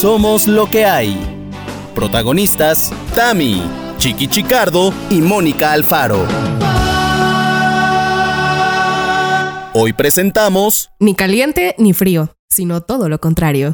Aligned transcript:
Somos 0.00 0.46
lo 0.46 0.68
que 0.68 0.84
hay. 0.84 1.16
Protagonistas, 1.94 2.92
Tami, 3.14 3.62
Chiqui 3.96 4.28
Chicardo 4.28 4.92
y 5.08 5.22
Mónica 5.22 5.72
Alfaro. 5.72 6.26
Hoy 9.72 9.94
presentamos 9.94 10.90
Ni 11.00 11.14
caliente 11.14 11.74
ni 11.78 11.94
frío, 11.94 12.28
sino 12.50 12.82
todo 12.82 13.08
lo 13.08 13.20
contrario. 13.20 13.72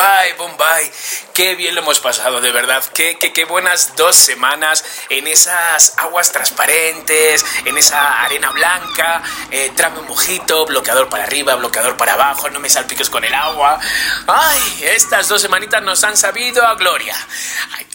Ay, 0.00 0.30
Hawái, 0.30 0.32
Bombay, 0.38 0.90
qué 1.34 1.54
bien 1.56 1.74
lo 1.74 1.82
hemos 1.82 2.00
pasado, 2.00 2.40
de 2.40 2.50
verdad. 2.52 2.82
Qué, 2.94 3.18
qué, 3.18 3.34
qué 3.34 3.44
buenas 3.44 3.96
dos 3.96 4.16
semanas 4.16 4.82
en 5.10 5.26
esas 5.26 5.98
aguas 5.98 6.32
transparentes, 6.32 7.44
en 7.66 7.76
esa 7.76 8.22
arena 8.22 8.50
blanca. 8.50 9.22
Eh, 9.50 9.72
tráeme 9.76 9.98
un 9.98 10.08
mojito, 10.08 10.64
bloqueador 10.64 11.10
para 11.10 11.24
arriba, 11.24 11.54
bloqueador 11.56 11.98
para 11.98 12.14
abajo, 12.14 12.48
no 12.48 12.60
me 12.60 12.70
salpiques 12.70 13.10
con 13.10 13.24
el 13.24 13.34
agua. 13.34 13.78
Ay, 14.26 14.84
estas 14.84 15.28
dos 15.28 15.42
semanitas 15.42 15.82
nos 15.82 16.02
han 16.02 16.16
sabido 16.16 16.66
a 16.66 16.76
gloria. 16.76 17.14
Ay, 17.76 17.86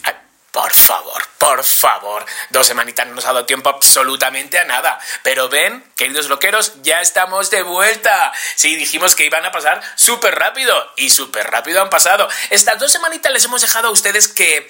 por 0.56 0.72
favor, 0.72 1.22
por 1.36 1.62
favor. 1.62 2.24
Dos 2.48 2.66
semanitas 2.66 3.06
no 3.06 3.14
nos 3.14 3.26
ha 3.26 3.34
dado 3.34 3.44
tiempo 3.44 3.68
absolutamente 3.68 4.58
a 4.58 4.64
nada. 4.64 4.98
Pero 5.22 5.50
ven, 5.50 5.84
queridos 5.96 6.30
loqueros, 6.30 6.72
ya 6.80 7.02
estamos 7.02 7.50
de 7.50 7.62
vuelta. 7.62 8.32
Sí, 8.54 8.74
dijimos 8.74 9.14
que 9.14 9.26
iban 9.26 9.44
a 9.44 9.52
pasar 9.52 9.82
súper 9.96 10.34
rápido. 10.34 10.74
Y 10.96 11.10
súper 11.10 11.50
rápido 11.50 11.82
han 11.82 11.90
pasado. 11.90 12.26
Estas 12.48 12.78
dos 12.78 12.90
semanitas 12.90 13.30
les 13.34 13.44
hemos 13.44 13.60
dejado 13.60 13.88
a 13.88 13.90
ustedes 13.90 14.28
que... 14.28 14.66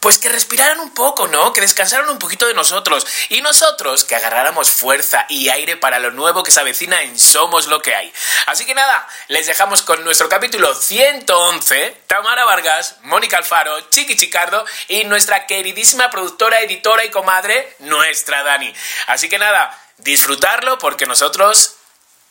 Pues 0.00 0.18
que 0.18 0.28
respiraran 0.28 0.78
un 0.78 0.94
poco, 0.94 1.26
¿no? 1.26 1.52
Que 1.52 1.60
descansaran 1.60 2.08
un 2.08 2.18
poquito 2.18 2.46
de 2.46 2.54
nosotros. 2.54 3.06
Y 3.30 3.40
nosotros 3.40 4.04
que 4.04 4.14
agarráramos 4.14 4.70
fuerza 4.70 5.26
y 5.28 5.48
aire 5.48 5.76
para 5.76 5.98
lo 5.98 6.12
nuevo 6.12 6.44
que 6.44 6.52
se 6.52 6.60
avecina 6.60 7.02
en 7.02 7.18
Somos 7.18 7.66
lo 7.66 7.82
que 7.82 7.94
hay. 7.94 8.12
Así 8.46 8.64
que 8.64 8.74
nada, 8.74 9.08
les 9.26 9.46
dejamos 9.46 9.82
con 9.82 10.04
nuestro 10.04 10.28
capítulo 10.28 10.74
111. 10.74 12.02
Tamara 12.06 12.44
Vargas, 12.44 12.96
Mónica 13.02 13.38
Alfaro, 13.38 13.80
Chiqui 13.90 14.16
Chicardo 14.16 14.64
y 14.86 15.04
nuestra 15.04 15.46
queridísima 15.46 16.10
productora, 16.10 16.60
editora 16.60 17.04
y 17.04 17.10
comadre, 17.10 17.76
nuestra 17.80 18.44
Dani. 18.44 18.72
Así 19.08 19.28
que 19.28 19.38
nada, 19.38 19.76
disfrutarlo 19.96 20.78
porque 20.78 21.06
nosotros 21.06 21.74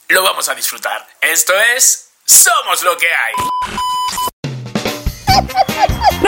lo 0.08 0.24
vamos 0.24 0.48
a 0.48 0.56
disfrutar. 0.56 1.06
Esto 1.20 1.54
es 1.76 2.12
Somos 2.26 2.84
lo 2.84 2.98
que 2.98 3.08
hay. 3.14 3.34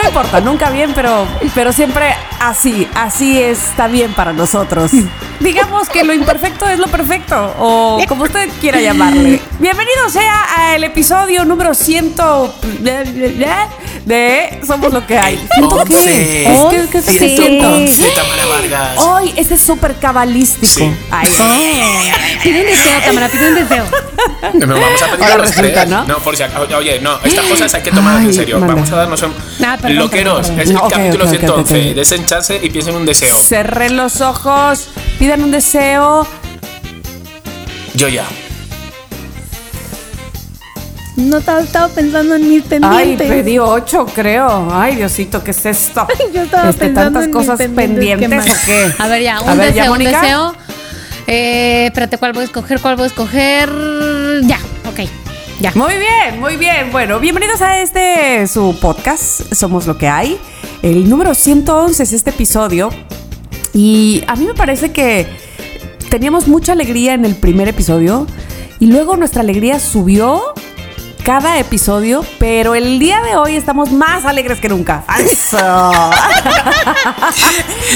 No 0.00 0.08
importa, 0.08 0.40
nunca 0.40 0.70
bien, 0.70 0.92
pero, 0.94 1.26
pero 1.54 1.72
siempre 1.72 2.14
así, 2.40 2.88
así 2.94 3.38
está 3.38 3.86
bien 3.86 4.14
para 4.14 4.32
nosotros. 4.32 4.92
Digamos 5.40 5.90
que 5.90 6.04
lo 6.04 6.14
imperfecto 6.14 6.66
es 6.66 6.78
lo 6.78 6.86
perfecto, 6.86 7.54
o 7.58 8.00
como 8.08 8.24
usted 8.24 8.48
quiera 8.60 8.80
llamarle. 8.80 9.40
Bienvenido 9.58 10.08
sea 10.08 10.72
al 10.72 10.84
episodio 10.84 11.44
número 11.44 11.74
100 11.74 12.14
de 14.04 14.60
Somos 14.66 14.92
lo 14.92 15.06
que 15.06 15.18
hay. 15.18 15.46
Once. 15.62 16.42
Es 16.44 16.60
que- 16.70 17.00
que- 17.00 17.02
que- 17.18 17.18
111, 17.36 18.02
Tamara 18.14 18.46
Vargas. 18.46 18.98
Hoy 18.98 19.32
este 19.36 19.54
es 19.54 19.60
súper 19.60 19.94
cabalístico. 19.96 20.66
Sí. 20.66 20.90
Ay, 21.10 21.28
Pide 22.42 22.60
un 22.60 22.66
deseo, 22.66 23.00
cámara, 23.04 23.28
pide 23.28 23.48
un 23.48 23.54
deseo. 23.56 23.84
No 24.54 24.66
me 24.66 24.74
vamos 24.74 25.02
a 25.02 25.06
pedir 25.06 25.22
Ahora 25.22 25.34
a 25.34 25.38
los 25.38 25.48
resulta, 25.56 25.86
tres. 25.86 26.08
¿no? 26.08 26.18
por 26.18 26.36
si 26.36 26.42
acaso. 26.42 26.66
Oye, 26.76 27.00
no, 27.00 27.18
estas 27.22 27.44
cosas 27.46 27.74
hay 27.74 27.82
que 27.82 27.90
tomarlas 27.90 28.22
en 28.22 28.28
Ay, 28.28 28.34
serio. 28.34 28.58
manda. 28.58 28.74
Vamos 28.74 28.90
a 28.92 28.96
darnos 28.96 29.22
un. 29.22 29.34
Ah, 29.64 29.76
perdón, 29.80 29.98
Loqueros, 29.98 30.46
perdón, 30.48 30.60
es 30.60 30.70
el 30.70 30.76
capítulo 30.76 31.24
ok, 31.24 31.30
ok, 31.32 31.38
111. 31.38 31.50
ok, 31.50 31.58
ok. 31.90 31.94
Desen 31.96 32.26
chance 32.26 32.60
y 32.62 32.70
piensen 32.70 32.96
un 32.96 33.06
deseo. 33.06 33.36
Cerré 33.36 33.90
los 33.90 34.20
ojos, 34.20 34.88
pidan 35.18 35.42
un 35.44 35.50
deseo. 35.50 36.26
Yo 37.94 38.08
ya. 38.08 38.24
No 41.20 41.38
estaba, 41.38 41.60
estaba 41.60 41.88
pensando 41.88 42.34
en 42.34 42.48
mis 42.48 42.62
Ay, 42.64 42.68
pendientes. 42.68 43.28
pedí 43.28 43.58
ocho, 43.58 44.06
creo. 44.06 44.68
Ay, 44.72 44.96
Diosito, 44.96 45.44
¿qué 45.44 45.50
es 45.50 45.66
esto? 45.66 46.06
Yo 46.34 46.42
estaba 46.42 46.70
Este, 46.70 46.86
pensando 46.86 47.20
¿Tantas 47.20 47.24
en 47.24 47.30
mis 47.30 47.36
cosas 47.36 47.58
pendientes, 47.58 48.28
pendientes 48.28 48.44
¿qué 48.44 48.50
o 48.50 48.88
qué? 48.96 49.02
A 49.02 49.06
ver, 49.08 49.22
ya, 49.22 49.40
un 49.42 49.48
A 49.50 49.54
ver, 49.54 49.66
deseo, 49.74 49.84
¿ya, 49.84 49.90
un 49.92 49.98
deseo. 49.98 50.54
Eh, 51.26 51.86
espérate, 51.86 52.16
¿cuál 52.18 52.32
voy 52.32 52.42
a 52.42 52.44
escoger? 52.46 52.80
¿Cuál 52.80 52.96
voy 52.96 53.04
a 53.04 53.06
escoger? 53.08 53.68
Ya, 54.44 54.58
ok, 54.88 55.00
ya. 55.60 55.72
Muy 55.74 55.92
bien, 55.94 56.40
muy 56.40 56.56
bien. 56.56 56.90
Bueno, 56.90 57.20
bienvenidos 57.20 57.60
a 57.60 57.80
este 57.80 58.46
su 58.48 58.76
podcast, 58.80 59.52
Somos 59.54 59.86
lo 59.86 59.98
que 59.98 60.08
hay. 60.08 60.38
El 60.82 61.08
número 61.10 61.34
111 61.34 62.02
es 62.02 62.12
este 62.14 62.30
episodio. 62.30 62.88
Y 63.74 64.24
a 64.26 64.34
mí 64.36 64.46
me 64.46 64.54
parece 64.54 64.90
que 64.90 65.26
teníamos 66.08 66.48
mucha 66.48 66.72
alegría 66.72 67.12
en 67.14 67.24
el 67.26 67.34
primer 67.36 67.68
episodio. 67.68 68.26
Y 68.80 68.86
luego 68.86 69.16
nuestra 69.18 69.42
alegría 69.42 69.78
subió 69.78 70.42
cada 71.24 71.58
episodio, 71.58 72.24
pero 72.38 72.74
el 72.74 72.98
día 72.98 73.20
de 73.22 73.36
hoy 73.36 73.56
estamos 73.56 73.92
más 73.92 74.24
alegres 74.24 74.60
que 74.60 74.68
nunca. 74.68 75.04
¡Eso! 75.18 75.56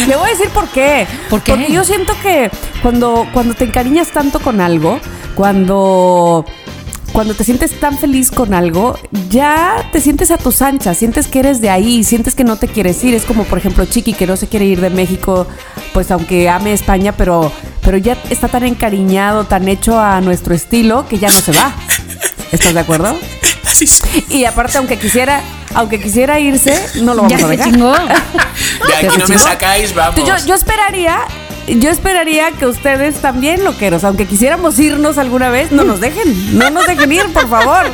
Le 0.06 0.16
voy 0.16 0.26
a 0.26 0.30
decir 0.30 0.48
por 0.50 0.68
qué. 0.68 1.06
¿Por 1.30 1.42
qué? 1.42 1.52
Porque 1.52 1.72
yo 1.72 1.84
siento 1.84 2.12
que 2.22 2.50
cuando, 2.82 3.26
cuando 3.32 3.54
te 3.54 3.64
encariñas 3.64 4.08
tanto 4.08 4.40
con 4.40 4.60
algo, 4.60 5.00
cuando 5.34 6.44
cuando 7.14 7.34
te 7.34 7.44
sientes 7.44 7.78
tan 7.78 7.96
feliz 7.96 8.32
con 8.32 8.54
algo, 8.54 8.98
ya 9.30 9.88
te 9.92 10.00
sientes 10.00 10.32
a 10.32 10.36
tus 10.36 10.62
anchas, 10.62 10.98
sientes 10.98 11.28
que 11.28 11.38
eres 11.38 11.60
de 11.60 11.70
ahí, 11.70 12.02
sientes 12.02 12.34
que 12.34 12.42
no 12.42 12.56
te 12.56 12.66
quieres 12.66 13.04
ir. 13.04 13.14
Es 13.14 13.24
como, 13.24 13.44
por 13.44 13.56
ejemplo, 13.56 13.84
Chiqui, 13.84 14.14
que 14.14 14.26
no 14.26 14.36
se 14.36 14.48
quiere 14.48 14.64
ir 14.64 14.80
de 14.80 14.90
México, 14.90 15.46
pues 15.92 16.10
aunque 16.10 16.48
ame 16.48 16.72
España, 16.72 17.14
pero, 17.16 17.52
pero 17.82 17.98
ya 17.98 18.18
está 18.30 18.48
tan 18.48 18.64
encariñado, 18.64 19.44
tan 19.44 19.68
hecho 19.68 20.00
a 20.00 20.20
nuestro 20.22 20.54
estilo, 20.54 21.06
que 21.08 21.20
ya 21.20 21.28
no 21.28 21.34
se 21.34 21.52
va. 21.52 21.72
¿Estás 22.52 22.74
de 22.74 22.80
acuerdo? 22.80 23.18
Sí, 23.74 23.88
sí. 23.88 24.24
Y 24.28 24.44
aparte, 24.44 24.78
aunque 24.78 24.98
quisiera, 25.00 25.40
aunque 25.74 25.98
quisiera 25.98 26.38
irse, 26.38 26.80
no 27.02 27.12
lo 27.14 27.22
vamos 27.22 27.32
Ya 27.32 27.44
a 27.44 27.48
se 27.48 27.56
dejar. 27.56 27.72
chingó. 27.72 27.92
De 28.86 28.94
aquí 28.96 29.10
¿Se 29.10 29.18
no 29.18 29.26
me 29.26 29.36
sacáis, 29.38 29.92
vamos. 29.92 30.20
Yo, 30.24 30.36
yo 30.46 30.54
esperaría, 30.54 31.22
yo 31.68 31.90
esperaría 31.90 32.50
que 32.52 32.66
ustedes 32.66 33.16
también, 33.16 33.64
loqueros, 33.64 34.04
aunque 34.04 34.26
quisiéramos 34.26 34.78
irnos 34.78 35.18
alguna 35.18 35.48
vez, 35.50 35.72
no 35.72 35.84
nos 35.84 36.00
dejen, 36.00 36.58
no 36.58 36.70
nos 36.70 36.86
dejen 36.86 37.10
ir, 37.12 37.24
por 37.32 37.48
favor. 37.48 37.86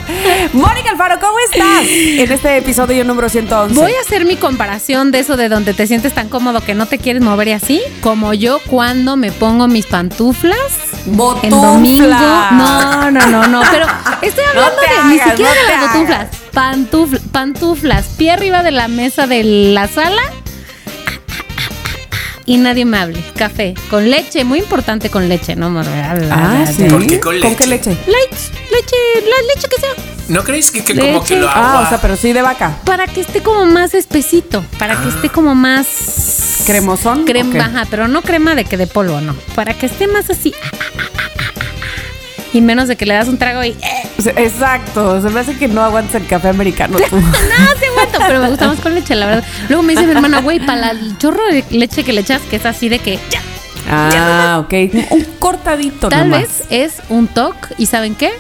Mónica 0.53 0.91
Alfaro, 0.91 1.19
¿cómo 1.21 1.35
estás? 1.53 1.87
En 1.89 2.31
este 2.33 2.57
episodio 2.57 3.05
número 3.05 3.29
111. 3.29 3.75
Voy 3.75 3.93
a 3.93 4.01
hacer 4.01 4.25
mi 4.25 4.37
comparación 4.37 5.11
de 5.13 5.21
eso 5.21 5.37
de 5.37 5.49
donde 5.49 5.75
te 5.75 5.87
sientes 5.87 6.13
tan 6.15 6.29
cómodo 6.29 6.61
que 6.61 6.75
no 6.75 6.87
te 6.87 6.99
quieres 6.99 7.23
mover 7.23 7.49
y 7.49 7.53
así, 7.53 7.81
como 8.03 8.35
yo 8.35 8.61
cuando 8.69 9.17
me 9.17 9.33
pongo 9.33 9.69
mis 9.69 9.87
pantuflas 9.87 10.57
en 11.07 11.17
Botuflas. 11.17 11.51
domingo. 11.63 12.09
No, 12.09 13.11
no, 13.11 13.27
no, 13.27 13.47
no, 13.49 13.63
pero 13.71 13.87
estoy 14.23 14.45
hablando 14.49 14.81
de 14.81 15.09
ni 15.15 15.19
siquiera 15.19 15.51
no 15.55 15.61
de 15.61 15.77
las 15.77 15.93
botuflas. 15.95 16.29
Pantufl- 16.53 17.21
pantuflas, 17.31 18.07
pie 18.19 18.33
arriba 18.33 18.63
de 18.63 18.71
la 18.73 18.89
mesa 18.89 19.27
de 19.27 19.45
la 19.45 19.87
sala. 19.89 20.21
Y 22.51 22.57
nadie 22.57 22.85
me 22.85 22.99
hable. 22.99 23.23
Café 23.37 23.75
con 23.89 24.11
leche, 24.11 24.43
muy 24.43 24.59
importante 24.59 25.09
con 25.09 25.29
leche, 25.29 25.55
¿no? 25.55 25.73
Ah, 26.33 26.67
sí. 26.67 26.83
¿Por 26.83 27.07
qué 27.07 27.21
con 27.21 27.39
qué 27.55 27.65
leche? 27.69 27.91
leche? 27.91 27.91
Leche, 28.09 28.51
leche, 28.73 28.97
la 29.25 29.55
leche 29.55 29.69
que 29.69 29.81
sea. 29.81 29.91
¿No 30.27 30.43
creéis 30.43 30.73
que, 30.73 30.83
que 30.83 30.97
como 30.99 31.23
que 31.23 31.35
Leche. 31.35 31.41
lo 31.41 31.49
Ah, 31.49 31.75
agua... 31.75 31.87
o 31.87 31.89
sea, 31.89 32.01
pero 32.01 32.17
sí 32.17 32.33
de 32.33 32.43
vaca. 32.43 32.77
Para 32.85 33.07
que 33.07 33.21
esté 33.21 33.41
como 33.41 33.67
más 33.67 33.95
espesito, 33.95 34.65
para 34.81 35.01
que 35.01 35.11
esté 35.11 35.29
como 35.29 35.55
más 35.55 36.65
¿Cremosón? 36.67 37.25
crema, 37.25 37.67
ajá, 37.67 37.87
pero 37.89 38.09
no 38.09 38.21
crema 38.23 38.57
de 38.57 38.65
que 38.65 38.77
de 38.77 38.89
polvo, 38.89 39.21
no. 39.21 39.37
Para 39.55 39.75
que 39.75 39.87
esté 39.87 40.09
más 40.09 40.29
así. 40.29 40.53
Y 42.53 42.61
menos 42.61 42.89
de 42.89 42.97
que 42.97 43.07
le 43.07 43.15
das 43.15 43.29
un 43.29 43.39
trago 43.39 43.63
y 43.63 43.71
eh, 43.71 44.33
Exacto, 44.37 45.23
se 45.23 45.31
me 45.31 45.41
hace 45.41 45.57
que 45.57 45.69
no 45.69 45.83
aguantas 45.83 46.17
el 46.17 46.27
café 46.27 46.49
americano 46.49 46.99
tú. 46.99 47.17
no 47.21 47.79
se 47.79 47.87
aguanta, 47.87 48.19
pero 48.27 48.41
me 48.41 48.49
gusta 48.51 48.67
más 48.67 48.81
con 48.81 48.95
leche, 48.95 49.15
la 49.15 49.27
verdad. 49.27 49.45
Luego 49.69 49.83
me 49.83 49.93
dice 49.93 50.07
mi 50.07 50.13
hermana, 50.13 50.41
güey, 50.41 50.65
para 50.65 50.91
el 50.91 51.17
chorro 51.19 51.45
de 51.47 51.65
leche 51.71 52.03
que 52.03 52.13
le 52.13 52.23
echas, 52.23 52.43
que 52.43 52.57
es 52.57 52.67
así 52.67 52.89
de 52.89 52.99
que 52.99 53.19
ya. 53.31 53.41
Ah, 53.89 54.63
ok. 54.65 54.73
Un 55.11 55.25
cortadito 55.39 56.09
Tal 56.09 56.29
nomás. 56.29 56.41
vez 56.41 56.63
es 56.71 56.95
un 57.09 57.29
toque 57.29 57.75
y 57.79 57.87
¿saben 57.87 58.15
qué? 58.15 58.31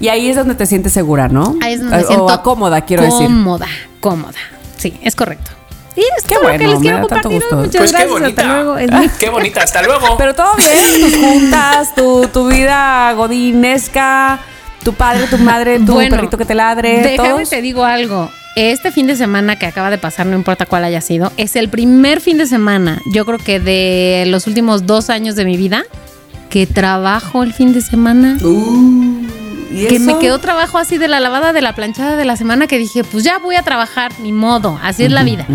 Y 0.00 0.08
ahí 0.08 0.28
es 0.28 0.36
donde 0.36 0.54
te 0.54 0.66
sientes 0.66 0.92
segura, 0.92 1.28
¿no? 1.28 1.56
Ahí 1.62 1.74
es 1.74 1.80
donde 1.80 1.96
me 1.96 2.02
o 2.02 2.06
siento 2.06 2.42
cómoda, 2.42 2.82
quiero 2.82 3.04
decir. 3.04 3.26
Cómoda, 3.26 3.66
cómoda. 4.00 4.38
Sí, 4.76 4.98
es 5.02 5.16
correcto. 5.16 5.52
Y 5.96 6.00
es 6.00 6.24
Qué 6.26 6.34
todo 6.34 6.42
lo 6.44 6.48
bueno, 6.48 6.58
que 6.58 6.66
les 6.66 6.78
quiero 6.80 7.00
compartir. 7.00 7.42
Muchas 7.52 7.76
Pues 7.76 7.92
qué 7.92 7.98
gracias. 8.06 8.10
bonita. 8.10 8.42
Hasta 8.42 8.62
luego. 8.62 9.10
Qué 9.20 9.28
bonita, 9.30 9.62
hasta 9.62 9.82
luego. 9.82 10.16
Pero 10.18 10.34
todo 10.34 10.56
bien, 10.56 11.00
tus 11.10 11.16
juntas, 11.20 11.94
tu, 11.94 12.28
tu 12.32 12.48
vida 12.48 13.12
godinesca, 13.12 14.40
tu 14.82 14.92
padre, 14.94 15.26
tu 15.28 15.38
madre, 15.38 15.78
tu 15.78 15.92
Bueno, 15.94 16.16
perrito 16.16 16.36
que 16.38 16.44
te 16.44 16.54
ladre, 16.54 17.00
Déjame 17.02 17.28
todos. 17.28 17.50
te 17.50 17.62
digo 17.62 17.84
algo. 17.84 18.30
Este 18.56 18.92
fin 18.92 19.06
de 19.08 19.16
semana 19.16 19.56
que 19.56 19.66
acaba 19.66 19.90
de 19.90 19.98
pasar, 19.98 20.26
no 20.26 20.36
importa 20.36 20.66
cuál 20.66 20.84
haya 20.84 21.00
sido, 21.00 21.32
es 21.36 21.56
el 21.56 21.68
primer 21.68 22.20
fin 22.20 22.38
de 22.38 22.46
semana, 22.46 23.00
yo 23.12 23.24
creo 23.24 23.38
que 23.38 23.58
de 23.58 24.24
los 24.28 24.46
últimos 24.46 24.86
dos 24.86 25.10
años 25.10 25.34
de 25.34 25.44
mi 25.44 25.56
vida, 25.56 25.82
que 26.50 26.66
trabajo 26.66 27.42
el 27.42 27.52
fin 27.52 27.72
de 27.72 27.80
semana. 27.80 28.36
Uh. 28.42 29.13
¿Y 29.74 29.86
que 29.86 29.96
eso? 29.96 30.04
me 30.04 30.18
quedó 30.18 30.38
trabajo 30.38 30.78
así 30.78 30.98
de 30.98 31.08
la 31.08 31.20
lavada 31.20 31.52
de 31.52 31.62
la 31.62 31.74
planchada 31.74 32.16
de 32.16 32.24
la 32.24 32.36
semana 32.36 32.66
que 32.66 32.78
dije, 32.78 33.04
pues 33.04 33.24
ya 33.24 33.38
voy 33.38 33.56
a 33.56 33.62
trabajar, 33.62 34.12
ni 34.20 34.32
modo, 34.32 34.78
así 34.82 35.04
es 35.04 35.10
la 35.12 35.22
vida. 35.22 35.46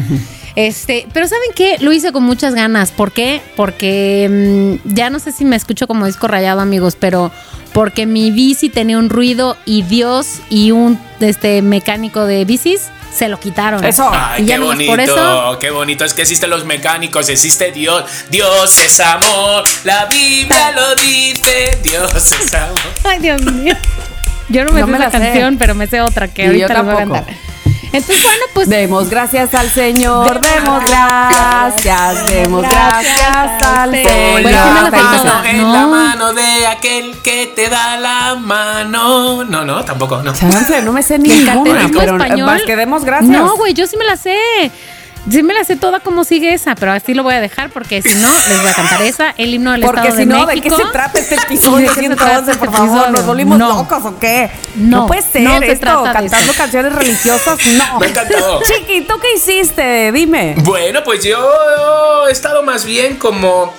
Este, 0.55 1.07
pero 1.13 1.27
¿saben 1.27 1.51
qué? 1.55 1.77
Lo 1.79 1.91
hice 1.93 2.11
con 2.11 2.23
muchas 2.23 2.53
ganas. 2.53 2.91
¿Por 2.91 3.11
qué? 3.11 3.41
Porque 3.55 4.79
mm, 4.83 4.93
ya 4.93 5.09
no 5.09 5.19
sé 5.19 5.31
si 5.31 5.45
me 5.45 5.55
escucho 5.55 5.87
como 5.87 6.05
disco 6.05 6.27
rayado, 6.27 6.59
amigos, 6.59 6.97
pero 6.99 7.31
porque 7.71 8.05
mi 8.05 8.31
bici 8.31 8.67
tenía 8.69 8.97
un 8.97 9.09
ruido 9.09 9.55
y 9.65 9.83
Dios 9.83 10.39
y 10.49 10.71
un 10.71 10.99
este 11.19 11.61
mecánico 11.61 12.25
de 12.25 12.43
bicis 12.45 12.89
se 13.15 13.27
lo 13.29 13.39
quitaron. 13.39 13.83
Eso. 13.85 14.09
Ay, 14.11 14.43
Y 14.43 14.45
ya 14.47 14.55
qué 14.57 14.61
bonito, 14.63 14.91
por 14.91 14.99
eso- 14.99 15.57
qué 15.59 15.69
bonito. 15.71 16.03
Es 16.05 16.13
que 16.13 16.21
existen 16.23 16.49
los 16.49 16.65
mecánicos, 16.65 17.29
existe 17.29 17.71
Dios. 17.71 18.03
Dios 18.29 18.79
es 18.79 18.99
amor, 18.99 19.63
la 19.83 20.05
Biblia 20.07 20.71
lo 20.71 20.95
dice. 20.95 21.77
Dios 21.83 22.11
es 22.31 22.53
amor. 22.53 22.77
Ay, 23.05 23.19
Dios 23.19 23.41
mío. 23.43 23.75
Yo 24.49 24.65
no 24.65 24.71
me 24.71 24.81
No 24.81 24.87
sé 24.87 24.91
me 24.91 24.97
esa 24.97 25.05
la 25.05 25.11
sé. 25.11 25.19
canción, 25.25 25.57
pero 25.57 25.75
me 25.75 25.87
sé 25.87 26.01
otra 26.01 26.27
que 26.27 26.43
Y 26.43 26.45
ahorita 26.47 26.73
les 26.73 26.83
voy 26.83 26.93
a 26.93 26.97
cantar. 26.97 27.25
Entonces, 27.91 28.21
bueno, 28.23 28.43
pues 28.53 28.69
Demos 28.69 29.09
gracias 29.09 29.51
al 29.55 29.67
Señor, 29.67 30.39
demos 30.41 30.83
gracias, 30.87 32.25
demos 32.27 32.61
gracias 32.61 33.63
al 33.63 33.89
Bueno, 33.89 34.09
Señor. 34.09 34.41
la 34.51 34.91
sé 34.91 34.91
mano 34.91 35.45
en 35.49 35.61
No. 35.63 35.73
la 35.73 35.87
mano 35.87 36.33
de 36.33 36.67
aquel 36.67 37.15
que 37.23 37.51
te 37.55 37.67
da 37.67 37.97
la 37.97 38.35
mano. 38.35 39.43
No, 39.43 39.65
no, 39.65 39.83
tampoco, 39.85 40.21
no. 40.21 40.33
Chance, 40.33 40.83
no 40.83 40.91
me 40.93 41.01
sé 41.01 41.15
el 41.15 41.23
ninguna, 41.23 41.89
pero 41.97 42.17
español. 42.17 42.45
más 42.45 42.61
que 42.61 42.75
demos 42.75 43.03
gracias. 43.05 43.31
No, 43.31 43.55
güey, 43.57 43.73
yo 43.73 43.87
sí 43.87 43.97
me 43.97 44.05
la 44.05 44.17
sé. 44.17 44.37
Sí 45.31 45.43
me 45.43 45.53
la 45.53 45.63
sé 45.63 45.75
toda 45.75 45.99
como 45.99 46.23
sigue 46.23 46.53
esa, 46.53 46.75
pero 46.75 46.91
así 46.91 47.13
lo 47.13 47.23
voy 47.23 47.35
a 47.35 47.41
dejar 47.41 47.69
porque 47.69 48.01
si 48.01 48.13
no, 48.15 48.31
les 48.31 48.61
voy 48.61 48.69
a 48.69 48.73
cantar 48.73 49.01
esa, 49.03 49.33
el 49.37 49.53
himno 49.53 49.73
del 49.73 49.81
Porque 49.81 49.99
Estado 50.07 50.15
si 50.15 50.25
de 50.25 50.33
no, 50.33 50.45
¿de 50.45 50.55
México. 50.55 50.75
qué 50.77 50.83
se 50.83 50.89
trata 50.91 51.19
este 51.19 51.35
¿De 51.35 51.41
episodio 51.43 51.93
qué 51.93 52.01
se 52.01 52.09
trata 52.15 52.25
111, 52.45 52.51
este 52.51 52.65
por 52.65 52.71
favor? 52.75 52.87
episodio? 52.89 53.11
¿Nos 53.11 53.25
volvimos 53.25 53.57
No. 53.59 53.69
locos 53.69 54.05
o 54.05 54.19
qué? 54.19 54.49
No, 54.75 55.05
puede 55.07 55.21
ser 55.21 55.41
no 55.43 55.59
se 55.59 55.71
esto, 55.71 55.85
trata 55.85 56.07
de 56.07 56.13
cantando 56.13 56.51
eso. 56.51 56.61
canciones 56.61 56.93
religiosas, 56.95 57.59
no. 57.67 57.99
Me 57.99 58.05
ha 58.05 58.09
encantado. 58.09 58.61
Chiqui, 58.63 59.01
¿tú 59.01 59.19
qué 59.19 59.33
hiciste? 59.35 60.11
Dime. 60.11 60.55
Bueno, 60.59 61.03
pues 61.03 61.23
yo 61.23 61.37
he 62.27 62.31
estado 62.31 62.63
más 62.63 62.85
bien 62.85 63.17
como 63.17 63.73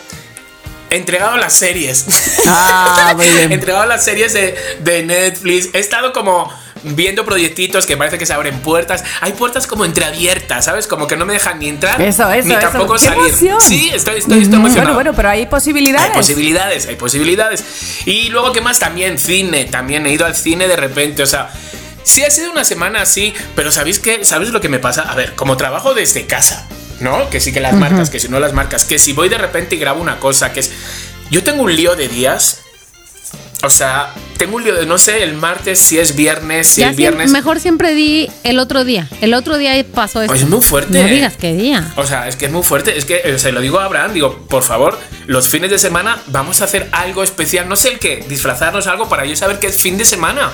entregado 0.91 1.33
a 1.33 1.39
las 1.39 1.53
series. 1.55 2.05
Ah, 2.47 3.13
muy 3.17 3.27
bien. 3.29 3.51
entregado 3.53 3.83
a 3.85 3.87
las 3.87 4.05
series 4.05 4.33
de, 4.35 4.55
de 4.81 5.03
Netflix. 5.05 5.71
He 5.73 5.79
estado 5.79 6.13
como 6.13 6.53
viendo 6.83 7.25
proyectitos 7.25 7.87
que 7.87 7.97
parece 7.97 8.19
que 8.19 8.27
se 8.27 8.33
abren 8.33 8.61
puertas. 8.61 9.05
Hay 9.21 9.33
puertas 9.33 9.67
como 9.67 9.85
entreabiertas, 9.85 10.65
¿sabes? 10.65 10.87
Como 10.87 11.07
que 11.07 11.17
no 11.17 11.27
me 11.27 11.33
dejan 11.33 11.59
ni 11.59 11.69
entrar 11.69 12.01
Eso, 12.01 12.31
eso, 12.31 12.49
ni 12.49 12.55
eso. 12.55 12.61
tampoco 12.61 12.95
¡Qué 12.95 13.01
salir. 13.01 13.27
emoción! 13.29 13.61
Sí, 13.61 13.91
estoy, 13.93 14.19
estoy, 14.19 14.43
estoy 14.43 14.57
emocionado. 14.59 14.73
Bueno, 14.73 14.95
bueno, 14.95 15.13
pero 15.15 15.31
hay 15.31 15.47
posibilidades. 15.47 16.11
Hay 16.11 16.17
posibilidades, 16.17 16.87
hay 16.87 16.97
posibilidades. 16.97 17.65
Y 18.07 18.29
luego, 18.29 18.53
¿qué 18.53 18.61
más? 18.61 18.79
También 18.79 19.19
cine, 19.19 19.65
también 19.65 20.07
he 20.07 20.13
ido 20.13 20.27
al 20.27 20.37
cine 20.37 20.69
de 20.69 20.77
repente, 20.77 21.23
o 21.23 21.27
sea... 21.27 21.51
Sí 22.03 22.25
ha 22.25 22.31
sido 22.31 22.51
una 22.51 22.65
semana 22.65 23.03
así, 23.03 23.35
pero 23.55 23.71
¿sabéis 23.71 23.99
qué? 23.99 24.25
¿Sabes 24.25 24.49
lo 24.49 24.61
que 24.63 24.71
me 24.71 24.79
pasa? 24.79 25.03
A 25.03 25.15
ver, 25.15 25.35
como 25.35 25.59
trabajo 25.59 25.93
desde 25.93 26.27
casa, 26.27 26.67
¿no? 26.99 27.29
Que 27.29 27.41
sí 27.41 27.53
que 27.53 27.61
las 27.61 27.75
marcas, 27.75 28.09
que 28.09 28.19
si 28.19 28.29
no 28.29 28.41
las 28.41 28.55
marcas, 28.55 28.87
que 28.87 28.99
si 28.99 29.13
voy 29.13 29.29
de 29.29 29.37
repente 29.37 29.77
y 29.77 29.79
grabo 29.79 30.01
una 30.01 30.19
cosa, 30.19 30.51
que 30.53 30.61
es... 30.61 30.73
Yo 31.31 31.45
tengo 31.45 31.63
un 31.63 31.77
lío 31.77 31.97
de 31.97 32.09
días, 32.09 32.63
o 33.63 33.69
sea, 33.71 34.13
tengo 34.41 34.57
un 34.57 34.65
lío 34.65 34.75
de, 34.75 34.87
no 34.87 34.97
sé, 34.97 35.23
el 35.23 35.35
martes, 35.35 35.79
si 35.79 35.99
es 35.99 36.17
viernes, 36.17 36.67
si 36.67 36.81
Ya 36.81 36.89
siem- 36.93 36.97
viernes... 36.97 37.31
mejor 37.31 37.61
siempre 37.61 37.95
di 37.95 38.29
el 38.43 38.59
otro 38.59 38.85
día. 38.85 39.07
El 39.21 39.35
otro 39.35 39.59
día 39.59 39.73
pasó 39.95 40.23
esto. 40.23 40.33
Es 40.35 40.49
muy 40.49 40.63
fuerte. 40.63 41.03
No 41.03 41.07
digas 41.09 41.35
qué 41.39 41.53
día. 41.53 41.93
O 41.97 42.07
sea, 42.07 42.27
es 42.27 42.37
que 42.37 42.47
es 42.47 42.51
muy 42.53 42.63
fuerte. 42.63 42.97
Es 42.97 43.05
que 43.05 43.39
se 43.39 43.53
lo 43.53 43.61
digo 43.61 43.79
a 43.81 43.85
Abraham, 43.85 44.15
digo, 44.15 44.47
por 44.49 44.63
favor, 44.63 44.99
los 45.27 45.49
fines 45.49 45.71
de 45.71 45.79
semana 45.79 46.19
vamos 46.29 46.63
a 46.63 46.65
hacer 46.65 46.89
algo 46.93 47.23
especial. 47.23 47.69
No 47.69 47.77
sé 47.77 47.91
el 47.91 47.99
qué, 47.99 48.25
disfrazarnos 48.29 48.87
algo 48.87 49.09
para 49.11 49.27
yo 49.27 49.37
saber 49.37 49.59
que 49.59 49.67
es 49.67 49.77
fin 49.77 49.99
de 49.99 50.07
semana. 50.07 50.51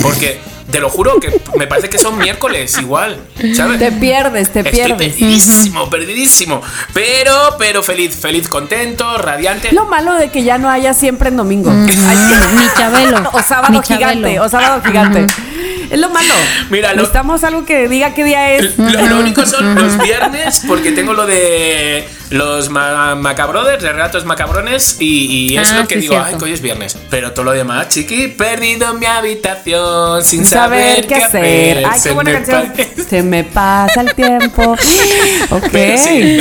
Porque 0.00 0.38
te 0.70 0.80
lo 0.80 0.88
juro 0.88 1.20
que 1.20 1.40
me 1.58 1.66
parece 1.66 1.90
que 1.90 1.98
son 1.98 2.16
miércoles 2.16 2.76
igual, 2.78 3.18
¿sabes? 3.54 3.78
Te 3.78 3.92
pierdes, 3.92 4.50
te 4.50 4.60
Estoy 4.60 4.72
pierdes. 4.72 4.96
perdidísimo, 5.12 5.90
perdidísimo. 5.90 6.62
Pero, 6.94 7.56
pero 7.58 7.82
feliz, 7.82 8.14
feliz, 8.16 8.48
contento, 8.48 9.18
radiante. 9.18 9.72
Lo 9.72 9.84
malo 9.86 10.14
de 10.14 10.30
que 10.30 10.42
ya 10.42 10.56
no 10.58 10.70
haya 10.70 10.94
siempre 10.94 11.28
en 11.28 11.36
domingo. 11.36 11.70
Mm, 11.70 11.86
Ay, 12.08 12.16
Ni 12.58 12.66
Chabelo. 12.78 13.23
O 13.32 13.42
sábado 13.42 13.82
gigante, 13.82 14.40
o 14.40 14.48
sábado 14.48 14.82
gigante. 14.84 15.26
Es 15.90 16.00
lo 16.00 16.08
malo. 16.08 16.34
Mira, 16.70 16.90
lo- 16.90 16.96
Necesitamos 17.02 17.44
algo 17.44 17.64
que 17.66 17.88
diga 17.88 18.14
qué 18.14 18.24
día 18.24 18.52
es. 18.54 18.76
Lo, 18.78 19.06
lo 19.06 19.20
único 19.20 19.44
son 19.46 19.74
los 19.74 19.98
viernes, 19.98 20.62
porque 20.66 20.92
tengo 20.92 21.12
lo 21.12 21.26
de 21.26 22.08
los 22.30 22.70
ma 22.70 23.14
macabrothers, 23.14 23.82
de 23.82 23.92
relatos 23.92 24.24
macabrones, 24.24 24.96
y, 24.98 25.50
y 25.52 25.58
es 25.58 25.70
Ah, 25.70 25.80
lo 25.82 25.86
que 25.88 25.96
sí, 25.96 26.00
digo, 26.02 26.14
cierto. 26.14 26.28
ay, 26.32 26.38
que 26.38 26.44
hoy 26.46 26.52
es 26.52 26.62
viernes. 26.62 26.96
Pero 27.10 27.32
todo 27.32 27.44
lo 27.44 27.52
demás, 27.52 27.90
chiqui, 27.90 28.28
perdido 28.28 28.92
en 28.92 28.98
mi 28.98 29.06
habitación, 29.06 30.24
sin 30.24 30.44
saber 30.46 31.06
qué 31.06 31.16
hacer. 31.16 31.84
Ay, 31.86 32.00
qué 32.02 32.10
buena 32.12 32.30
me 32.32 32.42
canción. 32.44 32.72
Se 33.08 33.22
me 33.22 33.44
pasa 33.44 34.00
el 34.00 34.14
tiempo. 34.14 34.76
Ok. 35.50 35.76
Sí. 35.96 36.38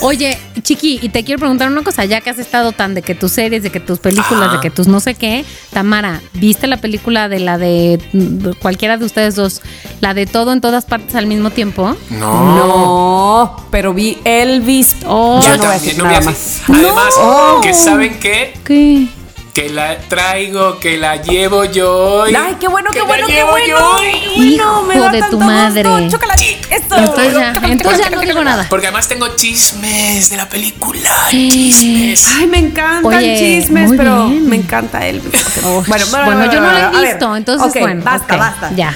Oye, 0.00 0.38
Chiqui, 0.68 0.98
y 1.00 1.08
te 1.08 1.24
quiero 1.24 1.38
preguntar 1.38 1.70
una 1.72 1.82
cosa, 1.82 2.04
ya 2.04 2.20
que 2.20 2.28
has 2.28 2.38
estado 2.38 2.72
tan 2.72 2.92
de 2.94 3.00
que 3.00 3.14
tus 3.14 3.32
series, 3.32 3.62
de 3.62 3.70
que 3.70 3.80
tus 3.80 4.00
películas, 4.00 4.52
de 4.52 4.60
que 4.60 4.68
tus 4.68 4.86
no 4.86 5.00
sé 5.00 5.14
qué, 5.14 5.46
Tamara, 5.72 6.20
¿viste 6.34 6.66
la 6.66 6.76
película 6.76 7.30
de 7.30 7.40
la 7.40 7.56
de 7.56 7.98
mm, 8.12 8.50
cualquiera 8.60 8.98
de 8.98 9.06
ustedes 9.06 9.34
dos, 9.34 9.62
la 10.02 10.12
de 10.12 10.26
todo 10.26 10.52
en 10.52 10.60
todas 10.60 10.84
partes 10.84 11.14
al 11.14 11.26
mismo 11.26 11.48
tiempo? 11.48 11.96
No. 12.10 12.54
No, 12.56 13.56
pero 13.70 13.94
vi 13.94 14.18
Elvis. 14.24 14.96
Oh, 15.06 15.40
ya 15.42 15.56
Yo 15.56 15.56
no 15.56 15.64
voy 15.64 15.66
a 15.68 15.70
también, 15.72 15.80
decir 15.80 15.98
no 15.98 16.04
voy 16.04 16.12
nada 16.12 16.18
a 16.22 16.30
más. 16.30 16.34
decir- 16.34 16.74
Además, 16.74 17.14
No. 17.18 17.60
que 17.62 17.72
saben 17.72 18.18
qué, 18.20 18.54
¿Qué? 18.62 19.08
Que 19.58 19.70
la 19.70 19.98
traigo, 19.98 20.78
que 20.78 20.96
la 20.98 21.16
llevo 21.16 21.64
yo 21.64 21.92
hoy. 21.92 22.32
Ay, 22.32 22.56
qué 22.60 22.68
bueno, 22.68 22.90
que 22.90 22.94
qué 22.94 23.00
la 23.00 23.06
bueno, 23.06 23.26
qué 23.26 23.32
llevo 23.32 23.50
bueno. 23.50 23.66
yo 23.66 23.90
hoy. 23.96 24.32
Bueno, 24.36 24.82
me 24.84 24.94
Hijo 24.94 25.04
da 25.04 25.10
de 25.10 25.18
tu 25.18 25.22
tanto 25.30 25.38
madre. 25.38 25.88
Entonces 26.70 27.34
ya, 27.34 27.52
entonces 27.64 27.98
ya 28.04 28.10
no 28.10 28.20
digo 28.20 28.44
nada. 28.44 28.66
Porque 28.68 28.86
además 28.86 29.08
tengo 29.08 29.26
chismes 29.34 30.30
de 30.30 30.36
la 30.36 30.48
película. 30.48 31.10
Chismes. 31.30 32.24
Ay, 32.38 32.46
me 32.46 32.58
encantan 32.58 33.04
Oye, 33.04 33.36
chismes, 33.36 33.88
muy 33.88 33.96
pero 33.96 34.28
bien. 34.28 34.48
me 34.48 34.54
encanta 34.56 35.04
Elvis. 35.04 35.32
Oh, 35.64 35.82
bueno, 35.88 36.06
bueno, 36.24 36.52
yo 36.52 36.60
no 36.60 36.70
a 36.70 36.78
he 36.78 36.96
ver. 37.02 37.10
visto, 37.14 37.34
entonces 37.34 37.82
bueno. 37.82 38.00
Basta, 38.04 38.36
basta. 38.36 38.70
Ya. 38.76 38.94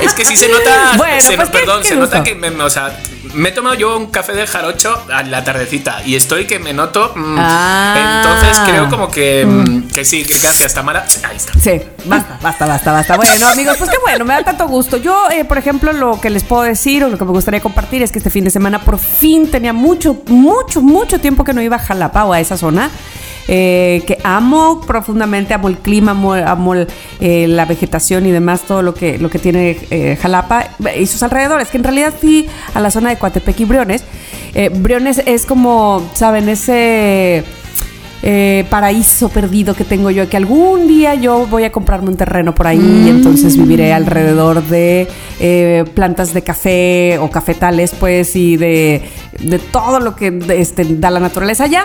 Es 0.00 0.14
que 0.14 0.24
sí 0.24 0.36
se 0.36 0.48
nota. 0.48 0.92
Bueno, 0.96 1.20
se- 1.20 1.36
pues, 1.36 1.48
¿qué- 1.48 1.58
perdón, 1.58 1.82
qué 1.82 1.88
se 1.88 1.96
nota 1.96 2.22
que 2.22 2.34
me, 2.34 2.48
o 2.62 2.70
sea, 2.70 2.96
me 3.34 3.50
he 3.50 3.52
tomado 3.52 3.74
yo 3.74 3.96
un 3.96 4.06
café 4.06 4.32
del 4.32 4.46
jarocho 4.46 5.04
a 5.12 5.22
la 5.22 5.44
tardecita 5.44 6.02
y 6.04 6.14
estoy 6.16 6.46
que 6.46 6.58
me 6.58 6.72
noto. 6.72 7.12
mm, 7.14 7.36
Ah. 7.38 8.22
Entonces 8.22 8.58
creo 8.66 8.88
como 8.88 9.10
que, 9.10 9.44
mm, 9.46 9.88
que 9.88 10.04
sí, 10.04 10.24
que 10.24 10.38
gracias, 10.38 10.74
Tamara. 10.74 11.04
Ahí 11.28 11.36
está. 11.36 11.52
Sí, 11.58 11.80
basta, 12.04 12.38
basta, 12.42 12.66
basta, 12.66 12.92
basta. 12.92 13.16
Bueno, 13.16 13.48
amigos, 13.48 13.76
pues 13.78 13.90
qué 13.90 13.96
bueno, 14.02 14.24
me 14.24 14.34
da 14.34 14.42
tanto 14.44 14.66
gusto. 14.68 14.96
Yo, 14.96 15.28
eh, 15.30 15.44
por 15.44 15.58
ejemplo, 15.58 15.92
lo 15.92 16.20
que 16.20 16.30
les 16.30 16.44
puedo 16.44 16.62
decir 16.62 17.04
o 17.04 17.08
lo 17.08 17.18
que 17.18 17.24
me 17.24 17.30
gustaría 17.32 17.60
compartir 17.60 18.02
es 18.02 18.10
que 18.12 18.18
este 18.18 18.30
fin 18.30 18.44
de 18.44 18.50
semana 18.50 18.80
por 18.82 18.98
fin 18.98 19.50
tenía 19.50 19.72
mucho, 19.72 20.22
mucho, 20.26 20.80
mucho 20.80 21.20
tiempo 21.20 21.44
que 21.44 21.52
no 21.52 21.60
iba 21.62 21.76
a 21.76 21.80
Jalapa 21.80 22.24
o 22.24 22.32
a 22.32 22.40
esa 22.40 22.56
zona. 22.56 22.90
Eh, 23.48 24.02
que 24.06 24.18
amo 24.24 24.80
profundamente, 24.86 25.54
amo 25.54 25.68
el 25.68 25.78
clima, 25.78 26.12
amo, 26.12 26.34
amo 26.34 26.74
el, 26.74 26.86
eh, 27.20 27.46
la 27.48 27.64
vegetación 27.64 28.26
y 28.26 28.30
demás, 28.30 28.62
todo 28.62 28.82
lo 28.82 28.94
que, 28.94 29.18
lo 29.18 29.30
que 29.30 29.38
tiene 29.38 29.76
eh, 29.90 30.16
Jalapa 30.20 30.68
y 30.98 31.06
sus 31.06 31.22
alrededores, 31.22 31.68
que 31.68 31.76
en 31.76 31.84
realidad 31.84 32.14
fui 32.18 32.48
a 32.74 32.80
la 32.80 32.90
zona 32.90 33.10
de 33.10 33.16
Coatepec 33.16 33.60
y 33.60 33.64
Briones. 33.64 34.04
Eh, 34.54 34.70
Briones 34.72 35.22
es 35.26 35.46
como, 35.46 36.02
¿saben? 36.14 36.48
Ese 36.48 37.44
eh, 38.26 38.64
paraíso 38.70 39.28
perdido 39.28 39.74
que 39.74 39.84
tengo 39.84 40.10
yo, 40.10 40.26
que 40.30 40.38
algún 40.38 40.88
día 40.88 41.14
yo 41.14 41.46
voy 41.46 41.64
a 41.64 41.72
comprarme 41.72 42.08
un 42.08 42.16
terreno 42.16 42.54
por 42.54 42.66
ahí 42.66 43.04
y 43.04 43.10
entonces 43.10 43.58
viviré 43.58 43.92
alrededor 43.92 44.62
de 44.62 45.06
eh, 45.40 45.84
plantas 45.92 46.32
de 46.32 46.40
café 46.40 47.18
o 47.18 47.30
cafetales, 47.30 47.94
pues, 47.98 48.34
y 48.34 48.56
de, 48.56 49.02
de 49.40 49.58
todo 49.58 50.00
lo 50.00 50.16
que 50.16 50.40
este, 50.56 50.86
da 50.96 51.10
la 51.10 51.20
naturaleza 51.20 51.64
allá. 51.64 51.84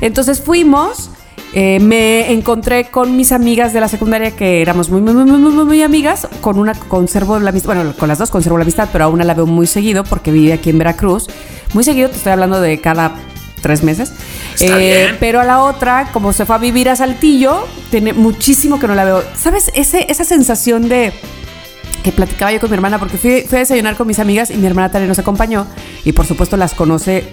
Entonces 0.00 0.40
fuimos. 0.40 1.10
eh, 1.52 1.80
me 1.80 2.30
encontré 2.32 2.90
con 2.90 3.16
mis 3.16 3.32
amigas 3.32 3.72
de 3.72 3.80
la 3.80 3.88
secundaria 3.88 4.30
que 4.30 4.62
éramos 4.62 4.88
muy, 4.88 5.00
muy, 5.00 5.14
muy, 5.14 5.26
muy, 5.26 5.64
muy, 5.64 5.82
amigas. 5.82 6.28
Con 6.40 6.58
una 6.58 6.74
conservo 6.74 7.38
la 7.40 7.50
amistad, 7.50 7.74
bueno, 7.74 7.92
con 7.96 8.08
las 8.08 8.18
dos 8.18 8.30
conservo 8.30 8.56
la 8.56 8.62
amistad, 8.62 8.88
pero 8.92 9.04
a 9.04 9.08
una 9.08 9.24
la 9.24 9.34
veo 9.34 9.46
muy 9.46 9.66
seguido 9.66 10.04
porque 10.04 10.30
vive 10.30 10.52
aquí 10.52 10.70
en 10.70 10.78
Veracruz. 10.78 11.26
Muy 11.72 11.82
seguido, 11.82 12.08
te 12.08 12.16
estoy 12.16 12.32
hablando 12.32 12.60
de 12.60 12.80
cada 12.80 13.16
tres 13.60 13.82
meses. 13.82 14.12
Eh, 14.60 15.14
pero 15.18 15.40
a 15.40 15.44
la 15.44 15.62
otra, 15.62 16.10
como 16.12 16.32
se 16.32 16.46
fue 16.46 16.56
a 16.56 16.58
vivir 16.58 16.88
a 16.88 16.96
Saltillo, 16.96 17.66
tiene 17.90 18.12
muchísimo 18.12 18.78
que 18.78 18.86
no 18.86 18.94
la 18.94 19.04
veo. 19.04 19.24
¿Sabes? 19.36 19.70
Ese, 19.74 20.06
esa 20.08 20.24
sensación 20.24 20.88
de 20.88 21.12
que 22.02 22.12
platicaba 22.12 22.52
yo 22.52 22.60
con 22.60 22.70
mi 22.70 22.74
hermana, 22.74 22.98
porque 22.98 23.18
fui, 23.18 23.42
fui 23.42 23.56
a 23.56 23.60
desayunar 23.60 23.96
con 23.96 24.06
mis 24.06 24.18
amigas 24.18 24.50
y 24.50 24.56
mi 24.56 24.66
hermana 24.66 24.90
también 24.90 25.08
nos 25.08 25.18
acompañó. 25.18 25.66
Y 26.04 26.12
por 26.12 26.26
supuesto 26.26 26.56
las 26.56 26.74
conoce 26.74 27.24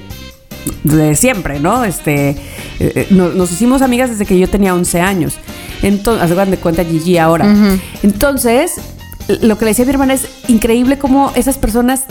de 0.83 1.15
siempre, 1.15 1.59
¿no? 1.59 1.83
Este, 1.83 2.29
eh, 2.29 2.35
eh, 2.79 3.07
no- 3.11 3.29
nos, 3.29 3.51
hicimos 3.51 3.81
amigas 3.81 4.09
desde 4.09 4.25
que 4.25 4.37
yo 4.39 4.47
tenía 4.49 4.73
11 4.73 5.01
años. 5.01 5.35
Entonces, 5.81 6.31
hagan 6.31 6.51
de 6.51 6.57
cuenta 6.57 6.83
Gigi 6.83 7.17
ahora. 7.17 7.45
Entonces, 8.03 8.73
lo 9.41 9.57
que 9.57 9.65
le 9.65 9.71
decía 9.71 9.83
a 9.83 9.85
mi 9.87 9.91
hermana 9.91 10.13
es 10.13 10.27
increíble 10.47 10.97
cómo 10.97 11.31
esas 11.35 11.57
personas 11.57 12.05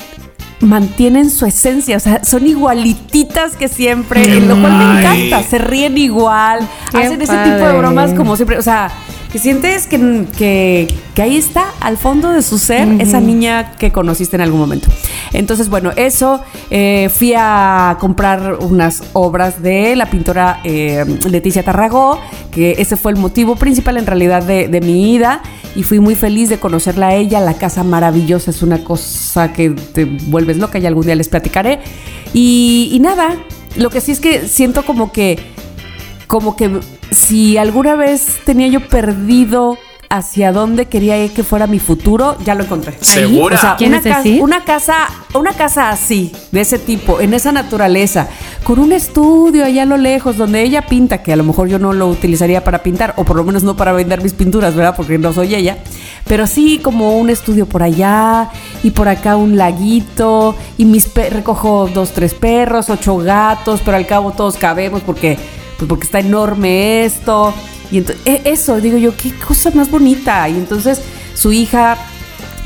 mantienen 0.60 1.30
su 1.30 1.44
esencia, 1.46 1.96
o 1.96 2.00
sea, 2.00 2.24
son 2.24 2.46
igualititas 2.46 3.56
que 3.56 3.68
siempre, 3.68 4.40
lo 4.40 4.58
cual 4.60 4.78
me 4.78 4.98
encanta, 5.00 5.42
se 5.42 5.58
ríen 5.58 5.98
igual, 5.98 6.66
Qué 6.90 6.98
hacen 6.98 7.20
ese 7.20 7.36
tipo 7.36 7.66
de 7.66 7.72
bromas 7.76 8.14
como 8.14 8.36
siempre, 8.36 8.58
o 8.58 8.62
sea, 8.62 8.90
que 9.30 9.38
sientes 9.38 9.86
que, 9.86 10.24
que, 10.38 10.88
que 11.14 11.22
ahí 11.22 11.36
está, 11.36 11.66
al 11.80 11.98
fondo 11.98 12.30
de 12.30 12.42
su 12.42 12.58
ser, 12.58 12.88
esa 13.00 13.20
niña 13.20 13.72
que 13.72 13.92
conociste 13.92 14.36
en 14.36 14.42
algún 14.42 14.60
momento. 14.60 14.88
Entonces, 15.32 15.68
bueno, 15.68 15.92
eso, 15.96 16.40
eh, 16.70 17.10
fui 17.14 17.34
a 17.36 17.98
comprar 18.00 18.58
unas 18.60 19.02
obras 19.12 19.62
de 19.62 19.94
la 19.96 20.06
pintora 20.06 20.60
eh, 20.64 21.04
Leticia 21.28 21.62
Tarragó, 21.62 22.18
que 22.50 22.76
ese 22.78 22.96
fue 22.96 23.12
el 23.12 23.18
motivo 23.18 23.56
principal 23.56 23.98
en 23.98 24.06
realidad 24.06 24.42
de, 24.42 24.68
de 24.68 24.80
mi 24.80 25.14
ida, 25.14 25.42
y 25.76 25.82
fui 25.82 26.00
muy 26.00 26.14
feliz 26.14 26.48
de 26.48 26.58
conocerla 26.58 27.08
a 27.08 27.14
ella, 27.14 27.40
la 27.40 27.54
casa 27.54 27.84
maravillosa, 27.84 28.50
es 28.50 28.62
una 28.62 28.82
cosa 28.82 29.52
que 29.52 29.70
te 29.70 30.06
vuelves 30.06 30.56
loca 30.56 30.78
y 30.78 30.86
algún 30.86 31.04
día 31.04 31.14
les 31.14 31.28
platicaré. 31.28 31.80
Y, 32.32 32.88
y 32.92 32.98
nada, 32.98 33.36
lo 33.76 33.90
que 33.90 34.00
sí 34.00 34.12
es 34.12 34.20
que 34.20 34.48
siento 34.48 34.84
como 34.84 35.12
que 35.12 35.38
como 36.26 36.56
que 36.56 36.80
si 37.12 37.56
alguna 37.56 37.94
vez 37.94 38.38
tenía 38.44 38.66
yo 38.66 38.80
perdido 38.88 39.78
hacia 40.08 40.52
dónde 40.52 40.86
quería 40.86 41.28
que 41.28 41.42
fuera 41.42 41.66
mi 41.66 41.78
futuro, 41.78 42.36
ya 42.44 42.54
lo 42.54 42.64
encontré. 42.64 42.96
¿Segura? 43.00 43.56
O 43.56 43.60
sea, 43.60 43.76
¿Quieres 43.76 44.00
una, 44.00 44.10
casa, 44.10 44.22
decir? 44.22 44.42
una 44.42 44.64
casa, 44.64 44.94
una 45.34 45.52
casa 45.52 45.90
así, 45.90 46.32
de 46.52 46.60
ese 46.60 46.78
tipo, 46.78 47.20
en 47.20 47.34
esa 47.34 47.52
naturaleza, 47.52 48.28
con 48.66 48.80
un 48.80 48.90
estudio 48.90 49.64
allá 49.64 49.84
a 49.84 49.86
lo 49.86 49.96
lejos, 49.96 50.36
donde 50.36 50.60
ella 50.60 50.82
pinta, 50.82 51.22
que 51.22 51.32
a 51.32 51.36
lo 51.36 51.44
mejor 51.44 51.68
yo 51.68 51.78
no 51.78 51.92
lo 51.92 52.08
utilizaría 52.08 52.64
para 52.64 52.82
pintar, 52.82 53.14
o 53.16 53.24
por 53.24 53.36
lo 53.36 53.44
menos 53.44 53.62
no 53.62 53.76
para 53.76 53.92
vender 53.92 54.20
mis 54.24 54.32
pinturas, 54.32 54.74
¿verdad? 54.74 54.96
Porque 54.96 55.18
no 55.18 55.32
soy 55.32 55.54
ella. 55.54 55.78
Pero 56.24 56.48
sí 56.48 56.80
como 56.82 57.16
un 57.16 57.30
estudio 57.30 57.66
por 57.66 57.84
allá, 57.84 58.50
y 58.82 58.90
por 58.90 59.06
acá 59.06 59.36
un 59.36 59.56
laguito, 59.56 60.56
y 60.78 60.84
mis 60.84 61.14
recojo 61.14 61.88
dos, 61.94 62.10
tres 62.10 62.34
perros, 62.34 62.90
ocho 62.90 63.18
gatos, 63.18 63.82
pero 63.84 63.98
al 63.98 64.06
cabo 64.08 64.32
todos 64.32 64.56
cabemos 64.56 65.00
porque 65.02 65.38
pues 65.78 65.88
porque 65.88 66.04
está 66.04 66.18
enorme 66.18 67.04
esto. 67.04 67.54
Y 67.92 67.98
e- 67.98 68.42
eso, 68.46 68.80
digo 68.80 68.98
yo, 68.98 69.16
qué 69.16 69.32
cosa 69.46 69.70
más 69.76 69.92
bonita. 69.92 70.48
Y 70.48 70.56
entonces 70.56 71.00
su 71.34 71.52
hija 71.52 71.96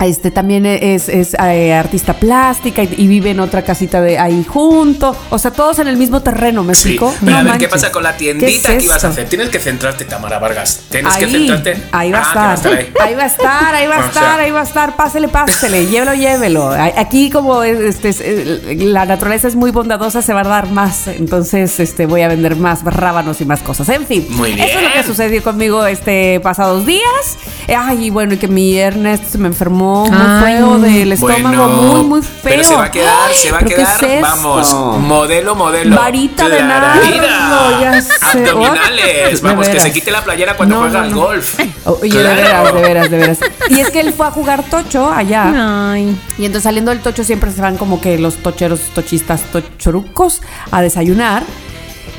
este 0.06 0.30
también 0.30 0.66
es, 0.66 1.08
es, 1.08 1.34
eh, 1.34 1.72
artista 1.74 2.14
plástica 2.14 2.82
y, 2.82 2.94
y 2.96 3.06
vive 3.06 3.30
en 3.30 3.40
otra 3.40 3.62
casita 3.62 4.00
de 4.00 4.18
ahí 4.18 4.44
junto. 4.48 5.14
O 5.30 5.38
sea, 5.38 5.50
todos 5.50 5.78
en 5.78 5.88
el 5.88 5.96
mismo 5.96 6.20
terreno, 6.22 6.62
¿me 6.64 6.74
Sí, 6.74 6.90
explico? 6.94 7.14
pero 7.20 7.32
No 7.32 7.38
a 7.38 7.42
ver, 7.42 7.58
¿qué 7.58 7.68
pasa 7.68 7.90
con 7.92 8.02
la 8.02 8.12
¿Qué 8.12 8.18
tiendita 8.34 8.72
es 8.72 8.78
que 8.78 8.84
ibas 8.84 9.04
a 9.04 9.08
hacer? 9.08 9.28
Tienes 9.28 9.48
que 9.50 9.58
centrarte, 9.58 10.04
Tamara 10.04 10.38
Vargas. 10.38 10.80
Tienes 10.90 11.16
que 11.16 11.26
centrarte. 11.26 11.76
ahí 11.92 12.10
va 12.12 12.22
Ah, 12.34 12.50
a 12.50 12.54
estar. 12.54 12.72
ahí. 12.74 12.92
Ahí 13.00 13.14
va 13.14 13.22
a 13.22 13.26
estar, 13.26 13.74
ahí 13.74 13.86
va 13.86 13.94
a 13.94 13.98
O 13.98 14.02
sea. 14.02 14.08
estar, 14.08 14.40
ahí 14.40 14.50
va 14.50 14.60
a 14.60 14.64
estar. 14.64 14.96
Pásele, 14.96 15.28
pásele, 15.28 15.86
llévelo, 15.86 16.14
llévelo. 16.14 16.70
Aquí 16.96 17.30
como 17.30 17.62
este, 17.62 18.08
es- 18.10 18.20
eh, 18.20 18.76
la 18.80 19.04
naturaleza 19.06 19.48
es 19.48 19.56
muy 19.56 19.70
bondadosa, 19.70 20.22
se 20.22 20.32
va 20.32 20.40
a 20.40 20.44
dar 20.44 20.70
más. 20.70 21.08
Entonces 21.08 21.78
este, 21.80 22.06
voy 22.06 22.22
a 22.22 22.28
vender 22.28 22.56
más 22.56 22.82
rábanos 22.84 23.40
y 23.40 23.44
más 23.44 23.60
cosas. 23.60 23.88
En 23.90 24.06
fin, 24.06 24.26
Muy 24.30 24.52
eso 24.52 24.62
es 24.64 24.74
lo 24.74 24.80
bien. 24.80 24.92
que 24.94 25.02
sucedió 25.04 25.42
conmigo 25.42 25.84
este 25.86 26.40
pasados 26.40 26.86
días. 26.86 27.38
Ay, 27.76 28.10
bueno, 28.10 28.34
y 28.34 28.36
que 28.38 28.48
mi 28.48 28.76
Ernest 28.76 29.24
se 29.32 29.38
me 29.38 29.48
enfermó 29.48 29.89
muy 30.08 30.18
Ay. 30.20 30.56
feo 30.56 30.78
del 30.78 31.12
estómago, 31.12 31.42
Bueno, 31.42 31.68
muy, 31.68 32.04
muy 32.04 32.22
feo. 32.22 32.30
Pero 32.42 32.64
se 32.64 32.74
va 32.76 32.84
a 32.84 32.90
quedar, 32.90 33.32
se 33.34 33.50
va 33.50 33.56
a 33.58 33.60
¿Pero 33.60 33.68
qué 33.70 33.76
quedar, 33.76 34.04
es 34.04 34.22
vamos, 34.22 34.72
modelo, 35.00 35.54
modelo. 35.54 35.96
Varita 35.96 36.48
de 36.48 36.62
nardo, 36.62 37.80
ya 37.80 38.00
sé. 38.02 38.12
Abdominales, 38.20 39.42
vamos, 39.42 39.68
que 39.68 39.80
se 39.80 39.92
quite 39.92 40.10
la 40.10 40.22
playera 40.22 40.56
cuando 40.56 40.76
No, 40.76 40.80
juega 40.82 40.98
no, 41.00 41.04
al 41.04 41.10
no. 41.12 41.16
golf. 41.20 41.58
Oye, 41.84 42.10
Claro. 42.10 42.28
de 42.28 42.42
veras, 42.42 42.74
de 42.74 42.80
veras, 42.82 43.10
de 43.10 43.16
veras. 43.16 43.38
Y 43.70 43.80
es 43.80 43.90
que 43.90 44.00
él 44.00 44.12
fue 44.12 44.26
a 44.26 44.30
jugar 44.30 44.62
tocho 44.64 45.10
allá. 45.10 45.90
Ay. 45.92 46.16
Y 46.38 46.44
entonces 46.44 46.64
saliendo 46.64 46.90
del 46.90 47.00
tocho 47.00 47.24
siempre 47.24 47.50
se 47.52 47.60
van 47.60 47.76
como 47.76 48.00
que 48.00 48.18
los 48.18 48.36
tocheros, 48.36 48.80
tochistas, 48.94 49.42
tochorucos 49.52 50.40
a 50.70 50.82
desayunar. 50.82 51.42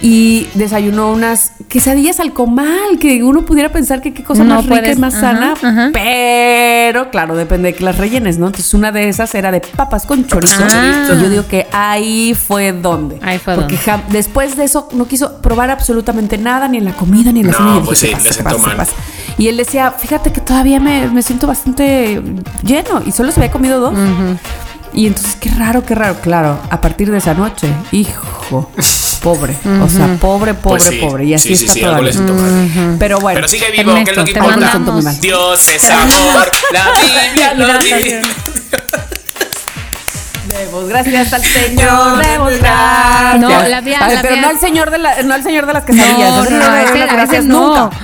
Y 0.04 0.48
desayunó 0.56 1.12
unas 1.12 1.52
quesadillas 1.72 2.20
al 2.20 2.34
comal, 2.34 3.00
que 3.00 3.24
uno 3.24 3.44
pudiera 3.46 3.70
pensar 3.72 4.02
que 4.02 4.14
qué 4.14 4.24
cosa 4.24 4.44
No 4.44 4.56
más 4.56 4.66
rica 4.66 4.92
y 4.92 4.96
más 4.98 5.14
ajá, 5.16 5.22
sana. 5.34 5.54
ajá. 5.54 5.90
Pero, 5.94 7.10
claro, 7.10 7.36
depende 7.38 7.70
de 7.72 7.76
que 7.78 7.84
las 7.86 7.98
rellenes, 7.98 8.38
¿no? 8.38 8.48
Entonces 8.48 8.74
una 8.74 8.92
de 8.92 9.08
esas 9.08 9.34
era 9.36 9.52
de 9.52 9.62
papas 9.62 10.06
con 10.06 10.28
chorizo. 10.28 10.54
Ah. 10.70 11.06
Y 11.08 11.22
yo 11.22 11.30
digo 11.30 11.48
que 11.48 11.68
ahí 11.72 12.34
fue 12.36 12.74
donde. 12.74 13.18
Ahí 13.22 13.40
fue 13.40 13.56
Porque 13.56 13.80
donde. 13.86 14.04
después 14.10 14.58
de 14.58 14.66
eso 14.66 14.90
no 14.92 15.06
quiso 15.08 15.38
probar 15.42 15.70
absolutamente 15.70 16.38
nada, 16.38 16.68
ni 16.68 16.78
en 16.78 16.86
la 16.86 16.92
comida, 16.94 17.32
ni 17.32 17.40
en 17.40 17.48
la 17.48 17.52
No, 17.54 17.58
cena. 17.58 17.72
Y 17.72 17.80
yo 17.80 17.86
pues 17.86 18.02
dije, 18.02 18.16
sí, 18.20 18.22
"¿Qué 18.22 18.24
le 18.24 18.44
pasa, 18.44 18.44
pasa, 18.44 18.58
mal". 18.58 18.72
qué 18.72 18.78
pasa?". 18.78 18.92
Y 19.38 19.48
él 19.48 19.56
decía, 19.58 19.92
fíjate 19.92 20.34
que 20.34 20.42
todavía 20.42 20.80
me, 20.82 21.08
me 21.08 21.22
siento 21.24 21.48
bastante 21.48 22.22
lleno. 22.64 23.02
Y 23.06 23.12
solo 23.14 23.32
se 23.32 23.40
había 23.40 23.52
comido 23.52 23.80
dos. 23.80 23.94
Y 24.94 25.08
entonces, 25.08 25.36
qué 25.40 25.50
raro, 25.52 25.84
qué 25.86 25.96
raro. 25.96 26.16
Claro, 26.22 26.60
a 26.70 26.82
partir 26.82 27.10
de 27.12 27.18
esa 27.18 27.34
noche, 27.34 27.68
hijo, 27.92 28.70
pobre. 29.22 29.56
O 29.82 29.88
sea, 29.90 30.08
pobre, 30.20 30.54
pobre, 30.54 30.80
Pues 30.80 30.84
sí, 30.84 30.98
pobre. 31.00 31.26
Y 31.26 31.34
así 31.34 31.50
sí, 31.56 31.68
sí, 31.68 31.80
está 31.80 32.02
sí, 32.12 32.20
mal. 32.20 32.98
Pero 33.00 33.20
bueno. 33.20 33.36
Pero 33.38 33.48
sigue 33.48 33.72
vivo, 33.72 33.94
que 33.96 34.02
es 34.12 34.18
lo 34.18 34.26
que 34.26 34.32
Ernesto, 34.32 34.34
te 34.34 34.40
importa. 34.40 34.74
mandamos. 34.80 35.22
Dios 35.22 35.22
Dios 35.22 35.68
es 35.70 35.90
amor, 35.90 36.52
la 36.74 36.86
Biblia 37.28 37.54
lo 37.54 37.78
dice. 37.80 38.22
Demos 40.48 40.90
gracias 40.90 41.32
al 41.34 41.44
Señor, 41.46 42.18
demos 42.18 42.52
gracias. 42.60 43.40
No, 43.40 43.50
la 43.50 43.82
pero 43.82 44.34
mía- 44.36 44.42
no 44.42 44.50
al 44.50 44.60
Señor 44.60 44.92
de 44.92 44.98
la, 44.98 45.24
no 45.24 45.34
al 45.34 45.44
Señor 45.44 45.66
de 45.66 45.74
las 45.74 45.84
quesadillas. 45.86 46.30
No, 46.30 46.44
no, 46.44 46.50
no 46.50 47.42
no. 47.44 47.68
nunca. 47.88 47.98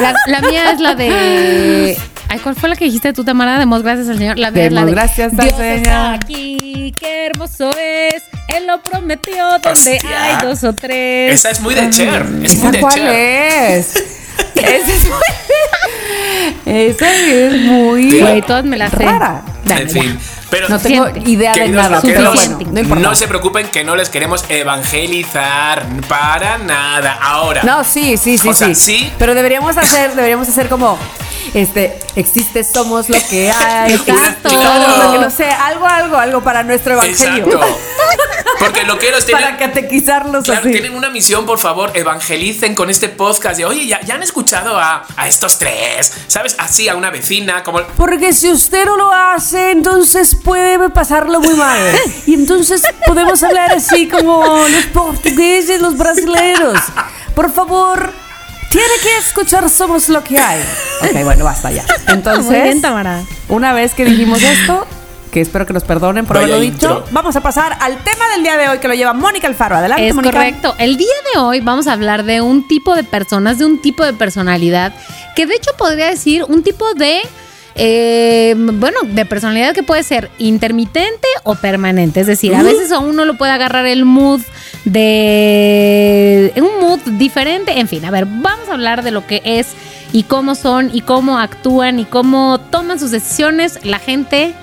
La, 0.00 0.14
la 0.26 0.40
mía 0.48 0.70
es 0.70 0.80
la 0.80 0.94
de. 0.94 1.98
Ay, 2.30 2.38
¿cuál 2.40 2.54
fue 2.54 2.68
la 2.68 2.76
que 2.76 2.84
dijiste 2.84 3.12
tú, 3.12 3.24
Tamara? 3.24 3.58
Demos 3.58 3.82
gracias 3.82 4.08
al 4.08 4.18
Señor. 4.18 4.38
La 4.38 4.48
es 4.48 4.54
la 4.54 4.60
Demos 4.60 4.86
de. 4.86 4.90
gracias 4.92 5.32
al 5.32 5.38
Dios 5.46 5.56
Señor. 5.56 5.76
está 5.76 6.12
aquí, 6.12 6.94
qué 6.98 7.26
hermoso 7.26 7.70
es. 7.70 8.22
Él 8.48 8.66
lo 8.66 8.82
prometió 8.82 9.44
donde 9.50 9.70
Hostia. 9.70 10.00
hay 10.22 10.46
dos 10.46 10.62
o 10.64 10.72
tres. 10.74 11.34
Esa 11.34 11.50
es 11.50 11.60
muy 11.60 11.74
de 11.74 11.88
Cher. 11.90 12.22
Es 12.22 12.28
muy 12.30 12.44
¿Esa 12.46 12.70
de 12.70 12.80
cuál 12.80 12.94
Cher. 12.94 13.08
es? 13.14 13.94
Esa 14.54 14.92
es 14.94 15.08
muy... 15.08 15.18
Esa 16.66 17.14
es 17.14 17.52
muy... 17.62 18.20
Güey, 18.20 18.42
todas 18.42 18.64
me 18.64 18.76
las 18.76 18.90
sé. 18.90 18.96
Rara. 18.98 19.42
En 19.68 19.88
fin. 19.90 20.18
Pero 20.50 20.68
No 20.68 20.78
tengo 20.78 21.08
idea 21.26 21.52
de 21.52 21.60
Queridos 21.60 21.82
nada, 21.82 22.00
pero 22.02 22.32
bueno, 22.32 22.58
no 22.72 22.80
importa. 22.80 23.02
no 23.02 23.14
se 23.14 23.28
preocupen 23.28 23.68
que 23.68 23.84
no 23.84 23.96
les 23.96 24.08
queremos 24.08 24.44
evangelizar 24.48 25.84
para 26.08 26.56
nada. 26.58 27.18
Ahora, 27.20 27.62
No, 27.64 27.84
sí, 27.84 28.16
sí, 28.16 28.38
sí, 28.38 28.48
O 28.48 28.54
sea, 28.54 28.68
sí. 28.68 28.74
sí. 28.74 29.12
Pero 29.18 29.34
deberíamos 29.34 29.76
hacer, 29.76 30.14
deberíamos 30.14 30.48
hacer 30.48 30.68
como, 30.68 30.98
este, 31.54 31.98
existe, 32.16 32.64
somos 32.64 33.08
lo 33.08 33.18
que 33.28 33.50
hay. 33.50 33.92
Exacto. 33.94 34.48
Lo 34.50 35.12
que 35.12 35.18
no 35.18 35.30
sé, 35.30 35.46
algo, 35.46 35.86
algo, 35.86 36.16
algo 36.16 36.42
para 36.42 36.62
nuestro 36.62 36.94
evangelio. 36.94 37.46
exacto. 37.46 37.78
Porque 38.58 38.84
loqueros 38.84 39.24
tienen, 39.24 39.44
para 39.44 39.56
catequizarlos 39.58 40.44
claro, 40.44 40.60
así. 40.62 40.72
tienen 40.72 40.94
una 40.94 41.10
misión, 41.10 41.46
por 41.46 41.58
favor, 41.58 41.92
evangelicen 41.94 42.74
con 42.74 42.90
este 42.90 43.08
podcast 43.08 43.56
de, 43.56 43.64
oye, 43.64 43.86
ya, 43.86 44.00
ya 44.00 44.14
han 44.14 44.22
escuchado 44.22 44.76
a, 44.76 45.04
a 45.16 45.28
estos 45.28 45.58
tres, 45.58 46.12
¿sabes? 46.26 46.56
Así, 46.58 46.88
a 46.88 46.96
una 46.96 47.10
vecina, 47.10 47.62
como... 47.62 47.82
Porque 47.96 48.32
si 48.32 48.50
usted 48.50 48.84
no 48.84 48.96
lo 48.96 49.12
hace, 49.12 49.70
entonces 49.70 50.34
puede 50.34 50.90
pasarlo 50.90 51.40
muy 51.40 51.54
mal. 51.54 51.78
Y 52.26 52.34
entonces 52.34 52.82
podemos 53.06 53.42
hablar 53.42 53.72
así 53.72 54.08
como 54.08 54.44
los 54.68 54.86
portugueses, 54.86 55.80
los 55.80 55.96
brasileños. 55.96 56.78
Por 57.34 57.52
favor, 57.52 58.12
tiene 58.70 58.86
que 59.02 59.16
escuchar 59.18 59.68
Somos 59.70 60.08
lo 60.08 60.22
que 60.22 60.38
hay. 60.38 60.60
Ok, 61.02 61.24
bueno, 61.24 61.44
basta 61.44 61.70
ya. 61.70 61.84
Entonces, 62.08 62.44
Muy 62.46 62.60
bien, 62.60 62.80
Tamara. 62.80 63.22
una 63.48 63.72
vez 63.72 63.94
que 63.94 64.04
dijimos 64.04 64.42
esto, 64.42 64.86
que 65.32 65.40
espero 65.42 65.66
que 65.66 65.72
nos 65.74 65.84
perdonen 65.84 66.24
por 66.26 66.36
Vaya 66.36 66.46
haberlo 66.54 66.64
intro. 66.64 66.88
dicho, 67.00 67.04
vamos 67.12 67.36
a 67.36 67.40
pasar 67.42 67.76
al 67.80 67.98
tema 68.02 68.28
del 68.34 68.42
día 68.42 68.56
de 68.56 68.68
hoy 68.68 68.78
que 68.78 68.88
lo 68.88 68.94
lleva 68.94 69.12
Mónica 69.12 69.46
Alfaro. 69.46 69.76
Adelante, 69.76 70.08
Es 70.08 70.14
Mónica. 70.14 70.32
correcto. 70.38 70.74
El 70.78 70.96
día 70.96 71.06
de 71.34 71.40
hoy 71.40 71.60
vamos 71.60 71.86
a 71.86 71.92
hablar 71.92 72.24
de 72.24 72.40
un 72.40 72.66
tipo 72.66 72.94
de 72.94 73.04
personas, 73.04 73.58
de 73.58 73.64
un 73.66 73.80
tipo 73.80 74.04
de 74.04 74.12
personalidad, 74.14 74.94
que 75.36 75.46
de 75.46 75.54
hecho 75.54 75.70
podría 75.78 76.06
decir 76.06 76.44
un 76.48 76.62
tipo 76.62 76.94
de, 76.94 77.20
eh, 77.74 78.54
bueno, 78.56 79.00
de 79.04 79.24
personalidad 79.26 79.74
que 79.74 79.82
puede 79.82 80.02
ser 80.02 80.30
intermitente 80.38 81.28
o 81.44 81.54
permanente. 81.54 82.20
Es 82.20 82.26
decir, 82.26 82.54
a 82.54 82.62
veces 82.62 82.90
a 82.92 82.98
uno 82.98 83.24
lo 83.24 83.36
puede 83.36 83.52
agarrar 83.52 83.86
el 83.86 84.04
mood 84.04 84.40
de 84.92 86.52
un 86.56 86.80
mood 86.80 87.00
diferente. 87.18 87.78
En 87.78 87.88
fin, 87.88 88.04
a 88.04 88.10
ver, 88.10 88.26
vamos 88.26 88.68
a 88.68 88.74
hablar 88.74 89.02
de 89.02 89.10
lo 89.10 89.26
que 89.26 89.42
es 89.44 89.68
y 90.12 90.24
cómo 90.24 90.54
son 90.54 90.90
y 90.92 91.02
cómo 91.02 91.38
actúan 91.38 91.98
y 91.98 92.04
cómo 92.04 92.58
toman 92.58 92.98
sus 92.98 93.10
decisiones 93.10 93.84
la 93.84 93.98
gente 93.98 94.54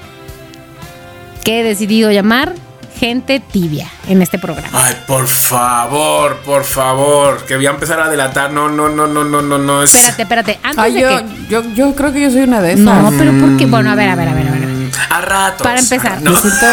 que 1.44 1.60
he 1.60 1.64
decidido 1.64 2.12
llamar 2.12 2.54
gente 3.00 3.40
tibia 3.40 3.88
en 4.08 4.22
este 4.22 4.40
programa. 4.40 4.70
Ay, 4.74 4.96
por 5.06 5.28
favor, 5.28 6.38
por 6.38 6.64
favor, 6.64 7.46
que 7.46 7.56
voy 7.56 7.66
a 7.66 7.72
empezar 7.72 8.00
a 8.00 8.10
delatar. 8.10 8.52
No, 8.52 8.70
no, 8.70 8.90
no, 8.90 9.06
no, 9.06 9.24
no, 9.24 9.42
no, 9.42 9.58
no. 9.58 9.84
Es... 9.84 9.94
Espérate, 9.94 10.22
espérate. 10.22 10.60
Antes 10.64 10.80
Ay, 10.84 10.94
de 10.94 11.02
yo, 11.02 11.08
que. 11.10 11.26
yo, 11.50 11.64
yo 11.74 11.96
creo 11.96 12.14
que 12.14 12.22
yo 12.22 12.32
soy 12.32 12.42
una 12.42 12.62
de 12.62 12.74
esas. 12.74 12.86
No, 12.86 13.12
pero 13.18 13.32
¿por 13.34 13.58
qué? 13.58 13.66
Bueno, 13.66 13.92
a 13.92 13.96
ver, 13.96 14.10
a 14.10 14.16
ver, 14.16 14.30
a 14.30 14.34
ver, 14.34 14.48
a 14.48 14.52
ver. 14.52 14.75
A 15.10 15.22
ratos. 15.22 15.62
Para 15.64 15.80
empezar. 15.80 16.22
No. 16.22 16.36
Siento, 16.40 16.66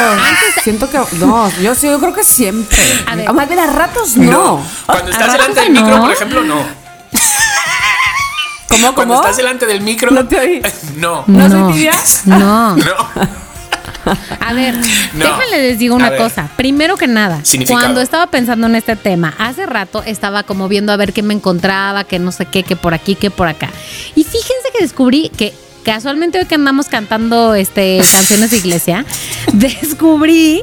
siento 0.63 0.91
que. 0.91 0.99
No, 1.17 1.51
yo 1.61 1.75
sí, 1.75 1.87
yo 1.89 1.99
creo 2.01 2.13
que 2.15 2.25
siempre. 2.25 2.79
A 3.07 3.15
ver. 3.17 3.31
O 3.31 3.33
más 3.35 3.49
bien 3.49 3.61
a 3.61 3.67
ratos 3.67 4.17
no. 4.17 4.31
No. 4.31 4.67
Cuando 4.87 5.11
estás 5.11 5.29
¿A 5.29 5.33
delante 5.33 5.61
del 5.61 5.71
micro, 5.73 6.01
por 6.01 6.13
ejemplo, 6.13 6.43
no. 6.43 6.83
¿Cómo, 8.69 8.95
Cuando 8.95 9.15
cómo? 9.15 9.21
estás 9.23 9.37
delante 9.37 9.67
del 9.67 9.81
micro. 9.83 10.11
No 10.11 10.27
te 10.27 10.39
oí. 10.39 10.63
No. 10.97 11.25
¿No, 11.27 11.49
No. 11.49 11.65
soy 11.67 11.73
tibia? 11.75 11.95
No. 12.25 12.77
No. 14.05 14.13
A 14.41 14.53
ver, 14.53 14.75
No. 15.13 15.25
déjenle 15.25 15.59
les 15.69 15.79
digo 15.79 15.95
una 15.95 16.17
cosa. 16.17 16.49
Primero 16.57 16.97
que 16.97 17.07
nada, 17.07 17.41
cuando 17.69 18.01
estaba 18.01 18.27
pensando 18.27 18.67
en 18.67 18.75
este 18.75 18.97
tema, 18.97 19.33
hace 19.39 19.65
rato 19.65 20.03
estaba 20.05 20.43
como 20.43 20.67
viendo 20.67 20.93
a 20.93 20.97
ver 20.97 21.13
qué 21.13 21.23
me 21.23 21.35
encontraba, 21.35 22.03
que 22.03 22.19
no 22.19 22.33
sé 22.33 22.47
qué, 22.47 22.65
que 22.65 22.75
por 22.75 22.95
aquí, 22.95 23.15
que 23.15 23.31
por 23.31 23.47
acá. 23.47 23.69
Y 24.17 24.25
fíjense 24.25 24.71
que 24.77 24.83
descubrí 24.83 25.29
que 25.37 25.55
casualmente 25.85 26.39
hoy 26.39 26.47
que 26.47 26.55
andamos 26.55 26.87
cantando 26.89 27.55
este 27.55 27.99
canciones 28.13 28.51
de 28.51 28.57
iglesia, 28.59 29.05
descubrí 29.53 30.63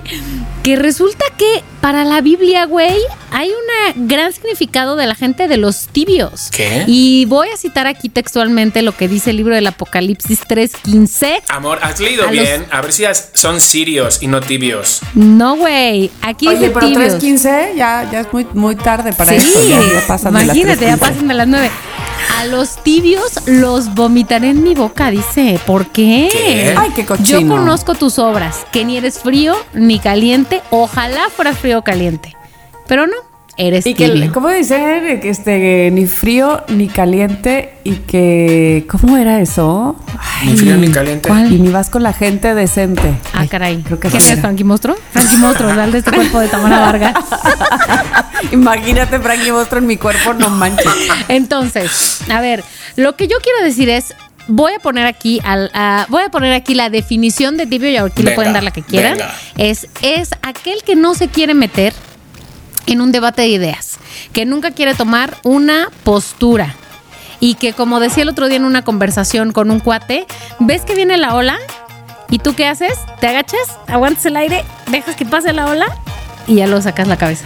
que 0.64 0.76
resulta 0.76 1.24
que 1.38 1.64
para 1.82 2.04
la 2.04 2.20
Biblia, 2.20 2.66
güey, 2.66 2.98
hay 3.32 3.50
un 3.96 4.08
gran 4.08 4.34
significado 4.34 4.98
de 4.98 5.08
la 5.08 5.16
gente 5.16 5.48
de 5.48 5.56
los 5.56 5.88
tibios. 5.88 6.50
¿Qué? 6.52 6.84
Y 6.88 7.24
voy 7.26 7.48
a 7.54 7.58
citar 7.58 7.88
aquí 7.88 8.10
textualmente 8.10 8.82
lo 8.82 8.96
que 8.96 9.08
dice 9.08 9.30
el 9.30 9.38
libro 9.38 9.56
del 9.56 9.66
Apocalipsis 9.68 10.42
3:15. 10.42 11.42
Amor, 11.48 11.80
has 11.82 12.00
leído 12.02 12.24
A 12.24 12.32
los- 12.32 12.34
bien. 12.34 12.66
A 12.72 12.82
ver 12.82 12.92
si 12.92 13.06
has- 13.06 13.30
son 13.34 13.62
sirios 13.62 14.22
y 14.22 14.28
no 14.28 14.42
tibios. 14.42 15.00
No, 15.14 15.56
güey. 15.56 16.12
Aquí 16.22 16.48
Oye, 16.50 16.58
dice 16.60 16.72
pero 16.72 16.88
tibios. 16.88 17.14
3.15 17.14 17.76
ya, 17.78 18.10
ya 18.12 18.20
es 18.22 18.34
muy, 18.34 18.46
muy 18.54 18.76
tarde 18.76 19.14
para 19.14 19.32
sí, 19.32 19.38
eso. 19.38 19.64
Ya, 19.70 19.80
ya 19.80 20.06
pasan 20.08 20.34
de 20.34 20.40
las 20.46 20.58
imagínate, 20.58 20.86
ya 20.86 20.98
3:15. 20.98 21.00
pasan 21.00 21.28
de 21.30 21.34
las 21.34 21.48
nueve. 21.48 21.72
A 22.38 22.46
los 22.46 22.82
tibios 22.84 23.48
los 23.48 23.94
vomitaré 23.96 24.50
en 24.50 24.64
mi 24.64 24.74
boca, 24.76 25.12
dice. 25.12 25.60
¿Por 25.66 25.88
qué? 25.88 26.30
¿Qué? 26.32 26.76
Ay, 26.78 26.92
qué 26.96 27.06
cochino. 27.06 27.40
Yo 27.40 27.48
conozco 27.48 27.96
tus 27.96 28.20
obras, 28.20 28.66
que 28.72 28.86
ni 28.86 28.98
eres 28.98 29.20
frío 29.20 29.56
ni 29.74 30.00
caliente. 30.00 30.62
Ojalá 30.70 31.30
fueras 31.30 31.58
frío 31.58 31.80
o 31.80 31.82
caliente. 31.84 32.36
Pero 32.88 33.08
no, 33.08 33.16
eres 33.60 33.86
Y 33.86 33.94
que, 33.94 34.10
tibio. 34.10 34.32
¿cómo 34.34 34.50
dicen? 34.50 35.20
Que 35.20 35.30
este, 35.30 35.90
ni 35.92 36.06
frío 36.08 36.64
ni 36.70 36.88
caliente 36.88 37.74
y 37.84 37.92
que, 37.98 38.86
¿cómo 38.90 39.18
era 39.18 39.40
eso? 39.42 39.96
Ni 40.46 40.56
frío 40.58 40.78
ni 40.78 40.90
caliente. 40.90 41.28
¿Cuál? 41.30 41.52
Y 41.52 41.60
ni 41.60 41.70
vas 41.70 41.90
con 41.90 42.02
la 42.02 42.14
gente 42.14 42.56
decente. 42.56 43.14
Ah, 43.34 43.46
caray. 43.48 43.78
creo 43.84 44.00
que 44.00 44.08
¿Quién 44.08 44.24
es. 44.24 44.40
Frankie 44.40 44.64
Mostro? 44.64 44.96
Frankie 45.12 45.38
Mostro, 45.38 45.72
real 45.74 45.92
de 45.92 46.00
este 46.00 46.12
cuerpo 46.12 46.40
de 46.40 46.48
Tamara 46.48 46.80
Vargas. 46.86 47.14
Imagínate 48.52 49.20
Frankie 49.20 49.52
Mostro 49.52 49.80
en 49.80 49.88
mi 49.88 49.98
cuerpo, 49.98 50.34
no 50.34 50.50
manches. 50.50 50.88
Entonces, 51.28 52.22
a 52.32 52.40
ver, 52.42 52.64
lo 52.96 53.16
que 53.16 53.28
yo 53.28 53.38
quiero 53.44 53.62
decir 53.64 53.90
es, 53.90 54.16
voy 54.48 54.72
a 54.74 54.80
poner 54.80 55.06
aquí 55.06 55.40
al, 55.44 55.70
voy 56.10 56.24
a 56.24 56.30
poner 56.30 56.54
aquí 56.54 56.74
la 56.74 56.90
definición 56.90 57.58
de 57.58 57.68
tibio 57.68 57.90
y 57.90 57.98
aquí 57.98 58.24
le 58.24 58.32
pueden 58.32 58.54
dar 58.54 58.64
la 58.64 58.72
que 58.72 58.82
quieran. 58.82 59.18
venga. 59.18 59.34
Es 59.58 59.88
es 60.02 60.30
aquel 60.42 60.82
que 60.86 60.96
no 60.96 61.14
se 61.14 61.28
quiere 61.28 61.54
meter 61.54 61.94
en 62.94 63.02
un 63.02 63.12
debate 63.12 63.42
de 63.44 63.48
ideas, 63.50 63.98
que 64.34 64.46
nunca 64.46 64.72
quiere 64.72 64.94
tomar 64.96 65.38
una 65.44 65.90
postura 66.04 66.76
y 67.40 67.56
que 67.56 67.74
como 67.74 68.00
decía 68.00 68.24
el 68.24 68.30
otro 68.30 68.48
día 68.48 68.58
en 68.58 68.66
una 68.66 68.84
conversación 68.84 69.52
con 69.54 69.72
un 69.72 69.80
cuate, 69.80 70.26
ves 70.60 70.82
que 70.84 70.96
viene 70.96 71.18
la 71.18 71.34
ola 71.36 71.58
y 72.30 72.40
tú 72.40 72.54
qué 72.56 72.68
haces? 72.68 72.94
Te 73.20 73.28
agachas, 73.28 73.60
aguantas 73.88 74.26
el 74.26 74.36
aire, 74.38 74.64
dejas 74.88 75.16
que 75.16 75.26
pase 75.26 75.54
la 75.54 75.68
ola 75.68 75.88
y 76.48 76.56
ya 76.56 76.68
lo 76.68 76.82
sacas 76.82 77.08
la 77.08 77.18
cabeza. 77.18 77.46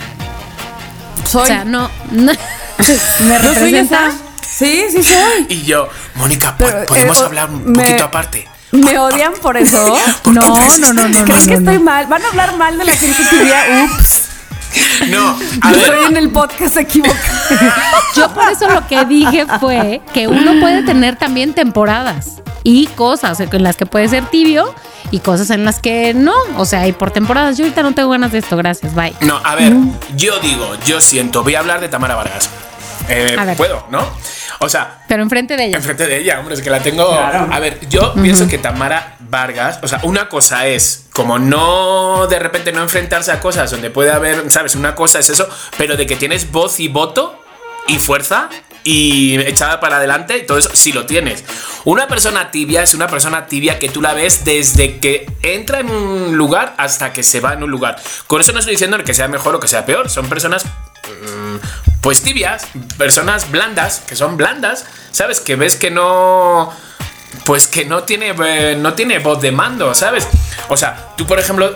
Soy. 1.27 1.43
O 1.43 1.45
sea, 1.45 1.63
no, 1.65 1.89
no 2.11 2.31
me 3.19 3.33
¿Yo 3.35 3.53
soy 3.53 3.71
representa. 3.71 4.11
Sí, 4.41 4.85
sí 4.91 5.03
soy. 5.03 5.45
Y 5.49 5.63
yo, 5.63 5.89
Mónica, 6.15 6.55
Pero, 6.57 6.85
podemos 6.85 7.19
eh, 7.19 7.23
hablar 7.25 7.49
un 7.49 7.71
me- 7.71 7.81
poquito 7.83 8.03
aparte. 8.03 8.47
¿Me 8.71 8.97
odian 8.97 9.33
por 9.41 9.55
eso? 9.57 9.95
¿Por 10.23 10.33
qué 10.33 10.39
No, 10.39 10.77
no, 10.79 10.93
no, 10.93 11.07
no, 11.09 11.23
¿Creen 11.23 11.39
no, 11.39 11.45
que 11.45 11.59
no. 11.59 11.71
estoy 11.71 11.79
mal? 11.79 12.07
¿Van 12.07 12.23
a 12.23 12.27
hablar 12.27 12.57
mal 12.57 12.77
de 12.77 12.85
la 12.85 12.95
gente 12.95 13.23
tibia? 13.29 13.63
Ups. 13.85 14.21
No, 15.09 15.37
a 15.61 15.71
Yo 15.73 15.79
ver. 15.79 15.89
estoy 15.93 16.05
en 16.05 16.17
el 16.17 16.29
podcast 16.29 16.77
equivocado. 16.77 17.19
Yo 18.15 18.33
por 18.33 18.49
eso 18.49 18.69
lo 18.69 18.87
que 18.87 19.05
dije 19.05 19.45
fue 19.59 20.01
que 20.13 20.27
uno 20.27 20.59
puede 20.59 20.83
tener 20.83 21.15
también 21.15 21.53
temporadas 21.53 22.41
y 22.63 22.87
cosas 22.87 23.39
en 23.39 23.63
las 23.63 23.75
que 23.75 23.85
puede 23.85 24.07
ser 24.07 24.25
tibio 24.27 24.73
y 25.11 25.19
cosas 25.19 25.49
en 25.49 25.65
las 25.65 25.79
que 25.79 26.13
no. 26.13 26.33
O 26.57 26.65
sea, 26.65 26.87
y 26.87 26.91
por 26.93 27.11
temporadas. 27.11 27.57
Yo 27.57 27.65
ahorita 27.65 27.83
no 27.83 27.93
tengo 27.93 28.09
ganas 28.09 28.31
de 28.31 28.39
esto. 28.39 28.55
Gracias. 28.57 28.95
Bye. 28.95 29.13
No, 29.21 29.39
a 29.43 29.55
ver, 29.55 29.73
yo 30.15 30.39
digo, 30.39 30.65
yo 30.85 31.01
siento, 31.01 31.43
voy 31.43 31.55
a 31.55 31.59
hablar 31.59 31.81
de 31.81 31.89
Tamara 31.89 32.15
Vargas. 32.15 32.49
Eh. 33.09 33.53
Puedo, 33.57 33.85
¿no? 33.89 34.07
O 34.59 34.69
sea, 34.69 35.03
Pero 35.07 35.23
enfrente 35.23 35.57
de 35.57 35.65
ella. 35.65 35.77
enfrente 35.77 36.07
de 36.07 36.19
ella, 36.19 36.39
hombre, 36.39 36.55
es 36.55 36.61
que 36.61 36.69
la 36.69 36.79
tengo. 36.79 37.09
Claro. 37.09 37.49
A 37.51 37.59
ver, 37.59 37.79
yo 37.89 38.13
pienso 38.13 38.47
que 38.47 38.57
Tamara 38.57 39.17
Vargas, 39.19 39.79
o 39.81 39.87
sea, 39.87 39.99
una 40.03 40.29
cosa 40.29 40.67
es 40.67 41.05
como 41.11 41.39
no 41.39 42.27
de 42.27 42.39
repente 42.39 42.71
no 42.71 42.81
enfrentarse 42.81 43.31
a 43.31 43.39
cosas 43.39 43.71
donde 43.71 43.89
puede 43.89 44.11
haber, 44.11 44.49
¿sabes? 44.51 44.75
Una 44.75 44.95
cosa 44.95 45.19
es 45.19 45.29
eso, 45.29 45.47
pero 45.77 45.97
de 45.97 46.05
que 46.05 46.15
tienes 46.15 46.51
voz 46.51 46.79
y 46.79 46.87
voto 46.87 47.43
y 47.87 47.99
fuerza 47.99 48.49
y 48.85 49.39
echada 49.39 49.79
para 49.79 49.97
adelante, 49.97 50.37
y 50.37 50.45
todo 50.45 50.57
eso 50.57 50.69
sí 50.73 50.91
lo 50.91 51.05
tienes. 51.05 51.43
Una 51.85 52.07
persona 52.07 52.51
tibia 52.51 52.83
es 52.83 52.93
una 52.93 53.07
persona 53.07 53.45
tibia 53.47 53.79
que 53.79 53.89
tú 53.89 54.01
la 54.01 54.13
ves 54.13 54.43
desde 54.45 54.99
que 54.99 55.25
entra 55.41 55.79
en 55.79 55.89
un 55.89 56.35
lugar 56.37 56.73
hasta 56.77 57.13
que 57.13 57.23
se 57.23 57.39
va 57.39 57.53
en 57.53 57.63
un 57.63 57.71
lugar. 57.71 57.95
Con 58.27 58.41
eso 58.41 58.51
no 58.51 58.59
estoy 58.59 58.73
diciendo 58.73 58.97
que 59.03 59.13
sea 59.13 59.27
mejor 59.27 59.55
o 59.55 59.59
que 59.59 59.67
sea 59.67 59.85
peor, 59.85 60.09
son 60.09 60.27
personas 60.27 60.65
pues 62.01 62.21
tibias, 62.21 62.67
personas 62.97 63.49
blandas, 63.49 64.03
que 64.05 64.15
son 64.15 64.35
blandas, 64.35 64.85
¿sabes? 65.11 65.39
Que 65.39 65.55
ves 65.55 65.75
que 65.77 65.89
no 65.89 66.71
pues 67.45 67.65
que 67.67 67.85
no 67.85 68.03
tiene 68.03 68.35
eh, 68.45 68.75
no 68.77 68.93
tiene 68.93 69.19
voz 69.19 69.41
de 69.41 69.51
mando, 69.51 69.95
¿sabes? 69.95 70.27
O 70.69 70.77
sea, 70.77 71.13
tú 71.17 71.25
por 71.25 71.39
ejemplo, 71.39 71.73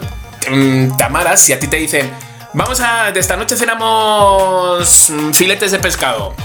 mm, 0.50 0.98
Tamara, 0.98 1.38
si 1.38 1.54
a 1.54 1.60
ti 1.60 1.68
te 1.68 1.78
dicen, 1.78 2.12
"Vamos 2.54 2.80
a 2.82 3.12
de 3.12 3.20
esta 3.20 3.38
noche 3.38 3.56
cenamos 3.56 5.10
mm, 5.10 5.32
filetes 5.32 5.72
de 5.72 5.80
pescado." 5.80 6.36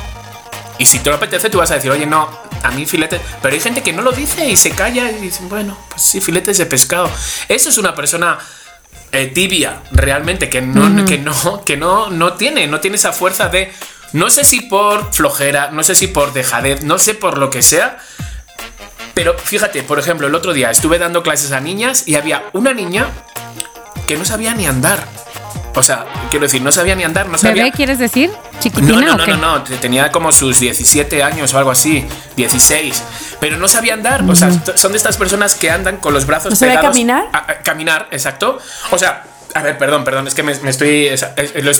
Y 0.78 0.86
si 0.86 1.00
te 1.00 1.10
lo 1.10 1.16
apetece, 1.16 1.50
tú 1.50 1.58
vas 1.58 1.70
a 1.72 1.74
decir, 1.74 1.90
"Oye, 1.90 2.06
no, 2.06 2.28
a 2.62 2.70
mí 2.70 2.86
filetes." 2.86 3.20
Pero 3.42 3.54
hay 3.54 3.60
gente 3.60 3.82
que 3.82 3.92
no 3.92 4.02
lo 4.02 4.12
dice 4.12 4.48
y 4.48 4.56
se 4.56 4.70
calla 4.70 5.10
y 5.10 5.16
dicen, 5.16 5.48
"Bueno, 5.48 5.76
pues 5.88 6.02
sí, 6.02 6.20
filetes 6.20 6.58
de 6.58 6.66
pescado." 6.66 7.10
Eso 7.48 7.68
es 7.68 7.78
una 7.78 7.94
persona 7.94 8.38
eh, 9.12 9.26
tibia, 9.26 9.82
realmente, 9.92 10.48
que 10.48 10.60
no, 10.62 11.04
que 11.04 11.18
no, 11.18 11.62
que 11.64 11.76
no, 11.76 12.10
no 12.10 12.32
tiene, 12.34 12.66
no 12.66 12.80
tiene 12.80 12.96
esa 12.96 13.12
fuerza 13.12 13.48
de. 13.48 13.72
No 14.12 14.28
sé 14.30 14.44
si 14.44 14.60
por 14.62 15.12
flojera, 15.14 15.70
no 15.70 15.82
sé 15.82 15.94
si 15.94 16.06
por 16.06 16.32
dejadez, 16.34 16.82
no 16.82 16.98
sé 16.98 17.14
por 17.14 17.38
lo 17.38 17.48
que 17.50 17.62
sea. 17.62 17.98
Pero 19.14 19.36
fíjate, 19.38 19.82
por 19.82 19.98
ejemplo, 19.98 20.26
el 20.26 20.34
otro 20.34 20.52
día 20.52 20.70
estuve 20.70 20.98
dando 20.98 21.22
clases 21.22 21.52
a 21.52 21.60
niñas 21.60 22.04
y 22.06 22.14
había 22.14 22.44
una 22.52 22.72
niña 22.72 23.08
que 24.06 24.16
no 24.16 24.24
sabía 24.24 24.54
ni 24.54 24.66
andar. 24.66 25.06
O 25.74 25.82
sea, 25.82 26.04
quiero 26.30 26.44
decir, 26.44 26.60
no 26.60 26.70
sabía 26.72 26.94
ni 26.94 27.04
andar, 27.04 27.28
no 27.28 27.38
sabía. 27.38 27.64
¿Bebé 27.64 27.74
quieres 27.76 27.98
decir? 27.98 28.30
¿Chiquitina 28.60 28.92
No, 28.92 29.00
no, 29.00 29.14
o 29.14 29.16
no, 29.18 29.24
qué? 29.24 29.30
no, 29.32 29.38
no, 29.38 29.62
te- 29.62 29.76
tenía 29.78 30.12
como 30.12 30.30
sus 30.32 30.60
17 30.60 31.22
años 31.22 31.52
o 31.54 31.58
algo 31.58 31.70
así, 31.70 32.04
16, 32.36 33.02
pero 33.42 33.56
no 33.56 33.66
sabía 33.66 33.94
andar, 33.94 34.22
o 34.22 34.36
sea, 34.36 34.50
son 34.76 34.92
de 34.92 34.98
estas 34.98 35.16
personas 35.16 35.56
que 35.56 35.68
andan 35.68 35.96
con 35.96 36.14
los 36.14 36.26
brazos 36.26 36.50
¿No 36.50 36.54
sabía 36.56 36.74
pegados. 36.76 36.94
caminar? 36.94 37.24
a- 37.32 37.38
a- 37.38 37.58
caminar, 37.64 38.06
exacto. 38.12 38.56
O 38.92 38.98
sea, 38.98 39.24
a 39.52 39.62
ver, 39.62 39.76
perdón, 39.78 40.04
perdón, 40.04 40.28
es 40.28 40.34
que 40.34 40.44
me, 40.44 40.54
me 40.60 40.70
estoy, 40.70 41.08
es- 41.08 41.26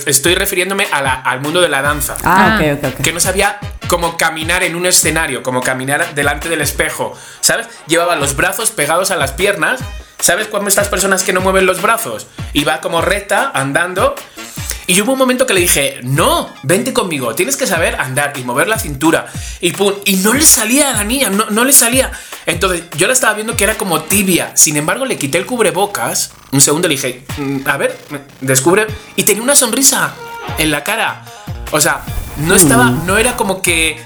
estoy 0.06 0.34
refiriéndome 0.34 0.88
a 0.90 1.00
la- 1.02 1.14
al 1.14 1.40
mundo 1.40 1.60
de 1.60 1.68
la 1.68 1.80
danza. 1.80 2.16
Ah, 2.24 2.58
ok, 2.60 2.78
ok, 2.84 2.94
ok. 2.98 3.04
Que 3.04 3.12
no 3.12 3.20
sabía 3.20 3.58
cómo 3.86 4.16
caminar 4.16 4.64
en 4.64 4.74
un 4.74 4.86
escenario, 4.86 5.44
cómo 5.44 5.60
caminar 5.60 6.16
delante 6.16 6.48
del 6.48 6.62
espejo, 6.62 7.16
¿sabes? 7.40 7.68
Llevaba 7.86 8.16
los 8.16 8.34
brazos 8.34 8.72
pegados 8.72 9.12
a 9.12 9.16
las 9.16 9.30
piernas. 9.30 9.78
¿Sabes 10.18 10.48
cómo 10.48 10.66
estas 10.68 10.88
personas 10.88 11.22
que 11.22 11.32
no 11.32 11.40
mueven 11.40 11.64
los 11.66 11.80
brazos? 11.80 12.26
Y 12.52 12.64
va 12.64 12.80
como 12.80 13.02
recta, 13.02 13.52
andando. 13.54 14.14
Y 14.86 15.00
hubo 15.00 15.12
un 15.12 15.18
momento 15.18 15.46
que 15.46 15.54
le 15.54 15.60
dije, 15.60 16.00
no, 16.02 16.52
vente 16.62 16.92
conmigo, 16.92 17.34
tienes 17.34 17.56
que 17.56 17.66
saber 17.66 17.96
andar 17.96 18.32
y 18.36 18.42
mover 18.44 18.68
la 18.68 18.78
cintura. 18.78 19.26
Y 19.60 19.72
pum, 19.72 19.92
y 20.04 20.16
no 20.16 20.32
le 20.32 20.42
salía 20.44 20.90
a 20.90 20.92
la 20.94 21.04
niña, 21.04 21.30
no, 21.30 21.46
no 21.50 21.64
le 21.64 21.72
salía. 21.72 22.10
Entonces 22.46 22.84
yo 22.96 23.06
la 23.06 23.12
estaba 23.12 23.34
viendo 23.34 23.56
que 23.56 23.64
era 23.64 23.76
como 23.78 24.02
tibia. 24.02 24.52
Sin 24.54 24.76
embargo, 24.76 25.06
le 25.06 25.16
quité 25.16 25.38
el 25.38 25.46
cubrebocas. 25.46 26.32
Un 26.50 26.60
segundo 26.60 26.88
le 26.88 26.94
dije, 26.96 27.24
"Mm, 27.38 27.60
a 27.66 27.76
ver, 27.76 27.98
descubre. 28.40 28.86
Y 29.16 29.22
tenía 29.22 29.42
una 29.42 29.54
sonrisa 29.54 30.14
en 30.58 30.70
la 30.70 30.82
cara. 30.82 31.24
O 31.70 31.80
sea, 31.80 32.02
no 32.38 32.54
estaba, 32.54 32.90
no 32.90 33.18
era 33.18 33.36
como 33.36 33.62
que 33.62 34.02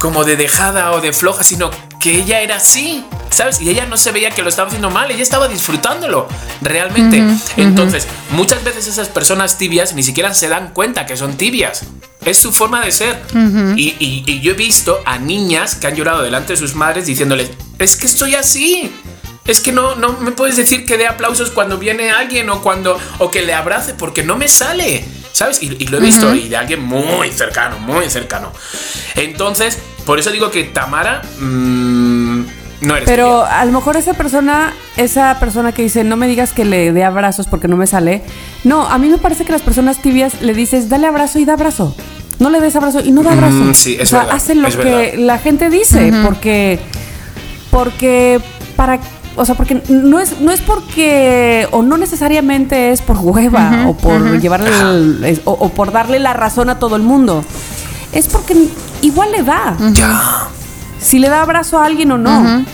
como 0.00 0.24
de 0.24 0.36
dejada 0.36 0.92
o 0.92 1.00
de 1.00 1.12
floja, 1.12 1.44
sino 1.44 1.70
que 2.00 2.16
ella 2.16 2.40
era 2.40 2.56
así, 2.56 3.04
¿sabes? 3.30 3.60
Y 3.60 3.68
ella 3.68 3.86
no 3.86 3.96
se 3.96 4.10
veía 4.10 4.30
que 4.30 4.42
lo 4.42 4.48
estaba 4.48 4.68
haciendo 4.68 4.90
mal, 4.90 5.10
ella 5.10 5.22
estaba 5.22 5.46
disfrutándolo 5.48 6.26
realmente. 6.62 7.22
Entonces, 7.56 8.06
muchas 8.30 8.64
veces 8.64 8.86
esas 8.86 9.08
personas 9.08 9.58
tibias 9.58 9.94
ni 9.94 10.02
siquiera 10.02 10.32
se 10.34 10.48
dan 10.48 10.72
cuenta 10.72 11.06
que 11.06 11.16
son 11.16 11.36
tibias. 11.36 11.82
Es 12.24 12.38
su 12.38 12.52
forma 12.52 12.84
de 12.84 12.90
ser. 12.92 13.20
y, 13.76 13.94
y- 13.98 14.24
y 14.26 14.40
yo 14.40 14.52
he 14.52 14.54
visto 14.54 14.98
a 15.06 15.18
niñas 15.18 15.74
que 15.76 15.86
han 15.86 15.94
llorado 15.94 16.22
delante 16.22 16.54
de 16.54 16.56
sus 16.58 16.74
madres 16.74 17.06
diciéndoles, 17.06 17.50
es 17.78 17.96
que 17.96 18.06
estoy 18.06 18.34
así. 18.34 18.90
Es 19.46 19.60
que 19.60 19.72
no, 19.72 19.96
no 19.96 20.12
me 20.20 20.30
puedes 20.32 20.56
decir 20.56 20.84
que 20.86 20.96
dé 20.96 21.06
aplausos 21.08 21.50
cuando 21.50 21.76
viene 21.78 22.10
alguien 22.10 22.48
o 22.50 22.62
cuando 22.62 22.98
o 23.18 23.30
que 23.30 23.42
le 23.42 23.52
abrace 23.54 23.94
porque 23.94 24.22
no 24.22 24.36
me 24.36 24.48
sale, 24.48 25.04
¿sabes? 25.32 25.62
Y, 25.62 25.76
y 25.82 25.86
lo 25.88 25.98
he 25.98 26.00
visto 26.00 26.34
y 26.34 26.48
de 26.48 26.56
alguien 26.56 26.82
muy 26.82 27.30
cercano, 27.32 27.78
muy 27.78 28.08
cercano. 28.10 28.52
Entonces, 29.16 29.78
por 30.10 30.18
eso 30.18 30.30
digo 30.32 30.50
que 30.50 30.64
Tamara 30.64 31.22
mm, 31.40 32.40
no 32.80 32.96
eres 32.96 33.08
Pero 33.08 33.44
a 33.44 33.64
lo 33.64 33.70
mejor 33.70 33.96
esa 33.96 34.14
persona, 34.14 34.72
esa 34.96 35.38
persona 35.38 35.70
que 35.70 35.82
dice, 35.82 36.02
no 36.02 36.16
me 36.16 36.26
digas 36.26 36.52
que 36.52 36.64
le 36.64 36.92
dé 36.92 37.04
abrazos 37.04 37.46
porque 37.46 37.68
no 37.68 37.76
me 37.76 37.86
sale. 37.86 38.22
No, 38.64 38.88
a 38.88 38.98
mí 38.98 39.08
me 39.08 39.18
parece 39.18 39.44
que 39.44 39.52
las 39.52 39.62
personas 39.62 40.02
tibias 40.02 40.42
le 40.42 40.52
dices, 40.52 40.88
dale 40.88 41.06
abrazo 41.06 41.38
y 41.38 41.44
da 41.44 41.52
abrazo. 41.52 41.94
No 42.40 42.50
le 42.50 42.60
des 42.60 42.74
abrazo 42.74 43.00
y 43.04 43.12
no 43.12 43.22
da 43.22 43.32
abrazo. 43.34 43.54
Mm, 43.54 43.74
sí, 43.74 43.94
es 44.00 44.08
o 44.08 44.10
sea, 44.10 44.18
verdad, 44.20 44.34
hace 44.34 44.54
lo 44.56 44.66
es 44.66 44.74
que 44.76 44.82
verdad. 44.84 45.18
la 45.18 45.38
gente 45.38 45.70
dice, 45.70 46.12
porque, 46.24 46.80
porque 47.70 48.40
para, 48.76 48.98
o 49.36 49.44
sea, 49.44 49.54
porque 49.54 49.80
no 49.88 50.18
es, 50.18 50.40
no 50.40 50.50
es 50.50 50.60
porque, 50.60 51.68
o 51.70 51.82
no 51.82 51.96
necesariamente 51.98 52.90
es 52.90 53.00
por 53.00 53.18
hueva, 53.18 53.84
o 53.88 53.96
por 53.96 54.40
llevarle, 54.40 54.70
el- 54.70 55.22
es- 55.24 55.42
o, 55.44 55.52
o 55.52 55.68
por 55.68 55.92
darle 55.92 56.18
la 56.18 56.32
razón 56.32 56.68
a 56.68 56.78
todo 56.80 56.96
el 56.96 57.02
mundo. 57.02 57.44
Es 58.12 58.26
porque 58.26 58.56
igual 59.02 59.32
le 59.32 59.42
da. 59.42 59.76
Ya. 59.92 60.48
Si 61.00 61.18
le 61.18 61.28
da 61.28 61.42
abrazo 61.42 61.78
a 61.78 61.86
alguien 61.86 62.12
o 62.12 62.18
no. 62.18 62.64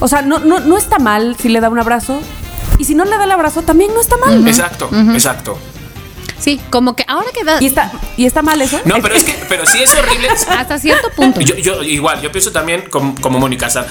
O 0.00 0.08
sea, 0.08 0.22
no, 0.22 0.38
no, 0.38 0.60
no 0.60 0.76
está 0.76 0.98
mal 0.98 1.36
si 1.38 1.48
le 1.48 1.60
da 1.60 1.68
un 1.68 1.78
abrazo. 1.78 2.20
Y 2.78 2.84
si 2.84 2.94
no 2.94 3.04
le 3.04 3.16
da 3.16 3.24
el 3.24 3.30
abrazo, 3.30 3.62
también 3.62 3.92
no 3.94 4.00
está 4.00 4.16
mal. 4.16 4.46
Exacto, 4.46 4.90
exacto. 5.14 5.58
Sí, 6.38 6.60
como 6.68 6.94
que 6.94 7.04
ahora 7.08 7.28
que 7.32 7.42
da, 7.44 7.62
¿Y, 7.62 7.66
está, 7.66 7.90
¿Y 8.18 8.26
está 8.26 8.42
mal 8.42 8.60
eso? 8.60 8.78
No, 8.84 8.96
pero 9.00 9.14
es 9.14 9.24
que, 9.24 9.32
pero 9.48 9.64
sí 9.64 9.82
es 9.82 9.94
horrible. 9.94 10.28
hasta 10.58 10.78
cierto 10.78 11.08
punto. 11.10 11.40
Yo, 11.40 11.56
yo 11.56 11.82
igual, 11.82 12.20
yo 12.20 12.30
pienso 12.30 12.52
también 12.52 12.84
como, 12.90 13.14
como 13.20 13.38
Mónica. 13.38 13.68
o 13.68 13.70
sea, 13.70 13.86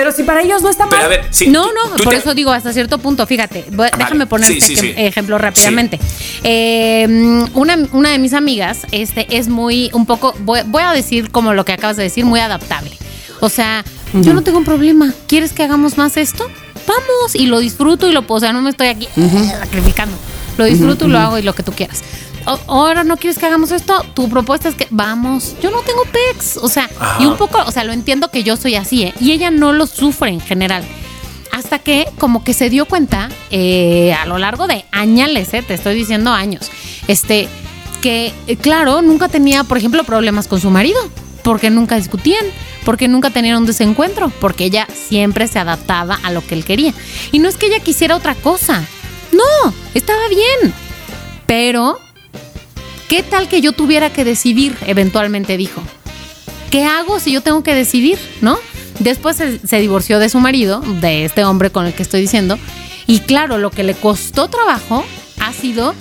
Pero 0.00 0.12
si 0.12 0.22
para 0.22 0.40
ellos 0.40 0.62
no 0.62 0.70
está 0.70 0.86
mal. 0.86 0.94
Pero 0.94 1.04
a 1.04 1.08
ver, 1.08 1.26
sí, 1.30 1.48
no, 1.48 1.66
no, 1.66 1.94
por 2.02 2.08
te- 2.14 2.16
eso 2.16 2.32
digo 2.32 2.50
hasta 2.52 2.72
cierto 2.72 2.96
punto. 2.96 3.26
Fíjate, 3.26 3.66
voy- 3.72 3.88
Vale, 3.90 3.92
déjame 3.98 4.26
poner 4.26 4.48
sí, 4.48 4.56
este 4.56 4.66
sí, 4.66 4.74
ejem- 4.74 4.94
sí. 4.94 4.94
ejemplo 4.96 5.36
rápidamente. 5.36 6.00
Eh, 6.42 7.06
una, 7.52 7.78
una 7.92 8.08
de 8.10 8.18
mis 8.18 8.32
amigas 8.32 8.86
este, 8.92 9.36
es 9.36 9.48
muy, 9.48 9.90
un 9.92 10.06
poco, 10.06 10.34
voy, 10.40 10.60
voy 10.64 10.82
a 10.82 10.92
decir 10.92 11.30
como 11.30 11.52
lo 11.52 11.66
que 11.66 11.72
acabas 11.74 11.98
de 11.98 12.04
decir, 12.04 12.24
muy 12.24 12.40
adaptable. 12.40 12.92
O 13.40 13.50
sea, 13.50 13.84
yo 14.14 14.32
no 14.32 14.42
tengo 14.42 14.56
un 14.58 14.64
problema. 14.64 15.12
¿Quieres 15.26 15.52
que 15.52 15.62
hagamos 15.64 15.98
más 15.98 16.16
esto? 16.16 16.46
Vamos, 16.86 17.34
y 17.34 17.46
lo 17.46 17.58
disfruto 17.58 18.08
y 18.08 18.12
lo 18.12 18.22
puedo. 18.26 18.38
O 18.38 18.40
sea, 18.40 18.52
no 18.54 18.62
me 18.62 18.70
estoy 18.70 18.88
aquí 18.88 19.06
eh, 19.16 19.52
sacrificando. 19.60 20.16
Lo 20.56 20.64
disfruto 20.64 21.06
y 21.06 21.08
lo 21.10 21.18
hago 21.18 21.38
y 21.38 21.42
lo 21.42 21.54
que 21.54 21.62
tú 21.62 21.72
quieras. 21.72 22.02
Ahora 22.66 23.04
no 23.04 23.16
quieres 23.16 23.38
que 23.38 23.46
hagamos 23.46 23.70
esto, 23.70 24.04
tu 24.14 24.28
propuesta 24.28 24.68
es 24.68 24.74
que 24.74 24.86
vamos, 24.90 25.54
yo 25.62 25.70
no 25.70 25.80
tengo 25.82 26.02
pecs, 26.04 26.56
o 26.56 26.68
sea, 26.68 26.88
y 27.18 27.26
un 27.26 27.36
poco, 27.36 27.62
o 27.66 27.70
sea, 27.70 27.84
lo 27.84 27.92
entiendo 27.92 28.30
que 28.30 28.42
yo 28.42 28.56
soy 28.56 28.74
así, 28.76 29.04
¿eh? 29.04 29.14
y 29.20 29.32
ella 29.32 29.50
no 29.50 29.72
lo 29.72 29.86
sufre 29.86 30.30
en 30.30 30.40
general. 30.40 30.84
Hasta 31.52 31.78
que 31.80 32.06
como 32.18 32.44
que 32.44 32.54
se 32.54 32.70
dio 32.70 32.86
cuenta 32.86 33.28
eh, 33.50 34.14
a 34.14 34.24
lo 34.26 34.38
largo 34.38 34.66
de 34.66 34.84
añales, 34.92 35.52
¿eh? 35.52 35.62
te 35.62 35.74
estoy 35.74 35.94
diciendo 35.94 36.30
años, 36.30 36.70
este, 37.08 37.48
que 38.00 38.32
eh, 38.46 38.56
claro, 38.56 39.02
nunca 39.02 39.28
tenía, 39.28 39.64
por 39.64 39.76
ejemplo, 39.76 40.04
problemas 40.04 40.48
con 40.48 40.60
su 40.60 40.70
marido, 40.70 41.00
porque 41.42 41.70
nunca 41.70 41.96
discutían, 41.96 42.44
porque 42.84 43.08
nunca 43.08 43.30
tenían 43.30 43.58
un 43.58 43.66
desencuentro, 43.66 44.30
porque 44.40 44.64
ella 44.64 44.86
siempre 44.92 45.48
se 45.48 45.58
adaptaba 45.58 46.18
a 46.22 46.30
lo 46.30 46.46
que 46.46 46.54
él 46.54 46.64
quería. 46.64 46.94
Y 47.32 47.38
no 47.38 47.48
es 47.48 47.56
que 47.56 47.66
ella 47.66 47.80
quisiera 47.80 48.16
otra 48.16 48.34
cosa, 48.34 48.86
no, 49.32 49.74
estaba 49.94 50.28
bien, 50.28 50.72
pero 51.46 51.98
¿qué 53.10 53.24
tal 53.24 53.48
que 53.48 53.60
yo 53.60 53.72
tuviera 53.72 54.10
que 54.10 54.24
decidir? 54.24 54.76
Eventualmente 54.86 55.56
dijo. 55.56 55.82
¿Qué 56.70 56.84
hago 56.84 57.18
si 57.18 57.32
yo 57.32 57.40
tengo 57.40 57.64
que 57.64 57.74
decidir? 57.74 58.18
¿No? 58.40 58.56
Después 59.00 59.36
se, 59.36 59.58
se 59.58 59.80
divorció 59.80 60.20
de 60.20 60.28
su 60.28 60.38
marido, 60.38 60.80
de 60.80 61.24
este 61.24 61.44
hombre 61.44 61.70
con 61.70 61.86
el 61.86 61.92
que 61.92 62.04
estoy 62.04 62.20
diciendo. 62.20 62.56
Y 63.08 63.18
claro, 63.18 63.58
lo 63.58 63.72
que 63.72 63.82
le 63.82 63.94
costó 63.94 64.48
trabajo 64.48 65.04
ha 65.40 65.52
sido 65.52 65.92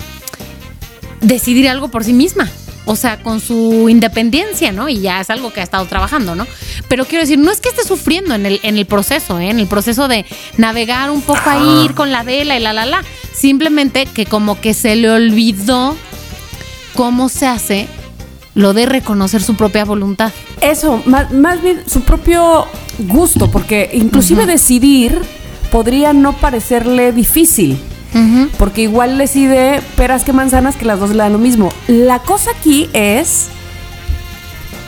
decidir 1.22 1.68
algo 1.68 1.88
por 1.88 2.04
sí 2.04 2.14
misma. 2.14 2.48
O 2.86 2.96
sea, 2.96 3.22
con 3.24 3.40
su 3.40 3.90
independencia, 3.90 4.72
¿no? 4.72 4.88
Y 4.88 5.02
ya 5.02 5.20
es 5.20 5.32
algo 5.32 5.52
que 5.52 5.62
ha 5.62 5.64
estado 5.64 5.86
trabajando, 5.86 6.36
¿no? 6.36 6.46
Pero 6.88 7.06
quiero 7.06 7.24
decir, 7.24 7.40
no 7.40 7.52
es 7.52 7.60
que 7.60 7.70
esté 7.70 7.84
sufriendo 7.84 8.36
en 8.36 8.46
el, 8.46 8.60
en 8.62 8.78
el 8.78 8.86
proceso, 8.86 9.40
¿eh? 9.40 9.50
En 9.50 9.60
el 9.60 9.68
proceso 9.68 10.08
de 10.08 10.26
navegar 10.58 11.10
un 11.10 11.22
poco 11.24 11.50
ahí, 11.50 11.86
ir 11.86 11.96
con 11.96 12.12
la 12.12 12.22
vela 12.22 12.56
y 12.56 12.60
la, 12.62 12.74
la, 12.74 12.86
la. 12.86 13.04
Simplemente 13.34 14.06
que 14.06 14.28
como 14.28 14.62
que 14.62 14.76
se 14.76 14.96
le 14.96 15.10
olvidó 15.10 15.96
cómo 17.00 17.30
se 17.30 17.48
hace 17.48 17.88
lo 18.56 18.74
de 18.74 18.86
reconocer 18.86 19.42
su 19.42 19.56
propia 19.56 19.86
voluntad. 19.86 20.34
Eso, 20.60 21.02
más, 21.06 21.32
más 21.32 21.62
bien 21.62 21.82
su 21.88 22.02
propio 22.02 22.66
gusto, 22.98 23.50
porque 23.50 23.90
inclusive 23.94 24.46
decidir 24.46 25.18
podría 25.72 26.12
no 26.12 26.34
parecerle 26.34 27.14
difícil. 27.14 27.80
Porque 28.58 28.82
igual 28.82 29.18
decide 29.18 29.82
peras 29.96 30.26
que 30.26 30.34
manzanas 30.34 30.76
que 30.76 30.84
las 30.84 31.00
dos 31.00 31.12
le 31.12 31.20
dan 31.20 31.32
lo 31.32 31.40
mismo. 31.40 31.72
La 31.88 32.20
cosa 32.20 32.52
aquí 32.52 32.90
es 32.92 33.48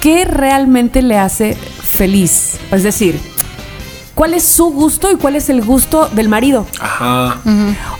qué 0.01 0.25
realmente 0.25 1.01
le 1.01 1.17
hace 1.17 1.55
feliz. 1.55 2.57
Es 2.73 2.83
decir, 2.83 3.21
cuál 4.15 4.33
es 4.33 4.43
su 4.43 4.65
gusto 4.65 5.11
y 5.11 5.15
cuál 5.15 5.35
es 5.35 5.49
el 5.49 5.61
gusto 5.61 6.07
del 6.09 6.29
marido. 6.29 6.65
Ajá. 6.79 7.41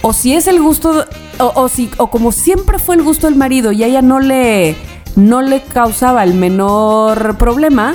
O 0.02 0.13
si 0.13 0.34
es 0.34 0.47
el 0.47 0.62
gusto, 0.62 1.06
o, 1.39 1.52
o 1.56 1.69
si, 1.69 1.89
o 1.97 2.10
como 2.10 2.32
siempre 2.32 2.80
fue 2.80 2.95
el 2.95 3.04
gusto 3.04 3.28
del 3.28 3.36
marido 3.36 3.71
y 3.71 3.84
a 3.84 3.88
ella 3.88 4.02
no 4.02 4.19
le, 4.19 4.76
no 5.15 5.41
le 5.41 5.62
causaba 5.63 6.24
el 6.24 6.34
menor 6.34 7.38
problema. 7.38 7.93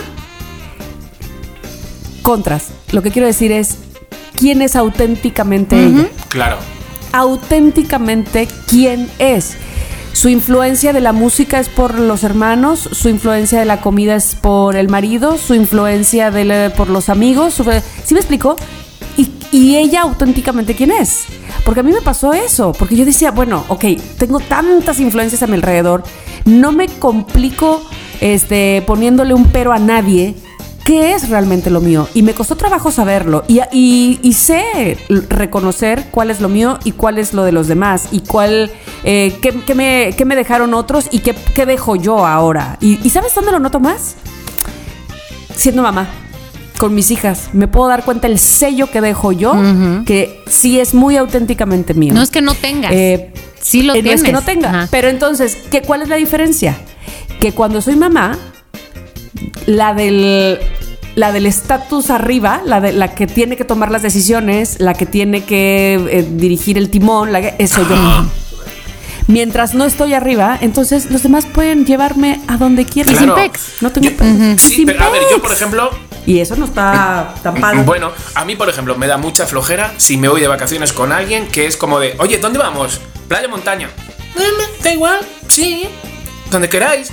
Contras. 2.22 2.68
Lo 2.92 3.02
que 3.02 3.11
quiero 3.11 3.26
decir 3.26 3.52
es 3.52 3.76
quién 4.37 4.62
es 4.62 4.76
auténticamente 4.76 5.87
ella. 5.87 6.09
Claro. 6.29 6.57
Auténticamente 7.12 8.48
quién 8.66 9.11
es. 9.18 9.57
Su 10.16 10.31
influencia 10.31 10.94
de 10.94 11.02
la 11.02 11.12
música 11.12 11.61
es 11.61 11.68
por 11.68 11.98
los 11.98 12.24
hermanos, 12.24 12.88
su 12.90 13.11
influencia 13.11 13.59
de 13.59 13.66
la 13.66 13.83
comida 13.83 14.16
es 14.16 14.35
por 14.35 14.74
el 14.74 14.88
marido, 14.88 15.37
su 15.37 15.52
influencia 15.55 16.31
de 16.31 16.70
por 16.74 16.88
los 16.88 17.11
amigos. 17.11 17.52
su- 17.52 17.64
¿Sí 18.02 18.14
me 18.14 18.20
explico? 18.20 18.57
Y, 19.18 19.29
y 19.52 19.76
ella 19.76 20.00
auténticamente 20.02 20.74
quién 20.74 20.90
es. 20.90 21.24
Porque 21.66 21.81
a 21.81 21.83
mí 21.83 21.92
me 21.92 22.00
pasó 22.00 22.33
eso, 22.33 22.72
porque 22.79 22.96
yo 22.96 23.05
decía, 23.05 23.31
bueno, 23.31 23.64
ok, 23.68 23.85
tengo 24.16 24.40
tantas 24.40 25.00
influencias 25.00 25.42
a 25.42 25.46
mi 25.46 25.52
alrededor, 25.55 26.02
no 26.46 26.72
me 26.72 26.88
complico 26.88 27.83
este, 28.22 28.83
poniéndole 28.87 29.35
un 29.35 29.44
pero 29.44 29.74
a 29.74 29.79
nadie. 29.79 30.35
¿Qué 30.87 31.14
es 31.14 31.29
realmente 31.29 31.68
lo 31.68 31.81
mío? 31.81 32.09
Y 32.14 32.22
me 32.22 32.33
costó 32.33 32.55
trabajo 32.57 32.92
saberlo. 32.92 33.44
Y, 33.49 33.61
y- 33.72 34.20
y 34.22 34.33
sé 34.35 34.96
reconocer 35.29 36.07
cuál 36.12 36.31
es 36.31 36.40
lo 36.40 36.49
mío 36.49 36.79
y 36.85 36.92
cuál 36.92 37.18
es 37.18 37.35
lo 37.35 37.42
de 37.42 37.51
los 37.53 37.66
demás. 37.66 38.09
Y 38.12 38.20
cuál, 38.20 38.70
eh, 39.03 39.37
qué, 39.42 39.51
qué 39.66 39.75
me, 39.75 40.14
qué 40.16 40.25
me 40.25 40.37
dejaron 40.37 40.75
otros 40.75 41.09
y 41.11 41.18
qué, 41.18 41.35
qué 41.55 41.66
dejo 41.66 41.96
yo 41.96 42.25
ahora. 42.25 42.79
Y, 42.81 43.01
y 43.05 43.11
¿sabes 43.11 43.35
dónde 43.35 43.51
lo 43.51 43.59
noto 43.59 43.81
más? 43.81 44.14
Siendo 45.57 45.83
mamá. 45.83 46.09
Con 46.79 46.94
mis 46.94 47.11
hijas. 47.11 47.49
Me 47.53 47.66
puedo 47.68 47.88
dar 47.88 48.05
cuenta 48.05 48.27
el 48.29 48.38
sello 48.38 48.90
que 48.90 49.01
dejo 49.01 49.33
yo, 49.33 49.55
que 50.05 50.42
sí 50.46 50.79
es 50.79 50.92
muy 50.94 51.16
auténticamente 51.16 51.94
mío. 51.94 52.12
No 52.14 52.22
es 52.22 52.31
que 52.31 52.42
no 52.42 52.55
tengas. 52.55 52.92
Eh, 52.92 53.33
sí 53.61 53.83
lo 53.83 53.94
eh, 53.94 53.96
no 53.96 54.03
tienes. 54.03 54.20
es 54.20 54.27
que 54.27 54.33
no 54.33 54.42
tenga. 54.42 54.68
Ajá. 54.68 54.88
Pero 54.90 55.09
entonces, 55.09 55.57
¿qué, 55.70 55.81
¿cuál 55.83 56.03
es 56.03 56.09
la 56.11 56.16
diferencia? 56.16 56.77
Que 57.40 57.53
cuando 57.53 57.81
soy 57.81 57.96
mamá, 57.96 58.37
la 59.64 59.94
del 59.94 60.59
la 61.16 61.33
del 61.33 61.46
estatus 61.46 62.11
arriba, 62.11 62.61
la 62.64 62.81
de 62.81 62.92
la 62.92 63.14
que 63.14 63.26
tiene 63.26 63.57
que 63.57 63.64
tomar 63.64 63.90
las 63.90 64.02
decisiones, 64.02 64.76
la 64.79 64.94
que 64.94 65.07
tiene 65.07 65.42
que 65.44 65.94
eh, 66.11 66.26
dirigir 66.31 66.79
el 66.79 66.88
timón, 66.90 67.33
la 67.33 67.40
que, 67.40 67.55
eso 67.59 67.83
yo. 67.88 67.96
Mientras 69.29 69.74
no 69.74 69.85
estoy 69.85 70.14
arriba, 70.14 70.57
entonces 70.61 71.11
los 71.11 71.22
demás 71.24 71.46
pueden 71.46 71.85
llevarme 71.85 72.40
a 72.46 72.57
donde 72.59 72.85
quieran. 72.85 73.12
Claro. 73.16 73.35
sin 73.35 73.42
pecs. 73.44 73.72
No 73.81 73.90
tengo 73.90 74.09
Yo- 74.11 74.57
Sí, 74.59 74.68
sin 74.76 74.87
pero 74.87 75.02
a 75.05 75.11
ver, 75.11 75.22
yo 75.31 75.42
por 75.42 75.52
ejemplo, 75.52 75.90
Y 76.26 76.38
eso 76.40 76.55
no 76.57 76.64
está 76.66 77.35
tan 77.42 77.55
padre. 77.61 77.83
Bueno, 77.83 78.11
a 78.35 78.44
mí, 78.44 78.55
por 78.57 78.68
ejemplo, 78.68 78.96
me 78.96 79.07
da 79.09 79.16
mucha 79.16 79.46
flojera 79.46 79.94
si 79.96 80.16
me 80.16 80.29
voy 80.29 80.40
de 80.40 80.48
vacaciones 80.48 80.92
con 80.92 81.12
alguien 81.12 81.46
que 81.48 81.66
es 81.66 81.76
como 81.76 81.98
de, 81.98 82.14
oye, 82.18 82.38
¿dónde 82.38 82.59
vamos? 82.59 83.00
¿Playa 83.29 83.46
o 83.46 83.50
montaña? 83.50 83.88
"Eh, 84.37 84.40
me- 84.59 84.85
da 84.85 84.92
igual, 84.92 85.18
sí, 85.48 85.88
donde 86.50 86.68
queráis. 86.68 87.12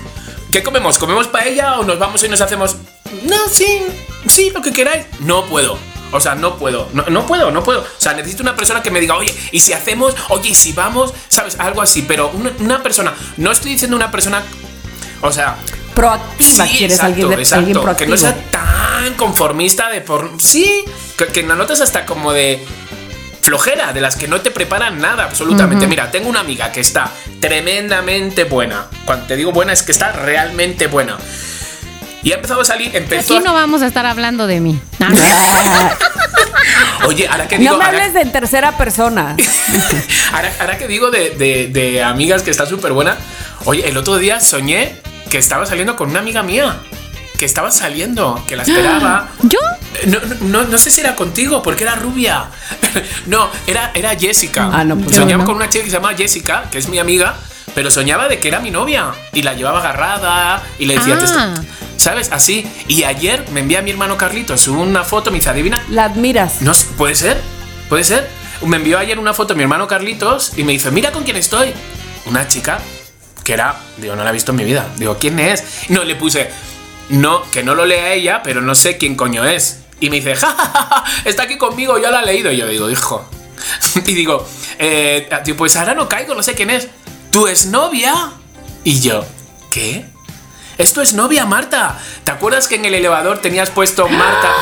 ¿Qué 0.52 0.62
comemos? 0.62 0.98
¿Comemos 1.00 1.28
paella 1.28 1.80
o 1.80 1.84
nos 1.84 1.98
vamos 1.98 2.24
y 2.24 2.28
nos 2.30 2.42
hacemos? 2.42 2.76
No, 3.24 3.38
sí, 3.50 3.84
sí, 4.28 4.52
lo 4.52 4.62
que 4.62 4.72
queráis. 4.72 5.06
No 5.20 5.46
puedo. 5.46 5.78
O 6.12 6.20
sea, 6.20 6.36
no 6.36 6.58
puedo, 6.58 6.90
no, 6.94 7.04
no 7.08 7.26
puedo, 7.26 7.50
no 7.50 7.64
puedo. 7.64 7.82
O 7.82 7.86
sea, 7.98 8.14
necesito 8.14 8.44
una 8.44 8.56
persona 8.56 8.84
que 8.84 8.92
me 8.92 9.00
diga, 9.00 9.16
oye, 9.16 9.36
¿y 9.52 9.60
si 9.60 9.74
hacemos? 9.74 10.16
Oye, 10.30 10.50
¿y 10.50 10.56
si 10.56 10.72
vamos? 10.72 11.12
¿Sabes? 11.28 11.60
Algo 11.60 11.82
así. 11.82 12.04
Pero 12.04 12.30
una, 12.30 12.52
una 12.60 12.84
persona, 12.84 13.14
no 13.38 13.52
estoy 13.52 13.72
diciendo 13.72 13.98
una 13.98 14.12
persona, 14.12 14.44
o 15.22 15.32
sea, 15.32 15.58
Proactiva, 15.96 16.66
Sí, 16.68 16.78
quieres 16.78 16.98
exacto, 16.98 17.14
alguien, 17.14 17.30
de, 17.30 17.44
exacto, 17.44 17.88
alguien 17.88 17.96
Que 17.96 18.08
no 18.08 18.18
sea 18.18 18.36
tan 18.52 19.14
conformista 19.16 19.90
de 19.90 20.02
por. 20.02 20.32
Sí, 20.40 20.86
que, 21.18 21.28
que 21.28 21.44
no 21.44 21.56
notes 21.56 21.82
hasta 21.82 22.06
como 22.06 22.34
de 22.34 22.64
flojera, 23.42 23.92
de 23.92 24.02
las 24.02 24.16
que 24.16 24.28
no 24.28 24.42
te 24.42 24.52
preparan 24.52 25.00
nada, 25.00 25.26
absolutamente. 25.26 25.86
Mira, 25.86 26.10
tengo 26.10 26.30
una 26.30 26.40
amiga 26.40 26.72
que 26.72 26.80
está 26.80 27.12
tremendamente 27.40 28.46
buena. 28.46 28.88
Cuando 29.06 29.28
te 29.28 29.36
digo 29.36 29.52
buena, 29.52 29.74
es 29.74 29.84
que 29.84 29.92
está 29.92 30.14
realmente 30.14 30.88
buena. 30.88 31.18
Y 32.24 32.32
ha 32.32 32.36
empezado 32.36 32.62
a 32.62 32.66
salir, 32.66 32.96
empezó 32.96 33.36
Aquí 33.36 33.44
a- 33.44 33.48
no 33.48 33.54
vamos 33.54 33.82
a 33.82 33.88
estar 33.88 34.06
hablando 34.06 34.48
de 34.48 34.62
mí. 34.62 34.80
Oye, 37.08 37.28
ahora 37.28 37.48
que 37.48 37.58
digo. 37.58 37.72
No 37.72 37.78
me 37.78 37.86
ahora- 37.86 37.98
hables 37.98 38.14
de 38.14 38.22
en 38.22 38.32
tercera 38.32 38.78
persona. 38.78 39.36
ahora, 40.34 40.52
ahora 40.60 40.78
que 40.78 40.88
digo 40.88 41.12
de, 41.12 41.32
de- 41.32 41.68
de 41.68 42.04
amigas 42.04 42.44
que 42.44 42.52
está 42.52 42.66
súper 42.66 42.94
buena. 42.94 43.18
Oye, 43.66 43.88
el 43.88 43.98
otro 43.98 44.18
día 44.18 44.40
soñé 44.40 45.02
que 45.30 45.38
estaba 45.38 45.66
saliendo 45.66 45.96
con 45.96 46.10
una 46.10 46.20
amiga 46.20 46.44
mía. 46.44 46.78
Que 47.38 47.46
estaba 47.46 47.72
saliendo, 47.72 48.42
que 48.48 48.56
la 48.56 48.64
esperaba. 48.64 49.28
¿Yo? 49.42 49.60
No, 50.06 50.20
no, 50.20 50.36
no, 50.62 50.70
no 50.70 50.78
sé 50.78 50.92
si 50.92 51.02
era 51.02 51.16
contigo, 51.16 51.62
porque 51.62 51.84
era 51.84 51.96
rubia. 51.96 52.46
no, 53.26 53.50
era, 53.68 53.92
era 53.94 54.16
Jessica. 54.18 54.70
Ah, 54.72 54.84
no, 54.86 54.96
pues 54.98 55.16
Soñaba 55.18 55.44
no. 55.44 55.48
con 55.48 55.56
una 55.58 55.68
chica 55.70 55.84
que 55.84 55.90
se 55.90 55.98
llama 55.98 56.14
Jessica, 56.16 56.66
que 56.72 56.78
es 56.78 56.88
mi 56.88 57.00
amiga, 57.00 57.36
pero 57.76 57.90
soñaba 57.92 58.28
de 58.28 58.40
que 58.40 58.48
era 58.48 58.60
mi 58.60 58.72
novia. 58.72 59.12
Y 59.34 59.42
la 59.44 59.54
llevaba 59.54 59.80
agarrada 59.80 60.64
y 60.80 60.86
le 60.86 60.96
decía, 60.98 61.18
"Te 61.18 61.26
Ah. 61.26 61.54
estoy-". 61.56 61.68
¿Sabes? 61.98 62.32
Así. 62.32 62.70
Y 62.88 63.04
ayer 63.04 63.46
me 63.52 63.62
envía 63.62 63.82
mi 63.82 63.92
hermano 63.92 64.18
Carlitos 64.18 64.68
una 64.68 65.04
foto, 65.04 65.32
me 65.32 65.38
dice, 65.38 65.50
adivina. 65.50 65.84
La 65.90 66.06
admiras. 66.06 66.62
No, 66.62 66.74
puede 66.98 67.16
ser, 67.16 67.40
puede 67.90 68.04
ser. 68.04 68.28
Me 68.66 68.78
envió 68.78 68.98
ayer 69.00 69.20
una 69.20 69.34
foto 69.34 69.56
mi 69.56 69.64
hermano 69.64 69.88
Carlitos 69.88 70.54
y 70.58 70.64
me 70.64 70.74
dice, 70.74 70.92
mira 70.92 71.12
con 71.12 71.24
quién 71.24 71.38
estoy. 71.38 71.74
Una 72.26 72.48
chica 72.48 72.80
que 73.44 73.54
era, 73.54 73.76
digo, 73.98 74.16
no 74.16 74.24
la 74.24 74.30
he 74.30 74.34
visto 74.34 74.52
en 74.52 74.58
mi 74.58 74.64
vida. 74.64 74.88
Digo, 74.98 75.18
¿quién 75.20 75.40
es? 75.40 75.64
No, 75.90 76.04
le 76.04 76.16
puse, 76.16 76.50
no, 77.10 77.44
que 77.52 77.64
no 77.64 77.76
lo 77.76 77.86
lea 77.86 78.14
ella, 78.14 78.42
pero 78.44 78.62
no 78.62 78.74
sé 78.76 78.98
quién 78.98 79.16
coño 79.16 79.44
es. 79.46 79.80
Y 80.00 80.10
me 80.10 80.18
dice, 80.18 80.36
ja, 80.36 80.48
ja, 80.48 80.66
ja, 80.66 80.88
ja, 80.90 81.04
está 81.26 81.44
aquí 81.44 81.58
conmigo, 81.58 81.98
ya 82.00 82.10
la 82.12 82.20
ha 82.20 82.26
leído. 82.26 82.52
Y 82.52 82.58
yo 82.58 82.68
digo, 82.68 82.90
hijo. 82.90 83.26
Y 83.96 84.14
digo, 84.14 84.46
eh, 84.80 85.30
pues 85.58 85.76
ahora 85.78 85.94
no 85.94 86.10
caigo, 86.10 86.34
no 86.36 86.44
sé 86.44 86.54
quién 86.54 86.70
es. 86.70 86.88
¿Tu 87.34 87.48
exnovia? 87.48 88.14
Y 88.84 89.00
yo, 89.00 89.26
¿qué? 89.72 90.06
Es 90.78 90.94
tu 90.94 91.02
exnovia, 91.02 91.48
Marta. 91.48 92.00
¿Te 92.24 92.32
acuerdas 92.32 92.68
que 92.68 92.76
en 92.76 92.86
el 92.86 92.94
elevador 92.94 93.40
tenías 93.40 93.72
puesto 93.72 94.08
Marta? 94.08 94.50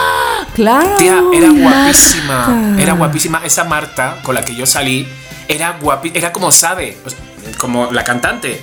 Claro. 0.55 0.95
Tía, 0.97 1.21
era 1.33 1.49
guapísima. 1.49 2.47
Marta. 2.47 2.81
Era 2.81 2.93
guapísima. 2.93 3.41
Esa 3.45 3.63
Marta 3.63 4.17
con 4.23 4.35
la 4.35 4.43
que 4.43 4.53
yo 4.53 4.65
salí 4.65 5.07
era 5.47 5.77
guapísima. 5.81 6.17
Era 6.17 6.33
como 6.33 6.51
sea, 6.51 6.77
como 7.57 7.91
la 7.91 8.03
cantante. 8.03 8.61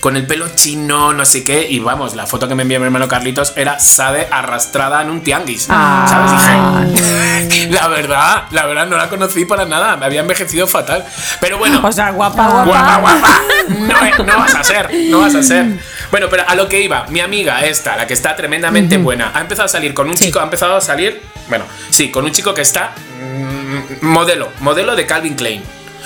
Con 0.00 0.16
el 0.16 0.26
pelo 0.26 0.48
chino, 0.54 1.12
no 1.12 1.24
sé 1.24 1.44
qué. 1.44 1.66
Y 1.68 1.80
vamos, 1.80 2.14
la 2.14 2.26
foto 2.26 2.48
que 2.48 2.54
me 2.54 2.62
envió 2.62 2.78
mi 2.78 2.86
hermano 2.86 3.08
Carlitos 3.08 3.52
era 3.56 3.78
Sade 3.80 4.28
arrastrada 4.30 5.02
en 5.02 5.10
un 5.10 5.22
tianguis. 5.22 5.64
¿Sabes? 5.64 7.48
Dije, 7.48 7.68
la 7.70 7.88
verdad, 7.88 8.44
la 8.52 8.66
verdad 8.66 8.86
no 8.86 8.96
la 8.96 9.08
conocí 9.08 9.44
para 9.44 9.64
nada. 9.64 9.96
Me 9.96 10.06
había 10.06 10.20
envejecido 10.20 10.66
fatal. 10.66 11.04
Pero 11.40 11.58
bueno. 11.58 11.80
O 11.82 11.92
sea, 11.92 12.10
guapa, 12.10 12.48
guapa. 12.48 12.64
Guapa, 12.64 12.98
guapa. 12.98 13.40
No, 13.68 14.24
no 14.24 14.38
vas 14.38 14.54
a 14.54 14.64
ser, 14.64 14.90
no 15.10 15.20
vas 15.20 15.34
a 15.34 15.42
ser. 15.42 15.66
Bueno, 16.10 16.28
pero 16.30 16.44
a 16.46 16.54
lo 16.54 16.68
que 16.68 16.80
iba, 16.80 17.06
mi 17.08 17.20
amiga 17.20 17.64
esta, 17.64 17.96
la 17.96 18.06
que 18.06 18.14
está 18.14 18.34
tremendamente 18.34 18.96
buena, 18.96 19.32
ha 19.34 19.40
empezado 19.40 19.66
a 19.66 19.68
salir 19.68 19.92
con 19.92 20.08
un 20.08 20.14
chico, 20.14 20.40
ha 20.40 20.44
empezado 20.44 20.76
a 20.76 20.80
salir, 20.80 21.20
bueno, 21.48 21.64
sí, 21.90 22.10
con 22.10 22.24
un 22.24 22.32
chico 22.32 22.54
que 22.54 22.62
está 22.62 22.92
mm, 23.20 24.06
modelo, 24.06 24.50
modelo 24.60 24.96
de 24.96 25.06
Calvin 25.06 25.34
Klein. 25.34 25.62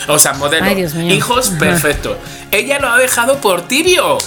O 0.09 0.19
sea, 0.19 0.33
modelo. 0.35 0.65
Ay. 0.67 0.87
Hijos, 1.13 1.51
Ajá. 1.51 1.59
perfecto. 1.59 2.19
Ella 2.51 2.79
lo 2.79 2.89
ha 2.91 2.99
dejado 2.99 3.39
por 3.39 3.63
tibio. 3.69 4.19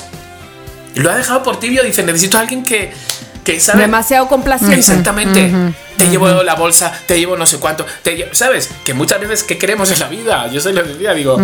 Lo 0.96 1.12
ha 1.12 1.16
dejado 1.16 1.44
por 1.44 1.60
tibio. 1.60 1.84
Dice, 1.84 2.04
necesito 2.04 2.38
a 2.38 2.42
alguien 2.42 2.64
que, 2.64 2.94
que 3.44 3.60
sabe. 3.60 3.82
Demasiado 3.82 4.28
complaciente. 4.28 4.76
Exactamente. 4.76 5.52
Te 5.98 6.08
llevo 6.10 6.28
la 6.44 6.56
bolsa, 6.56 6.92
te 7.08 7.18
llevo 7.18 7.38
no 7.38 7.46
sé 7.46 7.58
cuánto. 7.58 7.86
Te 8.04 8.18
lle- 8.18 8.34
¿Sabes? 8.34 8.70
Que 8.84 8.94
muchas 8.94 9.20
veces, 9.20 9.44
¿qué 9.44 9.58
queremos 9.58 9.90
en 9.92 10.00
la 10.00 10.08
vida? 10.08 10.48
Yo 10.52 10.60
soy 10.62 10.74
lo 10.74 10.84
decía, 10.84 11.14
digo, 11.14 11.38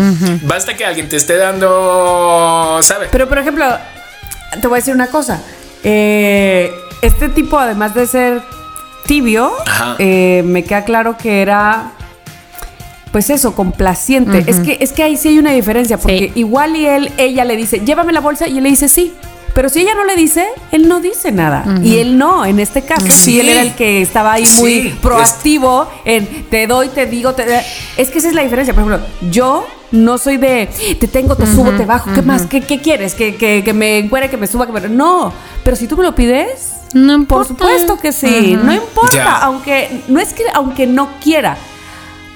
basta 0.43 0.75
que 0.75 0.85
alguien 0.85 1.07
te 1.09 1.15
esté 1.17 1.37
dando. 1.37 2.79
¿Sabes? 2.81 3.09
Pero, 3.11 3.27
por 3.29 3.37
ejemplo, 3.37 3.65
te 4.61 4.67
voy 4.67 4.77
a 4.77 4.79
decir 4.79 4.93
una 4.93 5.07
cosa. 5.07 5.41
Eh, 5.83 6.71
este 7.01 7.29
tipo, 7.29 7.57
además 7.57 7.93
de 7.95 8.05
ser 8.07 8.41
tibio, 9.05 9.51
eh, 9.99 10.43
me 10.45 10.63
queda 10.63 10.83
claro 10.83 11.17
que 11.17 11.41
era. 11.41 11.91
Pues 13.11 13.29
eso, 13.29 13.53
complaciente. 13.55 14.43
Es 14.47 14.59
que 14.61 14.77
es 14.79 14.93
que 14.93 15.03
ahí 15.03 15.17
sí 15.17 15.29
hay 15.29 15.39
una 15.39 15.51
diferencia, 15.51 15.97
porque 15.97 16.31
Sí. 16.33 16.39
igual 16.39 16.75
y 16.75 16.85
él, 16.85 17.11
ella 17.17 17.43
le 17.45 17.57
dice, 17.57 17.81
llévame 17.85 18.13
la 18.13 18.21
bolsa, 18.21 18.47
y 18.47 18.57
él 18.57 18.63
le 18.63 18.69
dice 18.69 18.87
sí. 18.87 19.13
Pero 19.53 19.67
si 19.67 19.81
ella 19.81 19.93
no 19.95 20.05
le 20.05 20.15
dice, 20.15 20.47
él 20.71 20.87
no 20.87 21.01
dice 21.01 21.29
nada. 21.33 21.65
Y 21.83 21.97
él 21.97 22.17
no, 22.17 22.45
en 22.45 22.57
este 22.61 22.83
caso, 22.83 23.05
sí. 23.09 23.37
Él 23.41 23.49
era 23.49 23.61
el 23.63 23.73
que 23.75 24.01
estaba 24.01 24.31
ahí 24.31 24.45
Sí, 24.45 24.61
muy 24.61 24.95
proactivo 25.01 25.89
en 26.05 26.45
te 26.49 26.67
doy, 26.67 26.87
te 26.87 27.05
digo, 27.05 27.33
te... 27.33 27.43
Es 27.97 28.09
que 28.11 28.19
esa 28.19 28.29
es 28.29 28.33
la 28.33 28.43
diferencia. 28.43 28.73
Por 28.73 28.83
ejemplo, 28.83 29.05
yo 29.29 29.67
no 29.91 30.17
soy 30.17 30.37
de 30.37 30.69
te 30.97 31.05
tengo, 31.09 31.35
te 31.35 31.45
subo, 31.45 31.71
te 31.71 31.83
bajo, 31.85 32.13
¿qué 32.13 32.21
más? 32.21 32.43
¿Qué, 32.43 32.61
qué 32.61 32.79
quieres? 32.79 33.13
¿Que, 33.13 33.35
que, 33.35 33.61
que 33.61 33.73
me 33.73 33.97
encuere, 33.97 34.29
que 34.29 34.37
me 34.37 34.47
suba, 34.47 34.65
que 34.65 34.71
me... 34.71 34.87
No, 34.87 35.33
pero 35.65 35.75
si 35.75 35.85
tú 35.85 35.97
me 35.97 36.03
lo 36.03 36.15
pides, 36.15 36.71
No 36.93 37.11
por 37.11 37.19
importa. 37.19 37.47
supuesto 37.49 37.97
que 37.97 38.13
sí, 38.13 38.57
no 38.63 38.71
importa, 38.73 39.39
aunque 39.39 40.01
no 40.07 40.21
es 40.21 40.31
que 40.31 40.43
aunque 40.53 40.87
no 40.87 41.09
quiera. 41.21 41.57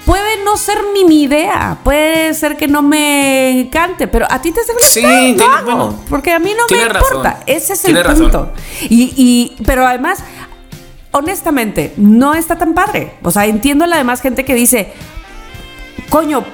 Puede 0.06 0.42
no 0.44 0.56
ser 0.56 0.78
ni 0.94 1.04
mi 1.04 1.24
idea, 1.24 1.78
puede 1.82 2.32
ser 2.32 2.56
que 2.56 2.68
no 2.68 2.80
me 2.80 3.60
encante, 3.60 4.06
pero 4.06 4.26
a 4.30 4.40
ti 4.40 4.52
te 4.52 4.62
feliz, 4.62 4.84
Sí, 4.84 5.00
tiene- 5.00 5.62
bueno, 5.64 5.98
porque 6.08 6.32
a 6.32 6.38
mí 6.38 6.52
no 6.56 6.62
me 6.74 6.84
razón. 6.88 7.08
importa. 7.18 7.40
Ese 7.46 7.72
es 7.72 7.84
el 7.86 8.00
punto. 8.04 8.52
Y, 8.82 9.12
y- 9.16 9.62
pero 9.64 9.84
además, 9.84 10.20
honestamente, 11.10 11.92
no 11.96 12.34
está 12.34 12.56
tan 12.56 12.72
padre. 12.72 13.14
O 13.24 13.30
sea, 13.32 13.46
entiendo 13.46 13.84
a 13.84 13.88
la 13.88 13.96
demás 13.98 14.20
gente 14.20 14.44
que 14.44 14.54
dice, 14.54 14.92
coño, 16.08 16.44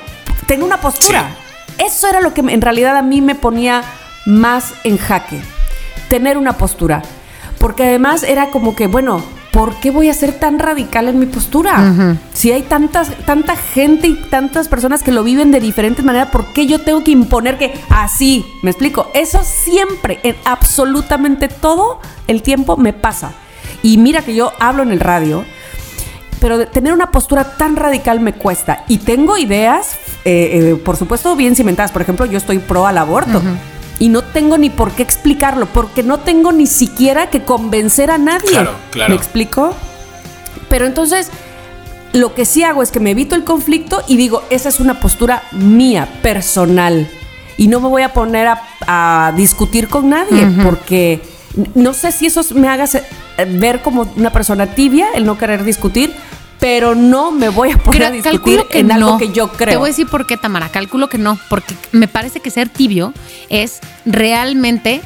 tengo 0.47 0.65
una 0.65 0.81
postura. 0.81 1.37
Eso 1.79 2.09
era 2.09 2.21
lo 2.23 2.33
que 2.33 2.41
en 2.41 2.61
realidad 2.63 2.97
a 2.97 3.03
mí 3.03 3.21
me 3.21 3.35
ponía 3.35 3.83
más 4.25 4.73
en 4.85 4.97
jaque. 4.97 5.41
Tener 6.09 6.39
una 6.39 6.55
postura. 6.55 7.03
Porque 7.59 7.85
además 7.85 8.23
era 8.23 8.49
como 8.51 8.75
que, 8.75 8.87
bueno, 8.87 9.23
¿por 9.53 9.77
qué 9.77 9.91
voy 9.91 10.09
a 10.09 10.15
ser 10.15 10.33
tan 10.33 10.59
radical 10.59 11.09
en 11.09 11.19
mi 11.19 11.27
postura? 11.27 12.17
Si 12.33 12.51
hay 12.51 12.63
tantas, 12.63 13.11
tanta 13.27 13.55
gente 13.55 14.09
y 14.09 14.15
tantas 14.15 14.69
personas 14.69 15.03
que 15.03 15.13
lo 15.13 15.23
viven 15.23 15.51
de 15.51 15.61
diferentes 15.61 16.05
maneras, 16.05 16.31
¿por 16.31 16.53
qué 16.53 16.67
yo 16.67 16.81
tengo 16.81 17.05
que 17.05 17.11
imponer 17.11 17.59
que 17.59 17.75
así? 17.91 18.45
¿Me 18.63 18.71
explico? 18.71 19.11
Eso 19.15 19.43
siempre, 19.45 20.19
en 20.23 20.37
absolutamente 20.45 21.49
todo 21.49 22.01
el 22.27 22.43
tiempo 22.43 22.77
me 22.77 22.93
pasa. 22.93 23.33
Y 23.83 23.99
mira 23.99 24.23
que 24.23 24.35
yo 24.35 24.53
hablo 24.59 24.83
en 24.83 24.91
el 24.91 25.01
radio, 25.01 25.45
pero 26.41 26.67
tener 26.67 26.93
una 26.93 27.11
postura 27.11 27.57
tan 27.57 27.77
radical 27.77 28.21
me 28.21 28.33
cuesta. 28.33 28.85
Y 28.89 28.99
tengo 28.99 29.37
ideas, 29.37 29.97
eh, 30.25 30.73
eh, 30.73 30.83
por 30.83 30.97
supuesto, 30.97 31.37
bien 31.37 31.55
cimentadas. 31.55 31.93
Por 31.93 32.03
ejemplo, 32.03 32.27
yo 32.27 32.39
estoy 32.39 32.59
pro 32.59 32.87
al 32.87 32.99
aborto. 32.99 33.43
Y 33.99 34.09
no 34.09 34.23
tengo 34.23 34.59
ni 34.59 34.71
por 34.71 34.93
qué 34.93 35.03
explicarlo, 35.03 35.67
porque 35.67 36.03
no 36.03 36.19
tengo 36.21 36.53
ni 36.53 36.67
siquiera 36.67 37.31
que 37.31 37.45
convencer 37.45 38.11
a 38.11 38.19
nadie. 38.19 38.51
Claro, 38.51 38.73
claro. 38.91 39.11
¿Me 39.11 39.17
explico? 39.17 39.75
Pero 40.69 40.87
entonces, 40.87 41.31
lo 42.13 42.35
que 42.35 42.45
sí 42.45 42.63
hago 42.65 42.83
es 42.83 42.91
que 42.91 43.01
me 43.01 43.11
evito 43.13 43.35
el 43.35 43.45
conflicto 43.45 44.03
y 44.09 44.17
digo, 44.17 44.43
esa 44.51 44.69
es 44.69 44.81
una 44.81 45.01
postura 45.01 45.43
mía, 45.53 46.09
personal. 46.23 47.09
Y 47.57 47.69
no 47.69 47.81
me 47.81 47.89
voy 47.89 48.03
a 48.03 48.13
poner 48.13 48.49
a, 48.49 48.63
a 48.87 49.33
discutir 49.37 49.89
con 49.89 50.09
nadie, 50.09 50.47
porque 50.65 51.21
no 51.75 51.93
sé 51.93 52.13
si 52.13 52.27
eso 52.27 52.43
me 52.55 52.69
haga 52.69 52.87
ver 53.47 53.83
como 53.83 54.11
una 54.17 54.33
persona 54.33 54.67
tibia, 54.67 55.09
el 55.15 55.25
no 55.25 55.39
querer 55.39 55.65
discutir, 55.65 56.15
pero 56.63 56.95
no 56.95 57.33
me 57.33 57.49
voy 57.49 57.73
a 57.73 57.77
poner 57.77 58.05
a 58.05 58.11
Cre- 58.11 58.23
discutir 58.23 58.65
que 58.71 58.79
en 58.79 58.87
no. 58.87 58.95
algo 58.95 59.19
que 59.19 59.33
yo 59.33 59.49
Te 59.49 59.57
creo. 59.65 59.81
voy 59.81 59.89
a 59.89 59.91
decir 59.91 60.07
por 60.07 60.29
qué, 60.29 60.37
Tamara. 60.37 60.69
Calculo 60.69 61.09
que 61.09 61.19
no, 61.19 61.37
porque 61.51 61.75
me 61.91 62.07
parece 62.07 62.39
que 62.39 62.53
ser 62.53 62.69
tibio 62.69 63.13
es 63.49 63.81
realmente 64.07 65.03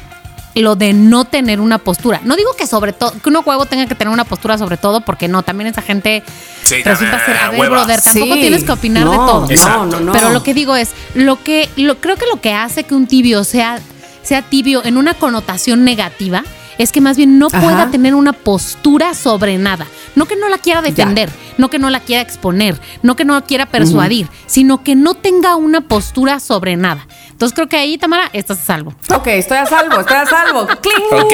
lo 0.53 0.75
de 0.75 0.93
no 0.93 1.25
tener 1.25 1.59
una 1.59 1.79
postura. 1.79 2.21
No 2.23 2.35
digo 2.35 2.51
que 2.55 2.67
sobre 2.67 2.93
todo, 2.93 3.11
que 3.11 3.29
uno 3.29 3.41
huevo 3.43 3.65
tenga 3.65 3.87
que 3.87 3.95
tener 3.95 4.13
una 4.13 4.23
postura 4.23 4.57
sobre 4.59 4.77
todo, 4.77 5.01
porque 5.01 5.27
no, 5.27 5.41
también 5.41 5.67
esa 5.67 5.81
gente 5.81 6.21
Sí, 6.63 6.83
resulta 6.83 7.25
ser, 7.25 7.37
a 7.37 7.49
ver, 7.49 7.59
hueva. 7.59 7.77
brother, 7.79 8.01
tampoco 8.03 8.33
Sí. 8.35 8.39
tienes 8.41 8.63
que 8.63 8.71
opinar 8.71 9.09
de 9.09 9.15
todo. 9.17 9.49
Exacto. 9.49 9.85
No, 9.85 9.99
no, 9.99 9.99
no. 9.99 10.11
Pero 10.13 10.29
lo 10.29 10.43
que 10.43 10.53
digo 10.53 10.75
es, 10.75 10.91
lo 11.15 11.43
que, 11.43 11.69
lo, 11.75 11.97
creo 11.99 12.17
que 12.17 12.25
lo 12.31 12.39
que 12.39 12.53
hace 12.53 12.83
que 12.83 12.93
un 12.93 13.07
tibio 13.07 13.43
sea, 13.43 13.79
sea 14.21 14.43
tibio 14.43 14.85
en 14.85 14.97
una 14.97 15.15
connotación 15.15 15.83
negativa 15.83 16.43
es 16.77 16.91
que 16.91 17.01
más 17.01 17.17
bien 17.17 17.39
no 17.39 17.47
Ajá. 17.47 17.59
pueda 17.61 17.89
tener 17.91 18.15
una 18.15 18.33
postura 18.33 19.13
sobre 19.13 19.57
nada. 19.57 19.85
No 20.15 20.25
que 20.25 20.35
no 20.35 20.49
la 20.49 20.57
quiera 20.57 20.81
defender, 20.81 21.29
no 21.57 21.69
que 21.69 21.77
no 21.79 21.89
la 21.89 21.99
quiera 21.99 22.21
exponer, 22.21 22.79
no 23.03 23.15
que 23.15 23.25
no 23.25 23.35
la 23.35 23.41
quiera 23.41 23.65
persuadir, 23.67 24.27
sino 24.47 24.83
que 24.83 24.95
no 24.95 25.13
tenga 25.13 25.55
una 25.55 25.81
postura 25.81 26.39
sobre 26.39 26.75
nada. 26.75 27.05
Entonces 27.29 27.53
creo 27.55 27.69
que 27.69 27.77
ahí, 27.77 27.99
Tamara, 27.99 28.29
estás 28.33 28.59
a 28.59 28.63
salvo. 28.65 28.95
Ok, 29.13 29.27
estoy 29.27 29.57
a 29.57 29.65
salvo, 29.67 29.99
estoy 29.99 30.17
a 30.17 30.25
salvo. 30.25 30.65
¡Cling! 30.81 31.21
Ok, 31.21 31.31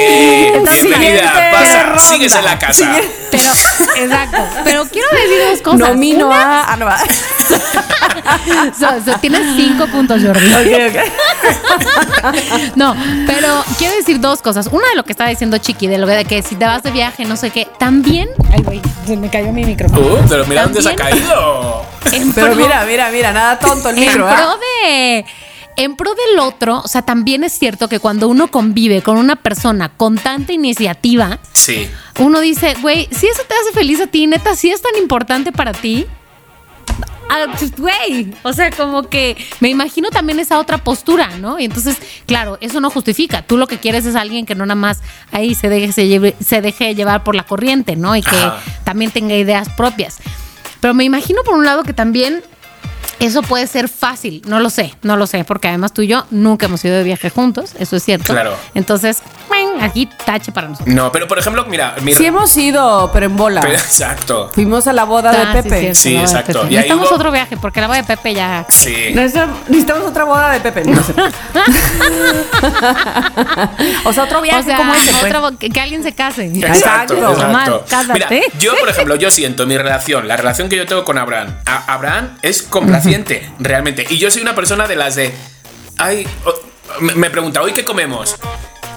bienvenida, 0.82 1.32
pasa, 1.50 1.82
ronda. 1.84 1.98
sigues 2.00 2.34
en 2.34 2.44
la 2.44 2.58
casa. 2.58 2.72
Siguiente- 2.74 3.10
Pero, 3.30 3.52
exacto. 4.04 4.38
Pero 4.64 4.84
quiero 4.92 5.08
decir 5.12 5.38
dos 5.50 5.60
cosas. 5.62 5.78
Nomino 5.88 6.26
Una, 6.26 6.60
a... 6.64 6.72
Ah, 6.72 6.76
no 6.76 6.84
va. 6.84 6.98
so- 8.78 9.02
so, 9.12 9.18
tienes 9.20 9.56
cinco 9.56 9.86
puntos, 9.86 10.22
Jordi. 10.22 10.46
Ok, 10.52 10.94
ok. 10.94 11.02
No, 12.76 12.94
pero 13.26 13.62
quiero 13.78 13.94
decir 13.96 14.20
dos 14.20 14.40
cosas. 14.42 14.66
Una 14.70 14.88
de 14.88 14.94
lo 14.96 15.04
que 15.04 15.12
estaba 15.12 15.28
diciendo 15.34 15.58
Chiqui, 15.58 15.86
de 15.86 15.98
lo 15.98 16.06
de 16.06 16.24
que 16.24 16.42
si 16.42 16.56
te 16.56 16.64
vas 16.64 16.82
de 16.82 16.90
viaje, 16.90 17.24
no 17.24 17.36
sé 17.36 17.50
qué, 17.50 17.68
también. 17.78 18.28
Ay, 18.52 18.62
güey, 18.62 18.80
se 19.06 19.16
me 19.16 19.28
cayó 19.30 19.52
mi 19.52 19.64
micrófono. 19.64 20.00
Uh, 20.00 20.18
pero 20.28 20.46
mira 20.46 20.62
dónde 20.64 20.82
se 20.82 20.88
ha 20.90 20.96
caído. 20.96 21.82
en 22.12 22.32
Pero 22.32 22.46
pro- 22.48 22.56
mira, 22.56 22.84
mira, 22.86 23.10
mira, 23.10 23.32
nada 23.32 23.58
tonto 23.58 23.88
el 23.90 23.96
en 23.96 24.00
micro. 24.00 24.24
pro 24.26 24.34
¿ah? 24.34 24.56
de. 24.86 25.24
En 25.76 25.96
pro 25.96 26.14
del 26.14 26.38
otro, 26.38 26.82
o 26.84 26.86
sea, 26.88 27.02
también 27.02 27.42
es 27.42 27.52
cierto 27.52 27.88
que 27.88 27.98
cuando 27.98 28.28
uno 28.28 28.46
convive 28.48 29.02
con 29.02 29.16
una 29.16 29.34
persona 29.34 29.88
con 29.88 30.16
tanta 30.16 30.52
iniciativa, 30.52 31.40
Sí. 31.52 31.88
uno 32.20 32.38
dice, 32.40 32.74
güey, 32.80 33.08
si 33.10 33.26
eso 33.26 33.42
te 33.48 33.54
hace 33.54 33.72
feliz 33.72 34.00
a 34.00 34.06
ti, 34.06 34.28
neta, 34.28 34.54
si 34.54 34.70
es 34.70 34.80
tan 34.80 34.94
importante 34.96 35.50
para 35.50 35.72
ti. 35.72 36.06
Ah, 37.28 37.46
pues, 37.58 37.74
Güey, 37.76 38.32
o 38.42 38.52
sea, 38.52 38.70
como 38.70 39.04
que 39.04 39.36
me 39.60 39.68
imagino 39.68 40.10
también 40.10 40.38
esa 40.40 40.58
otra 40.58 40.78
postura, 40.78 41.28
¿no? 41.38 41.58
Y 41.58 41.64
entonces, 41.64 41.96
claro, 42.26 42.58
eso 42.60 42.80
no 42.80 42.90
justifica. 42.90 43.42
Tú 43.42 43.56
lo 43.56 43.66
que 43.66 43.78
quieres 43.78 44.06
es 44.06 44.14
alguien 44.16 44.46
que 44.46 44.54
no 44.54 44.64
nada 44.66 44.74
más 44.76 45.00
ahí 45.32 45.54
se 45.54 45.68
deje, 45.68 45.92
se 45.92 46.06
lleve- 46.08 46.34
se 46.44 46.60
deje 46.60 46.94
llevar 46.94 47.24
por 47.24 47.34
la 47.34 47.44
corriente, 47.44 47.96
¿no? 47.96 48.14
Y 48.16 48.22
que 48.22 48.36
Ajá. 48.36 48.60
también 48.84 49.10
tenga 49.10 49.34
ideas 49.34 49.68
propias. 49.70 50.18
Pero 50.80 50.94
me 50.94 51.04
imagino 51.04 51.42
por 51.44 51.54
un 51.54 51.64
lado 51.64 51.82
que 51.82 51.94
también 51.94 52.42
eso 53.20 53.42
puede 53.42 53.66
ser 53.66 53.88
fácil, 53.88 54.42
no 54.46 54.60
lo 54.60 54.70
sé, 54.70 54.94
no 55.02 55.16
lo 55.16 55.26
sé, 55.26 55.44
porque 55.44 55.68
además 55.68 55.92
tú 55.92 56.02
y 56.02 56.08
yo 56.08 56.24
nunca 56.30 56.66
hemos 56.66 56.84
ido 56.84 56.96
de 56.96 57.02
viaje 57.04 57.30
juntos, 57.30 57.72
eso 57.78 57.96
es 57.96 58.04
cierto. 58.04 58.32
Claro. 58.32 58.56
Entonces, 58.74 59.22
aquí 59.80 60.08
tache 60.24 60.52
para 60.52 60.68
nosotros. 60.68 60.94
No, 60.94 61.10
pero 61.12 61.26
por 61.28 61.38
ejemplo, 61.38 61.64
mira, 61.66 61.94
mira. 62.02 62.18
Sí 62.18 62.26
hemos 62.26 62.56
ido, 62.56 63.10
pero 63.12 63.26
en 63.26 63.36
bola. 63.36 63.60
Pero- 63.60 63.74
exacto. 63.74 64.50
Fuimos 64.52 64.86
a 64.86 64.92
la 64.92 65.04
boda 65.04 65.30
Ah, 65.30 65.54
de 65.54 65.62
sí, 65.62 65.68
Pepe. 65.68 65.80
cierto, 65.80 66.00
Sí, 66.00 66.16
exacto. 66.16 66.52
Pepe. 66.62 66.66
Y 66.66 66.70
Necesitamos 66.76 67.08
hubo- 67.08 67.14
otro 67.16 67.30
viaje 67.32 67.56
porque 67.56 67.80
la 67.80 67.86
boda 67.86 67.98
de 67.98 68.04
Pepe 68.04 68.34
ya. 68.34 68.66
Sí. 68.68 68.94
Necesitamos 69.14 70.08
otra 70.08 70.24
boda 70.24 70.50
de 70.52 70.60
Pepe. 70.60 70.84
No 70.84 71.02
sé. 71.02 71.14
o 74.04 74.12
sea, 74.12 74.24
otro 74.24 74.40
viaje 74.42 74.60
o 74.60 74.64
sea, 74.64 74.76
como 74.76 74.94
ese. 74.94 75.10
pues. 75.12 75.24
otra 75.24 75.40
bo- 75.40 75.56
que, 75.58 75.80
alguien 75.80 76.02
se 76.02 76.12
case. 76.14 76.46
Exacto, 76.46 77.14
Exacto. 77.14 77.32
exacto. 77.32 77.52
Mal, 77.52 77.80
cásate. 77.88 78.26
Mira, 78.30 78.46
yo, 78.58 78.74
por 78.78 78.88
ejemplo, 78.88 79.14
yo 79.16 79.30
siento 79.30 79.66
mi 79.66 79.76
relación, 79.76 80.28
la 80.28 80.36
relación 80.36 80.68
que 80.68 80.76
yo 80.76 80.86
tengo 80.86 81.04
con 81.04 81.18
Abraham. 81.18 81.54
A- 81.66 81.92
Abraham 81.94 82.30
es 82.42 82.62
complaciente, 82.62 83.03
realmente. 83.58 84.06
Y 84.08 84.18
yo 84.18 84.30
soy 84.30 84.42
una 84.42 84.54
persona 84.54 84.86
de 84.86 84.96
las 84.96 85.14
de. 85.14 85.32
Ay, 85.98 86.26
me, 87.00 87.30
pregunta, 87.30 87.62
¿hoy 87.62 87.72
qué 87.72 87.84
comemos? 87.84 88.36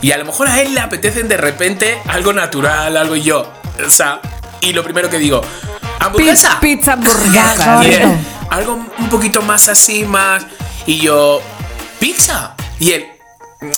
Y 0.02 0.12
a 0.12 0.18
lo 0.18 0.26
mejor 0.26 0.48
a 0.48 0.62
él 0.62 0.74
le 0.74 0.80
apetecen 0.80 1.28
de 1.28 1.38
repente 1.38 2.00
algo 2.08 2.34
natural, 2.34 2.96
algo 2.98 3.16
y 3.16 3.24
yo. 3.24 3.52
O 3.86 3.90
sea, 3.90 4.22
y 4.62 4.74
lo 4.74 4.84
primero 4.84 5.10
que 5.10 5.18
digo, 5.18 5.42
hamburguesa. 6.00 6.60
Pizza, 6.60 6.60
pizza 6.60 6.94
hamburguesa. 6.94 7.84
Y 7.84 7.94
él, 7.94 8.02
Correcto. 8.02 8.48
algo 8.50 8.86
un 8.98 9.10
poquito 9.10 9.42
más 9.42 9.68
así, 9.68 10.04
más. 10.04 10.46
Y 10.86 11.00
yo, 11.00 11.42
pizza. 12.00 12.56
Y 12.80 12.92
él, 12.92 13.08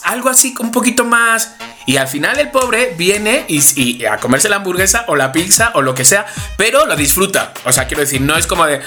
algo 0.03 0.29
así, 0.29 0.53
un 0.59 0.71
poquito 0.71 1.05
más. 1.05 1.55
Y 1.89 1.97
al 1.97 2.07
final 2.07 2.37
el 2.37 2.49
pobre 2.51 2.93
viene 2.95 3.45
y, 3.47 3.61
y 3.81 4.05
a 4.05 4.17
comerse 4.17 4.47
la 4.47 4.57
hamburguesa 4.57 5.05
o 5.07 5.15
la 5.15 5.31
pizza 5.31 5.71
o 5.73 5.81
lo 5.81 5.95
que 5.95 6.05
sea, 6.05 6.23
pero 6.55 6.85
lo 6.85 6.95
disfruta. 6.95 7.51
O 7.65 7.71
sea, 7.71 7.87
quiero 7.87 8.01
decir, 8.01 8.21
no 8.21 8.37
es 8.37 8.45
como 8.45 8.63
de. 8.67 8.79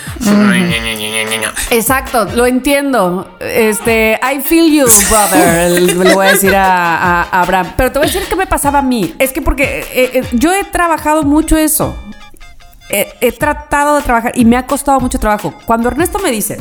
Exacto, 1.71 2.27
lo 2.27 2.47
entiendo. 2.47 3.37
Este, 3.41 4.21
I 4.23 4.41
feel 4.41 4.71
you, 4.73 4.87
brother. 5.11 5.73
Le 5.83 6.15
voy 6.15 6.27
a 6.29 6.31
decir 6.31 6.55
a, 6.55 6.97
a- 6.97 7.23
a 7.25 7.41
Abraham. 7.43 7.73
Pero 7.77 7.91
te 7.91 7.99
voy 7.99 8.07
a 8.07 8.13
decir 8.13 8.29
qué 8.29 8.37
me 8.37 8.47
pasaba 8.47 8.79
a 8.79 8.83
mí. 8.83 9.13
Es 9.19 9.33
que 9.33 9.43
porque 9.43 9.81
eh, 9.93 10.11
eh, 10.15 10.23
yo 10.35 10.55
he 10.55 10.63
trabajado 10.63 11.25
mucho 11.25 11.57
eso. 11.57 11.97
He, 12.89 13.13
he 13.21 13.33
tratado 13.33 13.97
de 13.97 14.03
trabajar 14.03 14.31
y 14.37 14.45
me 14.45 14.57
ha 14.57 14.65
costado 14.69 15.01
mucho 15.01 15.19
trabajo. 15.19 15.53
Cuando 15.67 15.89
Ernesto 15.89 16.21
me 16.21 16.31
dice, 16.31 16.57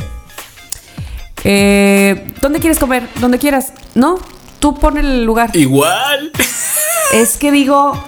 eh, 1.44 2.32
¿dónde 2.40 2.58
quieres 2.58 2.80
comer? 2.80 3.08
Donde 3.20 3.38
quieras. 3.38 3.72
No, 3.94 4.18
tú 4.62 4.74
pon 4.76 4.96
el 4.96 5.24
lugar. 5.24 5.50
Igual. 5.54 6.30
Es 7.12 7.36
que 7.36 7.50
digo, 7.50 8.00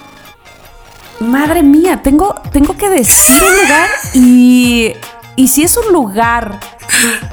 madre 1.18 1.64
mía, 1.64 2.00
tengo, 2.02 2.34
tengo 2.52 2.76
que 2.76 2.88
decir 2.88 3.42
un 3.42 3.62
lugar 3.62 3.90
y, 4.14 4.92
y 5.34 5.48
si 5.48 5.64
es 5.64 5.76
un 5.76 5.92
lugar 5.92 6.60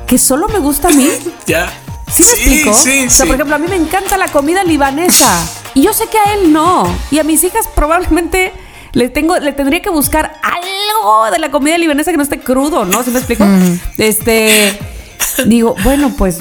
que 0.07 0.17
solo 0.17 0.47
me 0.47 0.57
gusta 0.57 0.87
a 0.87 0.91
mí, 0.91 1.07
ya. 1.45 1.71
¿sí 2.11 2.23
me 2.23 2.31
explico? 2.31 2.73
Sí, 2.73 3.05
o 3.05 3.09
sea, 3.11 3.25
sí. 3.25 3.27
por 3.27 3.35
ejemplo, 3.35 3.55
a 3.55 3.59
mí 3.59 3.67
me 3.69 3.75
encanta 3.75 4.17
la 4.17 4.27
comida 4.27 4.63
libanesa 4.63 5.47
y 5.75 5.83
yo 5.83 5.93
sé 5.93 6.07
que 6.07 6.17
a 6.17 6.33
él 6.33 6.51
no. 6.51 6.91
Y 7.11 7.19
a 7.19 7.23
mis 7.23 7.43
hijas 7.43 7.67
probablemente 7.75 8.51
le, 8.93 9.09
tengo, 9.09 9.37
le 9.37 9.53
tendría 9.53 9.83
que 9.83 9.91
buscar 9.91 10.33
algo 10.41 11.29
de 11.29 11.37
la 11.37 11.51
comida 11.51 11.77
libanesa 11.77 12.09
que 12.09 12.17
no 12.17 12.23
esté 12.23 12.39
crudo, 12.39 12.85
¿no? 12.85 13.03
¿Sí 13.03 13.11
me 13.11 13.19
explico? 13.19 13.45
Este, 13.99 14.77
digo, 15.45 15.75
bueno, 15.83 16.11
pues 16.17 16.39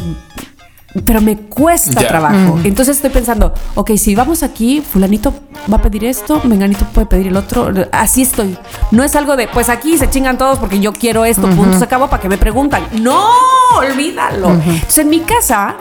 pero 1.04 1.20
me 1.20 1.36
cuesta 1.36 2.00
Ya. 2.00 2.08
trabajo. 2.08 2.58
Entonces 2.64 2.96
estoy 2.96 3.10
pensando, 3.10 3.54
ok, 3.74 3.92
si 3.96 4.14
vamos 4.14 4.42
aquí, 4.42 4.80
fulanito 4.80 5.32
va 5.72 5.76
a 5.76 5.82
pedir 5.82 6.04
esto, 6.04 6.40
menganito 6.44 6.84
puede 6.86 7.06
pedir 7.06 7.28
el 7.28 7.36
otro. 7.36 7.72
Así 7.92 8.22
estoy. 8.22 8.56
No 8.90 9.04
es 9.04 9.14
algo 9.14 9.36
de, 9.36 9.46
pues 9.48 9.68
aquí 9.68 9.96
se 9.98 10.10
chingan 10.10 10.36
todos 10.38 10.58
porque 10.58 10.80
yo 10.80 10.92
quiero 10.92 11.24
esto, 11.24 11.48
punto, 11.50 11.78
se 11.78 11.84
acabó 11.84 12.08
para 12.08 12.20
que 12.22 12.28
me 12.28 12.38
preguntan. 12.38 12.82
No, 13.00 13.24
olvídalo. 13.76 14.50
Entonces 14.50 14.98
en 14.98 15.10
mi 15.10 15.20
casa, 15.20 15.76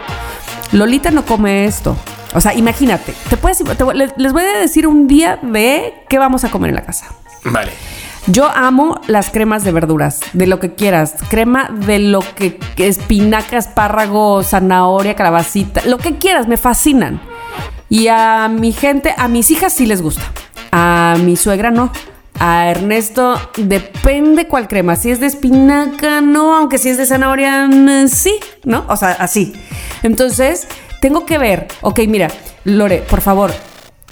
Lolita 0.71 1.09
no 1.11 1.25
come 1.25 1.65
esto. 1.65 1.95
O 2.35 2.41
sea, 2.41 2.53
imagínate, 2.53 3.15
te 3.29 3.37
puedes, 3.37 3.57
te 3.57 3.85
les 4.17 4.33
voy 4.33 4.43
a 4.43 4.59
decir 4.59 4.85
un 4.85 5.07
día 5.07 5.39
de 5.41 6.03
qué 6.07 6.19
vamos 6.19 6.43
a 6.43 6.49
comer 6.51 6.69
en 6.69 6.75
la 6.75 6.83
casa. 6.83 7.07
Vale. 7.43 7.71
Yo 8.31 8.47
amo 8.47 9.01
las 9.07 9.31
cremas 9.31 9.63
de 9.63 9.71
verduras, 9.71 10.19
de 10.33 10.45
lo 10.45 10.59
que 10.59 10.75
quieras. 10.75 11.15
Crema 11.29 11.69
de 11.87 11.97
lo 11.97 12.19
que, 12.19 12.59
espinaca, 12.77 13.57
espárrago, 13.57 14.43
zanahoria, 14.43 15.15
calabacita, 15.15 15.81
lo 15.87 15.97
que 15.97 16.17
quieras, 16.17 16.47
me 16.47 16.57
fascinan. 16.57 17.19
Y 17.89 18.07
a 18.07 18.47
mi 18.47 18.71
gente, 18.71 19.15
a 19.17 19.27
mis 19.27 19.49
hijas 19.49 19.73
sí 19.73 19.87
les 19.87 20.03
gusta. 20.03 20.21
A 20.71 21.15
mi 21.23 21.35
suegra 21.37 21.71
no. 21.71 21.91
A 22.39 22.67
Ernesto 22.69 23.35
depende 23.57 24.47
cuál 24.47 24.67
crema. 24.67 24.95
Si 24.95 25.09
es 25.09 25.19
de 25.19 25.25
espinaca, 25.25 26.21
no. 26.21 26.55
Aunque 26.55 26.77
si 26.77 26.89
es 26.89 26.97
de 26.97 27.07
zanahoria, 27.07 27.67
mm, 27.67 28.09
sí, 28.09 28.35
¿no? 28.63 28.85
O 28.89 28.95
sea, 28.95 29.13
así. 29.13 29.53
Entonces, 30.03 30.67
tengo 31.01 31.25
que 31.25 31.39
ver. 31.39 31.67
Ok, 31.81 32.01
mira, 32.07 32.27
Lore, 32.63 33.03
por 33.09 33.21
favor. 33.21 33.51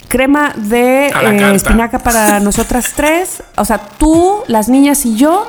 Crema 0.07 0.53
de 0.55 1.07
eh, 1.07 1.55
espinaca 1.55 1.99
para 1.99 2.39
nosotras 2.41 2.93
tres. 2.95 3.43
O 3.57 3.65
sea, 3.65 3.77
tú, 3.77 4.43
las 4.47 4.69
niñas 4.69 5.05
y 5.05 5.15
yo. 5.15 5.45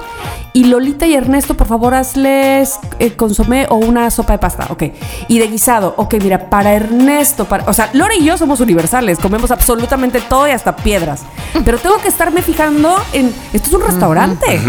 Y 0.55 0.64
Lolita 0.64 1.07
y 1.07 1.14
Ernesto, 1.14 1.55
por 1.55 1.68
favor, 1.68 1.94
hazles 1.94 2.79
eh, 2.99 3.12
consomé 3.12 3.66
o 3.68 3.77
una 3.77 4.11
sopa 4.11 4.33
de 4.33 4.38
pasta. 4.38 4.66
Ok. 4.71 4.85
Y 5.29 5.38
de 5.38 5.47
guisado. 5.47 5.94
Ok, 5.97 6.14
mira, 6.23 6.51
para 6.51 6.73
Ernesto, 6.73 7.44
para, 7.44 7.64
o 7.64 7.73
sea, 7.73 7.90
Lore 7.92 8.16
y 8.16 8.25
yo 8.25 8.37
somos 8.37 8.61
universales. 8.61 9.18
Comemos 9.18 9.51
absolutamente 9.51 10.21
todo 10.21 10.49
y 10.49 10.51
hasta 10.51 10.75
piedras. 10.77 11.23
Pero 11.64 11.79
tengo 11.79 11.99
que 11.99 12.09
estarme 12.09 12.42
fijando 12.42 12.97
en. 13.12 13.33
Esto 13.53 13.68
es 13.68 13.75
un 13.75 13.83
restaurante. 13.83 14.61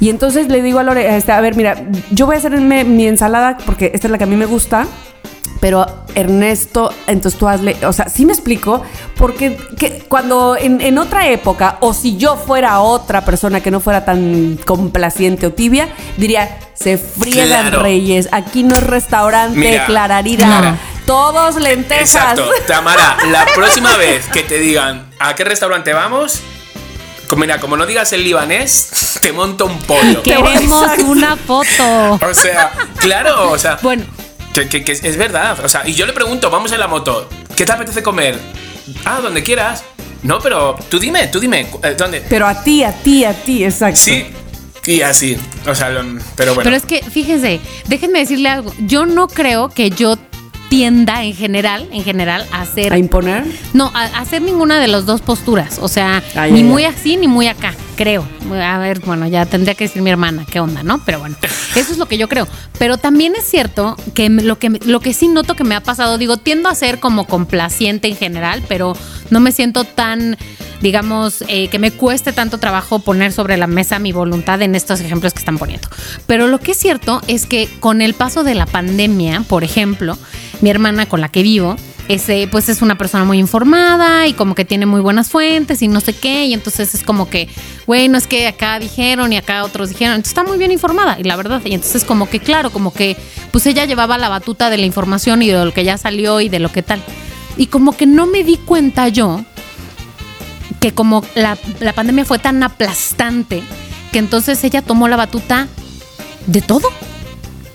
Y 0.00 0.08
entonces 0.08 0.48
le 0.48 0.62
digo 0.62 0.78
a 0.78 0.82
Lore, 0.82 1.16
este, 1.16 1.32
a 1.32 1.40
ver, 1.40 1.56
mira, 1.56 1.76
yo 2.10 2.26
voy 2.26 2.36
a 2.36 2.38
hacerme 2.38 2.84
mi 2.84 3.06
ensalada 3.06 3.58
porque 3.66 3.90
esta 3.94 4.06
es 4.06 4.10
la 4.10 4.18
que 4.18 4.24
a 4.24 4.28
mí 4.28 4.36
me 4.36 4.46
gusta. 4.46 4.86
Pero 5.60 5.86
Ernesto, 6.14 6.92
entonces 7.06 7.38
tú 7.38 7.48
hazle, 7.48 7.76
o 7.86 7.92
sea, 7.92 8.08
sí 8.08 8.26
me 8.26 8.32
explico, 8.32 8.82
porque 9.16 9.56
que 9.78 10.00
cuando 10.08 10.56
en, 10.56 10.80
en 10.80 10.98
otra 10.98 11.28
época, 11.28 11.78
o 11.80 11.94
si 11.94 12.16
yo 12.16 12.36
fuera 12.36 12.80
otra 12.80 13.24
persona 13.24 13.60
que 13.62 13.70
no 13.70 13.80
fuera 13.80 14.04
tan 14.04 14.58
complaciente 14.66 15.46
o 15.46 15.52
tibia, 15.52 15.88
diría, 16.16 16.58
se 16.74 16.98
friegan 16.98 17.68
Claro. 17.68 17.82
reyes, 17.82 18.28
aquí 18.32 18.62
no 18.62 18.74
es 18.74 18.82
restaurante, 18.82 19.58
Mira, 19.58 19.86
clararira, 19.86 20.46
Clara. 20.46 20.76
todos 21.06 21.56
lentejas. 21.56 22.14
Exacto. 22.14 22.48
Tamara, 22.66 23.16
la 23.30 23.46
próxima 23.54 23.96
vez 23.96 24.26
que 24.26 24.42
te 24.42 24.58
digan 24.58 25.10
a 25.18 25.34
qué 25.34 25.44
restaurante 25.44 25.92
vamos, 25.94 26.40
como- 27.28 27.40
mira, 27.40 27.58
como 27.60 27.76
no 27.76 27.86
digas 27.86 28.12
el 28.12 28.24
libanés, 28.24 29.18
te 29.22 29.32
monto 29.32 29.66
un 29.66 29.78
pollo. 29.80 30.22
Queremos 30.22 30.82
Exacto. 30.82 31.04
una 31.06 31.36
foto. 31.36 32.18
O 32.30 32.34
sea, 32.34 32.72
claro, 32.98 33.50
o 33.52 33.58
sea, 33.58 33.78
Bueno, 33.82 34.04
que, 34.62 34.68
que- 34.68 34.82
que 34.84 34.92
es 34.92 35.16
verdad. 35.16 35.58
O 35.64 35.68
sea, 35.68 35.86
y 35.86 35.94
yo 35.94 36.06
le 36.06 36.12
pregunto, 36.12 36.50
vamos 36.50 36.72
en 36.72 36.80
la 36.80 36.88
moto, 36.88 37.28
¿qué 37.56 37.64
te 37.64 37.72
apetece 37.72 38.02
comer? 38.02 38.38
Ah, 39.04 39.20
donde 39.22 39.42
quieras. 39.42 39.84
No, 40.22 40.38
pero 40.40 40.76
tú 40.88 40.98
dime, 40.98 41.28
tú 41.28 41.38
dime, 41.40 41.66
eh, 41.82 41.94
¿dónde? 41.96 42.22
Pero 42.28 42.46
a 42.46 42.62
ti, 42.64 42.82
a 42.82 42.92
ti, 42.92 43.24
a 43.24 43.32
ti, 43.34 43.64
exacto. 43.64 44.00
Sí, 44.00 44.26
y 44.86 45.00
así. 45.02 45.36
O 45.66 45.74
sea, 45.74 45.90
lo- 45.90 46.02
pero 46.36 46.54
bueno. 46.54 46.64
pero 46.64 46.76
es 46.76 46.84
que, 46.84 47.02
fíjense, 47.02 47.60
déjenme 47.86 48.20
decirle 48.20 48.48
algo. 48.48 48.72
Yo 48.78 49.06
no 49.06 49.28
creo 49.28 49.68
que 49.68 49.90
yo 49.90 50.16
tienda 50.68 51.22
en 51.22 51.34
general, 51.34 51.88
en 51.92 52.02
general, 52.02 52.44
a 52.50 52.62
hacer. 52.62 52.92
¿A 52.92 52.98
imponer? 52.98 53.44
No, 53.72 53.90
a, 53.94 54.02
a 54.04 54.20
hacer 54.20 54.42
ninguna 54.42 54.80
de 54.80 54.88
las 54.88 55.06
dos 55.06 55.20
posturas. 55.20 55.78
O 55.80 55.86
sea, 55.88 56.22
Ay, 56.34 56.50
ni 56.52 56.64
muy 56.64 56.84
así 56.84 57.16
ni 57.16 57.28
muy 57.28 57.46
acá, 57.46 57.72
creo. 57.96 58.26
A 58.62 58.78
ver, 58.78 59.00
bueno, 59.00 59.26
ya 59.26 59.46
tendría 59.46 59.74
que 59.74 59.84
decir 59.84 60.02
mi 60.02 60.10
hermana 60.10 60.46
qué 60.50 60.60
onda, 60.60 60.82
¿no? 60.82 61.02
Pero 61.04 61.18
bueno, 61.18 61.36
eso 61.74 61.92
es 61.92 61.98
lo 61.98 62.06
que 62.06 62.18
yo 62.18 62.28
creo. 62.28 62.46
Pero 62.78 62.98
también 62.98 63.34
es 63.36 63.44
cierto 63.44 63.96
que 64.14 64.28
lo 64.28 64.58
que, 64.58 64.70
lo 64.84 65.00
que 65.00 65.14
sí 65.14 65.28
noto 65.28 65.54
que 65.54 65.64
me 65.64 65.74
ha 65.74 65.82
pasado, 65.82 66.18
digo, 66.18 66.36
tiendo 66.36 66.68
a 66.68 66.74
ser 66.74 67.00
como 67.00 67.26
complaciente 67.26 68.08
en 68.08 68.16
general, 68.16 68.62
pero 68.68 68.96
no 69.30 69.40
me 69.40 69.50
siento 69.50 69.84
tan, 69.84 70.36
digamos, 70.80 71.42
eh, 71.48 71.68
que 71.68 71.78
me 71.78 71.90
cueste 71.90 72.32
tanto 72.32 72.58
trabajo 72.58 72.98
poner 73.00 73.32
sobre 73.32 73.56
la 73.56 73.66
mesa 73.66 73.98
mi 73.98 74.12
voluntad 74.12 74.62
en 74.62 74.74
estos 74.74 75.00
ejemplos 75.00 75.32
que 75.32 75.40
están 75.40 75.58
poniendo. 75.58 75.88
Pero 76.26 76.46
lo 76.46 76.60
que 76.60 76.72
es 76.72 76.78
cierto 76.78 77.22
es 77.26 77.46
que 77.46 77.68
con 77.80 78.02
el 78.02 78.14
paso 78.14 78.44
de 78.44 78.54
la 78.54 78.66
pandemia, 78.66 79.42
por 79.48 79.64
ejemplo, 79.64 80.16
mi 80.60 80.70
hermana 80.70 81.06
con 81.06 81.20
la 81.20 81.30
que 81.30 81.42
vivo, 81.42 81.76
ese, 82.08 82.48
pues 82.50 82.68
es 82.68 82.82
una 82.82 82.96
persona 82.96 83.24
muy 83.24 83.38
informada 83.38 84.26
y 84.26 84.32
como 84.32 84.54
que 84.54 84.64
tiene 84.64 84.86
muy 84.86 85.00
buenas 85.00 85.30
fuentes 85.30 85.82
y 85.82 85.88
no 85.88 86.00
sé 86.00 86.12
qué. 86.12 86.46
Y 86.46 86.54
entonces 86.54 86.94
es 86.94 87.02
como 87.02 87.28
que, 87.28 87.48
bueno, 87.86 88.16
es 88.16 88.26
que 88.26 88.46
acá 88.46 88.78
dijeron 88.78 89.32
y 89.32 89.36
acá 89.36 89.64
otros 89.64 89.88
dijeron. 89.88 90.14
Entonces 90.14 90.30
está 90.30 90.44
muy 90.44 90.58
bien 90.58 90.70
informada 90.70 91.18
y 91.18 91.24
la 91.24 91.36
verdad. 91.36 91.60
Y 91.64 91.74
entonces 91.74 92.04
como 92.04 92.28
que, 92.28 92.40
claro, 92.40 92.70
como 92.70 92.92
que 92.92 93.16
pues 93.50 93.66
ella 93.66 93.84
llevaba 93.84 94.18
la 94.18 94.28
batuta 94.28 94.70
de 94.70 94.78
la 94.78 94.86
información 94.86 95.42
y 95.42 95.48
de 95.48 95.64
lo 95.64 95.72
que 95.72 95.84
ya 95.84 95.98
salió 95.98 96.40
y 96.40 96.48
de 96.48 96.60
lo 96.60 96.70
que 96.70 96.82
tal. 96.82 97.02
Y 97.56 97.66
como 97.66 97.96
que 97.96 98.06
no 98.06 98.26
me 98.26 98.44
di 98.44 98.56
cuenta 98.56 99.08
yo 99.08 99.44
que 100.80 100.92
como 100.92 101.24
la, 101.34 101.58
la 101.80 101.92
pandemia 101.92 102.24
fue 102.24 102.38
tan 102.38 102.62
aplastante 102.62 103.62
que 104.12 104.18
entonces 104.18 104.62
ella 104.62 104.82
tomó 104.82 105.08
la 105.08 105.16
batuta 105.16 105.68
de 106.46 106.60
todo. 106.60 106.88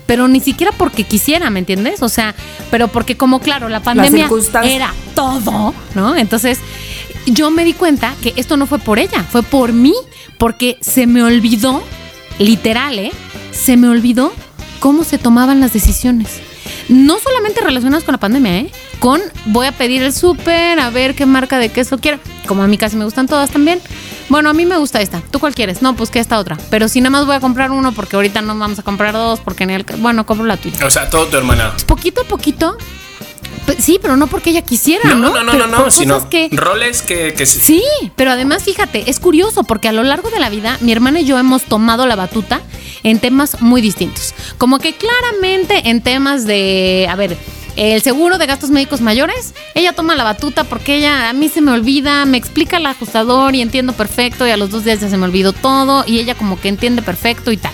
Pero 0.06 0.28
ni 0.28 0.40
siquiera 0.40 0.72
porque 0.76 1.04
quisiera, 1.04 1.48
¿me 1.50 1.60
entiendes? 1.60 2.02
O 2.02 2.08
sea, 2.08 2.34
pero 2.70 2.88
porque 2.88 3.16
como 3.16 3.40
claro, 3.40 3.68
la 3.68 3.80
pandemia 3.80 4.28
era 4.64 4.92
todo, 5.14 5.74
¿no? 5.94 6.16
Entonces 6.16 6.58
yo 7.26 7.50
me 7.50 7.64
di 7.64 7.72
cuenta 7.72 8.14
que 8.20 8.32
esto 8.36 8.56
no 8.56 8.66
fue 8.66 8.78
por 8.78 8.98
ella, 8.98 9.22
fue 9.22 9.42
por 9.42 9.72
mí, 9.72 9.94
porque 10.38 10.78
se 10.80 11.06
me 11.06 11.22
olvidó, 11.22 11.82
literal, 12.38 12.98
¿eh? 12.98 13.12
Se 13.52 13.76
me 13.76 13.88
olvidó 13.88 14.32
cómo 14.80 15.04
se 15.04 15.18
tomaban 15.18 15.60
las 15.60 15.72
decisiones. 15.72 16.40
No 16.88 17.18
solamente 17.18 17.60
relacionadas 17.60 18.04
con 18.04 18.12
la 18.12 18.18
pandemia, 18.18 18.58
¿eh? 18.58 18.70
con 19.02 19.20
voy 19.46 19.66
a 19.66 19.72
pedir 19.72 20.02
el 20.02 20.12
súper, 20.12 20.78
a 20.78 20.90
ver 20.90 21.16
qué 21.16 21.26
marca 21.26 21.58
de 21.58 21.70
queso 21.70 21.98
quiero. 21.98 22.18
Como 22.46 22.62
a 22.62 22.68
mí 22.68 22.78
casi 22.78 22.96
me 22.96 23.04
gustan 23.04 23.26
todas 23.26 23.50
también. 23.50 23.80
Bueno, 24.28 24.50
a 24.50 24.52
mí 24.54 24.64
me 24.66 24.76
gusta 24.78 25.00
esta. 25.00 25.20
¿Tú 25.30 25.38
cuál 25.38 25.54
quieres? 25.54 25.82
No, 25.82 25.94
pues 25.94 26.10
que 26.10 26.18
esta 26.18 26.38
otra. 26.38 26.56
Pero 26.70 26.88
si 26.88 27.00
nada 27.00 27.10
más 27.10 27.26
voy 27.26 27.36
a 27.36 27.40
comprar 27.40 27.70
uno 27.70 27.92
porque 27.92 28.16
ahorita 28.16 28.40
no 28.42 28.56
vamos 28.58 28.78
a 28.78 28.82
comprar 28.82 29.12
dos 29.12 29.40
porque 29.40 29.66
ni 29.66 29.74
el... 29.74 29.84
Bueno, 29.98 30.24
compro 30.26 30.46
la 30.46 30.56
tuya. 30.56 30.86
O 30.86 30.90
sea, 30.90 31.10
todo 31.10 31.26
tu 31.26 31.36
hermana. 31.36 31.72
Poquito 31.86 32.22
a 32.22 32.24
poquito. 32.24 32.76
Sí, 33.78 33.98
pero 34.02 34.16
no 34.16 34.26
porque 34.26 34.50
ella 34.50 34.62
quisiera, 34.62 35.08
No, 35.10 35.14
¿no? 35.14 35.30
no, 35.30 35.44
no, 35.44 35.52
Pero 35.52 35.66
no, 35.68 35.78
no, 35.84 35.90
sino 35.90 36.28
que 36.28 36.48
roles 36.52 37.02
que, 37.02 37.32
que 37.32 37.46
Sí, 37.46 37.82
pero 38.16 38.32
además 38.32 38.64
fíjate, 38.64 39.08
es 39.08 39.20
curioso 39.20 39.62
porque 39.62 39.86
a 39.88 39.92
lo 39.92 40.02
largo 40.02 40.30
de 40.30 40.40
la 40.40 40.50
vida 40.50 40.78
mi 40.80 40.90
hermana 40.90 41.20
y 41.20 41.24
yo 41.26 41.38
hemos 41.38 41.62
tomado 41.62 42.06
la 42.06 42.16
batuta 42.16 42.60
en 43.04 43.20
temas 43.20 43.60
muy 43.60 43.80
distintos. 43.80 44.34
Como 44.58 44.78
que 44.80 44.94
claramente 44.96 45.90
en 45.90 46.02
temas 46.02 46.44
de, 46.44 47.06
a 47.08 47.14
ver, 47.14 47.36
el 47.76 48.02
seguro 48.02 48.38
de 48.38 48.46
gastos 48.46 48.70
médicos 48.70 49.00
mayores, 49.00 49.54
ella 49.74 49.92
toma 49.92 50.14
la 50.14 50.24
batuta 50.24 50.64
porque 50.64 50.96
ella 50.96 51.28
a 51.30 51.32
mí 51.32 51.48
se 51.48 51.60
me 51.60 51.72
olvida, 51.72 52.24
me 52.26 52.36
explica 52.36 52.76
el 52.76 52.86
ajustador 52.86 53.54
y 53.54 53.60
entiendo 53.62 53.92
perfecto 53.94 54.46
y 54.46 54.50
a 54.50 54.56
los 54.56 54.70
dos 54.70 54.84
días 54.84 55.00
ya 55.00 55.08
se 55.08 55.16
me 55.16 55.24
olvidó 55.24 55.52
todo 55.52 56.04
y 56.06 56.18
ella 56.18 56.34
como 56.34 56.60
que 56.60 56.68
entiende 56.68 57.02
perfecto 57.02 57.50
y 57.52 57.56
tal. 57.56 57.72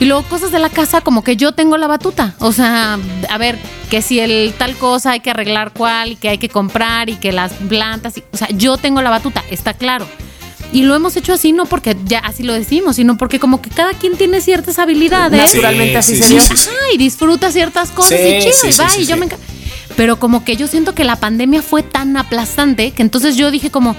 Y 0.00 0.04
luego 0.04 0.22
cosas 0.22 0.52
de 0.52 0.60
la 0.60 0.68
casa 0.70 1.00
como 1.00 1.24
que 1.24 1.36
yo 1.36 1.50
tengo 1.50 1.76
la 1.76 1.88
batuta. 1.88 2.36
O 2.38 2.52
sea, 2.52 2.98
a 3.28 3.38
ver, 3.38 3.58
que 3.90 4.00
si 4.00 4.20
el 4.20 4.54
tal 4.56 4.76
cosa 4.76 5.10
hay 5.10 5.20
que 5.20 5.30
arreglar 5.30 5.72
cuál 5.72 6.12
y 6.12 6.16
que 6.16 6.28
hay 6.28 6.38
que 6.38 6.48
comprar 6.48 7.08
y 7.10 7.16
que 7.16 7.32
las 7.32 7.52
plantas, 7.54 8.16
y- 8.18 8.22
o 8.32 8.36
sea, 8.36 8.46
yo 8.50 8.76
tengo 8.76 9.02
la 9.02 9.10
batuta, 9.10 9.42
está 9.50 9.74
claro. 9.74 10.06
Y 10.72 10.82
lo 10.82 10.94
hemos 10.94 11.16
hecho 11.16 11.32
así 11.32 11.52
no 11.52 11.64
porque 11.64 11.96
ya 12.04 12.18
así 12.18 12.42
lo 12.42 12.52
decimos, 12.52 12.96
sino 12.96 13.16
porque 13.16 13.38
como 13.40 13.62
que 13.62 13.70
cada 13.70 13.92
quien 13.94 14.16
tiene 14.16 14.40
ciertas 14.40 14.78
habilidades. 14.78 15.38
Naturalmente 15.40 15.96
así 15.96 16.16
se 16.16 16.28
dio. 16.28 16.40
sí, 16.42 16.56
sí. 16.56 16.68
Ajá, 16.68 16.76
y 16.94 16.98
disfruta 16.98 17.50
ciertas 17.50 17.90
cosas 17.90 18.18
Sí, 18.20 18.26
y 18.26 18.38
chido, 18.40 18.52
sí, 18.60 18.68
y 18.68 18.72
va, 18.78 18.88
sí, 18.90 19.00
y 19.02 19.06
yo 19.06 19.14
sí. 19.14 19.20
me 19.20 19.26
enca- 19.28 19.38
Pero 19.96 20.18
como 20.18 20.44
que 20.44 20.56
yo 20.56 20.66
siento 20.66 20.94
que 20.94 21.04
la 21.04 21.16
pandemia 21.16 21.62
fue 21.62 21.82
tan 21.82 22.16
aplastante 22.18 22.90
que 22.90 23.02
entonces 23.02 23.36
yo 23.36 23.50
dije 23.50 23.70
como, 23.70 23.96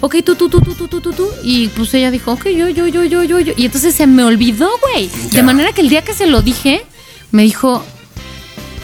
ok, 0.00 0.16
tú, 0.24 0.34
tú, 0.34 0.48
tú, 0.48 0.60
tú, 0.60 0.74
tú, 0.74 0.88
tú, 0.88 1.00
tú, 1.00 1.12
tú. 1.12 1.28
Y 1.44 1.68
pues 1.68 1.94
ella 1.94 2.10
dijo, 2.10 2.32
ok, 2.32 2.46
yo, 2.48 2.68
yo, 2.68 2.88
yo, 2.88 3.04
yo, 3.04 3.22
yo, 3.22 3.38
yo. 3.38 3.52
Y 3.56 3.66
entonces 3.66 3.94
se 3.94 4.06
me 4.08 4.24
olvidó, 4.24 4.68
güey. 4.92 5.08
De 5.30 5.42
manera 5.44 5.72
que 5.72 5.80
el 5.80 5.88
día 5.88 6.02
que 6.02 6.12
se 6.14 6.26
lo 6.26 6.42
dije, 6.42 6.82
me 7.30 7.44
dijo, 7.44 7.84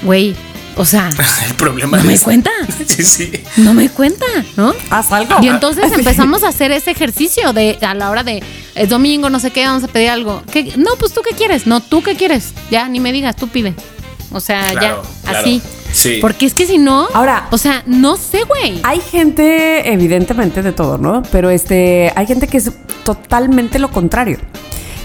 güey, 0.03 0.37
o 0.77 0.85
sea, 0.85 1.09
El 1.49 1.55
problema 1.55 1.97
no 1.99 2.05
me 2.05 2.19
cuenta. 2.19 2.51
Sí, 2.87 3.03
sí. 3.03 3.33
No 3.57 3.75
me 3.75 3.89
cuenta, 3.91 4.25
¿no? 4.57 4.73
Haz 4.91 5.13
algo. 5.13 5.37
Y 5.43 5.49
entonces 5.49 5.93
empezamos 5.97 6.43
a 6.45 6.49
hacer 6.49 6.73
ese 6.73 6.91
ejercicio 6.93 7.53
de 7.53 7.79
a 7.83 7.95
la 7.95 8.11
hora 8.11 8.23
de 8.23 8.43
es 8.75 8.89
domingo, 8.89 9.29
no 9.31 9.39
sé 9.41 9.51
qué, 9.51 9.65
vamos 9.67 9.85
a 9.85 9.89
pedir 9.89 10.11
algo. 10.11 10.43
¿Qué? 10.53 10.73
No, 10.77 10.91
pues 10.99 11.13
tú 11.13 11.21
qué 11.29 11.35
quieres. 11.35 11.67
No, 11.67 11.81
tú 11.81 12.03
qué 12.03 12.15
quieres. 12.17 12.53
Ya, 12.71 12.89
ni 12.89 13.01
me 13.01 13.13
digas, 13.13 13.37
tú 13.37 13.49
pide. 13.49 13.75
O 14.33 14.41
sea, 14.41 14.71
Claro, 14.73 15.03
ya, 15.03 15.31
claro. 15.31 15.39
así. 15.41 15.63
Sí. 15.93 16.19
Porque 16.21 16.45
es 16.47 16.53
que 16.53 16.67
si 16.67 16.77
no, 16.79 17.09
Ahora- 17.15 17.49
o 17.51 17.59
sea, 17.59 17.83
no 17.87 18.17
sé, 18.17 18.43
güey. 18.45 18.81
Hay 18.83 19.01
gente, 19.01 19.91
evidentemente, 19.93 20.63
de 20.63 20.73
todo, 20.73 20.99
¿no? 20.99 21.23
Pero 21.33 21.49
este, 21.49 22.13
hay 22.17 22.27
gente 22.27 22.47
que 22.49 22.59
es 22.59 22.71
totalmente 23.05 23.79
lo 23.79 23.91
contrario. 23.91 24.39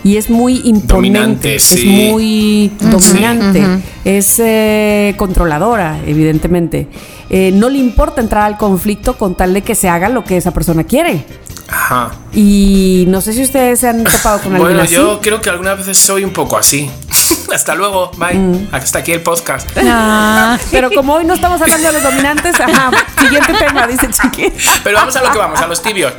Y 0.03 0.17
es 0.17 0.29
muy 0.29 0.61
imponente, 0.65 0.93
Dominante, 0.93 1.55
es 1.55 1.63
sí. 1.63 1.85
muy 1.85 2.71
dominante, 2.79 3.63
es 4.03 4.39
eh, 4.39 5.13
controladora, 5.17 5.99
evidentemente. 6.05 6.87
Eh, 7.29 7.51
no 7.53 7.69
le 7.69 7.77
importa 7.77 8.19
entrar 8.19 8.43
al 8.43 8.57
conflicto 8.57 9.15
con 9.17 9.35
tal 9.35 9.53
de 9.53 9.61
que 9.61 9.75
se 9.75 9.87
haga 9.89 10.09
lo 10.09 10.23
que 10.23 10.37
esa 10.37 10.51
persona 10.51 10.83
quiere. 10.83 11.23
Ajá. 11.69 12.11
Y 12.33 13.05
no 13.07 13.21
sé 13.21 13.31
si 13.31 13.43
ustedes 13.43 13.79
se 13.79 13.87
han 13.87 14.03
topado 14.03 14.39
con 14.39 14.47
alguien 14.53 14.61
Bueno, 14.61 14.81
así. 14.81 14.95
yo 14.95 15.19
creo 15.21 15.39
que 15.39 15.49
algunas 15.49 15.77
veces 15.77 15.97
soy 15.97 16.25
un 16.25 16.31
poco 16.33 16.57
así. 16.57 16.89
Hasta 17.53 17.75
luego, 17.75 18.11
bye. 18.17 18.33
Mm. 18.33 18.67
Hasta 18.71 18.99
aquí 18.99 19.11
el 19.11 19.21
podcast. 19.21 19.69
Ah, 19.77 20.57
Pero 20.71 20.89
como 20.91 21.15
hoy 21.15 21.25
no 21.25 21.33
estamos 21.33 21.61
hablando 21.61 21.87
de 21.87 21.93
los 21.93 22.03
dominantes, 22.03 22.59
ajá, 22.59 22.91
siguiente 23.19 23.53
tema, 23.53 23.87
dice 23.87 24.07
Chiqui. 24.09 24.51
Pero 24.83 24.97
vamos 24.97 25.15
a 25.15 25.21
lo 25.21 25.31
que 25.31 25.37
vamos, 25.37 25.59
a 25.59 25.67
los 25.67 25.81
tibios. 25.81 26.13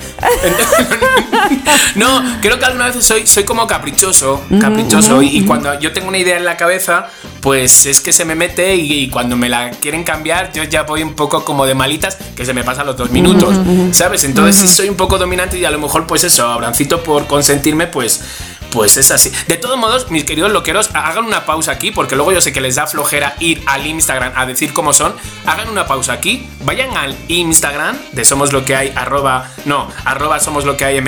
no, 1.95 2.23
creo 2.41 2.59
que 2.59 2.65
algunas 2.65 2.89
veces 2.89 3.07
soy, 3.07 3.27
soy 3.27 3.45
como 3.45 3.67
caprichoso, 3.67 4.43
caprichoso. 4.61 5.23
y, 5.23 5.39
y 5.39 5.45
cuando 5.45 5.79
yo 5.81 5.93
tengo 5.93 6.09
una 6.09 6.19
idea 6.19 6.37
en 6.37 6.45
la 6.45 6.57
cabeza, 6.57 7.09
pues 7.41 7.87
es 7.87 8.01
que 8.01 8.13
se 8.13 8.25
me 8.25 8.35
mete 8.35 8.77
y, 8.77 9.05
y 9.05 9.09
cuando 9.09 9.37
me 9.37 9.49
la 9.49 9.71
quieren 9.71 10.05
cambiar, 10.05 10.53
yo 10.53 10.65
ya 10.65 10.83
voy 10.83 11.03
un 11.03 11.15
poco 11.15 11.45
como 11.45 11.67
de 11.67 11.75
malitas, 11.75 12.17
que 12.37 12.45
se 12.45 12.55
me 12.55 12.63
pasan 12.65 12.87
los 12.87 12.97
dos 12.97 13.11
minutos, 13.11 13.57
¿sabes? 13.93 14.25
Entonces 14.25 14.57
sí 14.57 14.69
soy 14.69 14.89
un 14.89 14.97
poco 14.97 15.19
dominante 15.19 15.59
y 15.59 15.65
a 15.65 15.71
lo 15.71 15.79
mejor, 15.79 16.07
pues 16.07 16.25
eso, 16.25 16.47
Abrancito 16.47 17.03
por 17.03 17.27
consentirme, 17.27 17.87
pues... 17.87 18.23
Pues 18.73 18.97
es 18.97 19.11
así. 19.11 19.31
De 19.49 19.59
todos 19.59 19.77
modos, 19.77 20.11
mis 20.11 20.25
queridos 20.25 20.51
loqueros, 20.51 20.89
hagan 20.95 21.27
una 21.27 21.45
pausa 21.45 21.73
aquí, 21.73 21.91
porque 21.91 22.17
luego 22.17 22.33
yo 22.33 22.41
sé 22.41 22.55
que 22.55 22.63
les 22.63 22.77
da 22.77 22.87
flojera 22.87 23.37
ir 23.39 23.63
al 23.67 23.87
Instagram 23.87 24.33
a 24.35 24.47
decir 24.47 24.73
cómo 24.73 24.95
son. 24.95 25.15
Hagan 25.45 25.69
una 25.69 25.87
pausa 25.87 26.15
aquí, 26.15 26.49
vayan 26.65 26.97
al 26.97 27.15
Instagram 27.29 27.99
de 28.13 28.25
Somos 28.25 28.53
Lo 28.53 28.65
que 28.65 28.75
hay, 28.75 28.91
arroba, 28.97 29.51
no, 29.67 29.91
arroba 30.07 30.41
Somos 30.41 30.65
Lo 30.65 30.79
que 30.79 30.87
hay. 30.87 31.01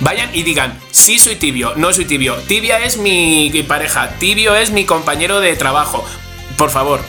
Vayan 0.00 0.34
y 0.34 0.42
digan, 0.42 0.76
sí 0.90 1.20
soy 1.20 1.36
tibio, 1.36 1.74
no 1.76 1.92
soy 1.92 2.04
tibio. 2.04 2.34
Tibia 2.48 2.78
es 2.78 2.96
mi 2.96 3.50
pareja, 3.68 4.10
tibio 4.18 4.56
es 4.56 4.72
mi 4.72 4.84
compañero 4.84 5.40
de 5.40 5.54
trabajo. 5.54 6.04
Por 6.56 6.70
favor. 6.70 7.00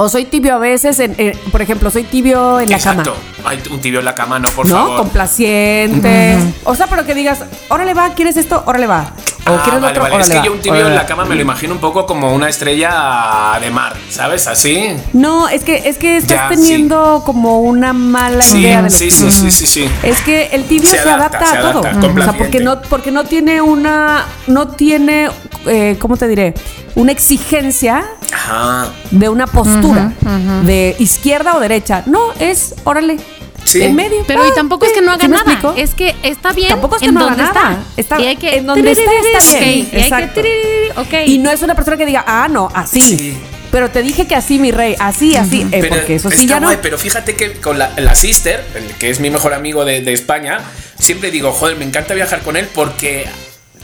O 0.00 0.08
soy 0.08 0.26
tibio 0.26 0.54
a 0.54 0.58
veces, 0.58 1.00
en- 1.00 1.14
en- 1.18 1.36
por 1.50 1.60
ejemplo, 1.60 1.90
soy 1.90 2.04
tibio 2.04 2.60
en 2.60 2.70
la 2.70 2.76
Exacto. 2.76 3.14
cama. 3.14 3.50
Hay 3.50 3.60
un 3.68 3.80
tibio 3.80 3.98
en 3.98 4.04
la 4.04 4.14
cama, 4.14 4.38
no, 4.38 4.48
por 4.50 4.64
¿No? 4.68 4.76
favor. 4.76 4.96
Complaciente. 4.98 6.38
O 6.64 6.74
sea, 6.76 6.86
pero 6.86 7.04
que 7.04 7.14
digas, 7.14 7.40
órale 7.68 7.94
va, 7.94 8.14
¿quieres 8.14 8.36
esto? 8.36 8.62
Órale 8.66 8.86
va. 8.86 9.12
O 9.50 9.54
Ah, 9.56 9.60
quieres 9.62 9.80
lo 9.80 9.86
vale, 9.86 9.98
otro, 9.98 10.02
vale. 10.10 10.22
Es 10.24 10.28
que 10.30 10.36
va. 10.38 10.44
yo 10.44 10.52
un 10.52 10.58
tibio 10.60 10.74
Órale 10.80 10.90
en 10.90 10.94
la 10.96 11.06
cama 11.06 11.24
me 11.24 11.34
lo 11.34 11.42
imagino 11.42 11.72
un 11.74 11.80
poco 11.80 12.06
como 12.06 12.32
una 12.34 12.48
estrella 12.48 13.58
de 13.60 13.70
mar, 13.70 13.94
¿sabes? 14.10 14.46
Así. 14.46 14.90
No, 15.12 15.48
es 15.48 15.64
que, 15.64 15.88
es 15.88 15.96
que 15.98 16.16
estás 16.16 16.36
Ya, 16.36 16.48
teniendo 16.48 17.22
como 17.24 17.60
una 17.60 17.92
mala 17.92 18.42
Sí, 18.42 18.58
idea 18.58 18.78
de 18.78 18.82
los 18.84 18.92
sí, 18.94 19.10
sí, 19.10 19.16
tibios. 19.18 19.34
sí, 19.34 19.50
sí, 19.50 19.66
sí. 19.66 19.90
Es 20.02 20.20
que 20.22 20.46
el 20.52 20.64
tibio 20.64 20.88
se, 20.88 20.98
Se 20.98 21.08
adapta, 21.08 21.38
adapta, 21.38 21.46
se 21.50 21.56
a 21.56 21.60
todo. 21.72 21.80
adapta, 21.86 22.08
o 22.08 22.22
sea, 22.24 22.32
porque 22.38 22.60
no, 22.60 22.80
porque 22.82 23.10
no 23.10 23.24
tiene 23.24 23.60
una, 23.60 24.24
no 24.46 24.68
tiene, 24.68 25.30
eh, 25.66 25.96
¿cómo 25.98 26.16
te 26.16 26.28
diré? 26.28 26.54
Una 26.94 27.12
exigencia 27.12 28.04
Ajá. 28.32 28.88
de 29.10 29.28
una 29.28 29.46
postura 29.46 30.12
de 30.64 30.96
izquierda 30.98 31.56
o 31.56 31.60
derecha. 31.60 32.02
No, 32.06 32.32
es, 32.38 32.74
órale, 32.84 33.18
Sí. 33.68 33.82
en 33.82 33.94
medio. 33.94 34.24
Pero 34.26 34.46
y 34.46 34.52
tampoco 34.54 34.86
es 34.86 34.92
que 34.92 35.00
no 35.02 35.12
haga 35.12 35.20
¿Sí 35.22 35.28
me 35.28 35.36
nada. 35.36 35.52
explico? 35.52 35.74
Es 35.76 35.94
que 35.94 36.14
está 36.22 36.52
bien 36.52 36.68
Tampoco 36.70 36.96
es 36.96 37.00
que 37.02 37.08
en 37.08 37.14
no 37.14 37.20
haga 37.20 37.30
donde 37.30 37.42
nada. 37.44 37.70
está. 37.96 38.00
Está- 38.16 38.20
y 38.20 38.26
hay 38.26 38.36
que 38.36 38.56
en 38.56 38.66
donde 38.66 38.90
está, 38.92 39.02
está 39.04 39.58
bien. 39.58 39.62
Y 39.62 39.64
hay 39.64 39.84
que 39.86 40.00
Exacto. 40.00 40.40
ok. 40.96 41.14
Y 41.26 41.38
no 41.38 41.50
es 41.50 41.62
una 41.62 41.74
persona 41.74 41.96
que 41.96 42.06
diga, 42.06 42.24
ah, 42.26 42.48
no, 42.50 42.68
así. 42.74 43.00
Sí. 43.00 43.38
Pero 43.70 43.90
te 43.90 44.00
dije 44.00 44.26
que 44.26 44.34
así, 44.34 44.58
mi 44.58 44.70
rey, 44.72 44.96
así, 44.98 45.36
así. 45.36 45.60
eh, 45.60 45.66
Pero 45.82 45.88
porque 45.96 46.14
eso 46.14 46.30
sí 46.30 46.44
está 46.46 46.54
ya 46.54 46.60
no. 46.60 46.70
pero 46.80 46.96
fíjate 46.96 47.34
que 47.36 47.52
con 47.60 47.78
la, 47.78 47.92
la 47.98 48.14
sister, 48.14 48.64
el 48.74 48.94
que 48.94 49.10
es 49.10 49.20
mi 49.20 49.28
mejor 49.28 49.52
amigo 49.52 49.84
de, 49.84 50.00
de 50.00 50.12
España, 50.14 50.60
siempre 50.98 51.30
digo, 51.30 51.52
joder, 51.52 51.76
me 51.76 51.84
encanta 51.84 52.14
viajar 52.14 52.40
con 52.40 52.56
él 52.56 52.66
porque 52.74 53.26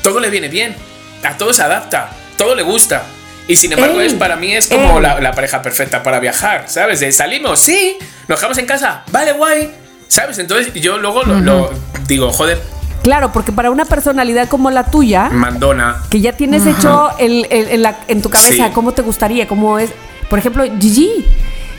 todo 0.02 0.20
le 0.20 0.30
viene 0.30 0.48
bien, 0.48 0.74
a 1.22 1.36
todo 1.36 1.52
se 1.52 1.62
adapta, 1.62 2.10
todo 2.38 2.54
le 2.54 2.62
gusta. 2.62 3.04
Y 3.46 3.56
sin 3.56 3.72
embargo, 3.72 4.00
es 4.00 4.14
para 4.14 4.36
mí 4.36 4.52
es 4.54 4.68
como 4.68 5.00
la, 5.00 5.20
la 5.20 5.32
pareja 5.32 5.60
perfecta 5.60 6.02
para 6.02 6.18
viajar, 6.20 6.64
¿sabes? 6.68 7.00
De 7.00 7.12
salimos, 7.12 7.60
sí, 7.60 7.96
nos 8.26 8.38
dejamos 8.38 8.56
en 8.58 8.66
casa, 8.66 9.02
vale, 9.12 9.32
guay, 9.32 9.70
¿sabes? 10.08 10.38
Entonces 10.38 10.72
yo 10.74 10.96
luego 10.98 11.22
lo, 11.24 11.40
lo 11.40 11.70
digo, 12.06 12.32
joder, 12.32 12.60
Claro, 13.02 13.32
porque 13.34 13.52
para 13.52 13.70
una 13.70 13.84
personalidad 13.84 14.48
como 14.48 14.70
la 14.70 14.84
tuya, 14.84 15.28
mandona. 15.28 15.96
que 16.08 16.22
ya 16.22 16.32
tienes 16.32 16.66
hecho 16.66 17.10
el, 17.18 17.46
el- 17.50 17.68
en, 17.68 17.82
la- 17.82 17.98
en 18.08 18.22
tu 18.22 18.30
cabeza 18.30 18.68
Sí. 18.68 18.72
cómo 18.72 18.92
te 18.92 19.02
gustaría, 19.02 19.46
cómo 19.46 19.78
es. 19.78 19.90
Por 20.30 20.38
ejemplo, 20.38 20.64
Gigi. 20.80 21.26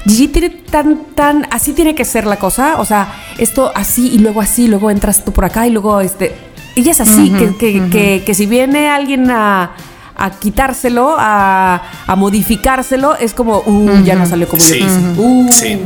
Gigi 0.07 0.27
tiene 0.27 0.51
tan, 0.51 1.03
tan, 1.15 1.47
así 1.49 1.73
tiene 1.73 1.95
que 1.95 2.05
ser 2.05 2.27
la 2.27 2.35
cosa. 2.37 2.75
O 2.77 2.85
sea, 2.85 3.07
esto 3.39 3.71
así 3.73 4.09
y 4.13 4.19
luego 4.19 4.39
así, 4.39 4.67
luego 4.67 4.91
entras 4.91 5.25
tú 5.25 5.31
por 5.33 5.45
acá 5.45 5.65
y 5.65 5.71
luego 5.71 5.99
este. 5.99 6.35
Ella 6.75 6.91
es 6.91 7.01
así, 7.01 7.31
que, 7.31 7.55
que, 7.57 7.89
que, 7.89 8.23
que 8.23 8.33
si 8.35 8.45
viene 8.45 8.87
alguien 8.89 9.31
a, 9.31 9.71
a 10.15 10.31
quitárselo, 10.31 11.15
a, 11.17 11.81
a 12.07 12.15
modificárselo, 12.15 13.15
es 13.15 13.33
como, 13.33 13.59
uh, 13.65 14.03
ya 14.03 14.15
no 14.15 14.25
salió 14.25 14.47
como 14.47 14.61
Sí. 14.61 14.79
yo 14.79 14.85
quise. 14.85 14.99
Uh, 15.21 15.51
Sí. 15.51 15.81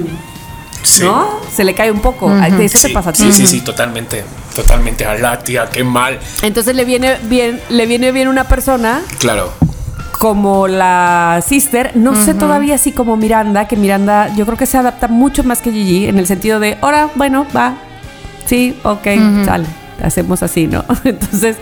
Sí. 0.81 1.03
¿No? 1.03 1.27
Se 1.53 1.63
le 1.65 1.75
cae 1.75 1.91
un 1.91 1.99
poco. 1.99 2.31
Eso 2.59 2.87
te 2.87 2.93
pasa 2.93 3.09
a 3.09 3.13
ti. 3.13 3.23
Sí, 3.23 3.31
sí, 3.33 3.45
sí, 3.45 3.61
totalmente. 3.61 4.23
Totalmente. 4.55 5.05
A 5.05 5.15
la 5.17 5.37
tía, 5.39 5.69
qué 5.69 5.83
mal. 5.83 6.17
Entonces 6.41 6.73
le 6.75 6.85
viene 6.85 7.17
bien, 7.23 7.59
le 7.69 7.85
viene 7.85 8.11
bien 8.13 8.27
una 8.29 8.45
persona 8.45 9.01
Claro. 9.19 9.51
como 10.19 10.67
la 10.69 11.43
sister, 11.45 11.91
no 11.95 12.15
sé 12.15 12.33
todavía 12.33 12.77
si 12.77 12.93
como 12.93 13.17
Miranda, 13.17 13.67
que 13.67 13.75
Miranda 13.75 14.33
yo 14.35 14.45
creo 14.45 14.57
que 14.57 14.65
se 14.65 14.77
adapta 14.77 15.07
mucho 15.09 15.43
más 15.43 15.61
que 15.61 15.71
Gigi 15.71 16.05
en 16.07 16.17
el 16.17 16.27
sentido 16.27 16.59
de, 16.61 16.77
ahora, 16.81 17.09
bueno, 17.15 17.45
va, 17.55 17.75
sí, 18.45 18.77
ok, 18.83 19.05
sale, 19.45 19.65
hacemos 20.01 20.41
así, 20.43 20.67
¿no? 20.67 20.83
Entonces, 21.03 21.57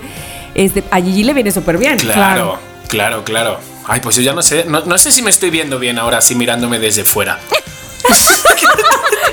este, 0.57 0.83
a 0.91 0.97
Gigi 0.99 1.23
le 1.23 1.33
viene 1.33 1.51
súper 1.51 1.77
bien. 1.77 1.97
Claro, 1.97 2.59
claro, 2.87 3.23
claro. 3.23 3.59
Ay, 3.87 4.01
pues 4.01 4.15
yo 4.17 4.21
ya 4.21 4.33
no 4.33 4.41
sé. 4.41 4.65
No, 4.65 4.81
no 4.81 4.97
sé 4.97 5.11
si 5.11 5.21
me 5.21 5.29
estoy 5.29 5.49
viendo 5.49 5.79
bien 5.79 5.97
ahora, 5.97 6.17
así 6.17 6.35
mirándome 6.35 6.77
desde 6.79 7.05
fuera. 7.05 7.39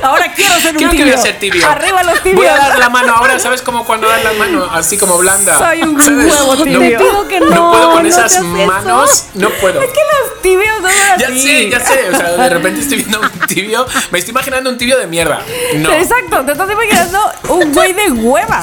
Ahora 0.02 0.30
quiero 0.34 0.54
ser 0.60 0.72
un 0.72 0.76
Quiero 0.76 0.90
que 0.90 0.96
tibio. 0.98 1.12
voy 1.14 1.20
a 1.20 1.22
ser 1.22 1.38
tibio. 1.38 1.66
Arriba 1.66 2.02
los 2.02 2.22
tibios. 2.22 2.36
Voy 2.36 2.46
a 2.46 2.56
dar 2.56 2.78
la 2.78 2.90
mano 2.90 3.14
ahora, 3.14 3.38
¿sabes 3.38 3.62
cómo 3.62 3.86
cuando 3.86 4.06
das 4.06 4.22
la 4.22 4.34
mano? 4.34 4.68
Así 4.70 4.98
como 4.98 5.16
blanda. 5.16 5.56
Soy 5.56 5.82
un 5.82 5.98
¿Sabes? 6.00 6.30
huevo 6.30 6.62
tibio. 6.62 6.78
No, 6.78 6.80
Te 6.80 6.96
pido 6.98 7.28
que 7.28 7.40
no, 7.40 7.70
puedo 7.70 7.90
con 7.92 8.02
no 8.02 8.08
esas 8.10 8.32
eso. 8.34 8.44
manos. 8.44 9.24
No 9.32 9.48
puedo. 9.48 9.80
Es 9.80 9.88
que 9.90 10.00
los 10.00 10.42
tibios 10.42 10.80
no 10.82 10.88
son 10.90 11.18
Ya 11.18 11.26
así. 11.28 11.40
sé, 11.40 11.70
ya 11.70 11.80
sé. 11.80 12.10
O 12.12 12.16
sea, 12.18 12.32
de 12.36 12.48
repente 12.50 12.80
estoy 12.82 12.98
viendo 12.98 13.18
un 13.20 13.30
tibio. 13.46 13.86
Me 14.10 14.18
estoy 14.18 14.32
imaginando 14.32 14.68
un 14.68 14.76
tibio 14.76 14.98
de 14.98 15.06
mierda. 15.06 15.40
No. 15.76 15.90
Exacto, 15.90 16.44
te 16.44 16.52
estás 16.52 16.70
imaginando 16.70 17.18
un 17.48 17.72
güey 17.72 17.94
de 17.94 18.10
hueva. 18.12 18.62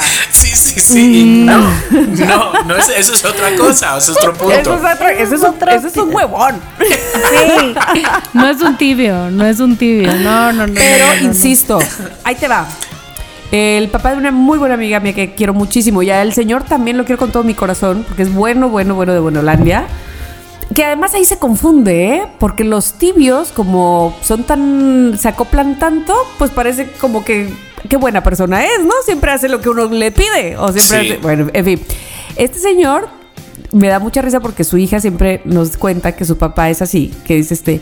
Sí, 0.54 0.80
sí, 0.80 0.80
sí. 0.80 1.44
No, 1.46 1.60
no, 2.26 2.64
no 2.66 2.76
es- 2.76 2.90
eso 2.90 3.14
es 3.14 3.24
otra 3.26 3.56
cosa. 3.58 3.98
Eso 3.98 4.12
es 4.12 4.18
otro 4.18 4.34
punto. 4.34 4.54
Eso 4.54 4.74
es, 4.76 4.94
otro, 4.96 5.08
eso 5.08 5.36
es, 5.36 5.44
otro- 5.44 5.72
eso 5.72 5.88
es 5.88 5.98
un 5.98 6.14
huevón. 6.14 6.56
Sí. 6.80 8.04
No 8.34 8.50
es 8.50 8.62
un 8.62 8.78
tibio, 8.78 9.30
no 9.32 9.46
es 9.46 9.60
un 9.60 9.76
tibio. 9.78 10.14
No, 10.16 10.52
no, 10.54 10.68
no. 10.68 10.74
Pero 10.74 11.06
no, 11.08 11.14
no, 11.16 11.22
no. 11.22 11.28
insisto, 11.28 11.80
ahí 12.24 12.36
te 12.36 12.48
va. 12.48 12.66
El 13.52 13.90
papá 13.90 14.12
de 14.12 14.18
una 14.18 14.32
muy 14.32 14.58
buena 14.58 14.76
amiga 14.76 15.00
mía 15.00 15.14
que 15.14 15.34
quiero 15.36 15.54
muchísimo. 15.54 16.02
Y 16.04 16.10
a 16.10 16.22
el 16.22 16.34
señor 16.34 16.64
también 16.64 16.98
lo 16.98 17.04
quiero 17.06 17.20
con 17.20 17.32
todo 17.32 17.44
mi 17.44 17.54
corazón, 17.54 18.06
porque 18.08 18.24
es 18.24 18.34
bueno, 18.34 18.70
bueno, 18.70 18.96
bueno 18.96 19.14
de 19.14 19.20
Buenolandia. 19.20 19.86
Que 20.74 20.86
además 20.86 21.14
ahí 21.14 21.26
se 21.26 21.38
confunde, 21.38 22.16
¿eh? 22.16 22.28
Porque 22.40 22.64
los 22.64 22.94
tibios, 22.94 23.50
como 23.52 24.16
son 24.24 24.44
tan. 24.44 25.18
se 25.20 25.28
acoplan 25.28 25.78
tanto, 25.80 26.14
pues 26.38 26.50
parece 26.52 26.90
como 26.94 27.26
que. 27.26 27.54
Qué 27.90 27.98
buena 27.98 28.24
persona 28.24 28.64
es, 28.66 28.84
¿no? 28.84 28.94
Siempre 29.06 29.32
hace 29.32 29.50
lo 29.50 29.62
que 29.62 29.70
uno 29.70 29.86
le 29.86 30.12
pide. 30.12 30.56
O 30.58 30.72
siempre 30.72 30.82
Sí. 31.02 31.12
hace. 31.14 31.18
Bueno, 31.22 31.48
en 31.54 31.66
fin. 31.66 31.82
Este 32.36 32.60
señor 32.60 33.08
me 33.74 33.88
da 33.88 34.00
mucha 34.00 34.22
risa 34.22 34.42
porque 34.42 34.66
su 34.66 34.78
hija 34.78 35.00
siempre 35.00 35.42
nos 35.46 35.78
cuenta 35.78 36.14
que 36.14 36.26
su 36.26 36.38
papá 36.38 36.70
es 36.70 36.82
así, 36.82 37.14
que 37.26 37.36
dice 37.36 37.54
este, 37.54 37.80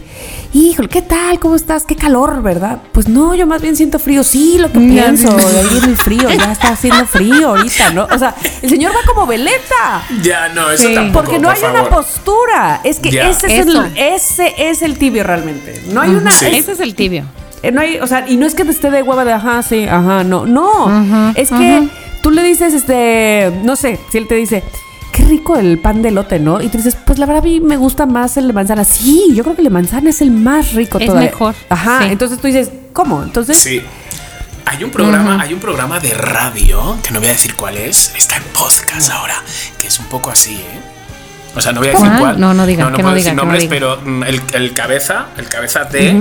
híjole, 0.54 0.88
¿qué 0.88 1.02
tal? 1.02 1.40
¿Cómo 1.40 1.56
estás? 1.56 1.84
Qué 1.86 1.96
calor, 1.96 2.44
¿verdad? 2.44 2.80
Pues 2.92 3.08
no, 3.08 3.34
yo 3.34 3.48
más 3.48 3.60
bien 3.62 3.76
siento 3.76 3.98
frío. 3.98 4.24
Sí, 4.24 4.58
lo 4.60 4.72
que 4.72 4.78
pienso, 4.80 5.36
de 5.36 5.60
ahí 5.60 5.78
en 5.84 5.90
el 5.90 5.98
frío, 5.98 6.30
ya 6.30 6.52
está 6.52 6.70
haciendo 6.70 7.06
frío 7.08 7.50
ahorita, 7.50 7.92
¿no? 7.92 8.08
O 8.12 8.20
sea, 8.20 8.36
el 8.62 8.70
señor 8.70 8.92
va 8.92 9.00
como 9.08 9.26
veleta. 9.26 10.04
Ya, 10.22 10.50
no, 10.50 10.70
eso 10.70 10.90
Sí. 10.90 10.94
tampoco. 10.94 11.26
Porque 11.26 11.40
no 11.40 11.48
por 11.48 11.56
hay 11.56 11.62
favor. 11.62 11.80
una 11.82 11.90
postura. 11.90 12.82
Es 12.84 13.00
que 13.00 13.10
Ya. 13.10 13.30
ese, 13.30 13.48
es 13.60 13.68
Eso. 13.68 13.84
el, 13.86 13.98
ese 13.98 14.54
es 14.58 14.82
el 14.84 14.98
tibio 14.98 15.24
realmente. 15.24 15.82
No 15.92 16.02
hay 16.02 16.12
una. 16.12 16.30
Sí. 16.32 16.46
Ese 16.48 16.74
es 16.74 16.80
el 16.82 16.94
tibio. 16.94 17.24
Eh, 17.64 17.72
no 17.72 17.82
hay, 17.82 18.00
o 18.00 18.08
sea, 18.08 18.26
y 18.28 18.38
no 18.38 18.46
es 18.46 18.56
que 18.56 18.66
te 18.66 18.72
esté 18.72 18.90
de 18.92 19.02
hueva 19.04 19.26
de 19.26 19.34
ajá, 19.34 19.62
sí, 19.64 19.84
ajá, 19.86 20.24
no. 20.24 20.46
No. 20.46 21.34
es 21.36 21.50
que 21.50 21.88
tú 22.22 22.32
le 22.32 22.44
dices, 22.44 22.74
este, 22.74 23.52
no 23.64 23.76
sé, 23.76 24.00
si 24.12 24.18
él 24.18 24.28
te 24.28 24.36
dice, 24.36 24.64
qué 25.12 25.24
rico 25.26 25.56
el 25.58 25.80
pan 25.80 26.02
de 26.02 26.12
lote, 26.12 26.40
¿no? 26.40 26.62
Y 26.62 26.70
tú 26.70 26.78
dices, 26.78 26.96
pues 27.06 27.20
la 27.20 27.26
verdad 27.26 27.44
a 27.44 27.46
mí 27.48 27.60
me 27.60 27.78
gusta 27.78 28.06
más 28.06 28.38
el 28.38 28.48
de 28.48 28.54
manzana. 28.54 28.84
Sí, 28.84 29.26
yo 29.34 29.44
creo 29.44 29.56
que 29.56 29.62
el 29.62 29.66
de 29.68 29.74
manzana 29.74 30.10
es 30.10 30.22
el 30.22 30.32
más 30.32 30.74
rico 30.74 31.00
Es 31.00 31.08
todavía. 31.08 31.30
mejor, 31.32 31.56
Ajá. 31.70 32.00
sí. 32.04 32.10
Entonces 32.12 32.40
tú 32.40 32.48
dices, 32.48 32.72
¿cómo? 32.94 33.24
Entonces. 33.24 33.58
Sí. 33.58 33.82
Hay 34.66 34.84
un 34.84 34.92
programa, 34.92 35.42
hay 35.42 35.52
un 35.54 35.60
programa 35.60 36.00
de 36.00 36.14
radio, 36.14 36.96
que 37.04 37.10
no 37.12 37.20
voy 37.20 37.30
a 37.30 37.32
decir 37.32 37.56
cuál 37.56 37.76
es, 37.76 38.14
está 38.16 38.36
en 38.36 38.44
podcast 38.58 39.10
ahora, 39.10 39.34
que 39.80 39.88
es 39.88 39.98
un 40.00 40.06
poco 40.06 40.30
así, 40.30 40.54
¿eh? 40.58 40.99
O 41.60 41.62
sea, 41.62 41.74
no 41.74 41.82
voy 41.82 41.90
a 41.90 41.92
decir 41.92 42.10
¿Cuál? 42.18 42.40
No, 42.40 42.54
no 42.54 42.66
diga, 42.66 42.86
no, 42.86 42.96
que 42.96 43.04
no 43.04 43.10
puedo 43.10 43.16
diga, 43.16 43.32
decir 43.32 43.36
no 43.36 43.44
nombres, 43.44 43.66
pero 43.70 44.00
mm, 44.04 44.24
el, 44.24 44.42
el 44.54 44.74
cabeza, 44.74 45.28
el 45.38 45.50
cabeza 45.50 45.84
de, 45.84 46.18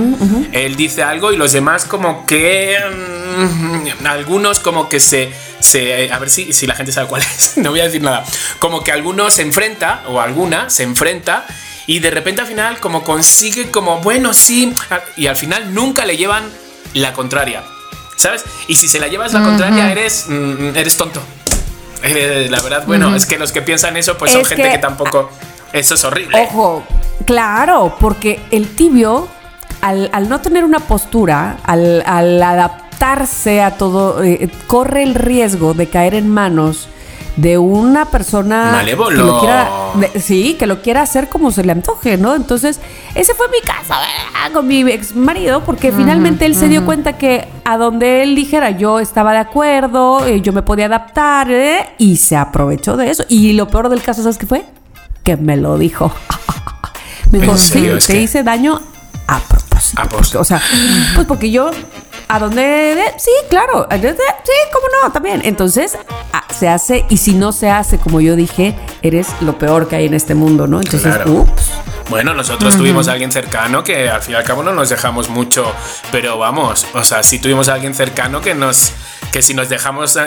él 0.51 0.75
dice 0.75 1.01
algo 1.01 1.31
y 1.31 1.37
los 1.37 1.53
demás 1.53 1.85
como 1.85 2.25
que 2.25 2.77
mm, 2.77 4.05
algunos 4.05 4.59
como 4.59 4.89
que 4.89 4.99
se, 4.99 5.31
se 5.59 6.11
a 6.11 6.19
ver 6.19 6.29
si, 6.29 6.51
si 6.51 6.67
la 6.67 6.75
gente 6.75 6.91
sabe 6.91 7.07
cuál 7.07 7.21
es, 7.21 7.53
no 7.57 7.71
voy 7.71 7.79
a 7.79 7.85
decir 7.85 8.01
nada, 8.01 8.23
como 8.59 8.83
que 8.83 8.91
alguno 8.91 9.29
se 9.29 9.41
enfrenta 9.41 10.03
o 10.07 10.19
alguna 10.19 10.69
se 10.69 10.83
enfrenta 10.83 11.45
y 11.87 11.99
de 11.99 12.11
repente 12.11 12.41
al 12.41 12.47
final 12.47 12.79
como 12.79 13.03
consigue 13.03 13.71
como 13.71 13.99
bueno 13.99 14.33
sí 14.33 14.73
y 15.15 15.27
al 15.27 15.37
final 15.37 15.73
nunca 15.73 16.05
le 16.05 16.17
llevan 16.17 16.43
la 16.93 17.13
contraria. 17.13 17.63
¿Sabes? 18.15 18.43
Y 18.67 18.75
si 18.75 18.89
se 18.89 18.99
la 18.99 19.07
llevas 19.07 19.31
la 19.31 19.41
contraria, 19.41 19.89
eres, 19.89 20.25
mm, 20.27 20.75
eres 20.75 20.97
tonto. 20.97 21.23
Eh, 22.03 22.47
la 22.49 22.61
verdad, 22.61 22.83
bueno, 22.87 23.13
es 23.15 23.25
que 23.25 23.37
los 23.37 23.51
que 23.51 23.61
piensan 23.61 23.97
eso, 23.97 24.17
pues 24.17 24.31
son 24.31 24.45
gente 24.45 24.63
que- 24.63 24.71
que, 24.71 24.77
tampoco. 24.77 25.29
Eso 25.73 25.95
es 25.95 26.03
horrible. 26.03 26.41
Ojo, 26.43 26.83
claro, 27.25 27.95
porque 27.99 28.39
el 28.51 28.67
tibio, 28.69 29.27
al, 29.81 30.09
al 30.13 30.29
no 30.29 30.39
tener 30.41 30.63
una 30.63 30.79
postura, 30.79 31.57
al, 31.63 32.01
al 32.05 32.41
adaptarse 32.41 33.61
a 33.61 33.71
todo, 33.71 34.23
eh, 34.23 34.49
corre 34.67 35.03
el 35.03 35.13
riesgo 35.15 35.73
de 35.73 35.87
caer 35.87 36.13
en 36.15 36.27
manos 36.29 36.87
de 37.41 37.57
una 37.57 38.05
persona 38.05 38.71
Malévolo. 38.71 39.17
que 39.17 39.23
lo 39.23 39.39
quiera, 39.39 39.69
de- 39.95 40.19
sí, 40.19 40.55
que 40.59 40.67
lo 40.67 40.81
quiera 40.81 41.01
hacer 41.01 41.29
como 41.29 41.51
se 41.51 41.63
le 41.63 41.71
antoje, 41.71 42.17
¿no? 42.17 42.35
Entonces, 42.35 42.79
ese 43.15 43.33
fue 43.33 43.47
mi 43.49 43.59
caso 43.61 43.89
¿verdad? 43.89 44.51
con 44.53 44.67
mi 44.67 44.81
ex 44.81 45.15
marido, 45.15 45.63
porque 45.63 45.91
finalmente 45.91 46.45
él 46.45 46.55
se 46.55 46.67
dio 46.67 46.85
cuenta 46.85 47.13
que 47.17 47.47
a 47.65 47.77
donde 47.77 48.23
él 48.23 48.35
dijera 48.35 48.71
yo 48.71 48.99
estaba 48.99 49.31
de 49.31 49.37
acuerdo, 49.39 50.25
eh, 50.25 50.41
yo 50.41 50.51
me 50.53 50.61
podía 50.63 50.87
adaptar, 50.87 51.49
¿eh? 51.51 51.89
y 51.97 52.17
se 52.17 52.35
aprovechó 52.35 52.97
de 52.97 53.09
eso. 53.11 53.23
Y 53.29 53.53
lo 53.53 53.67
peor 53.67 53.89
del 53.89 54.01
caso, 54.01 54.21
¿sabes 54.21 54.37
qué 54.37 54.45
fue? 54.45 54.65
Que 55.23 55.37
me 55.37 55.55
lo 55.57 55.77
dijo. 55.77 56.11
Me 57.31 57.39
dijo, 57.39 57.51
¿En 57.51 57.57
sí, 57.59 57.73
te 58.07 58.13
que- 58.13 58.21
hice 58.21 58.41
daño 58.43 58.81
a 59.27 59.39
propósito. 59.39 60.01
A 60.01 60.03
Porque, 60.03 60.09
propósito. 60.09 60.39
o 60.39 60.43
sea, 60.43 60.59
pues 61.13 61.27
porque 61.27 61.51
yo, 61.51 61.69
a 62.29 62.39
donde, 62.39 62.61
de- 62.61 63.13
sí, 63.19 63.31
claro, 63.49 63.87
sí, 63.91 63.97
cómo 64.71 64.85
no, 65.03 65.11
también. 65.11 65.41
Entonces, 65.43 65.97
ah, 66.31 66.43
se 66.57 66.69
hace, 66.69 67.05
y 67.09 67.17
si 67.17 67.33
no 67.33 67.51
se 67.51 67.69
hace, 67.71 67.97
como 67.97 68.21
yo 68.21 68.35
dije, 68.35 68.75
eres 69.01 69.27
lo 69.41 69.57
peor 69.57 69.87
que 69.87 69.95
hay 69.97 70.05
en 70.05 70.13
este 70.13 70.35
mundo, 70.35 70.67
¿no? 70.67 70.79
Entonces, 70.79 71.13
Claro. 71.15 71.31
ups. 71.31 71.71
Bueno, 72.09 72.33
nosotros 72.33 72.75
tuvimos 72.77 73.07
a 73.07 73.11
alguien 73.13 73.31
cercano 73.31 73.83
que 73.83 74.09
al 74.09 74.21
fin 74.21 74.33
y 74.33 74.37
al 74.37 74.43
cabo 74.43 74.63
no 74.63 74.71
nos 74.73 74.89
dejamos 74.89 75.29
mucho, 75.29 75.71
pero 76.11 76.37
vamos, 76.39 76.85
o 76.93 77.03
sea, 77.03 77.21
sí 77.21 77.37
tuvimos 77.39 77.67
a 77.69 77.73
alguien 77.75 77.93
cercano 77.93 78.41
que 78.41 78.55
nos, 78.55 78.93
que 79.31 79.43
si 79.43 79.53
nos 79.53 79.69
dejamos 79.69 80.15
eh, 80.15 80.21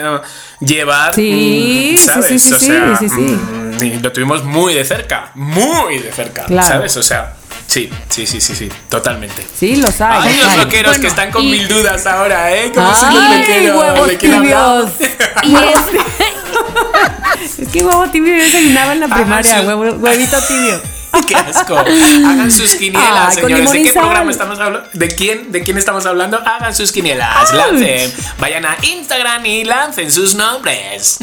llevar, 0.61 1.13
Sí, 1.13 1.91
mm, 1.95 1.97
sí, 1.97 2.05
¿sabes? 2.05 2.25
sí, 2.27 2.39
sí, 2.39 2.53
o 2.53 2.59
sí, 2.59 2.65
sea, 2.67 2.95
sí, 2.97 3.09
sí. 3.09 3.15
mm, 3.21 3.83
y 3.83 3.99
lo 3.99 4.11
tuvimos 4.13 4.43
muy 4.45 4.73
de 4.73 4.85
cerca, 4.85 5.31
muy 5.35 5.99
de 5.99 6.11
cerca, 6.13 6.45
Claro. 6.45 6.67
¿sabes? 6.67 6.95
O 6.95 7.03
sea, 7.03 7.33
sí, 7.67 7.89
sí, 8.09 8.25
sí, 8.27 8.39
sí, 8.41 8.55
sí, 8.55 8.69
totalmente. 8.89 9.45
Sí, 9.57 9.75
los 9.77 9.99
hay. 10.01 10.29
Ay, 10.29 10.37
los 10.37 10.47
hay. 10.51 10.57
loqueros 10.59 10.99
que 10.99 11.07
están 11.07 11.31
con 11.31 11.43
y- 11.43 11.51
mil 11.51 11.67
dudas 11.67 12.05
ahora, 12.05 12.51
¿eh? 12.55 12.71
Como 12.73 12.93
si 12.95 13.05
Ay, 13.05 13.13
los 13.15 13.37
loqueros, 13.37 13.77
huevos 13.77 14.07
¿de 14.07 14.17
quién 14.17 14.33
hablamos? 14.33 14.91
tibios. 14.97 15.13
Y 15.43 15.55
es, 17.43 17.59
es 17.59 17.69
que 17.69 17.83
huevo 17.83 18.07
tibio 18.09 18.35
yo 18.37 18.43
desayunaba 18.43 18.93
en 18.93 18.99
la 19.01 19.07
primaria, 19.07 19.61
su- 19.61 19.67
huevo- 19.67 19.97
huevito 19.99 20.37
tibio. 20.47 20.81
Qué 21.27 21.35
asco. 21.35 21.77
Hagan 21.77 22.51
sus 22.51 22.73
quinielas, 22.75 23.35
señores. 23.35 23.71
¿De 23.71 23.83
qué 23.83 23.91
programa 23.93 24.31
estamos 24.31 24.59
hablando? 24.59 24.89
¿De 24.93 25.07
quién? 25.09 25.51
¿De 25.51 25.61
quién 25.61 25.77
estamos 25.77 26.07
hablando? 26.07 26.39
Hagan 26.43 26.73
sus 26.75 26.91
quinielas. 26.91 27.53
Lancen. 27.53 28.11
Vayan 28.39 28.65
a 28.65 28.75
Instagram 28.81 29.45
y 29.45 29.63
lancen 29.63 30.11
sus 30.11 30.33
nombres. 30.33 31.19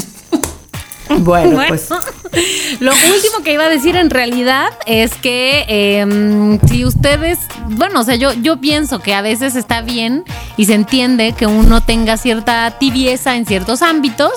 Bueno, 1.18 1.50
Bueno, 1.56 1.68
pues. 1.68 1.88
lo 2.80 2.92
último 2.92 3.42
que 3.44 3.52
iba 3.54 3.64
a 3.64 3.68
decir 3.68 3.96
en 3.96 4.10
realidad 4.10 4.68
es 4.86 5.12
que 5.14 5.64
eh, 5.68 6.58
si 6.68 6.84
ustedes, 6.84 7.38
bueno, 7.70 8.00
o 8.00 8.04
sea, 8.04 8.14
yo, 8.14 8.32
yo 8.34 8.60
pienso 8.60 9.00
que 9.00 9.14
a 9.14 9.20
veces 9.22 9.56
está 9.56 9.82
bien 9.82 10.24
y 10.56 10.66
se 10.66 10.74
entiende 10.74 11.32
que 11.32 11.46
uno 11.46 11.82
tenga 11.82 12.16
cierta 12.16 12.70
tibieza 12.78 13.36
en 13.36 13.46
ciertos 13.46 13.82
ámbitos 13.82 14.30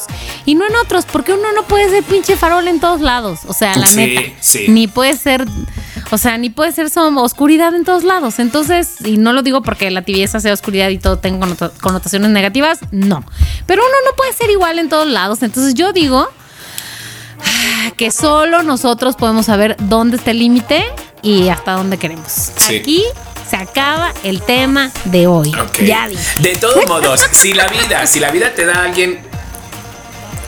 y 0.46 0.56
no 0.56 0.66
en 0.66 0.76
otros, 0.78 1.06
porque 1.06 1.34
uno 1.34 1.52
no 1.56 1.64
puede 1.64 1.90
ser 1.90 2.04
pinche 2.04 2.36
farol 2.36 2.68
en 2.68 2.80
todos 2.80 3.02
lados, 3.02 3.42
o 3.48 3.54
sea, 3.54 3.76
la 3.76 3.86
Sí, 3.88 3.98
neta, 3.98 4.22
sí. 4.42 4.66
ni 4.70 4.88
puede 4.88 5.16
ser, 5.16 5.46
o 6.12 6.18
sea, 6.18 6.38
ni 6.38 6.50
puede 6.50 6.72
ser 6.72 6.88
som- 6.90 7.20
oscuridad 7.22 7.76
en 7.76 7.86
todos 7.86 8.04
lados. 8.04 8.40
Entonces, 8.40 8.96
y 9.06 9.18
no 9.18 9.34
lo 9.34 9.44
digo 9.44 9.62
porque 9.62 9.92
la 9.92 10.02
tibieza 10.02 10.40
sea 10.40 10.54
oscuridad 10.54 10.90
y 10.90 10.98
todo 10.98 11.18
tenga 11.20 11.46
connota- 11.46 11.72
connotaciones 11.82 12.32
negativas, 12.32 12.80
no. 12.92 13.24
Pero 13.68 13.84
uno 13.84 13.96
no 14.10 14.16
puede 14.16 14.34
ser 14.34 14.50
igual 14.50 14.80
en 14.80 14.90
todos 14.90 15.08
lados. 15.08 15.44
Entonces 15.44 15.76
yo 15.76 15.94
digo 15.94 16.28
que 17.98 18.12
solo 18.12 18.64
nosotros 18.64 19.16
podemos 19.16 19.46
saber 19.46 19.76
dónde 19.80 20.18
está 20.18 20.32
el 20.32 20.40
límite 20.40 20.84
y 21.22 21.50
hasta 21.50 21.74
dónde 21.74 21.98
queremos. 21.98 22.52
Sí. 22.56 22.78
Aquí 22.78 23.04
se 23.50 23.56
acaba 23.58 24.12
el 24.24 24.42
tema 24.42 24.92
de 25.06 25.28
hoy. 25.28 25.54
Ok. 25.56 25.80
Ya 25.84 26.08
dije. 26.08 26.42
De 26.42 26.56
todos 26.56 26.86
modos, 26.88 27.22
si 27.32 27.54
la 27.54 27.68
vida, 27.68 28.06
si 28.08 28.20
la 28.20 28.32
vida 28.32 28.54
te 28.56 28.66
da 28.66 28.76
a 28.82 28.84
alguien 28.86 29.20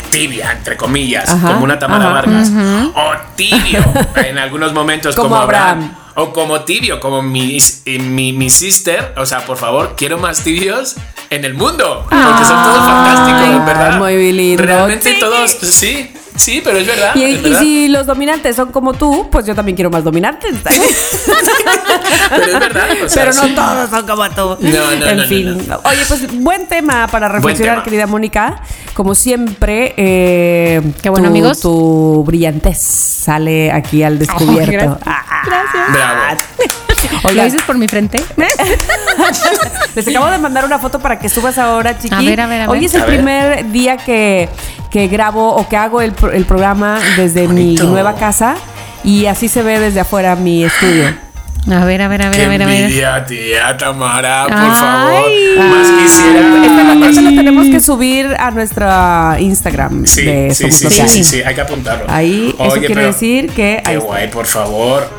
tibia, 0.10 0.52
entre 0.54 0.78
comillas, 0.78 1.30
Ajá, 1.30 1.48
como 1.54 1.64
una 1.66 1.78
Tamara 1.78 2.06
ajá. 2.06 2.14
Vargas, 2.14 2.50
o 2.96 3.12
tibio 3.36 3.84
en 4.16 4.38
algunos 4.38 4.74
momentos 4.74 5.16
como, 5.16 5.30
Como 5.30 5.42
Abraham. 5.42 5.78
Abraham. 5.84 5.96
O 6.18 6.32
como 6.32 6.62
tibio, 6.62 7.02
como 7.02 7.22
mi, 7.22 7.58
mi, 7.86 8.32
mi 8.32 8.50
sister. 8.50 9.14
O 9.18 9.26
sea, 9.26 9.46
por 9.46 9.58
favor, 9.58 9.96
quiero 9.98 10.18
más 10.18 10.42
tibios 10.44 10.96
en 11.30 11.44
el 11.44 11.54
mundo. 11.56 12.06
Porque 12.10 12.46
son 12.46 12.64
todos 12.64 12.86
fantásticos, 12.88 13.66
verdad. 13.66 13.98
muy 14.00 14.32
lindo. 14.32 14.64
Realmente 14.64 15.14
Sí. 15.16 15.20
todos, 15.20 15.52
sí, 15.52 16.15
sí, 16.36 16.62
pero 16.64 16.78
es 16.78 16.88
verdad. 16.88 17.12
Y, 17.16 17.24
es 17.24 17.40
y 17.40 17.42
verdad. 17.42 17.60
si 17.60 17.88
los 17.88 18.06
dominantes 18.06 18.56
son 18.56 18.72
como 18.72 18.94
tú, 18.94 19.28
pues 19.32 19.46
yo 19.46 19.56
también 19.56 19.76
quiero 19.76 19.90
más 19.90 20.04
dominantes. 20.04 20.56
Pero 22.30 22.44
es 22.44 22.60
verdad. 22.60 22.88
o 23.06 23.10
sea, 23.10 23.24
Pero 23.26 23.36
no 23.36 23.44
sí. 23.44 23.56
todos 23.56 23.90
son 23.90 24.08
como 24.08 24.30
tú. 24.30 24.58
No, 24.66 24.96
no, 24.96 25.06
En 25.08 25.18
no, 25.18 25.24
no, 25.24 25.28
fin. 25.30 25.68
Oye, 25.84 26.02
pues 26.08 26.42
buen 26.42 26.68
tema 26.68 27.08
para 27.08 27.28
reflexionar, 27.28 27.76
tema. 27.76 27.84
querida 27.84 28.08
Mónica. 28.08 28.62
Como 28.94 29.14
siempre, 29.16 29.94
eh, 29.98 30.82
Qué 31.02 31.10
bueno, 31.10 31.26
tu, 31.28 31.32
amigos. 31.32 31.60
Tu 31.60 32.24
brillantez 32.26 32.80
sale 32.82 33.72
aquí 33.72 34.02
al 34.04 34.18
descubierto. 34.20 34.72
gracias. 34.72 34.98
Ah, 35.06 35.26
ah, 35.30 35.42
Gracias. 35.46 35.94
Bravo. 35.94 36.85
¿Lo 37.34 37.44
dices 37.44 37.62
por 37.64 37.78
mi 37.78 37.88
frente? 37.88 38.24
les 39.96 40.08
acabo 40.08 40.28
de 40.28 40.38
mandar 40.38 40.66
una 40.66 40.80
foto 40.80 41.00
para 41.00 41.20
que 41.20 41.30
subas 41.30 41.58
ahora, 41.58 41.98
chiqui. 41.98 42.14
A 42.16 42.20
ver, 42.22 42.42
a 42.42 42.48
ver, 42.48 42.62
a 42.64 42.70
Hoy 42.70 42.80
ver. 42.80 42.86
es 42.88 42.94
el 42.96 43.02
A 43.02 43.06
ver. 43.06 43.16
primer 43.16 43.72
día 43.72 43.98
que, 43.98 44.50
que 44.92 45.08
grabo 45.08 45.56
o 45.56 45.68
que 45.68 45.78
hago 45.78 46.02
el, 46.02 46.14
el 46.34 46.46
programa 46.46 47.00
desde 47.18 47.48
mi 47.48 47.76
nueva 47.76 48.16
casa 48.16 48.56
y 49.04 49.26
así 49.28 49.48
se 49.48 49.62
ve 49.64 49.80
desde 49.80 50.00
afuera 50.02 50.36
mi 50.36 50.64
estudio. 50.64 51.24
A 51.68 51.84
ver, 51.84 52.00
a 52.04 52.08
ver, 52.08 52.22
a 52.22 52.30
ver, 52.30 52.38
Qué 52.38 52.46
a 52.46 52.50
ver, 52.50 52.62
a 52.62 52.66
ver. 52.68 52.82
envidia, 52.84 53.26
tía 53.26 53.76
Tamara, 53.76 54.46
por 54.46 54.56
Ay. 54.56 54.72
favor. 54.80 55.66
Más 55.68 55.88
quisiera. 56.00 56.40
Esto 56.64 56.84
lo, 56.94 57.06
esto 57.08 57.22
lo 57.22 57.30
tenemos 57.36 57.68
que 57.70 57.80
subir 57.80 58.28
a 58.38 58.52
nuestra 58.52 59.38
Instagram 59.40 60.06
Sí, 60.06 60.26
de 60.26 60.54
sí, 60.54 60.72
sí, 60.72 60.88
sí, 60.92 61.02
hay. 61.02 61.10
sí, 61.10 61.24
sí, 61.24 61.42
hay 61.44 61.56
que 61.56 61.62
apuntarlo. 61.62 62.06
Ahí, 62.08 62.54
eso 62.54 62.64
Oye, 62.66 62.80
quiere 62.82 62.94
pero 62.94 63.08
decir 63.08 63.50
que 63.50 63.82
Qué 63.84 63.98
guay, 63.98 64.28
por 64.30 64.46
favor. 64.46 65.10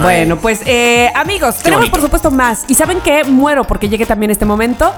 Bueno, 0.00 0.38
pues 0.38 0.60
eh, 0.66 1.10
amigos, 1.14 1.56
tenemos 1.56 1.82
bonito. 1.82 1.92
por 1.92 2.02
supuesto 2.02 2.30
más. 2.30 2.64
Y 2.68 2.74
saben 2.74 3.00
que 3.00 3.24
muero 3.24 3.64
porque 3.64 3.88
llegue 3.88 4.06
también 4.06 4.30
este 4.30 4.44
momento 4.44 4.92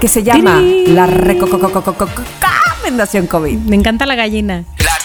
que 0.00 0.08
se 0.08 0.22
llama 0.22 0.60
la 0.60 1.06
recomendación 1.06 3.26
COVID. 3.26 3.58
Me 3.58 3.76
encanta 3.76 4.06
la 4.06 4.14
gallina. 4.14 4.64
La 4.78 4.97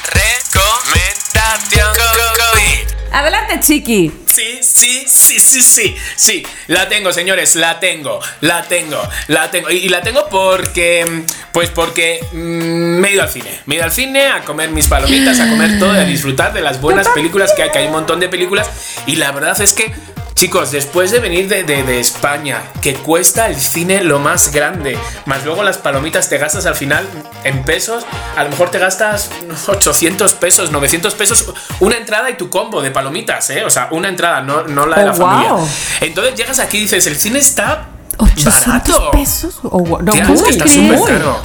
Adelante, 3.14 3.60
chiqui. 3.60 4.12
Sí, 4.26 4.58
sí, 4.62 5.04
sí, 5.06 5.40
sí, 5.40 5.62
sí, 5.62 5.96
sí, 6.16 6.44
la 6.66 6.90
tengo, 6.90 7.14
señores, 7.14 7.56
la 7.56 7.80
tengo, 7.80 8.20
la 8.42 8.64
tengo, 8.64 9.00
la 9.28 9.52
tengo. 9.52 9.70
Y, 9.70 9.76
y 9.76 9.90
la 9.90 10.02
tengo 10.02 10.28
porque, 10.30 11.24
pues 11.52 11.70
porque 11.70 12.26
mm, 12.32 12.36
me 12.36 13.10
he 13.10 13.14
ido 13.14 13.22
al 13.22 13.30
cine. 13.30 13.62
Me 13.68 13.76
he 13.76 13.78
ido 13.78 13.86
al 13.86 13.92
cine 13.92 14.30
a 14.30 14.42
comer 14.42 14.72
mis 14.72 14.88
palomitas, 14.88 15.40
a 15.40 15.48
comer 15.48 15.78
todo, 15.78 15.92
a 15.92 16.06
disfrutar 16.06 16.54
de 16.54 16.62
las 16.62 16.82
buenas 16.82 17.08
películas 17.10 17.54
que 17.56 17.62
hay, 17.62 17.70
que 17.70 17.78
hay 17.78 17.86
un 17.86 17.92
montón 17.92 18.20
de 18.20 18.30
películas. 18.30 18.68
Y 19.06 19.18
la 19.18 19.32
verdad 19.32 19.62
es 19.62 19.74
que, 19.74 19.94
chicos, 20.44 20.72
después 20.72 21.10
de 21.12 21.20
venir 21.20 21.48
de, 21.48 21.64
de- 21.64 21.84
de 21.84 22.02
España, 22.02 22.64
que 22.82 22.96
cuesta 22.96 23.48
el 23.48 23.56
cine 23.56 24.04
lo 24.04 24.20
más 24.20 24.52
grande, 24.52 24.98
más 25.26 25.46
luego 25.46 25.64
las 25.64 25.78
palomitas 25.78 26.28
te 26.28 26.38
gastas 26.38 26.66
al 26.66 26.76
final 26.76 27.08
en 27.46 27.64
pesos, 27.64 28.06
a 28.36 28.44
lo 28.44 28.50
mejor 28.50 28.70
te 28.70 28.78
gastas 28.78 29.30
800 29.68 30.34
pesos, 30.34 30.70
900 30.70 31.14
pesos, 31.16 31.46
una 31.80 31.96
entrada 31.96 32.30
y 32.30 32.34
tu 32.36 32.50
combo 32.50 32.82
de 32.82 32.92
palomitas, 32.92 33.50
¿eh? 33.52 33.64
O 33.64 33.70
sea, 33.70 33.88
una 33.92 34.10
entrada, 34.10 34.42
no, 34.42 34.64
no 34.64 34.86
la 34.86 34.98
de 34.98 35.04
Oh, 35.04 35.06
la 35.06 35.14
familia. 35.14 35.54
wow. 35.54 35.68
Entonces 36.02 36.36
llegas 36.36 36.60
aquí 36.60 36.76
y 36.80 36.82
dices, 36.82 37.08
el 37.08 37.16
cine 37.16 37.40
está 37.40 37.86
800 38.18 38.68
barato. 38.68 39.12
pesos. 39.12 39.60
Oh, 39.64 39.98
no, 40.02 40.12
Tía, 40.12 40.24
es 40.24 40.44
que 40.44 40.50
está. 40.50 40.66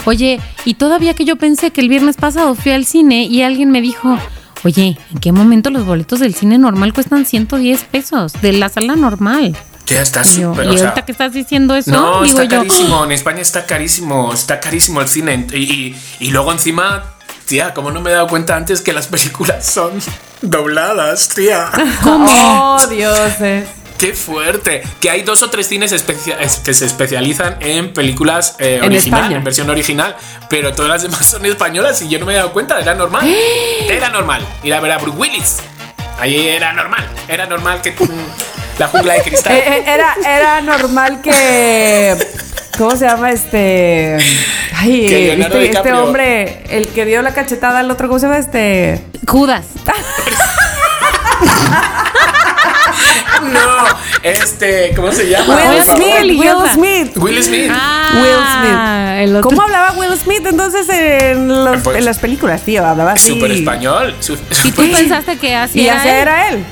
Oye, 0.07 0.41
y 0.65 0.75
todavía 0.75 1.15
que 1.15 1.25
yo 1.25 1.37
pensé 1.37 1.71
que 1.71 1.81
el 1.83 1.89
viernes 1.89 2.17
pasado 2.17 2.57
fui 2.57 2.73
al 2.73 2.85
cine 2.85 3.23
y 3.27 3.43
alguien 3.43 3.71
me 3.71 3.81
dijo, 3.81 4.19
oye, 4.65 4.99
¿en 5.13 5.19
qué 5.21 5.33
momento 5.33 5.71
los 5.71 5.85
boletos 5.85 6.21
del 6.21 6.35
cine 6.35 6.59
normal 6.59 6.93
cuestan 6.93 7.25
110 7.27 7.85
pesos? 7.85 8.33
De 8.43 8.53
la 8.53 8.69
sala 8.69 8.97
normal. 8.97 9.57
Tía, 9.85 10.03
está 10.03 10.21
Y, 10.23 10.41
yo, 10.41 10.51
súper. 10.51 10.67
y 10.67 10.69
o 10.69 10.73
sea, 10.79 10.89
ahorita 10.89 11.05
que 11.07 11.13
estás 11.13 11.33
diciendo 11.33 11.75
eso, 11.75 11.91
No, 11.91 12.23
digo 12.23 12.41
está 12.41 12.45
yo, 12.45 12.59
carísimo. 12.63 13.05
En 13.05 13.13
España 13.13 13.41
está 13.41 13.65
carísimo. 13.65 14.33
Está 14.35 14.61
carísimo 14.61 15.01
el 15.01 15.09
cine. 15.09 15.47
Y, 15.55 15.57
y- 15.63 15.97
y 16.21 16.31
luego 16.31 16.53
encima, 16.53 17.05
tía, 17.47 17.73
como 17.73 17.91
no 17.91 18.01
me 18.03 18.11
he 18.11 18.13
dado 18.13 18.27
cuenta 18.27 18.55
antes 18.57 18.83
que 18.83 18.93
las 18.93 19.07
películas 19.07 19.65
son 19.65 19.93
dobladas, 20.43 21.31
tía. 21.31 21.71
Oh, 22.05 22.79
Dios. 22.91 23.19
Qué 23.99 24.15
fuerte. 24.15 24.83
Que 25.01 25.11
hay 25.11 25.23
dos 25.23 25.43
o 25.43 25.51
tres 25.51 25.69
cines 25.69 25.93
que 26.65 26.75
se 26.75 26.87
especializan 26.87 27.57
en 27.61 27.93
películas 27.93 28.57
eh, 28.59 28.77
En 28.77 28.85
original, 28.85 29.21
España. 29.21 29.37
en 29.39 29.45
versión 29.45 29.71
original. 29.71 30.17
Pero 30.49 30.73
todas 30.73 30.91
las 30.91 31.03
demás 31.03 31.27
son 31.31 31.45
españolas 31.47 32.01
y 32.03 32.09
yo 32.09 32.19
no 32.19 32.27
me 32.27 32.35
he 32.35 32.37
dado 32.37 32.53
cuenta. 32.53 32.79
Era 32.81 32.95
normal. 32.95 33.27
Era 33.89 34.09
normal. 34.09 34.45
Ir 34.63 34.75
a 34.75 34.81
ver 34.81 34.93
a 34.93 34.99
Bruce 34.99 35.19
Willis. 35.19 35.57
Ahí 36.21 36.49
era 36.49 36.73
normal. 36.73 37.07
Era 37.29 37.47
normal 37.47 37.81
que. 37.81 37.95
la 38.79 38.89
jungla 38.89 39.15
de 39.15 39.23
cristal. 39.23 39.53
Eh, 39.57 39.63
eh, 39.67 39.85
era, 39.87 40.17
era 40.27 40.61
normal 40.61 41.21
que. 41.23 42.17
¿Cómo 42.77 42.97
se 42.97 43.07
llama 43.07 43.31
este? 43.31 44.19
Ay, 44.75 45.07
este, 45.07 45.71
este 45.71 45.93
hombre, 45.93 46.65
el 46.71 46.89
que 46.89 47.05
dio 47.05 47.23
la 47.23 47.33
cachetada 47.35 47.81
al 47.81 47.91
otro, 47.91 48.07
¿cómo 48.09 48.19
se 48.21 48.27
llama 48.27 48.39
este? 48.39 49.05
Judas. 49.27 49.65
No, 53.53 53.85
este, 54.23 54.93
¿cómo 54.95 55.13
se 55.13 55.29
llama? 55.29 55.57
Will. 55.57 55.83
Smith, 55.85 56.39
Will. 56.39 56.71
Smith. 56.73 57.17
Will 57.17 57.43
Smith. 57.43 57.71
Ah, 57.73 58.11
Will 58.15 59.21
el 59.29 59.37
otro. 59.37 59.51
¿Cómo 59.51 59.63
hablaba 59.63 59.93
Will 59.93 60.17
Smith 60.17 60.47
entonces 60.47 60.89
en, 60.89 61.49
los- 61.49 61.83
Pues- 61.83 61.97
en 61.99 62.05
las 62.05 62.19
películas, 62.19 62.63
tío? 62.63 62.85
Hablaba 62.87 63.13
así. 63.13 63.33
Súper 63.35 63.53
español. 63.53 64.15
su- 64.21 64.39
¿Y 64.65 64.73
tú 64.73 64.83
pensaste 64.91 65.37
que 65.39 65.57
así 65.57 65.81
Y 65.81 65.87
era 65.89 65.99
así 65.99 66.09
él? 66.09 66.15
era 66.15 66.49
él. 66.51 66.65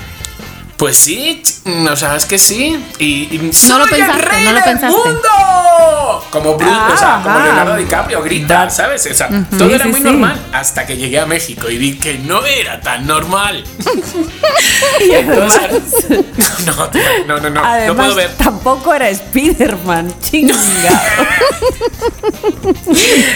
Pues 0.77 0.97
sí, 0.99 1.43
o 1.91 1.97
sea, 1.97 2.17
es 2.17 2.27
que 2.27 2.39
sí. 2.39 2.79
Y, 2.99 3.35
y 3.35 3.39
No 3.39 3.79
lo 3.79 3.87
¡Soy 3.87 4.01
el 4.01 4.07
pensaste, 4.07 4.23
rey 4.29 4.45
no 4.45 4.51
lo 4.51 4.57
del 4.57 4.65
pensaste. 4.65 4.97
mundo! 4.97 6.27
Como 6.31 6.57
Bruce, 6.57 6.75
o 6.93 6.97
sea, 6.99 7.21
como 7.23 7.39
Ah, 7.39 7.43
Leonardo 7.45 7.77
DiCaprio 7.77 8.23
grita, 8.23 8.69
¿sabes? 8.69 9.09
O 9.11 9.15
sea, 9.15 9.29
todo 9.57 9.69
Sí, 9.69 9.75
era 9.75 9.87
muy 9.87 9.95
sí. 10.01 10.05
normal 10.05 10.39
hasta 10.53 10.85
que 10.87 10.97
llegué 10.99 11.19
a 11.19 11.25
México 11.27 11.71
y 11.71 11.79
vi 11.79 11.97
que 11.99 12.19
no 12.19 12.45
era 12.45 12.79
tan 12.81 13.07
normal. 13.07 13.65
Entonces, 15.01 16.07
no, 16.67 16.91
no, 17.27 17.39
no, 17.39 17.41
no, 17.41 17.51
no 17.51 17.65
Además, 17.65 17.97
puedo 17.97 18.15
ver. 18.17 18.31
tampoco 18.37 18.93
era 18.95 19.09
Spider-Man. 19.09 20.13
Chingado. 20.23 20.59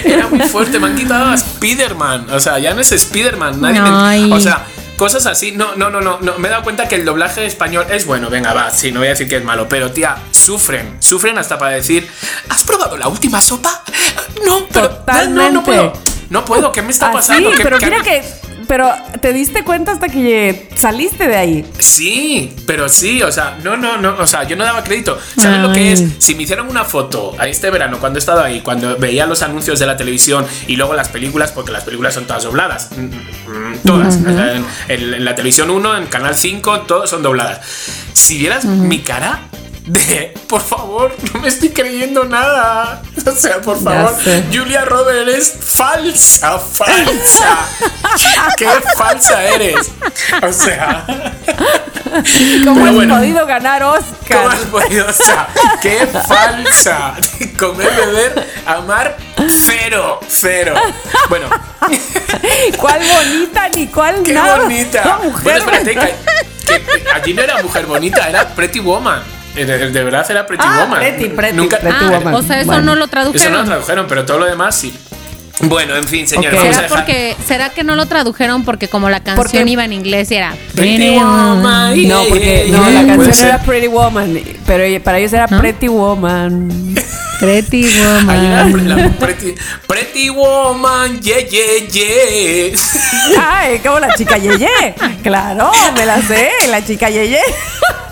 Era 0.05 0.27
muy 0.29 0.41
fuerte, 0.41 0.79
me 0.79 0.89
han 0.89 0.97
quitado 0.97 1.31
a 1.31 1.35
Spider-Man. 1.35 2.29
O 2.31 2.41
sea, 2.41 2.59
ya 2.59 2.75
no 2.75 2.81
es 2.81 2.93
Spider-Man, 2.93 3.61
nadie 3.61 3.81
Ay. 3.83 4.25
me. 4.29 4.35
O 4.37 4.41
sea, 4.41 4.65
cosas 5.01 5.25
así. 5.25 5.53
No, 5.53 5.75
no, 5.77 5.89
no, 5.89 6.03
no, 6.03 6.19
no. 6.21 6.39
Me 6.39 6.49
he 6.49 6.51
dado 6.51 6.63
cuenta 6.63 6.87
que 6.87 6.95
el 6.97 7.07
doblaje 7.07 7.47
español 7.47 7.87
es 7.91 8.05
bueno. 8.05 8.29
Venga, 8.29 8.53
va, 8.53 8.71
sí, 8.71 8.93
no 8.93 9.01
voy 9.01 9.07
a 9.09 9.11
decir 9.13 9.27
que 9.29 9.37
es 9.39 9.45
malo. 9.45 9.67
Pero, 9.67 9.91
tía, 9.93 10.17
sufren. 10.31 10.99
Sufren 11.03 11.39
hasta 11.39 11.57
para 11.59 11.73
decir: 11.73 12.07
¿Has 12.51 12.63
probado 12.65 12.99
la 12.99 13.09
última 13.09 13.41
sopa? 13.41 13.83
No, 14.45 14.67
pero. 14.71 14.83
No, 14.83 14.89
no 14.91 14.97
Totalmente. 14.99 15.61
puedo. 15.63 15.93
No 16.29 16.45
puedo, 16.45 16.71
¿qué 16.71 16.83
me 16.83 16.91
está 16.93 17.09
Ah, 17.09 17.13
pasando? 17.13 17.51
sí, 17.51 17.57
¿Qué- 17.57 17.63
pero 17.65 17.79
qué- 17.79 17.87
mira 17.87 18.03
que. 18.03 18.23
Pero 18.71 18.89
te 19.21 19.33
diste 19.33 19.65
cuenta 19.65 19.91
hasta 19.91 20.09
que 20.09 20.69
saliste 20.77 21.27
de 21.27 21.35
ahí. 21.35 21.67
Sí, 21.81 22.55
pero 22.69 22.89
sí, 22.89 23.21
o 23.21 23.33
sea, 23.33 23.59
no, 23.65 23.77
no, 23.77 23.97
no, 23.97 24.15
o 24.17 24.27
sea, 24.29 24.45
yo 24.45 24.55
no 24.55 24.63
daba 24.63 24.85
crédito. 24.85 25.19
¿Sabes 25.37 25.59
lo 25.59 25.73
que 25.73 25.91
es? 25.91 26.05
Si 26.21 26.37
me 26.37 26.45
hicieron 26.45 26.69
una 26.69 26.85
foto 26.85 27.35
a 27.37 27.49
este 27.49 27.69
verano, 27.69 27.99
cuando 27.99 28.19
he 28.19 28.21
estado 28.21 28.45
ahí, 28.45 28.61
cuando 28.61 28.97
veía 28.97 29.27
los 29.27 29.43
anuncios 29.43 29.81
de 29.81 29.87
la 29.87 29.97
televisión 29.97 30.47
y 30.69 30.77
luego 30.77 30.95
las 30.95 31.09
películas, 31.09 31.51
porque 31.51 31.73
las 31.73 31.83
películas 31.83 32.15
son 32.15 32.29
todas 32.29 32.45
dobladas, 32.45 32.91
mm, 32.97 33.07
mm, 33.07 33.79
todas. 33.85 34.21
En 34.87 35.25
la 35.25 35.35
televisión 35.35 35.69
1, 35.69 35.97
en 35.97 36.07
Canal 36.07 36.37
5, 36.37 36.83
todas 36.83 37.11
son 37.11 37.25
dobladas. 37.25 37.59
Si 38.13 38.39
vieras 38.39 38.67
mi 38.67 39.01
cara 39.01 39.50
de, 39.87 40.35
por 40.49 40.61
favor, 40.61 41.15
no 41.33 41.41
me 41.41 41.49
estoy 41.49 41.71
creyendo 41.71 42.25
nada. 42.25 43.03
O 43.27 43.33
sea, 43.33 43.61
por 43.61 43.81
favor. 43.81 44.17
Julia 44.53 44.85
Roberts 44.87 45.31
es 45.33 45.53
falsa, 45.65 46.59
falsa. 46.59 47.59
Qué 48.57 48.67
falsa 48.97 49.45
eres. 49.45 49.91
O 50.43 50.53
sea, 50.53 51.05
¿Cómo 52.65 52.87
has 52.87 52.95
bueno. 52.95 53.17
podido 53.19 53.47
ganar 53.47 53.83
¿Cómo 53.83 53.95
Oscar? 53.95 54.47
has 54.49 54.59
podido? 54.71 55.07
O 55.07 55.13
sea, 55.13 55.49
qué 55.81 56.07
falsa. 56.07 57.15
Comer, 57.59 57.91
beber, 57.95 58.47
amar, 58.67 59.17
cero, 59.49 60.19
cero. 60.29 60.75
Bueno, 61.29 61.49
¿Cuál 62.79 63.01
bonita 63.07 63.69
ni 63.69 63.87
cuál 63.87 64.23
qué 64.23 64.33
nada? 64.33 64.61
bonita. 64.63 65.05
No, 65.05 65.25
mujer, 65.31 65.43
bueno, 65.63 65.75
espérate, 65.77 66.17
que, 66.67 66.83
que 67.03 67.11
allí 67.11 67.35
no 67.35 67.43
era 67.43 67.63
mujer 67.63 67.87
bonita, 67.87 68.29
era 68.29 68.49
Pretty 68.49 68.81
Woman. 68.81 69.23
Eh, 69.57 69.65
De, 69.65 69.91
de 69.91 70.05
verdad 70.05 70.25
era 70.31 70.47
Pretty 70.47 70.65
Ah, 70.67 70.85
Woman. 70.85 71.01
Pretty, 71.01 71.29
Pretty, 71.31 71.57
Nunca, 71.57 71.79
Pretty 71.79 71.97
Ah, 72.01 72.11
Woman. 72.19 72.35
o 72.35 72.43
sea, 72.43 72.59
eso 72.61 72.67
Bueno. 72.67 72.83
no 72.83 72.95
lo 72.97 73.05
Eso 73.07 73.07
no 73.07 73.11
tradujeron. 73.11 73.53
lo 73.53 73.65
tradujeron, 73.65 74.07
pero 74.09 74.25
todo 74.25 74.39
lo 74.39 74.47
demás 74.47 74.75
sí. 74.77 74.93
Bueno, 75.63 75.95
en 75.95 76.09
fin, 76.09 76.27
señores, 76.27 76.59
Ok. 76.59 76.65
vamos 76.65 76.77
a 76.79 76.83
¿Será, 76.83 76.89
porque, 76.97 77.37
¿Será 77.47 77.69
que 77.69 77.85
no 77.85 77.95
lo 77.95 78.07
tradujeron 78.07 78.65
porque 78.65 78.89
como 78.89 79.11
la 79.11 79.21
canción 79.21 79.37
Porque- 79.47 79.71
iba 79.71 79.85
en 79.85 79.93
inglés 79.93 80.31
y 80.31 80.37
era 80.37 80.55
Pretty 80.75 81.11
Woman. 81.11 82.09
No, 82.09 82.25
porque 82.31 82.65
yeah, 82.67 82.79
no, 82.79 82.91
yeah, 82.91 83.03
la 83.03 83.15
puede 83.17 83.29
canción 83.29 83.49
era 83.49 83.59
Pretty 83.63 83.87
Woman, 83.89 84.41
pero 84.67 85.03
para 85.05 85.19
ellos 85.19 85.33
era 85.35 85.47
¿No? 85.49 85.61
Pretty 85.61 85.89
Woman. 85.89 86.95
Pretty 87.41 87.85
Woman. 88.01 88.89
la 88.89 89.09
pretty, 89.19 89.55
pretty 89.87 90.31
Woman, 90.31 91.21
yeah, 91.21 91.41
yeah, 91.41 91.89
yeah. 91.91 92.79
Ay, 93.39 93.79
como 93.81 93.99
la 93.99 94.15
chica 94.15 94.39
Yeye. 94.39 94.95
Claro, 95.23 95.71
me 95.95 96.07
la 96.07 96.23
sé, 96.23 96.51
la 96.71 96.83
chica 96.85 97.11
Yeye. 97.11 97.41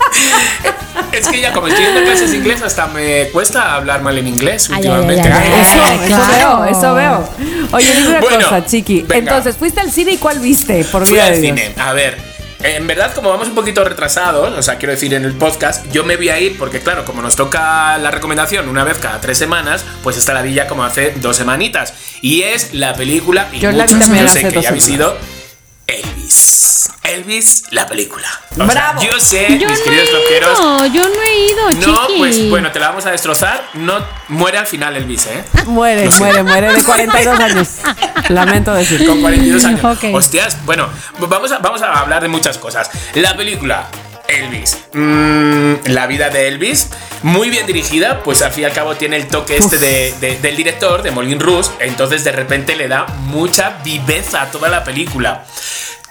Es 1.11 1.27
que 1.27 1.41
ya 1.41 1.51
como 1.53 1.67
estoy 1.67 1.85
dando 1.85 2.03
clases 2.03 2.33
inglés 2.33 2.61
hasta 2.61 2.87
me 2.87 3.29
cuesta 3.29 3.75
hablar 3.75 4.01
mal 4.01 4.17
en 4.17 4.27
inglés 4.27 4.69
últimamente. 4.69 5.21
ay, 5.29 5.31
ay, 5.33 5.51
ay, 5.53 5.61
Eso, 5.61 5.83
ay, 5.83 5.97
eso 5.97 6.05
claro. 6.15 6.61
veo, 6.61 6.65
eso 6.65 6.93
veo. 6.95 7.29
Oye, 7.71 7.93
dime 7.95 8.09
una 8.09 8.19
Bueno, 8.21 8.37
cosa, 8.43 8.65
Chiqui. 8.65 9.01
venga. 9.01 9.17
Entonces, 9.17 9.55
¿fuiste 9.57 9.79
al 9.81 9.91
cine 9.91 10.13
y 10.13 10.17
cuál 10.17 10.39
viste? 10.39 10.83
Por 10.85 11.05
Fui 11.07 11.19
al 11.19 11.35
cine. 11.35 11.73
A 11.77 11.93
ver, 11.93 12.17
en 12.63 12.87
verdad 12.87 13.13
como 13.13 13.29
vamos 13.29 13.47
un 13.47 13.55
poquito 13.55 13.83
retrasados, 13.83 14.57
o 14.57 14.61
sea, 14.61 14.77
quiero 14.77 14.93
decir 14.93 15.13
en 15.13 15.25
el 15.25 15.33
podcast, 15.33 15.85
yo 15.91 16.03
me 16.03 16.15
voy 16.15 16.29
a 16.29 16.39
ir 16.39 16.57
porque 16.57 16.79
claro, 16.79 17.05
como 17.05 17.21
nos 17.21 17.35
toca 17.35 17.97
la 17.97 18.11
recomendación 18.11 18.69
una 18.69 18.83
vez 18.83 18.97
cada 18.97 19.19
tres 19.19 19.37
semanas, 19.37 19.83
pues 20.03 20.15
esta 20.17 20.33
la 20.33 20.41
vi 20.41 20.53
ya 20.53 20.67
como 20.67 20.83
hace 20.83 21.13
dos 21.17 21.35
semanitas. 21.37 21.93
Y 22.21 22.43
es 22.43 22.73
la 22.73 22.93
película, 22.93 23.47
y 23.51 23.59
Yo 23.59 23.71
la 23.71 23.83
muchos 23.85 23.99
también 23.99 24.25
yo 24.25 24.31
sé 24.31 24.47
que 24.47 24.61
ya 24.61 24.69
habéis 24.69 24.83
semanas. 24.85 25.13
ido. 25.15 25.38
Elvis. 25.89 26.89
Elvis, 27.03 27.63
la 27.71 27.87
película. 27.87 28.27
O 28.51 28.55
sea, 28.55 28.65
¡Bravo! 28.65 29.01
yo 29.01 29.19
sé, 29.19 29.57
Yo 29.57 29.67
mis 29.67 29.79
no 29.79 29.83
queridos 29.85 30.09
he 30.09 30.13
loqueros. 30.13 30.59
ido, 30.59 30.85
yo 30.87 31.09
no 31.09 31.21
he 31.23 31.45
ido, 31.51 31.71
No, 31.87 32.07
chiqui. 32.07 32.19
pues 32.19 32.49
bueno, 32.49 32.71
te 32.71 32.79
la 32.79 32.89
vamos 32.89 33.05
a 33.05 33.11
destrozar. 33.11 33.63
No 33.73 33.97
muere 34.27 34.57
al 34.59 34.67
final 34.67 34.95
Elvis, 34.95 35.25
¿eh? 35.27 35.43
Muere, 35.65 36.09
muere, 36.19 36.43
muere 36.43 36.73
de 36.73 36.83
42 36.83 37.39
años. 37.39 37.67
Lamento 38.29 38.73
decir. 38.73 39.05
Con 39.07 39.21
42 39.21 39.65
años. 39.65 39.83
Ok. 39.83 40.13
Hostias, 40.13 40.63
bueno, 40.65 40.89
vamos 41.19 41.51
a, 41.51 41.57
vamos 41.59 41.81
a 41.81 41.91
hablar 41.99 42.21
de 42.21 42.27
muchas 42.27 42.57
cosas. 42.57 42.89
La 43.15 43.35
película. 43.35 43.87
Elvis. 44.29 44.77
Mm, 44.93 45.73
la 45.87 46.07
vida 46.07 46.29
de 46.29 46.47
Elvis. 46.47 46.89
Muy 47.23 47.49
bien 47.49 47.65
dirigida, 47.65 48.23
pues 48.23 48.41
al 48.41 48.51
fin 48.51 48.63
y 48.63 48.65
al 48.65 48.73
cabo 48.73 48.95
tiene 48.95 49.17
el 49.17 49.27
toque 49.27 49.57
este 49.57 49.77
de- 49.77 50.13
de- 50.21 50.37
del 50.37 50.55
director, 50.55 51.01
de 51.01 51.11
Molin 51.11 51.39
Rouge. 51.39 51.69
Entonces 51.79 52.23
de 52.23 52.31
repente 52.31 52.75
le 52.75 52.87
da 52.87 53.05
mucha 53.25 53.77
viveza 53.83 54.43
a 54.43 54.51
toda 54.51 54.69
la 54.69 54.83
película. 54.83 55.45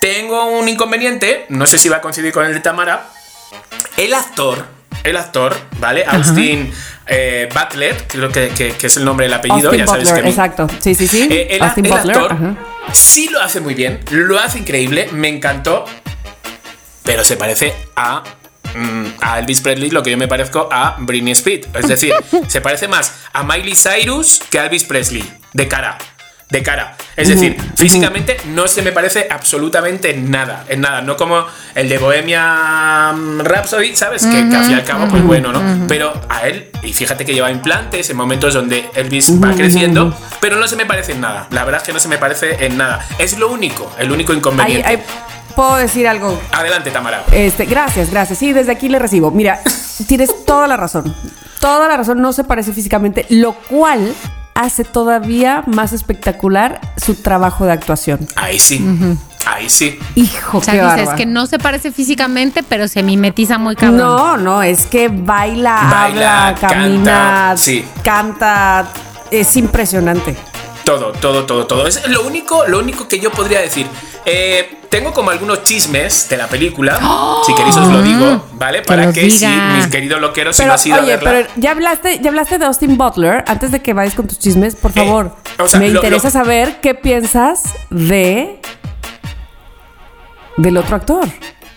Tengo 0.01 0.45
un 0.47 0.69
inconveniente, 0.69 1.47
no 1.49 1.66
sé 1.66 1.79
si 1.79 1.89
va 1.89 1.97
a 1.97 2.01
coincidir 2.01 2.33
con 2.33 2.45
el 2.47 2.55
de 2.55 2.61
Tamara. 2.61 3.09
El 3.97 4.14
actor, 4.14 4.66
el 5.03 5.16
actor, 5.16 5.57
¿vale? 5.81 6.05
Austin 6.07 6.73
eh, 7.11 7.49
Butler, 7.55 7.97
creo 8.07 8.29
que, 8.31 8.51
que- 8.51 8.73
que 8.73 8.87
es 8.87 8.97
el 8.99 9.05
nombre 9.05 9.25
del 9.27 9.33
apellido, 9.35 9.71
Austin 9.71 9.79
ya 9.79 9.87
sabes 9.87 10.12
que 10.12 10.29
exacto. 10.29 10.66
Sí, 10.79 10.95
sí, 10.95 11.09
sí. 11.09 11.27
eh, 11.31 11.49
el, 11.53 11.62
Austin 11.62 11.87
el 11.87 11.91
Butler. 11.93 12.16
actor 12.16 12.33
ajá. 12.33 12.55
sí 12.93 13.29
lo 13.31 13.41
hace 13.41 13.61
muy 13.61 13.73
bien, 13.75 14.01
lo 14.11 14.39
hace 14.39 14.59
increíble, 14.59 15.09
me 15.12 15.29
encantó, 15.29 15.87
pero 17.09 17.25
se 17.25 17.39
parece 17.39 17.75
a, 17.97 18.23
mm, 18.77 19.07
a 19.23 19.39
Elvis 19.39 19.63
Presley 19.63 19.89
lo 19.89 20.03
que 20.03 20.11
yo 20.11 20.19
me 20.19 20.29
parezco 20.29 20.69
a 20.71 20.97
Britney 20.99 21.33
Spears. 21.33 21.67
Es 21.73 21.89
decir, 21.89 22.13
se 22.49 22.61
parece 22.61 22.87
más 22.87 23.15
a 23.33 23.45
Miley 23.45 23.75
Cyrus 23.75 24.43
que 24.51 24.59
a 24.59 24.67
Elvis 24.67 24.85
Presley, 24.85 25.25
de 25.55 25.67
cara. 25.69 25.97
De 26.51 26.63
cara. 26.63 26.97
Es 27.17 27.29
decir, 27.29 27.57
físicamente 27.77 28.37
no 28.55 28.69
se 28.69 28.81
me 28.81 28.93
parece 28.93 29.27
absolutamente 29.31 30.11
en 30.11 30.31
nada. 30.31 30.65
En 30.69 30.81
nada. 30.83 31.03
No 31.03 31.17
como 31.17 31.47
el 31.75 31.89
de 31.91 31.99
Bohemia 31.99 33.13
Rhapsody, 33.39 33.95
¿sabes? 33.97 34.25
Que, 34.25 34.49
que 34.49 34.57
al 34.57 34.65
fin 34.65 34.73
y 34.73 34.75
al 34.75 34.85
cabo, 34.85 35.09
pues 35.09 35.23
bueno, 35.25 35.53
¿no? 35.53 35.87
Pero 35.89 36.19
a 36.29 36.47
él, 36.47 36.71
y 36.83 36.93
fíjate 36.93 37.27
que 37.27 37.35
lleva 37.35 37.51
implantes 37.51 38.09
en 38.09 38.17
momentos 38.17 38.55
donde 38.55 38.89
Elvis 38.95 39.31
va 39.43 39.55
creciendo, 39.55 40.15
pero 40.41 40.57
no 40.57 40.69
se 40.69 40.77
me 40.77 40.87
parece 40.87 41.13
en 41.13 41.21
nada. 41.21 41.49
La 41.51 41.65
verdad 41.65 41.83
es 41.83 41.87
que 41.87 41.93
no 41.93 42.01
se 42.01 42.09
me 42.09 42.17
parece 42.17 42.65
en 42.65 42.79
nada. 42.79 43.07
Es 43.19 43.39
lo 43.39 43.51
único, 43.51 43.95
el 43.99 44.11
único 44.11 44.33
inconveniente. 44.33 45.03
Puedo 45.59 45.75
decir 45.75 46.07
algo. 46.07 46.41
Adelante, 46.53 46.93
Tamara. 46.93 47.25
Este, 47.33 47.65
gracias, 47.65 48.13
gracias. 48.13 48.39
Sí, 48.39 48.53
desde 48.53 48.71
aquí 48.71 48.89
le 48.89 49.01
recibo. 49.01 49.33
Mira, 49.33 49.61
tienes 50.07 50.45
toda 50.45 50.69
la 50.69 50.77
razón. 50.77 51.13
Toda 51.59 51.89
la 51.89 51.97
razón 51.97 52.23
no 52.23 52.33
se 52.33 52.45
parece 52.45 52.73
físicamente, 52.73 53.27
lo 53.29 53.55
cual 53.55 54.15
hace 54.55 54.85
todavía 54.85 55.65
más 55.67 55.93
espectacular 55.93 56.81
su 56.97 57.17
trabajo 57.17 57.65
de 57.67 57.73
actuación. 57.73 58.29
Ahí 58.37 58.61
sí. 58.61 58.87
Ahí 59.47 59.69
sí. 59.69 59.99
Hijo, 60.15 60.59
O 60.59 60.63
sea, 60.63 60.75
qué 60.75 61.01
dices 61.01 61.15
que 61.17 61.27
no 61.27 61.49
se 61.49 61.59
parece 61.59 61.91
físicamente, 61.91 62.63
pero 62.63 62.87
se 62.87 63.03
mimetiza 63.03 63.59
muy 63.59 63.75
cabrón. 63.75 63.99
No, 63.99 64.37
no, 64.37 64.63
es 64.63 64.87
que 64.87 65.09
baila, 65.09 65.89
Baila, 65.91 66.47
habla, 66.47 66.61
camina, 66.61 67.13
canta, 67.13 67.57
sí. 67.57 67.85
canta. 68.05 68.93
Es 69.33 69.57
impresionante. 69.57 70.37
Todo, 70.85 71.11
todo, 71.13 71.45
todo, 71.45 71.67
todo. 71.67 71.87
Es 71.89 72.09
lo 72.09 72.23
único, 72.23 72.65
lo 72.67 72.79
único 72.79 73.09
que 73.09 73.19
yo 73.19 73.33
podría 73.33 73.61
decir. 73.61 73.89
Eh, 74.31 74.74
tengo 74.91 75.12
como 75.12 75.31
algunos 75.31 75.62
chismes 75.64 76.29
de 76.29 76.37
la 76.37 76.47
película. 76.47 76.99
Si 77.47 77.55
queréis 77.55 77.76
os 77.76 77.89
lo 77.89 78.03
digo, 78.03 78.45
¿vale? 78.55 78.83
Para 78.83 79.12
que 79.12 79.31
si 79.31 79.47
mis 79.47 79.87
queridos 79.89 80.20
loqueros, 80.20 80.57
si 80.57 80.64
no 80.64 80.72
has 80.74 80.87
ido 80.87 80.97
a 80.97 81.01
oye, 81.01 81.16
verla. 81.16 81.31
pero 81.31 81.49
ya 81.57 81.70
hablaste, 81.72 82.18
ya 82.20 82.29
hablaste 82.31 82.59
de 82.59 82.64
Austin 82.66 82.97
Butler. 82.99 83.45
Antes 83.47 83.70
de 83.72 83.81
que 83.81 83.93
vayas 83.93 84.14
con 84.14 84.26
tus 84.26 84.39
chismes, 84.39 84.76
por 84.76 84.91
Eh, 84.91 84.95
favor. 84.95 85.35
o 85.59 85.68
sea, 85.68 85.81
me 85.81 85.89
lo- 85.91 85.97
interesa 86.01 86.29
lo- 86.29 86.33
saber 86.33 86.81
qué 86.81 86.95
piensas 86.95 87.62
de 87.91 88.61
del 90.57 90.76
otro 90.76 90.97
actor. 90.97 91.24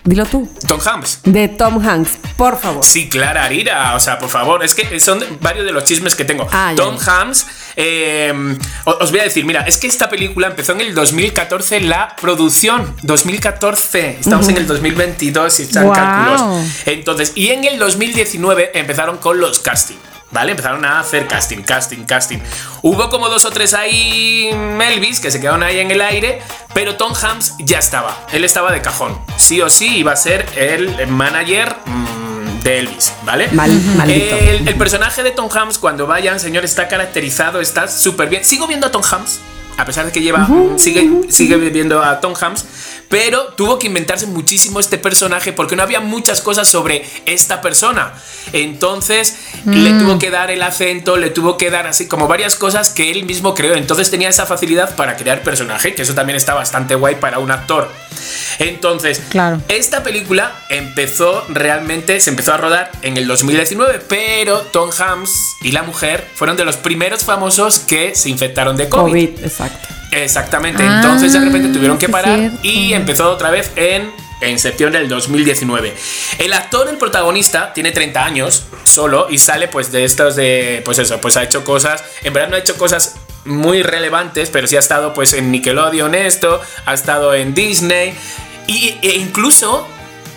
Dilo 0.03 0.25
tú. 0.25 0.49
Tom 0.67 0.79
Hanks. 0.83 1.19
De 1.23 1.47
Tom 1.47 1.85
Hanks, 1.85 2.17
por 2.35 2.57
favor. 2.59 2.83
Sí, 2.83 3.07
Clara 3.07 3.43
Arira, 3.43 3.95
o 3.95 3.99
sea, 3.99 4.17
por 4.17 4.29
favor, 4.29 4.63
es 4.63 4.73
que 4.73 4.99
son 4.99 5.23
varios 5.41 5.65
de 5.65 5.71
los 5.71 5.83
chismes 5.83 6.15
que 6.15 6.25
tengo. 6.25 6.47
Ah, 6.51 6.73
Tom 6.75 6.97
ya. 6.97 7.21
Hanks, 7.21 7.45
eh, 7.75 8.57
os 8.85 9.11
voy 9.11 9.19
a 9.19 9.23
decir, 9.23 9.45
mira, 9.45 9.61
es 9.61 9.77
que 9.77 9.87
esta 9.87 10.09
película 10.09 10.47
empezó 10.47 10.71
en 10.71 10.81
el 10.81 10.95
2014 10.95 11.81
la 11.81 12.15
producción, 12.19 12.95
2014, 13.03 14.17
estamos 14.19 14.49
en 14.49 14.57
el 14.57 14.65
2022 14.65 15.59
y 15.59 15.63
están 15.63 15.91
cálculos. 15.91 16.65
Entonces, 16.85 17.33
y 17.35 17.49
en 17.49 17.63
el 17.65 17.77
2019 17.77 18.71
empezaron 18.73 19.17
con 19.17 19.39
los 19.39 19.59
casting. 19.59 19.97
¿Vale? 20.31 20.51
Empezaron 20.51 20.85
a 20.85 20.99
hacer 20.99 21.27
casting, 21.27 21.61
casting, 21.61 22.05
casting. 22.05 22.39
Hubo 22.81 23.09
como 23.09 23.27
dos 23.29 23.43
o 23.45 23.51
tres 23.51 23.73
ahí 23.73 24.49
Melvis 24.53 25.19
que 25.19 25.29
se 25.29 25.41
quedaron 25.41 25.61
ahí 25.61 25.79
en 25.79 25.91
el 25.91 26.01
aire, 26.01 26.41
pero 26.73 26.95
Tom 26.95 27.13
Hanks 27.13 27.55
ya 27.59 27.79
estaba. 27.79 28.17
Él 28.31 28.43
estaba 28.45 28.71
de 28.71 28.81
cajón. 28.81 29.19
Sí 29.37 29.61
o 29.61 29.69
sí 29.69 29.97
iba 29.97 30.13
a 30.13 30.15
ser 30.15 30.45
el 30.55 31.07
manager 31.07 31.75
mm, 31.85 32.63
de 32.63 32.79
Elvis, 32.79 33.13
¿vale? 33.23 33.49
Mal-. 33.51 33.71
El, 34.09 34.67
el 34.67 34.75
personaje 34.75 35.23
de 35.23 35.31
Tom 35.31 35.49
Hanks, 35.51 35.77
cuando 35.77 36.07
vayan, 36.07 36.39
señor, 36.39 36.63
está 36.63 36.87
caracterizado, 36.87 37.59
está 37.59 37.87
súper 37.87 38.29
bien. 38.29 38.45
Sigo 38.45 38.67
viendo 38.67 38.87
a 38.87 38.91
Tom 38.91 39.01
Hanks, 39.03 39.39
a 39.77 39.85
pesar 39.85 40.05
de 40.05 40.11
que 40.11 40.21
lleva, 40.21 40.47
sigue, 40.77 41.09
sigue 41.29 41.55
viendo 41.57 42.03
a 42.03 42.19
Tom 42.19 42.33
Hanks, 42.39 42.65
pero 43.11 43.47
tuvo 43.57 43.77
que 43.77 43.87
inventarse 43.87 44.25
muchísimo 44.25 44.79
este 44.79 44.97
personaje 44.97 45.51
porque 45.51 45.75
no 45.75 45.83
había 45.83 45.99
muchas 45.99 46.41
cosas 46.41 46.67
sobre 46.67 47.05
esta 47.25 47.61
persona. 47.61 48.13
Entonces 48.53 49.35
le 49.65 49.91
tuvo 49.99 50.17
que 50.17 50.31
dar 50.31 50.49
el 50.49 50.63
acento, 50.63 51.17
le 51.17 51.29
tuvo 51.29 51.57
que 51.57 51.69
dar 51.69 51.85
así 51.85 52.07
como 52.07 52.27
varias 52.27 52.55
cosas 52.55 52.89
que 52.89 53.11
él 53.11 53.25
mismo 53.25 53.53
creó. 53.53 53.75
Entonces 53.75 54.09
tenía 54.09 54.29
esa 54.29 54.45
facilidad 54.45 54.95
para 54.95 55.17
crear 55.17 55.43
personaje, 55.43 55.93
que 55.93 56.03
eso 56.03 56.15
también 56.15 56.37
está 56.37 56.53
bastante 56.53 56.95
guay 56.95 57.15
para 57.15 57.39
un 57.39 57.51
actor. 57.51 57.91
Entonces, 58.59 59.21
Claro. 59.29 59.61
esta 59.67 60.03
película 60.03 60.55
empezó 60.69 61.45
realmente, 61.49 62.19
se 62.21 62.29
empezó 62.29 62.53
a 62.53 62.57
rodar 62.57 62.91
en 63.01 63.17
el 63.17 63.27
2019, 63.27 64.01
pero 64.07 64.59
Tom 64.59 64.89
Hanks 64.97 65.57
y 65.61 65.71
la 65.73 65.83
mujer 65.83 66.25
fueron 66.35 66.55
de 66.55 66.63
los 66.63 66.77
primeros 66.77 67.25
famosos 67.25 67.79
que 67.79 68.15
se 68.15 68.29
infectaron 68.29 68.77
de 68.77 68.87
COVID. 68.87 69.11
COVID, 69.11 69.43
exacto. 69.43 70.00
Exactamente, 70.11 70.83
Ah, 70.85 71.01
entonces 71.01 71.33
de 71.33 71.39
repente 71.39 71.69
tuvieron 71.69 71.97
que 71.97 72.09
parar 72.09 72.51
y 72.63 72.93
empezó 72.93 73.31
otra 73.31 73.49
vez 73.49 73.71
en, 73.75 74.11
en 74.41 74.59
septiembre 74.59 74.99
del 74.99 75.07
2019. 75.09 75.95
El 76.39 76.53
actor, 76.53 76.89
el 76.89 76.97
protagonista, 76.97 77.73
tiene 77.73 77.91
30 77.91 78.23
años 78.25 78.63
solo 78.83 79.27
y 79.29 79.37
sale 79.37 79.67
pues 79.69 79.91
de 79.91 80.03
estos 80.03 80.35
de, 80.35 80.81
pues 80.83 80.99
eso, 80.99 81.19
pues 81.21 81.37
ha 81.37 81.43
hecho 81.43 81.63
cosas, 81.63 82.03
en 82.23 82.33
verdad 82.33 82.49
no 82.49 82.55
ha 82.55 82.59
hecho 82.59 82.77
cosas 82.77 83.15
muy 83.45 83.83
relevantes, 83.83 84.49
pero 84.49 84.67
sí 84.67 84.75
ha 84.75 84.79
estado 84.79 85.13
pues 85.13 85.33
en 85.33 85.49
Nickelodeon 85.51 86.13
esto, 86.13 86.61
ha 86.85 86.93
estado 86.93 87.33
en 87.33 87.53
Disney 87.53 88.13
y, 88.67 88.97
e 89.01 89.15
incluso 89.15 89.87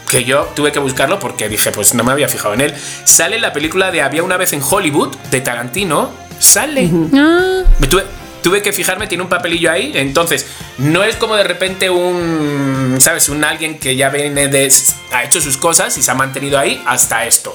que 0.08 0.22
yo 0.24 0.48
tuve 0.54 0.70
que 0.70 0.78
buscarlo 0.78 1.18
porque 1.18 1.48
dije, 1.48 1.72
pues 1.72 1.94
no 1.94 2.04
me 2.04 2.12
había 2.12 2.28
fijado 2.28 2.54
en 2.54 2.60
él. 2.60 2.74
Sale 3.04 3.36
en 3.36 3.42
la 3.42 3.52
película 3.52 3.90
de 3.90 4.02
Había 4.02 4.22
una 4.22 4.36
vez 4.36 4.52
en 4.52 4.62
Hollywood 4.62 5.16
de 5.30 5.40
Tarantino, 5.40 6.12
sale. 6.38 6.88
Ah, 7.14 7.62
Me 7.80 7.86
tuve, 7.88 8.04
tuve 8.44 8.62
que 8.62 8.72
fijarme, 8.74 9.06
tiene 9.08 9.24
un 9.24 9.30
papelillo 9.30 9.72
ahí. 9.72 9.92
Entonces, 9.94 10.46
no 10.78 11.02
es 11.02 11.16
como 11.16 11.34
de 11.34 11.44
repente 11.44 11.90
un, 11.90 12.98
¿sabes? 13.00 13.28
Un 13.30 13.42
alguien 13.42 13.78
que 13.78 13.96
ya 13.96 14.10
viene 14.10 14.46
de. 14.46 14.72
ha 15.10 15.24
hecho 15.24 15.40
sus 15.40 15.56
cosas 15.56 15.96
y 15.98 16.02
se 16.02 16.10
ha 16.10 16.14
mantenido 16.14 16.58
ahí 16.58 16.80
hasta 16.86 17.24
esto. 17.24 17.54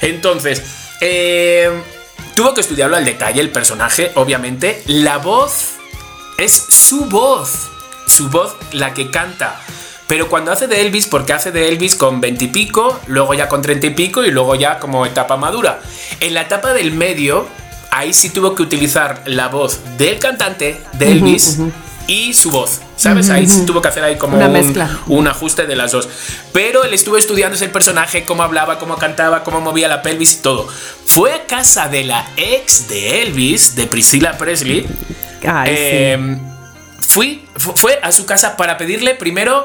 Entonces, 0.00 0.62
eh, 1.00 1.70
tuvo 2.34 2.54
que 2.54 2.60
estudiarlo 2.60 2.96
al 2.96 3.04
detalle 3.04 3.40
el 3.40 3.50
personaje, 3.50 4.12
obviamente. 4.14 4.82
La 4.86 5.18
voz 5.18 5.72
es 6.38 6.52
su 6.52 7.06
voz. 7.06 7.68
Su 8.06 8.30
voz 8.30 8.54
la 8.72 8.94
que 8.94 9.10
canta. 9.10 9.60
Pero 10.06 10.28
cuando 10.28 10.52
hace 10.52 10.68
de 10.68 10.80
Elvis, 10.80 11.06
porque 11.06 11.32
hace 11.32 11.50
de 11.50 11.68
Elvis 11.68 11.96
con 11.96 12.20
20 12.20 12.44
y 12.44 12.48
pico, 12.48 12.98
luego 13.08 13.34
ya 13.34 13.48
con 13.48 13.60
30 13.60 13.88
y 13.88 13.90
pico 13.90 14.24
y 14.24 14.30
luego 14.30 14.54
ya 14.54 14.78
como 14.78 15.04
etapa 15.04 15.36
madura. 15.36 15.82
En 16.20 16.32
la 16.32 16.42
etapa 16.42 16.72
del 16.72 16.92
medio, 16.92 17.46
ahí 17.98 18.12
sí 18.14 18.30
tuvo 18.30 18.54
que 18.54 18.62
utilizar 18.62 19.22
la 19.26 19.48
voz 19.48 19.80
del 19.98 20.18
cantante 20.18 20.80
de 20.94 21.12
Elvis 21.12 21.58
y 22.06 22.32
su 22.34 22.50
voz. 22.50 22.80
¿Sabes? 22.96 23.30
Ahí 23.30 23.46
sí 23.46 23.64
tuvo 23.64 23.80
que 23.80 23.88
hacer 23.88 24.02
ahí 24.02 24.16
como 24.16 24.36
Una 24.36 24.46
un, 24.46 24.52
mezcla. 24.52 24.98
un 25.06 25.28
ajuste 25.28 25.66
de 25.66 25.76
las 25.76 25.92
dos. 25.92 26.08
Pero 26.52 26.82
él 26.82 26.92
estuvo 26.94 27.16
estudiando 27.16 27.54
ese 27.56 27.68
personaje, 27.68 28.24
cómo 28.24 28.42
hablaba, 28.42 28.78
cómo 28.78 28.96
cantaba, 28.96 29.44
cómo 29.44 29.60
movía 29.60 29.86
la 29.88 30.02
pelvis 30.02 30.32
y 30.32 30.36
todo. 30.36 30.66
Fue 31.06 31.32
a 31.32 31.46
casa 31.46 31.88
de 31.88 32.04
la 32.04 32.26
ex 32.36 32.88
de 32.88 33.22
Elvis, 33.22 33.76
de 33.76 33.86
Priscilla 33.86 34.36
Presley. 34.36 34.86
Ay, 35.46 35.70
Eh, 35.72 36.38
fui, 37.06 37.46
fu- 37.56 37.74
fue 37.76 38.00
a 38.02 38.10
su 38.10 38.26
casa 38.26 38.56
para 38.56 38.76
pedirle 38.78 39.14
primero 39.14 39.64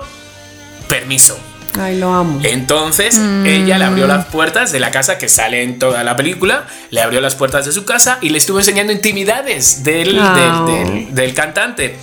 permiso. 0.88 1.38
Ay, 1.80 1.97
lo 1.97 2.13
amo. 2.13 2.39
Entonces 2.43 3.17
ella 3.45 3.78
le 3.80 3.86
abrió 3.86 4.05
las 4.07 4.26
puertas 4.26 4.71
de 4.71 4.80
la 4.80 4.91
casa 4.91 5.17
que 5.17 5.28
sale 5.28 5.63
en 5.63 5.80
toda 5.80 6.03
la 6.03 6.15
película, 6.15 6.67
le 6.91 7.01
abrió 7.01 7.19
las 7.21 7.36
puertas 7.36 7.65
de 7.65 7.71
su 7.71 7.84
casa 7.86 8.19
y 8.21 8.30
le 8.30 8.38
estuvo 8.38 8.59
enseñando 8.59 8.93
intimidades 8.93 9.84
del, 9.84 10.15
del- 10.15 10.65
del- 10.65 11.15
del 11.15 11.34
cantante. 11.34 11.97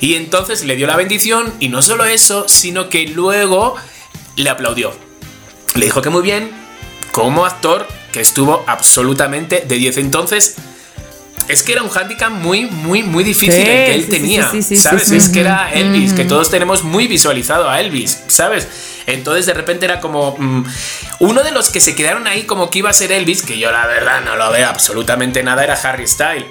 Y 0.00 0.14
entonces 0.14 0.64
le 0.64 0.76
dio 0.76 0.86
la 0.86 0.96
bendición 0.96 1.52
y 1.58 1.68
no 1.68 1.82
solo 1.82 2.04
eso, 2.04 2.46
sino 2.48 2.88
que 2.88 3.08
luego 3.08 3.74
le 4.36 4.48
aplaudió. 4.50 4.92
Le 5.74 5.86
dijo 5.86 6.02
que 6.02 6.10
muy 6.10 6.22
bien, 6.22 6.50
como 7.12 7.44
actor, 7.46 7.86
que 8.12 8.20
estuvo 8.20 8.62
absolutamente 8.66 9.64
de 9.66 9.74
10. 9.76 9.98
Entonces, 9.98 10.56
es 11.48 11.62
que 11.62 11.72
era 11.72 11.82
un 11.82 11.90
handicap 11.96 12.30
muy, 12.30 12.66
muy, 12.66 13.02
muy 13.02 13.24
difícil 13.24 13.52
Sí, 13.52 13.60
el 13.60 13.66
que 13.66 13.94
él 13.94 14.04
sí, 14.04 14.10
tenía. 14.10 14.50
sí, 14.50 14.62
sí, 14.62 14.76
sí, 14.76 14.82
¿Sabes? 14.82 15.10
es 15.10 15.28
que 15.28 15.40
era 15.40 15.72
Elvis, 15.72 16.12
que 16.12 16.24
todos 16.24 16.50
tenemos 16.50 16.82
muy 16.84 17.06
visualizado 17.06 17.68
a 17.70 17.80
Elvis, 17.80 18.22
¿sabes? 18.28 18.68
Entonces 19.06 19.46
de 19.46 19.54
repente 19.54 19.84
era 19.84 20.00
como 20.00 20.36
mm, 20.38 20.64
uno 21.20 21.42
de 21.44 21.52
los 21.52 21.70
que 21.70 21.80
se 21.80 21.94
quedaron 21.94 22.26
ahí 22.26 22.42
como 22.44 22.70
que 22.70 22.80
iba 22.80 22.90
a 22.90 22.92
ser 22.92 23.12
Elvis, 23.12 23.42
que 23.42 23.58
yo 23.58 23.70
la 23.70 23.86
verdad 23.86 24.20
no 24.24 24.34
lo 24.36 24.50
veo 24.50 24.68
absolutamente 24.68 25.42
nada, 25.42 25.62
era 25.62 25.74
Harry 25.74 26.08
Style. 26.08 26.46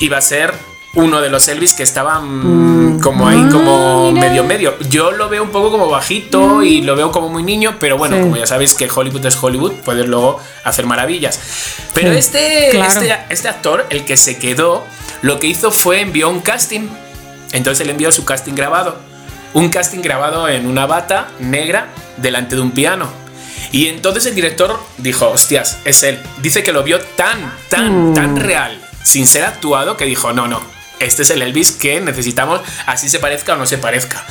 Iba 0.00 0.18
a 0.18 0.20
ser 0.22 0.52
uno 0.98 1.20
de 1.20 1.30
los 1.30 1.48
Elvis 1.48 1.74
que 1.74 1.82
estaban 1.82 2.96
mm, 2.96 3.00
como 3.00 3.26
ahí, 3.28 3.42
como 3.50 4.12
medio 4.12 4.44
medio. 4.44 4.74
Yo 4.90 5.10
lo 5.12 5.28
veo 5.28 5.42
un 5.42 5.50
poco 5.50 5.70
como 5.70 5.88
bajito 5.88 6.62
y 6.62 6.82
lo 6.82 6.96
veo 6.96 7.10
como 7.12 7.28
muy 7.28 7.42
niño, 7.42 7.76
pero 7.80 7.96
bueno, 7.96 8.16
Sí. 8.16 8.22
como 8.22 8.36
ya 8.36 8.46
sabéis 8.46 8.74
que 8.74 8.88
Hollywood 8.92 9.24
es 9.26 9.36
Hollywood, 9.42 9.72
puedes 9.84 10.06
luego 10.06 10.40
hacer 10.64 10.86
maravillas. 10.86 11.38
Pero 11.94 12.12
Sí, 12.12 12.18
este, 12.18 12.68
claro. 12.70 13.00
este, 13.00 13.16
este 13.30 13.48
actor, 13.48 13.86
el 13.90 14.04
que 14.04 14.16
se 14.16 14.38
quedó, 14.38 14.84
lo 15.22 15.38
que 15.40 15.46
hizo 15.46 15.70
fue 15.70 16.00
envió 16.00 16.28
un 16.28 16.40
casting. 16.40 16.88
Entonces 17.52 17.84
él 17.84 17.90
envió 17.90 18.12
su 18.12 18.24
casting 18.24 18.54
grabado. 18.54 18.96
Un 19.54 19.70
casting 19.70 20.00
grabado 20.02 20.48
en 20.48 20.66
una 20.66 20.86
bata 20.86 21.28
negra 21.40 21.88
delante 22.18 22.54
de 22.56 22.60
un 22.62 22.72
piano. 22.72 23.08
Y 23.72 23.86
entonces 23.88 24.26
el 24.26 24.34
director 24.34 24.78
dijo, 24.98 25.28
hostias, 25.28 25.78
es 25.84 26.02
él. 26.02 26.18
Dice 26.42 26.62
que 26.62 26.72
lo 26.72 26.82
vio 26.82 27.00
tan, 27.16 27.52
tan, 27.68 28.14
tan 28.14 28.36
real, 28.36 28.80
sin 29.02 29.26
ser 29.26 29.44
actuado, 29.44 29.96
que 29.96 30.04
dijo, 30.06 30.32
no, 30.32 30.48
no, 30.48 30.60
este 31.00 31.22
es 31.22 31.30
el 31.30 31.42
Elvis 31.42 31.72
que 31.72 32.00
necesitamos, 32.00 32.60
así 32.86 33.08
se 33.08 33.18
parezca 33.18 33.54
o 33.54 33.56
no 33.56 33.66
se 33.66 33.78
parezca. 33.78 34.24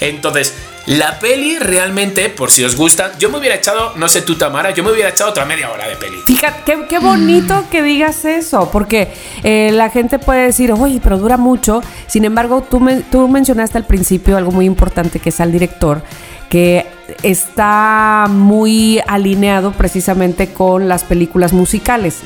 Entonces, 0.00 0.54
la 0.86 1.18
peli 1.18 1.58
realmente, 1.58 2.30
por 2.30 2.50
si 2.50 2.64
os 2.64 2.74
gusta, 2.74 3.12
yo 3.18 3.30
me 3.30 3.38
hubiera 3.38 3.54
echado, 3.54 3.92
no 3.96 4.08
sé 4.08 4.22
tú 4.22 4.36
Tamara, 4.36 4.70
yo 4.70 4.82
me 4.82 4.90
hubiera 4.90 5.10
echado 5.10 5.30
otra 5.30 5.44
media 5.44 5.70
hora 5.70 5.86
de 5.86 5.96
peli. 5.96 6.16
Fíjate, 6.26 6.62
qué, 6.64 6.86
qué 6.88 6.98
bonito 6.98 7.64
que 7.70 7.82
digas 7.82 8.24
eso, 8.24 8.70
porque 8.72 9.12
eh, 9.44 9.70
la 9.72 9.90
gente 9.90 10.18
puede 10.18 10.46
decir, 10.46 10.72
oye, 10.72 11.00
pero 11.02 11.18
dura 11.18 11.36
mucho. 11.36 11.82
Sin 12.06 12.24
embargo, 12.24 12.66
tú, 12.68 12.80
tú 13.10 13.28
mencionaste 13.28 13.78
al 13.78 13.86
principio 13.86 14.36
algo 14.36 14.50
muy 14.50 14.64
importante 14.64 15.20
que 15.20 15.28
es 15.28 15.40
al 15.40 15.52
director, 15.52 16.02
que 16.48 16.86
está 17.22 18.26
muy 18.28 19.00
alineado 19.06 19.72
precisamente 19.72 20.52
con 20.52 20.88
las 20.88 21.04
películas 21.04 21.52
musicales. 21.52 22.18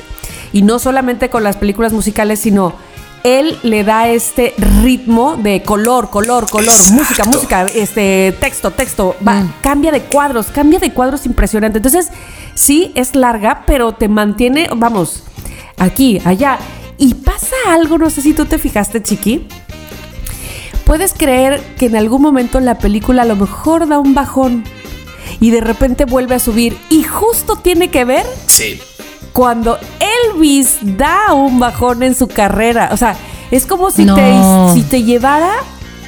Y 0.53 0.61
no 0.61 0.79
solamente 0.79 1.29
con 1.29 1.43
las 1.43 1.57
películas 1.57 1.91
musicales, 1.91 2.39
sino 2.39 2.73
él 3.25 3.57
le 3.63 3.83
da 3.83 4.07
este 4.07 4.53
ritmo 4.83 5.35
de 5.35 5.63
color, 5.63 6.11
color, 6.11 6.47
color, 6.47 6.69
Exacto. 6.73 6.93
música, 6.93 7.23
música, 7.25 7.61
este 7.73 8.35
texto, 8.39 8.69
texto, 8.69 9.15
va, 9.27 9.43
cambia 9.61 9.91
de 9.91 10.01
cuadros, 10.01 10.45
cambia 10.47 10.77
de 10.77 10.91
cuadros 10.93 11.25
impresionante. 11.25 11.79
Entonces, 11.79 12.09
sí 12.53 12.91
es 12.93 13.15
larga, 13.15 13.63
pero 13.65 13.93
te 13.93 14.07
mantiene, 14.07 14.69
vamos, 14.75 15.23
aquí, 15.77 16.21
allá. 16.23 16.59
Y 16.99 17.15
pasa 17.15 17.55
algo, 17.69 17.97
no 17.97 18.11
sé 18.11 18.21
si 18.21 18.33
tú 18.33 18.45
te 18.45 18.59
fijaste, 18.59 19.01
Chiqui. 19.01 19.47
Puedes 20.85 21.13
creer 21.13 21.59
que 21.79 21.87
en 21.87 21.95
algún 21.95 22.21
momento 22.21 22.59
la 22.59 22.77
película 22.77 23.23
a 23.23 23.25
lo 23.25 23.35
mejor 23.35 23.87
da 23.87 23.97
un 23.97 24.13
bajón 24.13 24.63
y 25.39 25.49
de 25.49 25.61
repente 25.61 26.05
vuelve 26.05 26.35
a 26.35 26.39
subir 26.39 26.77
y 26.91 27.01
justo 27.03 27.55
tiene 27.55 27.89
que 27.89 28.05
ver 28.05 28.25
Sí. 28.47 28.79
Cuando 29.35 29.77
Elvis 30.33 30.77
da 30.81 31.33
un 31.33 31.59
bajón 31.59 32.03
en 32.03 32.15
su 32.15 32.29
carrera. 32.29 32.87
O 32.93 32.97
sea, 32.97 33.17
es 33.51 33.65
como 33.65 33.91
si, 33.91 34.05
No. 34.05 34.15
te, 34.15 34.33
si 34.73 34.81
te 34.83 35.03
llevara 35.03 35.51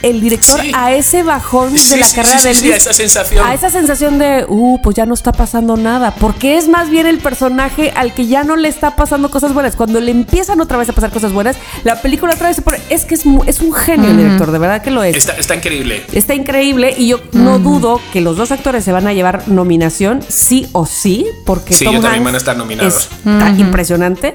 el 0.09 0.21
director 0.21 0.61
Sí. 0.61 0.71
a 0.73 0.93
ese 0.93 1.23
bajón 1.23 1.77
Sí, 1.77 1.89
de 1.91 1.97
la 1.97 2.05
sí, 2.07 2.15
carrera 2.15 2.39
sí, 2.39 2.47
de 2.47 2.53
sí, 2.53 2.65
Elvis. 2.67 2.83
sí, 2.83 2.89
a 2.89 2.91
esa 2.91 2.93
sensación. 2.93 3.45
A 3.45 3.53
esa 3.53 3.69
sensación 3.69 4.19
de, 4.19 4.45
uh, 4.47 4.79
pues 4.81 4.95
ya 4.95 5.05
no 5.05 5.13
está 5.13 5.31
pasando 5.31 5.77
nada. 5.77 6.13
Porque 6.15 6.57
es 6.57 6.67
más 6.67 6.89
bien 6.89 7.05
el 7.07 7.19
personaje 7.19 7.91
al 7.95 8.13
que 8.13 8.27
ya 8.27 8.43
no 8.43 8.55
le 8.55 8.67
está 8.69 8.95
pasando 8.95 9.29
cosas 9.29 9.53
buenas. 9.53 9.75
Cuando 9.75 9.99
le 9.99 10.11
empiezan 10.11 10.61
otra 10.61 10.77
vez 10.77 10.89
a 10.89 10.93
pasar 10.93 11.11
cosas 11.11 11.33
buenas, 11.33 11.57
la 11.83 12.01
película 12.01 12.33
otra 12.33 12.47
vez 12.47 12.55
se 12.57 12.61
pone. 12.61 12.79
Es 12.89 13.05
que 13.05 13.15
es, 13.15 13.25
un 13.25 13.73
genio 13.73 14.09
el 14.09 14.17
director, 14.17 14.51
de 14.51 14.59
verdad 14.59 14.81
que 14.81 14.91
lo 14.91 15.03
es. 15.03 15.15
Está, 15.15 15.33
está 15.33 15.55
increíble. 15.55 16.03
Está 16.13 16.33
increíble 16.35 16.93
y 16.97 17.07
yo 17.07 17.19
no 17.33 17.59
dudo 17.59 17.99
que 18.13 18.21
los 18.21 18.37
dos 18.37 18.51
actores 18.51 18.83
se 18.83 18.91
van 18.91 19.07
a 19.07 19.13
llevar 19.13 19.47
nominación, 19.47 20.21
sí 20.27 20.67
o 20.71 20.85
sí, 20.85 21.25
porque 21.45 21.73
Sí, 21.73 21.85
Tom 21.85 21.95
yo 21.95 22.01
también 22.01 22.19
Hanks 22.21 22.25
van 22.25 22.35
a 22.35 22.37
estar 22.37 22.57
nominados. 22.57 23.09
Está 23.25 23.49
impresionante. 23.57 24.33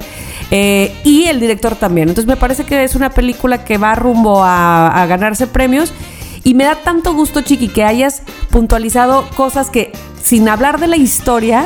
Eh, 0.54 0.94
y 1.02 1.24
el 1.24 1.40
director 1.40 1.74
también. 1.76 2.08
Entonces 2.10 2.28
me 2.28 2.36
parece 2.36 2.64
que 2.64 2.84
es 2.84 2.94
una 2.94 3.08
película 3.10 3.64
que 3.64 3.78
va 3.78 3.94
rumbo 3.94 4.44
a, 4.44 4.88
a 5.02 5.06
ganarse 5.06 5.46
premios. 5.46 5.92
Y 6.44 6.52
me 6.54 6.64
da 6.64 6.74
tanto 6.74 7.14
gusto, 7.14 7.40
Chiqui, 7.40 7.68
que 7.68 7.84
hayas 7.84 8.22
puntualizado 8.50 9.26
cosas 9.34 9.70
que, 9.70 9.92
sin 10.22 10.48
hablar 10.48 10.78
de 10.78 10.88
la 10.88 10.96
historia, 10.96 11.64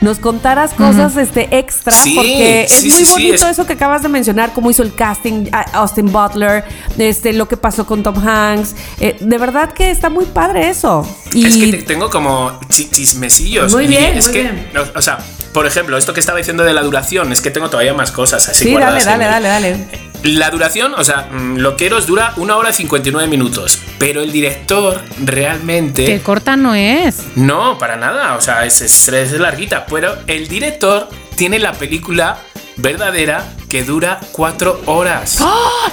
nos 0.00 0.18
contaras 0.20 0.74
cosas 0.74 1.16
este, 1.16 1.48
extra. 1.58 1.92
Sí, 1.92 2.12
porque 2.14 2.62
es 2.64 2.84
muy 2.84 3.04
sí, 3.04 3.10
bonito 3.10 3.34
es- 3.34 3.42
eso 3.52 3.66
que 3.66 3.72
acabas 3.72 4.02
de 4.02 4.08
mencionar, 4.08 4.52
cómo 4.52 4.70
hizo 4.70 4.84
el 4.84 4.94
casting 4.94 5.46
Austin 5.72 6.12
Butler, 6.12 6.62
este, 6.98 7.32
lo 7.32 7.48
que 7.48 7.56
pasó 7.56 7.86
con 7.86 8.02
Tom 8.04 8.16
Hanks. 8.24 8.76
Eh, 9.00 9.16
de 9.18 9.38
verdad 9.38 9.72
que 9.72 9.90
está 9.90 10.10
muy 10.10 10.26
padre 10.26 10.68
eso. 10.68 11.04
Y 11.32 11.46
Es 11.46 11.56
que 11.56 11.72
te- 11.78 11.82
tengo 11.82 12.08
como 12.10 12.52
chi- 12.68 12.88
chismecillos. 12.90 13.72
Muy 13.74 13.86
Y 13.86 13.88
bien, 13.88 14.18
es 14.18 14.26
muy 14.26 14.32
que, 14.34 14.42
bien. 14.42 14.68
O, 14.94 14.98
o 14.98 15.02
sea, 15.02 15.18
por 15.58 15.66
ejemplo, 15.66 15.98
esto 15.98 16.14
que 16.14 16.20
estaba 16.20 16.38
diciendo 16.38 16.62
de 16.62 16.72
la 16.72 16.82
duración, 16.82 17.32
es 17.32 17.40
que 17.40 17.50
tengo 17.50 17.68
todavía 17.68 17.92
más 17.92 18.12
cosas 18.12 18.48
así 18.48 18.62
sí, 18.66 18.74
dale, 18.74 18.78
guardadas 19.02 19.04
dale, 19.04 19.24
el- 19.24 19.30
dale, 19.42 19.48
dale. 19.72 20.08
La 20.22 20.50
duración, 20.50 20.94
o 20.96 21.02
sea, 21.02 21.22
mm, 21.32 21.56
lo 21.56 21.74
que 21.76 21.86
eros 21.86 22.06
dura 22.06 22.32
una 22.36 22.56
hora 22.56 22.70
y 22.70 22.74
59 22.74 23.26
minutos. 23.26 23.80
Pero 23.98 24.20
el 24.20 24.30
director 24.30 25.02
realmente. 25.24 26.04
Que 26.06 26.20
corta 26.20 26.54
no 26.54 26.76
es. 26.76 27.24
No, 27.34 27.76
para 27.76 27.96
nada. 27.96 28.36
O 28.36 28.40
sea, 28.40 28.64
es, 28.66 28.80
es, 28.82 29.08
es 29.08 29.32
larguita. 29.32 29.84
Pero 29.86 30.16
el 30.28 30.46
director 30.46 31.08
tiene 31.34 31.58
la 31.58 31.72
película 31.72 32.38
verdadera 32.76 33.42
que 33.68 33.82
dura 33.82 34.20
cuatro 34.30 34.80
horas. 34.86 35.38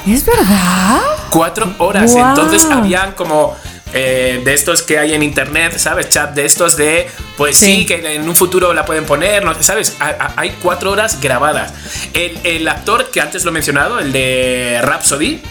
¿Es 0.06 0.24
verdad? 0.28 1.02
Cuatro 1.32 1.74
horas. 1.80 2.14
Entonces 2.16 2.66
habían 2.66 3.14
como 3.14 3.56
eh, 3.94 4.42
de 4.44 4.54
estos 4.54 4.82
que 4.84 5.00
hay 5.00 5.14
en 5.14 5.24
internet, 5.24 5.78
¿sabes? 5.78 6.10
Chat 6.10 6.34
de 6.34 6.46
estos 6.46 6.76
de, 6.76 7.08
pues 7.38 7.58
sí, 7.58 7.66
Sí. 7.80 7.86
que 7.86 8.16
en 8.16 8.28
un 8.28 8.36
futuro 8.36 8.74
la 8.74 8.86
pueden 8.86 9.06
poner, 9.06 9.46
¿no? 9.46 9.54
¿sabes? 9.64 9.96
Ha- 10.00 10.10
ha- 10.20 10.34
Hay 10.38 10.56
cuatro 10.62 10.92
horas 10.92 11.20
grabadas. 11.22 11.74
El, 12.14 12.38
el 12.44 12.68
actor 12.68 13.10
que 13.12 13.22
antes 13.22 13.44
lo 13.46 13.52
he 13.52 13.54
mencionado, 13.54 14.00
el 14.00 14.12
de 14.12 14.80
Rhapsody, 14.82 15.42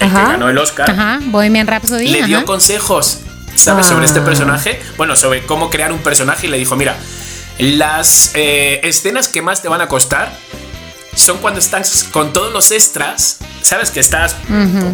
el 0.00 0.06
Ajá. 0.08 0.24
que 0.24 0.32
ganó 0.32 0.48
el 0.50 0.58
Oscar, 0.58 0.90
Ajá, 0.90 1.18
Bohemian 1.22 1.66
Rhapsody. 1.66 2.08
le 2.08 2.22
dio 2.24 2.38
ajá. 2.38 2.46
consejos, 2.46 3.20
¿sabes? 3.54 3.86
Sobre 3.86 4.04
este 4.06 4.20
Ah. 4.20 4.24
personaje. 4.24 4.80
Bueno, 4.96 5.16
sobre 5.16 5.46
cómo 5.46 5.70
crear 5.70 5.92
un 5.92 6.00
personaje 6.00 6.46
y 6.46 6.50
le 6.50 6.58
dijo, 6.58 6.76
mira, 6.76 6.96
las 7.58 8.32
eh, 8.34 8.80
escenas 8.82 9.28
que 9.28 9.40
más 9.40 9.62
te 9.62 9.68
van 9.68 9.80
a 9.80 9.86
costar 9.88 10.32
son 11.14 11.38
cuando 11.38 11.60
estás 11.60 12.04
con 12.04 12.32
todos 12.32 12.52
los 12.52 12.70
extras, 12.70 13.38
¿sabes? 13.62 13.90
Que 13.90 14.00
estás, 14.00 14.36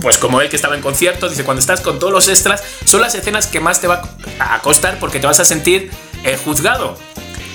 pues 0.01 0.19
como 0.19 0.41
él 0.41 0.49
que 0.49 0.57
estaba 0.57 0.75
en 0.75 0.83
concierto, 0.83 1.29
dice, 1.29 1.45
cuando 1.45 1.61
estás 1.61 1.81
con 1.81 1.99
todos 1.99 2.13
los 2.13 2.29
extras, 2.29 2.63
son 2.85 3.01
las 3.01 3.15
escenas 3.15 3.47
que 3.47 3.61
más 3.61 3.81
te 3.81 3.87
va 3.87 4.03
a 4.39 4.61
costar 4.61 4.99
porque 4.99 5.19
te 5.19 5.27
vas 5.27 5.41
a 5.41 5.45
sentir 5.45 5.91
eh, 6.25 6.39
juzgado. 6.43 6.97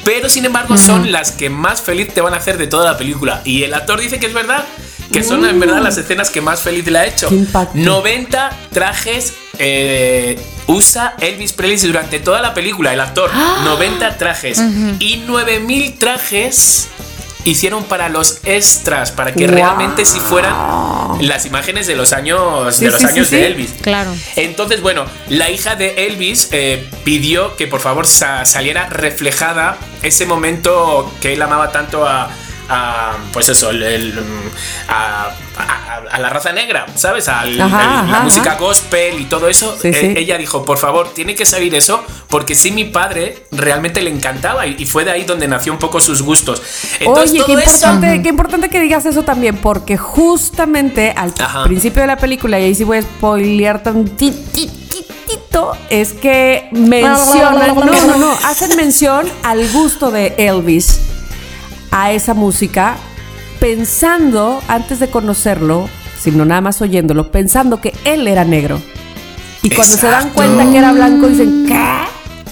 Pero 0.03 0.29
sin 0.29 0.45
embargo 0.45 0.77
son 0.77 1.11
las 1.11 1.31
que 1.31 1.49
más 1.49 1.81
feliz 1.81 2.13
te 2.13 2.21
van 2.21 2.35
a 2.35 2.37
hacer 2.37 2.57
de 2.57 2.67
toda 2.67 2.91
la 2.91 2.97
película. 2.97 3.41
Y 3.43 3.63
el 3.63 3.73
actor 3.73 3.99
dice 3.99 4.19
que 4.19 4.27
es 4.27 4.33
verdad, 4.33 4.63
que 5.11 5.23
son 5.23 5.45
en 5.45 5.59
verdad 5.59 5.81
las 5.81 5.97
escenas 5.97 6.29
que 6.29 6.41
más 6.41 6.61
feliz 6.61 6.85
le 6.85 6.99
ha 6.99 7.05
hecho. 7.05 7.27
Qué 7.29 7.35
impacto. 7.35 7.71
90 7.75 8.51
trajes 8.71 9.33
eh, 9.57 10.39
usa 10.67 11.15
Elvis 11.19 11.53
Presley 11.53 11.91
durante 11.91 12.19
toda 12.19 12.41
la 12.41 12.53
película, 12.53 12.93
el 12.93 12.99
actor. 12.99 13.31
90 13.63 14.17
trajes. 14.17 14.61
Y 14.99 15.17
9000 15.25 15.97
trajes 15.97 16.87
hicieron 17.45 17.85
para 17.85 18.09
los 18.09 18.39
extras, 18.43 19.11
para 19.11 19.31
que 19.33 19.45
Wow. 19.47 19.55
realmente 19.55 20.03
si 20.05 20.19
fueran 20.19 20.53
las 21.21 21.45
imágenes 21.45 21.87
de 21.87 21.95
los 21.95 22.11
años, 22.11 22.75
Sí, 22.75 22.85
de, 22.85 22.91
los 22.91 22.99
sí, 22.99 23.07
sí, 23.07 23.13
años 23.13 23.27
sí. 23.27 23.35
de 23.37 23.47
Elvis. 23.47 23.73
Claro. 23.81 24.13
Entonces, 24.35 24.81
bueno, 24.81 25.05
la 25.29 25.49
hija 25.49 25.75
de 25.75 26.07
Elvis 26.07 26.49
eh, 26.51 26.89
pidió 27.05 27.55
que 27.55 27.67
por 27.67 27.79
favor 27.79 28.05
sa- 28.07 28.43
saliera 28.45 28.89
reflejada 28.89 29.77
ese 30.01 30.25
momento 30.25 31.09
que 31.21 31.33
él 31.33 31.41
amaba 31.41 31.71
tanto 31.71 32.05
a, 32.07 32.29
a, 32.69 33.13
pues 33.33 33.49
eso, 33.49 33.69
el- 33.69 33.83
el, 33.83 34.19
a, 34.87 35.29
a- 35.57 35.95
a 36.11 36.19
la 36.19 36.29
raza 36.29 36.51
negra, 36.51 36.85
¿sabes? 36.95 37.27
El- 37.43 37.57
la 37.57 37.65
ajá, 37.65 38.21
música 38.23 38.55
gospel 38.55 39.19
y 39.21 39.25
todo 39.25 39.47
eso. 39.47 39.77
Sí, 39.81 39.89
Eh, 39.89 39.93
sí. 39.93 40.13
Ella 40.17 40.37
dijo, 40.37 40.65
por 40.65 40.77
favor, 40.77 41.13
tiene 41.13 41.35
que 41.35 41.45
salir 41.45 41.73
eso, 41.75 42.03
porque 42.29 42.55
sí, 42.55 42.71
mi 42.71 42.85
padre 42.85 43.45
realmente 43.51 44.01
le 44.01 44.09
encantaba 44.09 44.65
y, 44.67 44.75
y 44.79 44.85
fue 44.85 45.03
de 45.05 45.11
ahí 45.11 45.23
donde 45.23 45.47
nació 45.47 45.73
un 45.73 45.79
poco 45.79 45.99
sus 45.99 46.21
gustos. 46.21 46.61
Entonces, 46.99 47.31
Oye, 47.31 47.43
qué 47.45 47.53
eso- 47.53 47.61
importante, 47.87 48.21
qué 48.23 48.29
importante 48.29 48.69
que 48.69 48.79
digas 48.81 49.05
eso 49.05 49.23
también, 49.23 49.57
porque 49.57 49.97
justamente 49.97 51.13
al 51.15 51.33
Ajá. 51.39 51.63
principio 51.65 52.01
de 52.01 52.07
la 52.07 52.17
película, 52.17 52.59
y 52.59 52.63
ahí 52.65 52.75
sí 52.75 52.83
voy 52.83 52.97
a 52.97 53.01
spoilear 53.01 53.83
tantitito, 53.83 55.75
es 55.89 56.13
que 56.13 56.67
mencionan, 56.71 57.75
no, 57.75 57.85
no, 57.85 58.17
no, 58.17 58.31
hacen 58.45 58.75
mención 58.75 59.29
al 59.43 59.67
gusto 59.69 60.11
de 60.11 60.33
Elvis 60.37 60.99
a 61.97 62.11
esa 62.11 62.33
música, 62.33 62.97
pensando, 63.61 64.61
antes 64.67 64.99
de 64.99 65.09
conocerlo, 65.09 65.89
sino 66.19 66.43
nada 66.43 66.59
más 66.59 66.81
oyéndolo, 66.81 67.31
pensando 67.31 67.79
que 67.79 67.93
él 68.03 68.27
era 68.27 68.43
negro. 68.43 68.81
Y 69.61 69.69
cuando 69.69 69.95
se 69.95 70.05
dan 70.05 70.27
Exacto. 70.27 70.35
cuenta 70.35 70.69
que 70.69 70.77
era 70.77 70.91
blanco, 70.91 71.27
dicen, 71.27 71.65
¿qué? 71.65 72.03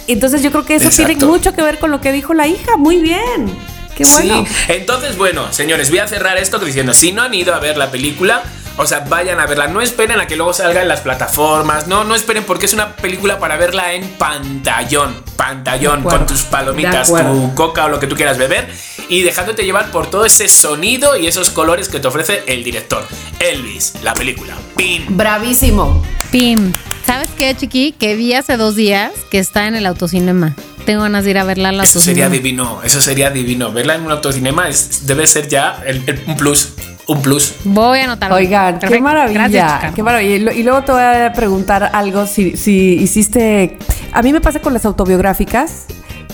Entonces 0.08 0.44
yo 0.44 0.52
creo 0.52 0.66
que 0.66 0.76
eso 0.76 0.90
tiene 0.90 1.12
Exacto. 1.12 1.28
mucho 1.28 1.54
que 1.54 1.62
ver 1.62 1.78
con 1.78 1.92
lo 1.92 2.00
que 2.00 2.14
dijo 2.14 2.34
la 2.34 2.48
hija. 2.48 2.78
Muy 2.78 3.02
bien. 3.02 3.54
Qué 3.98 4.06
bueno. 4.06 4.46
Sí, 4.48 4.54
entonces, 4.70 5.18
bueno, 5.18 5.52
señores, 5.52 5.90
voy 5.90 6.00
a 6.00 6.08
cerrar 6.08 6.38
esto 6.38 6.58
diciendo: 6.58 6.94
si 6.94 7.12
no 7.12 7.22
han 7.22 7.34
ido 7.34 7.54
a 7.54 7.60
ver 7.60 7.78
la 7.78 7.92
película, 7.92 8.42
o 8.78 8.88
sea, 8.88 9.02
vayan 9.02 9.40
a 9.40 9.46
verla. 9.46 9.68
No 9.68 9.82
esperen 9.82 10.20
a 10.20 10.26
que 10.26 10.36
luego 10.36 10.54
salga 10.54 10.82
en 10.82 10.88
las 10.88 11.02
plataformas. 11.02 11.88
No, 11.88 12.04
no 12.04 12.16
esperen 12.16 12.44
porque 12.44 12.66
es 12.66 12.74
una 12.74 12.96
película 12.96 13.38
para 13.38 13.58
verla 13.58 13.94
en 13.94 14.08
pantallón. 14.18 15.16
Pantallón, 15.36 16.02
con 16.02 16.26
tus 16.26 16.44
palomitas, 16.44 17.14
tu 17.14 17.54
coca 17.54 17.86
o 17.86 17.90
lo 17.90 18.00
que 18.00 18.08
tú 18.08 18.16
quieras 18.16 18.38
beber. 18.38 18.68
Y 19.14 19.22
dejándote 19.22 19.64
llevar 19.64 19.92
por 19.92 20.10
todo 20.10 20.26
ese 20.26 20.48
sonido 20.48 21.16
y 21.16 21.28
esos 21.28 21.52
colores 21.52 21.88
que 21.88 22.00
te 22.00 22.08
ofrece 22.08 22.42
el 22.48 22.64
director. 22.64 23.06
Elvis, 23.40 23.94
la 24.02 24.16
película. 24.16 24.56
Pin. 24.76 25.06
Bravísimo. 25.10 26.02
Pim. 26.32 26.72
¿Sabes 27.06 27.30
qué, 27.38 27.56
chiqui? 27.56 27.92
Que 27.92 28.16
vi 28.16 28.34
hace 28.34 28.58
dos 28.58 28.76
días 28.76 29.12
que 29.30 29.38
está 29.38 29.68
en 29.68 29.76
el 29.76 29.86
autocinema. 29.86 30.56
Tengo 30.88 31.04
ganas 31.04 31.26
de 31.26 31.30
ir 31.30 31.38
a 31.38 31.44
verla 31.44 31.70
al 31.70 31.80
Eso 31.82 32.00
sería 32.00 32.26
autocinema. 32.26 32.30
divino, 32.44 32.82
eso 32.84 33.02
sería 33.02 33.30
divino. 33.30 33.72
Verla 33.72 33.94
en 33.96 34.02
un 34.02 34.12
autocinema 34.14 34.68
es- 34.68 35.06
debe 35.06 35.28
ser 35.28 35.48
ya 35.48 35.84
el- 35.86 36.02
el- 36.08 36.24
un 36.26 36.36
plus. 36.36 36.70
Un 37.06 37.22
plus. 37.22 37.54
Voy 37.66 38.00
a 38.00 38.06
anotarlo. 38.06 38.38
Oigan, 38.38 38.80
qué 38.80 39.00
maravilla. 39.00 39.48
Gracias, 39.48 39.94
qué 39.94 40.02
maravilla. 40.02 40.36
Y 40.36 40.40
lo- 40.40 40.52
Y 40.54 40.64
luego 40.64 40.82
te 40.86 40.92
voy 40.92 41.04
a 41.04 41.32
preguntar 41.36 41.92
algo 41.94 42.26
si, 42.26 42.58
si 42.58 42.96
hiciste. 42.96 43.78
A 44.12 44.24
mí 44.24 44.34
me 44.34 44.42
pasa 44.42 44.60
con 44.60 44.74
las 44.74 44.86
autobiográficas 44.86 45.86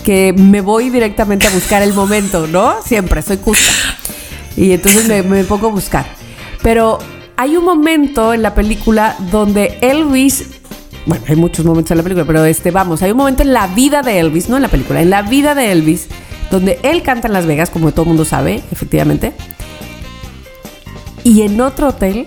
que 0.10 0.34
me 0.34 0.60
voy 0.62 0.90
directamente 0.90 1.46
a 1.46 1.52
buscar 1.52 1.84
el 1.84 1.94
momento, 1.94 2.48
¿no? 2.48 2.82
Siempre, 2.84 3.22
soy 3.22 3.38
justa. 3.38 3.72
Y 4.58 4.72
entonces 4.72 5.08
me, 5.08 5.22
me 5.22 5.44
pongo 5.44 5.68
a 5.68 5.70
buscar. 5.70 6.08
Pero 6.64 6.98
hay 7.38 7.56
un 7.56 7.64
momento 7.64 8.34
en 8.34 8.42
la 8.42 8.56
película 8.56 9.16
donde 9.30 9.78
Elvis. 9.82 10.48
Bueno, 11.06 11.24
hay 11.28 11.36
muchos 11.36 11.64
momentos 11.64 11.92
en 11.92 11.98
la 11.98 12.02
película, 12.02 12.26
pero 12.26 12.44
este, 12.44 12.72
vamos, 12.72 13.04
hay 13.04 13.12
un 13.12 13.18
momento 13.18 13.44
en 13.44 13.54
la 13.54 13.68
vida 13.68 14.02
de 14.02 14.18
Elvis, 14.20 14.50
no 14.50 14.56
en 14.56 14.64
la 14.64 14.70
película, 14.70 15.00
en 15.00 15.12
la 15.12 15.22
vida 15.22 15.54
de 15.54 15.72
Elvis, 15.72 16.08
donde 16.50 16.80
él 16.82 17.04
canta 17.04 17.28
en 17.28 17.34
Las 17.34 17.46
Vegas, 17.46 17.70
como 17.70 17.92
todo 17.92 18.02
el 18.02 18.08
mundo 18.08 18.26
sabe, 18.26 18.64
efectivamente. 18.72 19.34
Y 21.24 21.44
en 21.44 21.62
otro 21.62 21.90
hotel 21.90 22.26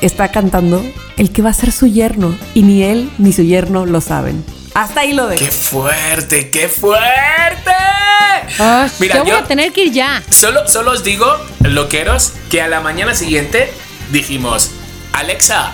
está 0.00 0.30
cantando 0.30 0.84
el 1.16 1.32
que 1.32 1.42
va 1.42 1.50
a 1.50 1.52
ser 1.52 1.72
su 1.72 1.88
yerno. 1.88 2.32
Y 2.54 2.62
ni 2.62 2.84
él 2.84 3.10
ni 3.18 3.32
su 3.32 3.42
yerno 3.42 3.86
lo 3.86 4.00
saben. 4.00 4.44
Hasta 4.76 5.00
ahí 5.00 5.14
lo 5.14 5.30
¡Qué 5.30 5.44
dejo. 5.46 5.52
fuerte! 5.56 6.50
¡Qué 6.50 6.68
fuerte! 6.68 7.72
Ay, 8.58 8.90
Mira, 8.98 9.14
yo 9.16 9.22
voy 9.22 9.30
yo 9.30 9.38
a 9.38 9.44
tener 9.46 9.72
que 9.72 9.84
ir 9.84 9.92
ya. 9.92 10.22
solo, 10.30 10.68
solo 10.68 10.90
os 10.90 11.02
digo, 11.02 11.26
loqueros, 11.60 12.32
que 12.50 12.60
a 12.60 12.68
la 12.68 12.80
mañana 12.80 13.14
siguiente 13.14 13.72
dijimos, 14.12 14.72
Alexa, 15.14 15.72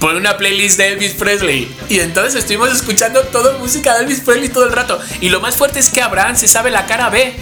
pon 0.00 0.16
una 0.16 0.36
playlist 0.38 0.76
de 0.76 0.88
Elvis 0.88 1.12
Presley. 1.12 1.72
Y 1.88 2.00
entonces 2.00 2.34
estuvimos 2.34 2.72
escuchando 2.72 3.20
toda 3.26 3.56
música 3.58 3.94
de 3.96 4.02
Elvis 4.04 4.20
Presley 4.20 4.48
todo 4.48 4.64
el 4.66 4.72
rato. 4.72 4.98
Y 5.20 5.28
lo 5.28 5.40
más 5.40 5.54
fuerte 5.56 5.78
es 5.78 5.90
que 5.90 6.02
Abraham 6.02 6.34
se 6.34 6.48
sabe 6.48 6.72
la 6.72 6.86
cara 6.86 7.10
B. 7.10 7.32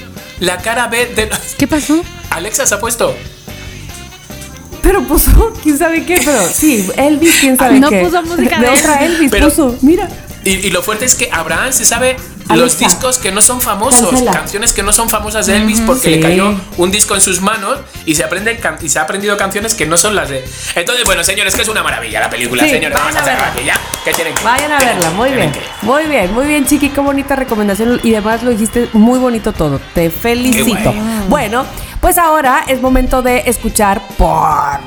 La 0.41 0.59
cara 0.59 0.89
B 0.89 1.07
de... 1.07 1.31
¿Qué 1.57 1.67
pasó? 1.67 2.05
Alexa 2.29 2.67
se 2.67 2.75
ha 2.75 2.79
puesto. 2.79 3.17
Pero 4.83 5.03
puso, 5.05 5.53
quién 5.63 5.79
sabe 5.79 6.05
qué, 6.05 6.21
pero 6.25 6.43
sí, 6.53 6.87
Elvis, 6.97 7.37
quién 7.41 7.57
sabe 7.57 7.79
No 7.81 7.89
qué. 7.89 8.03
puso 8.03 8.23
música 8.23 8.59
de 8.59 8.67
de 8.67 8.73
otra 8.79 8.95
Elvis. 9.05 9.17
Elvis 9.17 9.31
Pero- 9.31 9.49
puso, 9.49 9.79
mira. 9.83 10.09
Y, 10.45 10.51
y 10.51 10.71
lo 10.71 10.83
fuerte 10.83 11.05
es 11.05 11.15
que 11.15 11.29
Abraham 11.33 11.73
se 11.73 11.85
sabe 11.85 12.17
los 12.55 12.79
discos 12.79 13.19
que 13.19 13.31
no 13.31 13.43
son 13.43 13.61
famosos, 13.61 14.09
cancela. 14.11 14.33
canciones 14.33 14.73
que 14.73 14.83
no 14.83 14.93
son 14.93 15.09
famosas 15.09 15.47
de 15.47 15.57
Elvis 15.57 15.81
porque 15.83 16.01
Sí. 16.09 16.11
le 16.17 16.21
cayó 16.21 16.53
un 16.79 16.91
disco 16.91 17.15
en 17.15 17.21
sus 17.21 17.41
manos 17.41 17.79
y 18.07 18.17
se 18.17 18.25
aprende 18.25 18.59
y 18.81 18.89
se 18.89 18.99
ha 18.99 19.03
aprendido 19.03 19.37
canciones 19.37 19.75
que 19.75 19.87
no 19.87 19.97
son 19.97 20.17
las 20.17 20.31
de. 20.31 20.45
Entonces, 20.75 21.05
bueno, 21.05 21.23
señores, 21.23 21.55
que 21.55 21.63
es 21.63 21.69
una 21.69 21.83
maravilla 21.85 22.19
la 22.21 22.29
película, 22.31 22.65
Sí, 22.65 22.71
señores. 22.71 22.99
Vamos 22.99 23.15
a 23.15 23.23
verla. 23.25 23.53
aquí 23.53 23.65
ya. 23.65 23.75
Que 24.05 24.13
tienen 24.13 24.35
que 24.35 24.43
Vayan 24.43 24.73
a 24.73 24.79
verla, 24.79 25.11
muy 25.11 25.31
bien. 25.31 25.53
que- 25.53 25.61
Muy 25.83 26.05
bien, 26.07 26.35
muy 26.35 26.47
bien, 26.47 26.67
Chiqui, 26.67 26.89
qué 26.89 27.01
bonita 27.01 27.37
recomendación. 27.37 28.01
Y 28.03 28.15
además 28.15 28.43
lo 28.43 28.51
dijiste 28.51 28.89
muy 28.95 29.19
bonito 29.21 29.53
todo. 29.53 29.81
Te 29.95 30.11
felicito. 30.11 30.93
Bueno, 31.29 31.65
pues 32.01 32.19
ahora 32.19 32.65
es 32.67 32.81
momento 32.81 33.23
de 33.23 33.45
escuchar, 33.47 34.03
por 34.19 34.81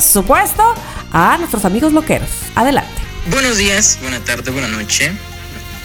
supuesto, 0.00 0.74
a 1.12 1.38
nuestros 1.38 1.64
amigos 1.64 1.92
loqueros. 1.92 2.28
Adelante. 2.54 3.07
Buenos 3.30 3.58
días, 3.58 3.98
buena 4.00 4.24
tarde, 4.24 4.50
buena 4.50 4.68
noche. 4.68 5.12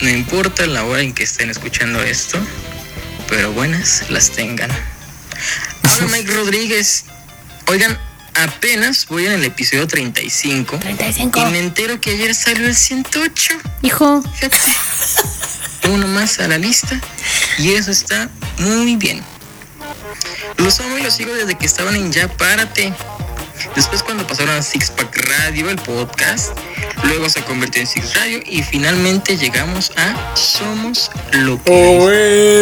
No 0.02 0.10
importa 0.10 0.66
la 0.66 0.86
hora 0.86 1.02
en 1.02 1.14
que 1.14 1.24
estén 1.24 1.50
escuchando 1.50 2.02
esto, 2.02 2.40
pero 3.28 3.52
buenas 3.52 4.10
las 4.10 4.32
tengan. 4.32 4.72
Habla 5.84 6.08
Mike 6.12 6.32
Rodríguez. 6.32 7.04
Oigan, 7.68 7.98
apenas 8.36 9.08
voy 9.08 9.26
en 9.26 9.34
el 9.34 9.44
episodio 9.44 9.88
35. 9.88 10.80
35. 10.80 11.40
Y 11.40 11.52
me 11.52 11.60
entero 11.60 12.00
que 12.00 12.12
ayer 12.12 12.34
salió 12.34 12.66
el 12.66 12.76
108. 12.76 13.54
Hijo, 13.82 14.24
Fíjate. 14.36 14.58
Uno 15.90 16.08
más 16.08 16.40
a 16.40 16.48
la 16.48 16.58
lista. 16.58 17.00
Y 17.58 17.74
eso 17.74 17.92
está 17.92 18.30
muy 18.60 18.96
bien. 18.96 19.22
Los 20.58 20.80
amo 20.80 20.98
y 20.98 21.04
los 21.04 21.14
sigo 21.14 21.34
desde 21.34 21.58
que 21.58 21.66
estaban 21.66 21.96
en 21.96 22.12
Ya 22.12 22.30
Párate. 22.30 22.94
Después 23.76 24.02
cuando 24.02 24.26
pasaron 24.26 24.56
a 24.56 24.62
Six 24.62 24.92
Pack 24.92 25.18
Radio, 25.18 25.70
el 25.70 25.78
podcast, 25.78 26.52
luego 27.04 27.30
se 27.30 27.44
convirtió 27.44 27.82
en 27.82 27.88
Six 27.88 28.16
Radio 28.16 28.40
y 28.46 28.64
finalmente 28.64 29.38
llegamos 29.38 29.92
a 29.98 30.36
Somos 30.36 31.12
lo 31.34 31.62
que 31.64 31.98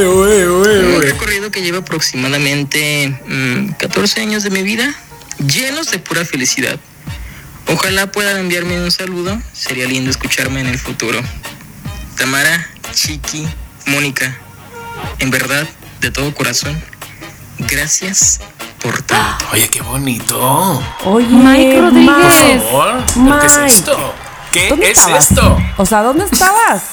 es. 0.02 0.08
Un 0.08 1.02
recorrido 1.02 1.52
que 1.52 1.62
lleva 1.62 1.80
aproximadamente 1.80 3.14
mm, 3.28 3.74
14 3.74 4.22
años 4.22 4.44
de 4.44 4.50
mi 4.50 4.64
vida, 4.64 4.94
llenos 5.46 5.92
de 5.92 6.00
pura 6.00 6.26
felicidad. 6.26 6.80
Ojalá 7.68 8.12
puedan 8.12 8.38
enviarme 8.38 8.82
un 8.82 8.92
saludo, 8.92 9.42
sería 9.54 9.86
lindo 9.86 10.10
escucharme 10.10 10.60
en 10.62 10.68
el 10.68 10.80
futuro. 10.80 11.22
Tamara, 12.18 12.68
Chiqui, 12.94 13.48
Mónica, 13.86 14.38
en 15.20 15.32
verdad, 15.32 15.68
de 16.02 16.12
todo 16.12 16.34
corazón, 16.34 16.80
gracias 17.60 18.42
por 18.82 19.02
tanto. 19.04 19.46
Oye, 19.54 19.70
qué 19.70 19.82
bonito. 19.82 20.84
Oye, 21.06 21.28
Mike 21.28 21.82
Rodríguez. 21.82 22.14
Por 22.14 22.24
Mike, 22.24 22.60
favor. 22.60 23.04
¿pero 23.14 23.40
¿Qué 23.40 23.46
es 23.46 23.58
esto? 23.58 24.16
¿Qué 24.52 24.70
¿dónde 24.70 24.92
es 24.92 25.00
estabas? 25.00 25.32
esto? 25.32 25.58
O 25.78 25.86
sea, 25.86 26.02
¿dónde 26.04 26.26
estabas? 26.26 26.84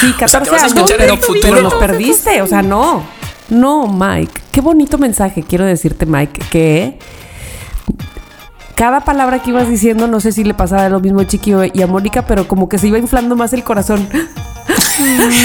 Sí, 0.00 0.12
14 0.18 0.44
te 0.44 0.50
vas 0.50 0.62
a 0.62 0.66
años, 0.66 0.90
en 0.90 0.96
pero, 0.96 1.14
el 1.14 1.20
futuro. 1.20 1.60
los 1.60 1.74
perdiste. 1.74 2.42
O 2.42 2.46
sea, 2.46 2.62
no. 2.62 3.04
No, 3.48 3.86
Mike. 3.86 4.32
Qué 4.52 4.60
bonito 4.60 4.98
mensaje 4.98 5.42
quiero 5.42 5.64
decirte, 5.64 6.06
Mike, 6.06 6.40
que 6.50 6.98
cada 8.74 9.00
palabra 9.00 9.40
que 9.42 9.50
ibas 9.50 9.68
diciendo, 9.68 10.06
no 10.06 10.20
sé 10.20 10.32
si 10.32 10.42
le 10.42 10.54
pasaba 10.54 10.88
lo 10.88 11.00
mismo 11.00 11.20
a 11.20 11.26
Chiqui 11.26 11.52
y 11.74 11.82
a 11.82 11.86
Mónica, 11.86 12.22
pero 12.26 12.48
como 12.48 12.68
que 12.68 12.78
se 12.78 12.88
iba 12.88 12.98
inflando 12.98 13.36
más 13.36 13.52
el 13.52 13.62
corazón. 13.62 14.08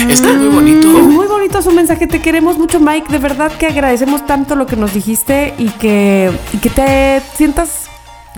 Es 0.10 0.22
que 0.22 0.30
es 0.32 0.38
muy 0.38 0.48
bonito. 0.50 0.88
Es 0.98 1.04
muy 1.06 1.28
bonito 1.28 1.62
su 1.62 1.72
mensaje. 1.72 2.08
Te 2.08 2.22
queremos 2.22 2.58
mucho, 2.58 2.80
Mike. 2.80 3.12
De 3.12 3.18
verdad 3.20 3.52
que 3.52 3.68
agradecemos 3.68 4.26
tanto 4.26 4.56
lo 4.56 4.66
que 4.66 4.76
nos 4.76 4.94
dijiste 4.94 5.54
y 5.58 5.70
que, 5.70 6.32
y 6.54 6.58
que 6.58 6.70
te 6.70 7.22
sientas 7.36 7.85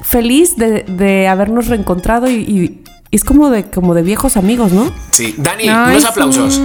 feliz 0.04 0.56
de, 0.56 0.84
de 0.84 1.28
habernos 1.28 1.68
reencontrado 1.68 2.30
y, 2.30 2.36
y 2.36 2.84
es 3.12 3.24
como 3.24 3.50
de, 3.50 3.70
como 3.70 3.94
de 3.94 4.04
viejos 4.04 4.38
amigos, 4.38 4.72
¿no? 4.72 4.92
Sí, 5.12 5.36
Dani, 5.38 5.68
Ay, 5.70 5.92
unos 5.92 6.04
sí. 6.04 6.10
aplausos. 6.10 6.60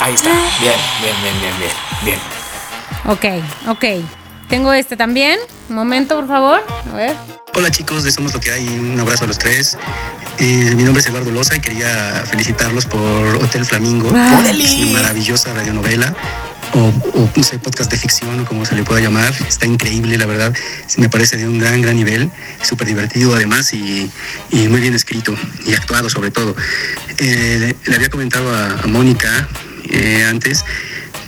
Ahí 0.00 0.14
está. 0.14 0.30
Bien, 0.60 0.74
bien, 1.02 1.14
bien, 1.22 1.34
bien, 1.40 1.54
bien. 2.04 2.18
Bien. 3.24 3.42
ok, 3.68 3.68
ok. 3.68 3.84
Tengo 4.48 4.72
este 4.72 4.96
también. 4.96 5.38
Un 5.68 5.76
momento, 5.76 6.14
por 6.16 6.28
favor. 6.28 6.62
A 6.92 6.96
ver. 6.96 7.14
Hola 7.54 7.70
chicos 7.70 8.04
de 8.04 8.12
Somos 8.12 8.34
Lo 8.34 8.40
que 8.40 8.52
hay, 8.52 8.68
un 8.68 9.00
abrazo 9.00 9.24
a 9.24 9.26
los 9.26 9.38
tres. 9.38 9.78
Eh, 10.38 10.72
mi 10.76 10.82
nombre 10.84 11.00
es 11.00 11.06
Eduardo 11.08 11.30
Loza 11.30 11.56
y 11.56 11.60
quería 11.60 12.22
felicitarlos 12.26 12.84
por 12.84 13.00
Hotel 13.42 13.64
Flamingo. 13.64 14.08
Es 14.08 14.14
una 14.14 14.92
maravillosa 14.92 15.54
radionovela 15.54 16.14
o, 16.72 16.88
o 17.14 17.30
no 17.34 17.42
sé, 17.42 17.58
podcast 17.58 17.90
de 17.90 17.96
ficción 17.98 18.40
o 18.40 18.44
como 18.44 18.64
se 18.66 18.74
le 18.74 18.82
pueda 18.82 19.00
llamar. 19.00 19.32
Está 19.48 19.66
increíble, 19.66 20.16
la 20.18 20.26
verdad. 20.26 20.54
Me 20.98 21.08
parece 21.08 21.36
de 21.36 21.48
un 21.48 21.58
gran, 21.58 21.80
gran 21.82 21.96
nivel. 21.96 22.30
Súper 22.62 22.86
divertido 22.86 23.34
además 23.34 23.72
y, 23.72 24.10
y 24.50 24.68
muy 24.68 24.80
bien 24.80 24.94
escrito 24.94 25.34
y 25.66 25.74
actuado 25.74 26.08
sobre 26.10 26.30
todo. 26.30 26.54
Eh, 27.18 27.56
le, 27.84 27.90
le 27.90 27.96
había 27.96 28.10
comentado 28.10 28.54
a, 28.54 28.80
a 28.82 28.86
Mónica 28.86 29.48
eh, 29.88 30.24
antes 30.28 30.64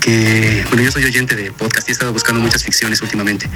que, 0.00 0.64
bueno, 0.68 0.82
yo 0.84 0.92
soy 0.92 1.04
oyente 1.04 1.34
de 1.34 1.50
podcast 1.50 1.88
y 1.88 1.90
he 1.90 1.92
estado 1.92 2.12
buscando 2.12 2.40
muchas 2.40 2.62
ficciones 2.62 3.02
últimamente. 3.02 3.48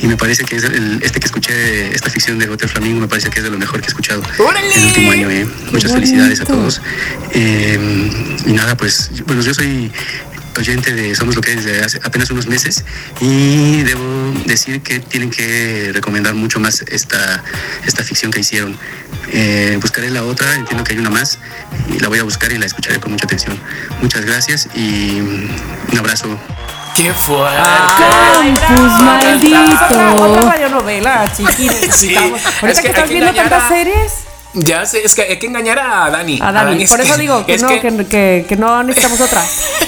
Y 0.00 0.06
me 0.06 0.16
parece 0.16 0.44
que 0.44 0.54
es 0.56 0.62
el- 0.62 1.00
este 1.02 1.18
que 1.18 1.26
escuché, 1.26 1.92
esta 1.92 2.08
ficción 2.08 2.38
de 2.38 2.48
Hotel 2.48 2.68
Flamingo, 2.68 3.00
me 3.00 3.08
parece 3.08 3.30
que 3.30 3.38
es 3.40 3.44
de 3.44 3.50
lo 3.50 3.58
mejor 3.58 3.80
que 3.80 3.86
he 3.86 3.88
escuchado 3.88 4.22
en 4.22 4.80
el 4.80 4.86
último 4.86 5.10
año. 5.10 5.28
¿eh? 5.28 5.46
Muchas 5.72 5.92
felicidades 5.92 6.40
a 6.40 6.44
todos. 6.44 6.80
Eh, 7.32 8.10
y 8.46 8.52
nada, 8.52 8.76
pues, 8.76 9.10
bueno, 9.26 9.42
yo 9.42 9.52
soy 9.52 9.90
oyente 10.58 10.92
de 10.94 11.14
Somos 11.14 11.34
lo 11.34 11.40
que 11.40 11.52
es 11.52 11.64
desde 11.64 11.84
hace 11.84 12.00
apenas 12.04 12.30
unos 12.30 12.46
meses 12.46 12.84
y 13.20 13.82
debo 13.82 14.32
decir 14.46 14.82
que 14.82 15.00
tienen 15.00 15.30
que 15.30 15.90
recomendar 15.92 16.34
mucho 16.34 16.60
más 16.60 16.82
esta, 16.88 17.42
esta 17.86 18.02
ficción 18.04 18.30
que 18.30 18.40
hicieron. 18.40 18.76
Eh, 19.32 19.78
buscaré 19.80 20.10
la 20.10 20.22
otra, 20.24 20.54
entiendo 20.54 20.84
que 20.84 20.92
hay 20.94 20.98
una 20.98 21.10
más 21.10 21.38
y 21.94 21.98
la 22.00 22.08
voy 22.08 22.18
a 22.18 22.22
buscar 22.24 22.50
y 22.52 22.58
la 22.58 22.66
escucharé 22.66 22.98
con 23.00 23.12
mucha 23.12 23.24
atención. 23.26 23.58
Muchas 24.02 24.24
gracias 24.24 24.68
y 24.74 25.20
un 25.20 25.98
abrazo. 25.98 26.38
¡Qué 26.96 27.12
fuerte! 27.12 27.62
Campus 28.60 29.02
maldito. 29.02 30.14
Otra- 30.24 30.50
radionovela, 30.52 31.32
chiqui. 31.36 31.68
necesitamos. 31.68 32.40
es 32.40 32.62
Ahorita 32.62 32.82
que 32.82 32.82
que, 32.82 32.88
estás 32.88 33.04
que 33.08 33.12
viendo 33.14 33.32
tantas 33.34 33.62
a- 33.64 33.68
series. 33.68 34.12
Ya 34.54 34.84
sé, 34.86 35.04
es 35.04 35.14
que 35.14 35.22
hay 35.22 35.38
que 35.38 35.46
engañar 35.46 35.78
a 35.78 36.10
Dani. 36.10 36.38
A 36.42 36.50
Dani. 36.50 36.82
es 36.82 36.90
Por 36.90 37.00
eso 37.00 37.16
digo 37.18 37.44
que 37.46 37.54
es 37.54 37.62
no, 37.62 37.68
que, 37.68 37.80
que- 38.08 38.46
que 38.48 38.56
no 38.56 38.82
necesitamos 38.82 39.20
otra. 39.20 39.44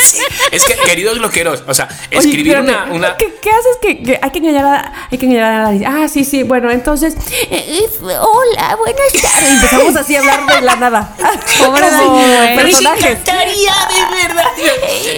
Sí, 0.00 0.22
Es 0.50 0.64
que, 0.64 0.74
queridos 0.84 1.18
loqueros, 1.18 1.64
o 1.66 1.74
sea, 1.74 1.88
Oye, 2.10 2.18
escribir 2.18 2.58
una, 2.58 2.84
una- 2.92 3.16
¿Qué, 3.16 3.34
qué 3.40 3.50
haces 3.50 3.76
que, 3.80 4.02
que 4.02 4.18
hay 4.20 4.30
que 4.30 4.38
engañar 4.38 4.64
a 4.66 4.92
hay 5.10 5.18
que 5.18 5.26
engañar 5.26 5.52
a 5.66 5.72
la 5.72 5.88
Ah, 6.04 6.08
sí, 6.08 6.24
sí. 6.24 6.42
Bueno, 6.42 6.70
entonces, 6.70 7.14
eh, 7.50 7.80
eh, 7.80 7.88
hola, 8.00 8.76
buenas 8.76 9.12
tardes. 9.22 9.48
Empezamos 9.50 9.96
así 9.96 10.16
a 10.16 10.20
hablar 10.20 10.46
de 10.46 10.60
la 10.62 10.76
nada. 10.76 11.14
Como 11.58 11.76
personajes. 11.76 13.04
encantaría, 13.06 13.74
de 13.90 14.26
verdad. 14.26 14.44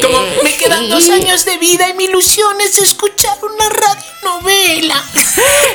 Como 0.03 0.19
me 0.43 0.57
quedan 0.57 0.89
dos 0.89 1.09
años 1.11 1.45
de 1.45 1.59
vida 1.59 1.89
y 1.89 1.95
mi 1.95 2.05
ilusión 2.05 2.61
es 2.61 2.79
escuchar 2.79 3.37
una 3.43 3.69
radionovela. 3.69 5.03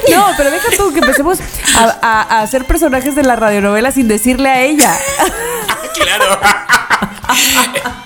No, 0.10 0.32
pero 0.38 0.52
deja 0.52 0.68
tú 0.76 0.92
que 0.94 1.00
empecemos 1.00 1.40
a, 1.76 1.98
a- 2.02 2.22
a 2.22 2.42
hacer 2.42 2.66
personajes 2.66 3.16
de 3.16 3.24
la 3.24 3.36
radionovela 3.36 3.92
sin 3.92 4.08
decirle 4.08 4.50
a 4.50 4.62
ella. 4.64 4.98
Claro. 5.94 6.40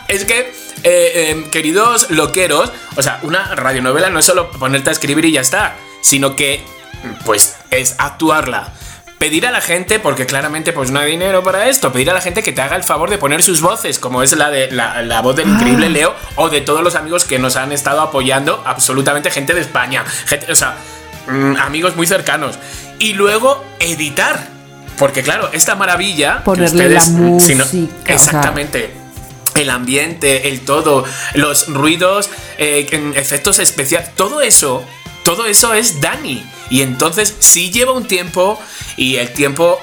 es 0.08 0.26
que, 0.26 0.47
eh, 0.84 1.12
eh, 1.46 1.48
queridos 1.52 2.10
loqueros, 2.12 2.72
o 2.96 3.02
sea, 3.04 3.20
una 3.24 3.56
radionovela 3.56 4.10
no 4.10 4.20
es 4.20 4.26
solo 4.26 4.52
ponerte 4.52 4.90
a 4.90 4.94
escribir 4.94 5.26
y 5.26 5.32
ya 5.32 5.42
está, 5.42 5.76
sino 6.02 6.36
que, 6.36 6.64
pues, 7.26 7.56
es 7.72 7.96
actuarla. 7.98 8.74
Pedir 9.20 9.48
a 9.48 9.52
la 9.52 9.62
gente, 9.62 10.00
porque 10.00 10.28
claramente 10.28 10.74
pues 10.74 10.92
no 10.92 11.00
hay 11.00 11.10
dinero 11.10 11.42
para 11.42 11.68
esto, 11.70 11.92
pedir 11.92 12.12
a 12.12 12.14
la 12.14 12.22
gente 12.22 12.44
que 12.44 12.52
te 12.52 12.62
haga 12.62 12.76
el 12.76 12.84
favor 12.84 13.10
de 13.10 13.18
poner 13.18 13.42
sus 13.42 13.62
voces, 13.62 13.98
como 13.98 14.22
es 14.22 14.32
la 14.38 14.52
de 14.52 14.70
la, 14.72 15.02
la 15.02 15.22
voz 15.22 15.36
del 15.36 15.50
increíble 15.50 15.90
Leo 15.90 16.14
o 16.36 16.50
de 16.50 16.62
todos 16.62 16.84
los 16.84 16.94
amigos 16.94 17.26
que 17.26 17.40
nos 17.40 17.56
han 17.56 17.72
estado 17.72 18.02
apoyando, 18.02 18.62
absolutamente 18.64 19.32
gente 19.32 19.56
de 19.56 19.62
España, 19.62 20.06
gente, 20.28 20.52
o 20.52 20.56
sea, 20.56 20.76
mm, 21.28 21.56
amigos 21.58 21.96
muy 21.96 22.06
cercanos. 22.06 22.60
Y 23.00 23.14
luego 23.14 23.64
editar. 23.80 24.50
Porque 25.00 25.24
claro, 25.24 25.50
esta 25.52 25.76
maravilla... 25.76 26.38
que 26.38 26.44
Ponerle 26.44 26.90
la 26.90 27.02
si 27.40 27.56
no- 27.56 27.66
música, 27.66 28.14
o 28.16 28.20
sea. 28.20 28.42
El 29.58 29.70
ambiente, 29.70 30.50
el 30.50 30.62
todo, 30.62 31.04
los 31.34 31.68
ruidos, 31.68 32.30
eh, 32.58 32.88
efectos 33.16 33.60
especiales, 33.60 34.14
todo 34.16 34.42
eso, 34.42 34.84
todo 35.24 35.46
eso 35.46 35.74
es 35.74 36.00
Dani. 36.02 36.44
Y 36.70 36.82
entonces 36.82 37.34
sí 37.40 37.72
lleva 37.72 37.92
un 37.94 38.06
tiempo 38.08 38.60
y 38.98 39.16
el 39.18 39.32
tiempo 39.34 39.80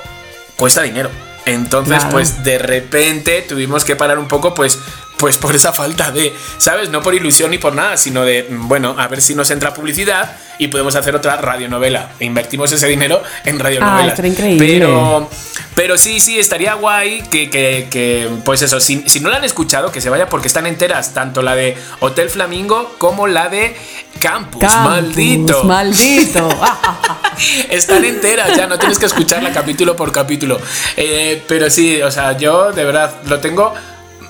cuesta 0.57 0.83
dinero. 0.83 1.11
Entonces, 1.47 1.97
Claro. 1.99 2.11
pues 2.13 2.43
de 2.43 2.59
repente 2.59 3.43
tuvimos 3.43 3.85
que 3.85 3.97
parar 3.97 4.19
un 4.19 4.29
poco, 4.29 4.55
pues, 4.55 4.79
pues 5.19 5.39
por 5.39 5.55
esa 5.55 5.73
falta 5.73 6.11
de, 6.11 6.35
¿sabes? 6.59 6.91
No 6.91 7.03
por 7.03 7.15
ilusión 7.15 7.51
ni 7.51 7.59
por 7.59 7.75
nada, 7.75 7.97
sino 7.97 8.25
de, 8.25 8.47
bueno, 8.51 8.97
a 8.99 9.07
ver 9.09 9.23
si 9.23 9.35
nos 9.35 9.51
entra 9.51 9.73
publicidad 9.73 10.37
y 10.59 10.69
podemos 10.69 10.95
hacer 10.97 11.15
otra 11.15 11.37
radionovela. 11.37 12.11
E 12.21 12.25
invertimos 12.25 12.71
ese 12.73 12.87
dinero 12.89 13.23
en 13.45 13.59
radionovelas. 13.59 14.09
estaría 14.11 14.33
increíble. 14.33 14.67
Pero, 14.67 15.29
pero 15.75 15.97
sí, 15.99 16.21
sí, 16.21 16.39
estaría 16.39 16.75
guay 16.75 17.23
que, 17.31 17.49
que- 17.51 17.89
que, 17.91 18.29
pues 18.45 18.63
eso, 18.63 18.81
si, 18.81 19.03
si 19.07 19.21
no 19.21 19.31
la 19.31 19.37
han 19.37 19.45
escuchado, 19.45 19.91
que 19.93 20.01
se 20.01 20.11
vaya 20.11 20.29
porque 20.29 20.49
están 20.49 20.67
enteras, 20.67 21.15
tanto 21.15 21.43
la 21.43 21.55
de 21.55 21.77
Hotel 22.01 22.29
Flamingo 22.29 22.95
como 22.99 23.27
la 23.27 23.49
de 23.49 23.77
Campus, 24.21 24.61
Campus, 24.61 24.91
maldito. 24.91 25.65
Maldito. 25.65 26.49
Están 27.71 28.05
enteras, 28.05 28.57
ya 28.57 28.67
no 28.67 28.79
tienes 28.79 28.99
que 28.99 29.07
escucharla 29.07 29.53
capítulo 29.53 29.97
por 29.97 30.13
capítulo. 30.13 30.61
Eh, 30.97 31.43
pero 31.49 31.69
sí, 31.71 32.01
o 32.03 32.11
sea, 32.11 32.37
yo 32.37 32.73
de 32.73 32.85
verdad 32.85 33.13
lo 33.27 33.41
tengo. 33.41 33.75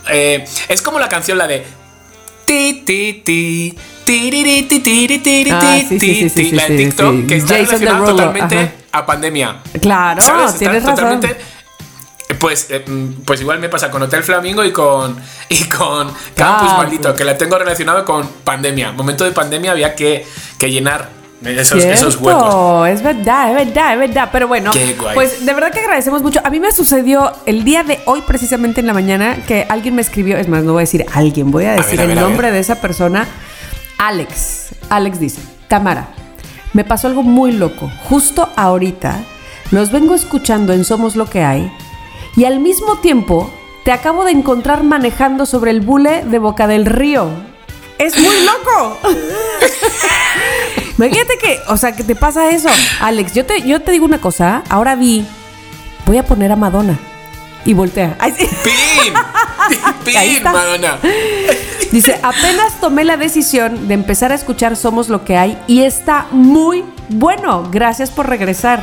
Eh, 0.09 0.45
es 0.69 0.83
como 0.83 0.99
la 0.99 1.09
canción, 1.09 1.39
la 1.39 1.47
de. 1.47 1.65
Ti, 2.45 2.83
ti, 2.85 3.23
ti. 3.25 3.79
tiriri, 4.05 4.65
ti, 4.65 4.81
tiri, 4.81 5.19
tiri, 5.19 5.51
Ah, 5.51 5.79
ti, 5.89 5.99
ti, 5.99 6.29
sí, 6.29 6.31
ti, 6.31 6.51
la 6.53 6.69
de 6.69 6.77
TikTok, 6.77 7.27
que 7.27 7.37
está 7.37 7.55
relacionada 7.55 8.05
totalmente 8.05 8.59
ajá. 8.59 8.73
a 8.93 9.07
pandemia. 9.07 9.63
Claro, 9.81 10.21
¿Sabes? 10.21 10.47
Está 10.47 10.59
tienes 10.59 10.83
razón. 10.83 10.95
totalmente. 11.21 11.37
Pues, 12.39 12.67
eh, 12.71 12.85
pues 13.25 13.41
igual 13.41 13.59
me 13.61 13.69
pasa 13.71 13.91
con 13.91 14.03
Hotel 14.03 14.23
Flamingo 14.23 14.63
y 14.65 14.73
con, 14.73 15.17
y 15.49 15.65
con 15.65 16.09
Campus 16.09 16.25
Campus. 16.35 16.73
Maldito, 16.77 17.15
que 17.15 17.25
la 17.25 17.39
tengo 17.39 17.57
relacionado 17.59 18.05
con 18.05 18.29
pandemia. 18.45 18.93
Momento 18.93 19.25
de 19.25 19.31
pandemia 19.33 19.73
había 19.73 19.95
que, 19.95 20.27
que 20.59 20.71
llenar 20.71 21.09
esos, 21.47 21.85
esos 21.85 22.15
Cierto, 22.15 22.25
huecos. 22.25 22.89
Es 22.89 23.03
verdad, 23.03 23.51
es 23.51 23.67
verdad, 23.67 23.93
es 23.95 23.99
verdad. 23.99 24.29
Pero 24.33 24.49
bueno, 24.49 24.71
Qué 24.73 24.95
guay. 24.95 25.15
pues 25.15 25.45
de 25.45 25.53
verdad 25.53 25.71
que 25.73 25.81
agradecemos 25.81 26.23
mucho. 26.23 26.41
A 26.45 26.51
mí 26.51 26.61
me 26.61 26.73
sucedió 26.73 27.33
el 27.47 27.65
día 27.65 27.83
de 27.85 28.01
hoy, 28.07 28.23
precisamente 28.27 28.81
en 28.81 28.87
la 28.87 28.93
mañana, 28.95 29.37
que 29.47 29.67
alguien 29.69 29.95
me 29.95 30.03
escribió. 30.03 30.37
Es 30.37 30.49
más, 30.49 30.65
no 30.65 30.73
voy 30.73 30.81
a 30.81 30.87
decir 30.87 31.07
alguien, 31.13 31.51
voy 31.51 31.65
a 31.65 31.73
decir 31.73 31.99
ver, 31.99 32.09
a 32.09 32.13
el 32.13 32.19
ver, 32.19 32.25
nombre 32.25 32.51
de 32.51 32.59
esa 32.59 32.81
persona. 32.81 33.27
Alex. 33.99 34.69
Alex 34.91 35.19
dice: 35.21 35.41
Tamara, 35.69 36.09
me 36.73 36.85
pasó 36.85 37.07
algo 37.09 37.23
muy 37.23 37.53
loco. 37.53 37.91
Justo 38.09 38.49
ahorita 38.57 39.23
los 39.71 39.91
vengo 39.93 40.15
escuchando 40.15 40.73
en 40.73 40.85
Somos 40.85 41.17
lo 41.17 41.27
que 41.29 41.43
hay 41.43 41.73
y 42.37 42.45
al 42.45 42.61
mismo 42.61 42.99
tiempo 42.99 43.51
te 43.85 43.93
acabo 43.93 44.25
de 44.25 44.31
encontrar 44.33 44.83
manejando 44.83 45.47
sobre 45.47 45.71
el 45.71 45.81
bule 45.81 46.25
de 46.25 46.39
Boca 46.39 46.67
del 46.67 46.87
Río. 46.87 47.29
¡Es 47.99 48.19
muy 48.19 48.35
loco! 48.45 48.99
Imagínate 50.97 51.39
que, 51.39 51.61
o 51.69 51.77
sea, 51.77 51.93
que 51.93 52.05
te 52.05 52.15
pasa 52.15 52.51
eso. 52.51 52.69
Alex, 53.01 53.35
yo 53.35 53.45
te, 53.45 53.63
yo 53.63 53.81
te 53.81 53.93
digo 53.93 54.05
una 54.05 54.21
cosa. 54.21 54.63
Ahora 54.69 54.95
vi, 54.95 55.27
voy 56.07 56.19
a 56.19 56.25
poner 56.25 56.53
a 56.53 56.57
Madonna. 56.57 56.99
Y 57.65 57.73
voltea. 57.73 58.17
Ay, 58.19 58.35
sí. 58.37 58.47
¡Pin! 58.63 59.15
Ahí 60.17 60.29
¡Pin, 60.29 60.37
está. 60.37 60.53
Madonna! 60.53 60.99
Dice, 61.91 62.19
apenas 62.23 62.81
tomé 62.81 63.05
la 63.05 63.17
decisión 63.17 63.89
de 63.89 63.95
empezar 63.95 64.33
a 64.33 64.35
escuchar 64.35 64.77
Somos 64.77 65.09
lo 65.09 65.25
que 65.25 65.37
hay 65.37 65.59
y 65.67 65.83
está 65.83 66.27
muy 66.31 66.85
bueno. 67.09 67.69
Gracias 67.71 68.11
por 68.11 68.29
regresar, 68.29 68.83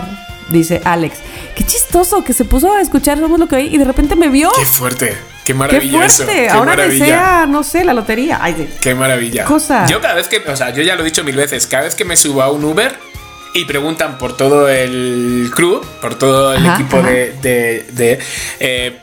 dice 0.51 0.81
Alex. 0.83 1.17
Qué 1.55 1.63
chistoso 1.65 2.23
que 2.23 2.33
se 2.33 2.45
puso 2.45 2.71
a 2.73 2.81
escuchar 2.81 3.19
Somos 3.19 3.39
lo 3.39 3.47
que 3.47 3.55
hay 3.57 3.67
y 3.73 3.77
de 3.77 3.85
repente 3.85 4.15
me 4.15 4.27
vio. 4.29 4.51
¡Qué 4.57 4.65
fuerte! 4.65 5.07
¡Qué 5.09 5.17
Qué 5.45 5.53
maravilla 5.55 6.05
eso! 6.05 6.23
fuerte. 6.23 6.43
¡Qué 6.43 6.49
Ahora 6.49 6.71
maravilla! 6.71 7.05
desea, 7.05 7.45
no 7.47 7.63
sé, 7.63 7.83
la 7.83 7.93
lotería. 7.93 8.39
Ay. 8.41 8.69
¡Qué 8.81 8.93
maravilla! 8.95 9.45
Cosa. 9.45 9.85
Yo 9.87 9.99
cada 10.01 10.13
vez 10.13 10.27
que, 10.27 10.37
o 10.37 10.55
sea, 10.55 10.69
yo 10.71 10.83
ya 10.83 10.95
lo 10.95 11.01
he 11.01 11.05
dicho 11.05 11.23
mil 11.23 11.35
veces, 11.35 11.65
cada 11.67 11.83
vez 11.83 11.95
que 11.95 12.05
me 12.05 12.15
subo 12.15 12.41
a 12.43 12.51
un 12.51 12.63
Uber 12.63 12.95
y 13.53 13.65
preguntan 13.65 14.17
por 14.17 14.37
todo 14.37 14.69
el 14.69 15.51
crew, 15.53 15.81
por 16.01 16.15
todo 16.15 16.53
el 16.53 16.65
Ajá, 16.65 16.75
equipo 16.75 16.97
ajá. 16.97 17.09
de, 17.09 17.33
de- 17.41 17.85
de, 17.91 18.19
eh, 18.59 18.97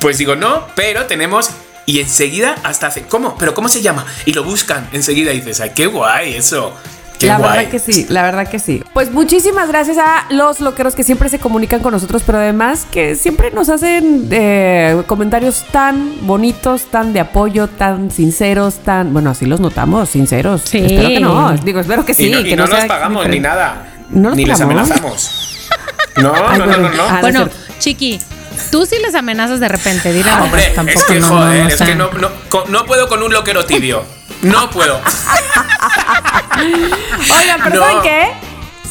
pues 0.00 0.18
digo 0.18 0.36
no, 0.36 0.66
pero 0.76 1.06
tenemos 1.06 1.50
y 1.86 2.00
enseguida 2.00 2.54
hasta 2.62 2.86
hace, 2.88 3.02
¿cómo? 3.02 3.36
¿Pero 3.38 3.54
cómo 3.54 3.68
se 3.68 3.82
llama? 3.82 4.06
Y 4.24 4.34
lo 4.34 4.44
buscan 4.44 4.88
enseguida 4.92 5.32
y 5.32 5.40
dices, 5.40 5.60
¡ay, 5.60 5.72
qué 5.74 5.86
guay 5.86 6.34
eso! 6.36 6.74
¡Qué 7.22 7.26
la 7.28 7.38
guay! 7.38 7.50
verdad 7.56 7.70
que 7.70 7.78
sí, 7.78 8.06
la 8.08 8.22
verdad 8.22 8.48
que 8.48 8.58
sí. 8.58 8.82
Pues 8.92 9.10
muchísimas 9.10 9.68
gracias 9.68 9.96
a 9.98 10.26
los 10.30 10.60
loqueros 10.60 10.94
que 10.94 11.02
siempre 11.04 11.28
se 11.28 11.38
comunican 11.38 11.80
con 11.80 11.92
nosotros, 11.92 12.22
pero 12.26 12.38
además 12.38 12.86
que 12.90 13.14
siempre 13.16 13.50
nos 13.50 13.68
hacen 13.68 14.28
eh, 14.30 15.02
comentarios 15.06 15.64
tan 15.72 16.26
bonitos, 16.26 16.84
tan 16.90 17.12
de 17.12 17.20
apoyo, 17.20 17.68
tan 17.68 18.10
sinceros, 18.10 18.76
tan. 18.84 19.12
Bueno, 19.12 19.30
así 19.30 19.46
los 19.46 19.60
notamos, 19.60 20.10
sinceros. 20.10 20.62
Sí. 20.64 20.78
Espero 20.78 21.08
que 21.08 21.20
no. 21.20 21.52
Digo, 21.58 21.80
espero 21.80 22.04
que 22.04 22.14
sí. 22.14 22.26
y 22.26 22.30
no, 22.30 22.40
y 22.40 22.44
que 22.44 22.56
no 22.56 22.66
nos 22.66 22.84
pagamos 22.84 23.26
ni 23.28 23.40
nada. 23.40 23.88
¿No 24.10 24.28
los 24.28 24.36
ni 24.36 24.44
les 24.44 24.58
pagamos? 24.60 24.90
amenazamos. 24.90 25.58
No, 26.16 26.30
Ay, 26.46 26.58
no, 26.58 26.66
no, 26.66 26.72
bueno. 26.72 26.88
no, 26.90 26.94
no. 26.96 27.02
Ah, 27.08 27.18
Bueno, 27.22 27.38
cierto. 27.48 27.56
Chiqui, 27.78 28.20
tú 28.70 28.84
sí 28.84 28.96
les 29.02 29.14
amenazas 29.14 29.60
de 29.60 29.68
repente, 29.68 30.12
dile 30.12 30.28
Ah, 30.30 30.42
Hombre, 30.44 30.70
tampoco. 30.74 30.98
es 30.98 31.04
que 31.06 31.20
no, 31.20 31.26
joder, 31.28 31.58
no, 31.58 31.64
no, 31.64 31.68
es 31.70 31.80
que 31.82 31.94
no, 31.94 32.12
no, 32.12 32.28
co- 32.50 32.64
no 32.68 32.84
puedo 32.84 33.08
con 33.08 33.22
un 33.22 33.32
loquero 33.32 33.64
tibio. 33.64 34.04
No 34.42 34.68
puedo. 34.70 35.00
Oigan, 36.58 37.60
pero 37.64 37.76
No. 37.76 37.82
¿saben 37.86 38.02
qué? 38.02 38.32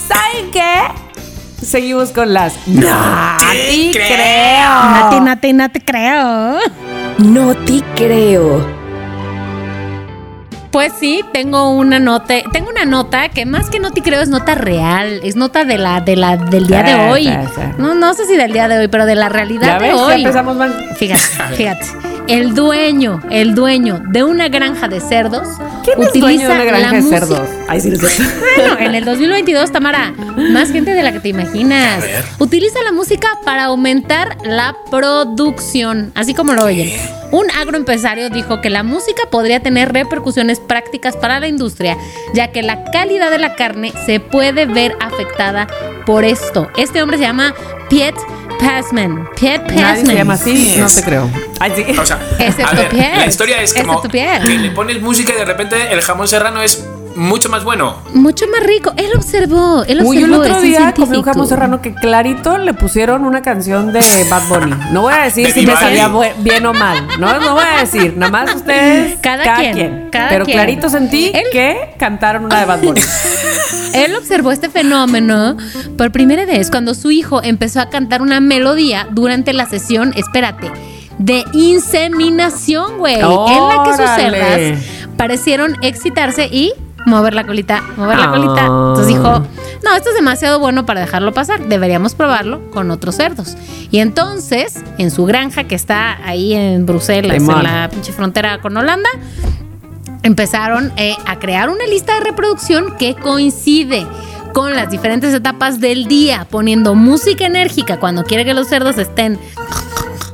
¿Saben 0.08 0.52
qué? 0.52 1.66
Seguimos 1.66 2.10
con 2.12 2.34
las. 2.34 2.54
No, 2.68 3.38
te 3.38 3.92
creo. 3.94 4.70
Nati, 4.92 5.20
Nati, 5.20 5.54
no 5.54 5.70
te 5.70 5.80
creo. 5.82 6.58
No 7.20 7.54
te 7.56 7.82
creo. 7.96 8.82
Pues 10.72 10.94
sí, 11.00 11.22
tengo 11.34 11.70
una 11.72 12.00
nota, 12.00 12.36
tengo 12.54 12.70
una 12.70 12.86
nota 12.86 13.28
que 13.28 13.46
más 13.46 13.70
que 13.70 13.80
no 13.82 13.92
te 13.92 14.02
creo 14.02 14.22
es 14.22 14.30
nota 14.30 14.56
real, 14.56 15.20
es 15.22 15.36
nota 15.36 15.66
de 15.66 15.78
la, 15.78 16.00
de 16.00 16.16
la, 16.16 16.38
del 16.38 16.66
día 16.66 16.82
de 16.82 16.96
hoy. 16.96 17.30
No, 17.78 17.94
no 17.94 18.14
sé 18.14 18.26
si 18.26 18.38
del 18.38 18.54
día 18.54 18.70
de 18.70 18.78
hoy, 18.78 18.88
pero 18.88 19.06
de 19.06 19.16
la 19.16 19.28
realidad 19.28 19.68
¿Ya 19.68 19.74
de 19.80 19.80
ves? 19.90 19.96
Ya 19.98 20.02
hoy. 20.06 20.14
empezamos 20.22 20.56
mal. 20.56 20.74
Fíjate, 20.98 21.22
fíjate. 21.58 21.86
El 22.28 22.54
dueño, 22.56 23.22
el 23.30 23.56
dueño 23.56 24.02
de 24.10 24.24
una 24.24 24.48
granja 24.48 24.88
de 24.88 25.00
cerdos 25.02 25.48
¿Quién 25.84 26.02
es 26.02 26.14
dueño 26.14 26.48
de 26.48 26.54
una 26.56 26.64
granja 26.64 26.88
la 26.88 26.94
de 26.94 27.02
música- 27.02 27.20
cerdos? 27.20 27.50
Ay, 27.68 27.82
sí, 27.82 27.90
no 27.90 27.98
sé. 27.98 28.24
Bueno, 28.58 28.78
en 28.80 28.96
el 28.96 29.06
2022, 29.06 29.72
Tamara, 29.72 30.14
más 30.52 30.72
gente 30.72 30.92
de 30.94 31.02
la 31.04 31.12
que 31.14 31.20
te 31.22 31.30
imaginas. 31.30 32.04
Utiliza 32.38 32.80
la 32.84 32.92
música 32.92 33.30
para 33.46 33.66
aumentar 33.66 34.38
la 34.44 34.76
producción, 34.92 36.12
así 36.16 36.34
como 36.34 36.54
lo 36.54 36.66
oyen. 36.66 36.92
Un 37.32 37.50
agroempresario 37.50 38.30
dijo 38.30 38.60
que 38.62 38.70
la 38.70 38.84
música 38.84 39.24
podría 39.32 39.62
tener 39.62 39.94
repercusiones 39.94 40.60
prácticas 40.60 41.16
para 41.16 41.40
la 41.40 41.48
industria, 41.48 41.98
ya 42.34 42.52
que 42.52 42.62
la 42.62 42.84
calidad 42.92 43.32
de 43.32 43.40
la 43.40 43.56
carne 43.56 43.94
se 44.06 44.20
puede 44.20 44.66
ver 44.66 44.96
afectada 45.00 45.68
por 46.06 46.26
esto. 46.26 46.70
Este 46.78 47.02
hombre 47.02 47.18
se 47.18 47.24
llama 47.24 47.54
Piet 47.90 48.16
Passman. 48.62 49.28
Piet 49.36 49.62
Nadie 49.64 49.82
Passman. 49.82 50.06
se 50.06 50.16
llama 50.16 50.34
así, 50.36 50.76
no 50.78 50.86
Es- 50.86 50.96
te 50.96 51.04
creo. 51.04 51.30
Ay, 51.60 51.72
sí. 51.76 51.86
O 52.00 52.06
sea, 52.06 52.20
es 52.40 52.56
a 52.60 52.72
ver, 52.74 52.94
la 52.94 53.26
historia 53.26 53.62
es 53.62 53.74
como 53.74 54.02
que 54.02 54.40
le 54.58 54.72
pones 54.72 55.02
música 55.02 55.34
y 55.34 55.38
de 55.38 55.46
repente 55.46 55.92
el 55.92 56.02
jamón 56.02 56.28
serrano 56.28 56.62
es 56.62 56.84
mucho 57.16 57.50
más 57.50 57.64
bueno. 57.64 57.96
Mucho 58.14 58.46
más 58.48 58.64
rico. 58.64 58.94
Él 58.98 59.10
observó, 59.16 59.84
él 59.84 60.00
observó. 60.00 60.10
Uy, 60.10 60.20
yo 60.20 60.26
el 60.26 60.34
otro 60.34 60.62
día 60.62 60.94
comí 60.96 61.18
un 61.18 61.24
jamón 61.24 61.48
serrano 61.48 61.82
que 61.82 61.94
clarito 61.94 62.58
le 62.58 62.74
pusieron 62.74 63.26
una 63.26 63.42
canción 63.42 63.92
de 63.94 64.02
Bad 64.30 64.48
Bunny. 64.50 64.74
No 64.92 65.02
voy 65.02 65.14
a 65.14 65.24
decir 65.24 65.48
¿De 65.48 65.54
si 65.54 65.66
me 65.66 65.74
bu- 65.74 66.34
bien 66.40 66.66
o 66.66 66.74
mal. 66.74 67.08
No, 67.20 67.40
no 67.40 67.54
voy 67.56 67.64
a 67.66 67.80
decir. 67.82 68.16
Nada 68.18 68.32
más 68.32 68.56
ustedes. 68.56 69.18
Cada 69.22 69.56
quien, 69.72 70.10
cada 70.12 70.30
Pero 70.30 70.46
quien. 70.46 70.58
clarito 70.58 70.90
sentí 70.90 71.32
Él- 71.34 71.44
que 71.52 71.96
cantaron 71.98 72.46
una 72.46 72.60
de 72.60 72.66
Bad 72.66 72.80
Bunny. 72.82 73.02
Él 73.94 74.16
observó 74.16 74.52
este 74.52 74.70
fenómeno 74.70 75.58
por 75.98 76.12
primera 76.12 76.46
vez 76.46 76.72
cuando 76.72 76.94
su 76.94 77.12
hijo 77.12 77.42
empezó 77.44 77.82
a 77.82 77.90
cantar 77.90 78.22
una 78.22 78.40
melodía 78.40 79.08
durante 79.12 79.54
la 79.54 79.66
sesión, 79.66 80.14
espérate, 80.16 80.72
de 81.18 81.44
inseminación, 81.54 82.98
güey, 82.98 83.16
en 83.16 83.22
la 83.22 83.84
que 83.86 83.92
sus 83.92 84.10
cerdas 84.16 84.80
parecieron 85.18 85.76
excitarse 85.84 86.48
y 86.48 86.74
mover 87.06 87.34
la 87.34 87.44
colita, 87.46 87.82
mover 87.98 88.18
la 88.18 88.26
Ah. 88.26 88.32
colita. 88.32 88.62
Entonces 88.66 89.08
dijo, 89.08 89.40
no, 89.84 89.96
esto 89.96 90.10
es 90.10 90.16
demasiado 90.16 90.60
bueno 90.60 90.86
para 90.86 91.02
dejarlo 91.02 91.34
pasar, 91.34 91.68
deberíamos 91.68 92.14
probarlo 92.16 92.70
con 92.72 92.92
otros 92.92 93.16
cerdos. 93.16 93.56
Y 93.90 94.00
entonces, 94.00 94.84
en 94.98 95.12
su 95.12 95.26
granja 95.26 95.64
que 95.66 95.76
está 95.76 96.18
ahí 96.26 96.54
en 96.54 96.86
Bruselas, 96.86 97.38
en 97.38 97.64
la 97.64 97.90
pinche 97.90 98.12
frontera 98.14 98.60
con 98.62 98.78
Holanda, 98.78 99.10
empezaron 100.24 100.94
eh, 100.98 101.16
a 101.26 101.40
crear 101.40 101.70
una 101.70 101.86
lista 101.88 102.14
de 102.16 102.20
reproducción 102.22 102.96
que 102.98 103.16
coincide 103.16 104.06
con 104.54 104.76
las 104.76 104.90
diferentes 104.92 105.34
etapas 105.34 105.80
del 105.80 106.06
día, 106.08 106.46
poniendo 106.50 106.94
música 106.94 107.46
enérgica 107.46 108.00
cuando 108.00 108.24
quiere 108.24 108.46
que 108.46 108.54
los 108.54 108.68
cerdos 108.68 108.98
estén 108.98 109.40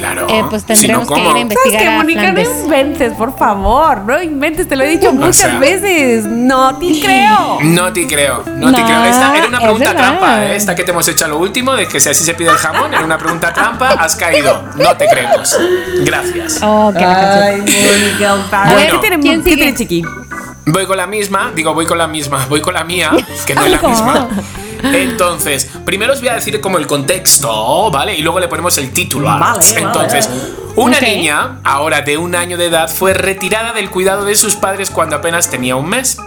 Claro. 0.01 0.25
Eh, 0.27 0.43
pues 0.49 0.63
si 0.79 0.87
no, 0.87 1.05
tendremos 1.05 1.07
que 1.07 1.19
ir 1.19 1.21
a 1.21 1.29
¿Sabes 1.29 1.41
investigar 1.43 1.81
qué, 1.83 1.87
a 1.89 1.97
Mónica? 1.97 2.31
No 2.31 2.41
inventes, 2.41 3.13
por 3.13 3.37
favor. 3.37 3.99
No 3.99 4.21
inventes, 4.21 4.67
te 4.67 4.75
lo 4.75 4.83
he 4.83 4.87
dicho 4.87 5.13
muchas 5.13 5.35
sea. 5.35 5.59
veces. 5.59 6.25
No 6.25 6.75
te 6.79 6.99
creo. 6.99 7.59
No 7.61 7.93
te 7.93 8.07
creo, 8.07 8.43
no, 8.47 8.71
te 8.73 8.81
No, 8.81 8.87
creo. 8.87 9.03
Esta 9.05 9.37
era 9.37 9.47
una 9.47 9.59
pregunta 9.59 9.95
trampa, 9.95 10.43
¿eh? 10.45 10.55
esta 10.55 10.73
que 10.73 10.83
te 10.83 10.89
hemos 10.91 11.07
hecho 11.07 11.25
a 11.25 11.27
lo 11.27 11.37
último, 11.37 11.73
de 11.73 11.87
que 11.87 11.99
si 11.99 12.09
así 12.09 12.23
se 12.23 12.33
pide 12.33 12.49
el 12.49 12.57
jamón, 12.57 12.91
era 12.93 13.05
una 13.05 13.19
pregunta 13.19 13.53
trampa, 13.53 13.89
has 13.89 14.15
caído. 14.15 14.63
No 14.75 14.97
te 14.97 15.07
creemos. 15.07 15.55
Gracias. 15.99 16.59
Oh, 16.63 16.91
que 16.91 16.99
la 17.05 17.53
canción. 17.53 18.01
Mónica, 18.01 18.63
A 18.63 18.73
ver, 18.73 18.89
¿qué 18.91 18.97
tiene, 18.97 19.19
¿quién 19.19 19.43
qué 19.43 19.55
tiene 19.55 19.75
Chiqui? 19.75 20.03
Voy 20.65 20.85
con 20.87 20.97
la 20.97 21.05
misma, 21.07 21.51
digo, 21.55 21.73
voy 21.73 21.85
con 21.85 21.97
la 21.97 22.07
misma, 22.07 22.45
voy 22.49 22.61
con 22.61 22.73
la 22.73 22.83
mía, 22.83 23.11
que 23.45 23.53
no 23.55 23.65
es 23.65 23.71
la 23.71 23.77
¿Cómo? 23.79 23.93
misma. 23.93 24.29
Entonces, 24.83 25.69
primero 25.85 26.13
os 26.13 26.19
voy 26.19 26.29
a 26.29 26.35
decir 26.35 26.59
como 26.61 26.77
el 26.77 26.87
contexto, 26.87 27.91
¿vale? 27.91 28.15
Y 28.15 28.21
luego 28.21 28.39
le 28.39 28.47
ponemos 28.47 28.77
el 28.77 28.91
título. 28.91 29.27
Vale, 29.27 29.59
Entonces, 29.77 30.29
una 30.75 30.99
niña, 30.99 31.59
ahora 31.63 32.01
de 32.01 32.17
un 32.17 32.35
año 32.35 32.57
de 32.57 32.67
edad, 32.67 32.89
fue 32.89 33.13
retirada 33.13 33.73
del 33.73 33.89
cuidado 33.89 34.25
de 34.25 34.35
sus 34.35 34.55
padres 34.55 34.89
cuando 34.89 35.17
apenas 35.17 35.49
tenía 35.49 35.75
un 35.75 35.89
mes. 35.89 36.17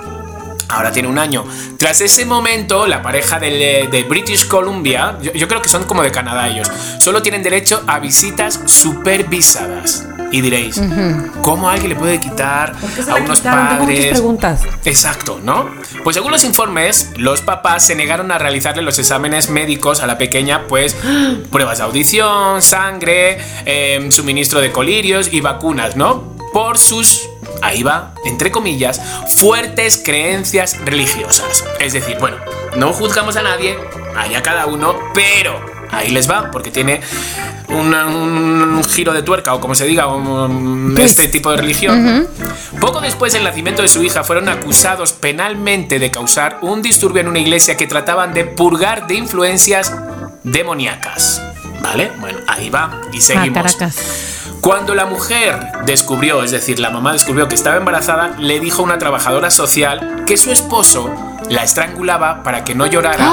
Ahora 0.69 0.93
tiene 0.93 1.09
un 1.09 1.19
año. 1.19 1.45
Tras 1.79 2.01
ese 2.01 2.25
momento, 2.25 2.87
la 2.87 3.03
pareja 3.03 3.39
eh, 3.43 3.89
de 3.91 4.03
British 4.05 4.49
Columbia, 4.49 5.19
yo, 5.21 5.33
yo 5.33 5.47
creo 5.47 5.61
que 5.63 5.69
son 5.69 5.85
como 5.85 6.03
de 6.03 6.11
Canadá 6.11 6.49
ellos, 6.49 6.71
solo 6.99 7.23
tienen 7.23 7.43
derecho 7.43 7.83
a 7.87 7.99
visitas 7.99 8.61
supervisadas. 8.67 10.07
Y 10.35 10.41
diréis, 10.41 10.83
¿cómo 11.43 11.69
alguien 11.69 11.91
le 11.91 11.95
puede 11.95 12.19
quitar 12.19 12.75
a 13.09 13.15
unos 13.15 13.41
padres? 13.41 14.07
preguntas. 14.07 14.63
Exacto, 14.85 15.39
¿no? 15.41 15.71
Pues 16.03 16.15
según 16.15 16.33
los 16.33 16.43
informes, 16.43 17.13
los 17.17 17.41
papás 17.41 17.87
se 17.87 17.95
negaron 17.95 18.33
a 18.33 18.39
realizarle 18.39 18.83
los 18.83 18.99
exámenes 18.99 19.49
médicos 19.49 20.01
a 20.01 20.09
la 20.09 20.19
pequeña, 20.19 20.67
pues 20.67 20.97
pruebas 21.53 21.79
de 21.79 21.85
audición, 21.85 22.63
sangre, 22.63 23.39
em, 23.65 24.11
suministro 24.11 24.61
de 24.61 24.73
colirios 24.73 25.33
y 25.33 25.41
vacunas, 25.41 25.95
¿no? 25.95 26.35
Por 26.53 26.79
sus, 26.79 27.29
ahí 27.63 27.85
va, 27.85 28.13
entre 28.25 28.51
comillas, 28.51 29.01
fuertes 29.29 30.03
creencias 30.05 30.85
religiosas. 30.85 31.63
Es 31.79 31.93
decir, 31.93 32.17
bueno, 32.19 32.39
no 32.77 32.93
juzgamos 32.93 33.37
a 33.37 33.43
nadie, 33.43 33.79
allá 34.17 34.43
cada 34.43 34.67
uno, 34.67 34.97
pero 35.15 35.74
ahí 35.99 36.11
les 36.11 36.31
va, 36.31 36.51
porque 36.51 36.71
tiene 36.71 37.01
una- 37.69 38.07
un 38.07 38.83
giro 38.85 39.13
de 39.13 39.23
tuerca 39.23 39.55
o 39.55 39.61
como 39.61 39.75
se 39.75 39.85
diga, 39.87 40.07
un- 40.07 40.95
este 40.99 41.29
tipo 41.29 41.51
de 41.51 41.57
religión. 41.59 42.27
Poco 42.81 43.01
después 43.01 43.33
del 43.33 43.45
nacimiento 43.45 43.83
de 43.83 43.89
su 43.89 44.03
hija 44.03 44.25
fueron 44.25 44.49
acusados 44.49 45.13
penalmente 45.13 45.99
de 45.99 46.11
causar 46.11 46.59
un 46.63 46.83
disturbio 46.83 47.21
en 47.23 47.29
una 47.29 47.39
iglesia 47.39 47.77
que 47.77 47.87
trataban 47.87 48.33
de 48.35 48.45
purgar 48.45 49.07
de 49.07 49.15
influencias 49.15 49.95
demoníacas. 50.43 51.43
¿Vale? 51.83 52.11
Bueno, 52.19 52.39
ahí 52.47 52.71
va 52.71 53.01
y 53.13 53.19
Ah, 53.19 53.21
seguimos. 53.21 53.77
Cuando 54.63 54.95
la 54.95 55.05
mujer 55.05 55.59
descubrió, 55.85 56.43
es 56.43 56.51
decir, 56.51 56.79
la 56.79 56.89
mamá 56.89 57.13
descubrió 57.13 57.47
que 57.49 57.55
estaba 57.55 57.77
embarazada, 57.77 58.35
le 58.39 58.59
dijo 58.61 58.81
a 58.81 58.85
una 58.85 58.99
trabajadora 58.99 59.51
social 59.51 60.23
que 60.27 60.39
su 60.39 60.51
esposo 60.51 61.11
la 61.49 61.63
estrangulaba 61.63 62.43
para 62.43 62.65
que 62.65 62.75
no 62.75 62.87
llorara 62.87 63.33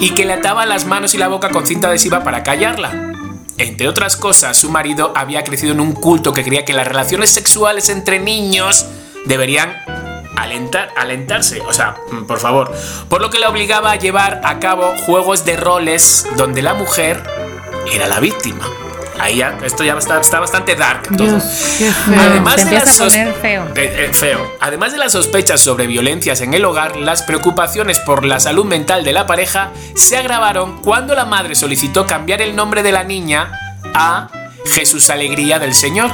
y 0.00 0.10
que 0.10 0.24
le 0.24 0.34
ataba 0.34 0.66
las 0.66 0.86
manos 0.86 1.14
y 1.14 1.18
la 1.18 1.28
boca 1.28 1.50
con 1.50 1.66
cinta 1.66 1.88
adhesiva 1.88 2.22
para 2.24 2.42
callarla. 2.42 3.12
Entre 3.58 3.88
otras 3.88 4.16
cosas, 4.16 4.56
su 4.56 4.70
marido 4.70 5.12
había 5.14 5.44
crecido 5.44 5.72
en 5.72 5.80
un 5.80 5.92
culto 5.92 6.32
que 6.32 6.42
creía 6.42 6.64
que 6.64 6.72
las 6.72 6.88
relaciones 6.88 7.30
sexuales 7.30 7.88
entre 7.88 8.18
niños 8.18 8.86
deberían 9.26 9.76
alentar, 10.36 10.90
alentarse, 10.96 11.60
o 11.60 11.72
sea, 11.72 11.96
mm, 12.10 12.24
por 12.24 12.40
favor, 12.40 12.72
por 13.08 13.20
lo 13.20 13.30
que 13.30 13.38
la 13.38 13.48
obligaba 13.48 13.92
a 13.92 13.96
llevar 13.96 14.40
a 14.44 14.58
cabo 14.58 14.92
juegos 15.06 15.44
de 15.44 15.56
roles 15.56 16.26
donde 16.36 16.62
la 16.62 16.74
mujer 16.74 17.22
era 17.92 18.08
la 18.08 18.18
víctima. 18.18 18.66
Ahí 19.20 19.36
ya, 19.36 19.56
esto 19.62 19.84
ya 19.84 19.94
está, 19.96 20.20
está 20.20 20.40
bastante 20.40 20.74
dark 20.74 21.02
todo. 21.16 21.26
Dios, 21.28 21.44
qué 21.78 21.90
feo. 21.92 22.20
Además 22.20 22.54
Se 22.54 22.56
de 22.58 22.62
empieza 22.76 22.84
las 22.84 22.94
a 22.94 22.98
sos- 23.04 23.12
poner 23.12 23.32
feo. 23.34 23.64
Eh, 23.76 24.06
eh, 24.06 24.10
feo. 24.12 24.56
Además 24.60 24.92
de 24.92 24.98
las 24.98 25.12
sospechas 25.12 25.60
sobre 25.60 25.86
violencias 25.86 26.40
en 26.40 26.52
el 26.54 26.64
hogar, 26.64 26.96
las 26.96 27.22
preocupaciones 27.22 28.00
por 28.00 28.24
la 28.24 28.40
salud 28.40 28.64
mental 28.64 29.04
de 29.04 29.12
la 29.12 29.26
pareja 29.26 29.70
se 29.94 30.16
agravaron 30.16 30.80
cuando 30.82 31.14
la 31.14 31.24
madre 31.24 31.54
solicitó 31.54 32.06
cambiar 32.06 32.42
el 32.42 32.56
nombre 32.56 32.82
de 32.82 32.92
la 32.92 33.04
niña 33.04 33.50
a 33.94 34.28
Jesús 34.66 35.08
Alegría 35.10 35.58
del 35.58 35.74
Señor. 35.74 36.10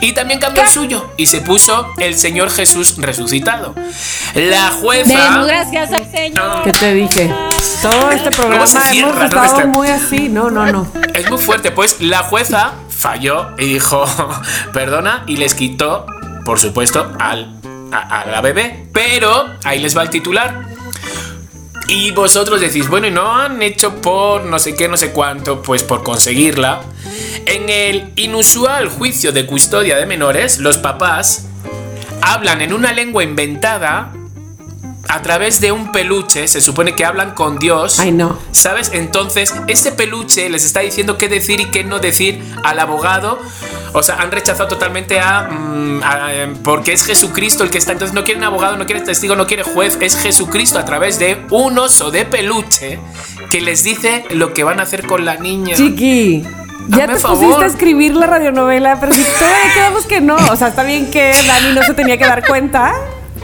Y 0.00 0.12
también 0.12 0.40
cambió 0.40 0.62
el 0.62 0.68
suyo 0.68 1.12
y 1.16 1.26
se 1.26 1.40
puso 1.40 1.92
el 1.98 2.16
Señor 2.16 2.50
Jesús 2.50 2.96
resucitado. 2.98 3.74
La 4.34 4.70
jueza. 4.70 5.30
Demos 5.30 5.46
gracias 5.46 5.92
al 5.92 6.10
Señor. 6.10 6.62
¿Qué 6.64 6.72
te 6.72 6.94
dije? 6.94 7.32
Todo 7.82 8.10
este 8.10 8.30
programa 8.30 8.66
se 8.66 8.80
cierra? 8.80 9.08
hemos 9.08 9.30
¿Dónde 9.30 9.46
estado 9.46 9.58
está? 9.58 9.66
muy 9.66 9.88
así. 9.88 10.28
No, 10.28 10.50
no, 10.50 10.66
no. 10.72 10.86
Es 11.14 11.28
muy 11.30 11.38
fuerte, 11.38 11.70
pues 11.70 12.00
la 12.00 12.18
jueza 12.22 12.72
falló 12.88 13.48
y 13.58 13.66
dijo, 13.66 14.04
perdona, 14.72 15.24
y 15.26 15.36
les 15.36 15.54
quitó, 15.54 16.06
por 16.44 16.58
supuesto, 16.58 17.12
al, 17.20 17.54
a, 17.92 18.20
a 18.20 18.26
la 18.26 18.40
bebé. 18.40 18.86
Pero 18.92 19.46
ahí 19.64 19.80
les 19.80 19.96
va 19.96 20.02
el 20.02 20.10
titular. 20.10 20.64
Y 21.88 22.12
vosotros 22.12 22.60
decís, 22.60 22.88
bueno, 22.88 23.06
y 23.06 23.10
no 23.10 23.36
han 23.36 23.62
hecho 23.62 23.96
por 24.00 24.44
no 24.44 24.58
sé 24.58 24.74
qué, 24.74 24.88
no 24.88 24.96
sé 24.96 25.12
cuánto, 25.12 25.62
pues 25.62 25.82
por 25.82 26.02
conseguirla. 26.02 26.80
En 27.46 27.68
el 27.68 28.12
inusual 28.16 28.88
juicio 28.88 29.32
de 29.32 29.46
custodia 29.46 29.96
de 29.96 30.06
menores, 30.06 30.58
los 30.58 30.78
papás 30.78 31.46
hablan 32.22 32.62
en 32.62 32.72
una 32.72 32.92
lengua 32.92 33.22
inventada 33.22 34.12
a 35.08 35.22
través 35.22 35.60
de 35.60 35.72
un 35.72 35.92
peluche, 35.92 36.48
se 36.48 36.60
supone 36.60 36.94
que 36.94 37.04
hablan 37.04 37.32
con 37.32 37.58
Dios. 37.58 38.00
Ay, 38.00 38.12
no. 38.12 38.38
¿Sabes? 38.52 38.90
Entonces, 38.94 39.54
ese 39.66 39.92
peluche 39.92 40.48
les 40.48 40.64
está 40.64 40.80
diciendo 40.80 41.18
qué 41.18 41.28
decir 41.28 41.60
y 41.60 41.70
qué 41.70 41.84
no 41.84 41.98
decir 41.98 42.42
al 42.62 42.80
abogado. 42.80 43.38
O 43.96 44.02
sea, 44.02 44.16
han 44.16 44.30
rechazado 44.32 44.68
totalmente 44.68 45.20
a, 45.20 45.42
mm, 45.42 46.02
a, 46.02 46.34
eh, 46.34 46.52
Porque 46.64 46.92
es 46.92 47.06
Jesucristo 47.06 47.62
el 47.64 47.70
que 47.70 47.78
está. 47.78 47.92
Entonces, 47.92 48.12
no 48.14 48.24
quieren 48.24 48.42
abogado, 48.44 48.76
no 48.76 48.86
quieren 48.86 49.04
testigo, 49.04 49.36
no 49.36 49.46
quieren 49.46 49.64
juez. 49.64 49.96
Es 50.00 50.16
Jesucristo 50.20 50.78
a 50.80 50.84
través 50.84 51.18
de 51.18 51.40
un 51.50 51.78
oso 51.78 52.10
de 52.10 52.24
peluche 52.24 52.98
que 53.50 53.60
les 53.60 53.84
dice 53.84 54.24
lo 54.30 54.52
que 54.52 54.64
van 54.64 54.80
a 54.80 54.82
hacer 54.82 55.06
con 55.06 55.24
la 55.24 55.36
niña. 55.36 55.76
Chiqui. 55.76 56.42
Ya 56.88 57.04
Hazme 57.04 57.14
te 57.14 57.20
favor. 57.20 57.38
pusiste 57.38 57.64
a 57.64 57.66
escribir 57.68 58.14
la 58.14 58.26
radionovela, 58.26 58.98
pero 59.00 59.14
si 59.14 59.22
todavía 59.22 59.72
quedamos 59.74 60.04
que 60.06 60.20
no. 60.20 60.36
O 60.50 60.56
sea, 60.56 60.68
está 60.68 60.82
bien 60.82 61.10
que 61.10 61.32
Dani 61.46 61.72
no 61.74 61.82
se 61.84 61.94
tenía 61.94 62.18
que 62.18 62.26
dar 62.26 62.46
cuenta, 62.46 62.92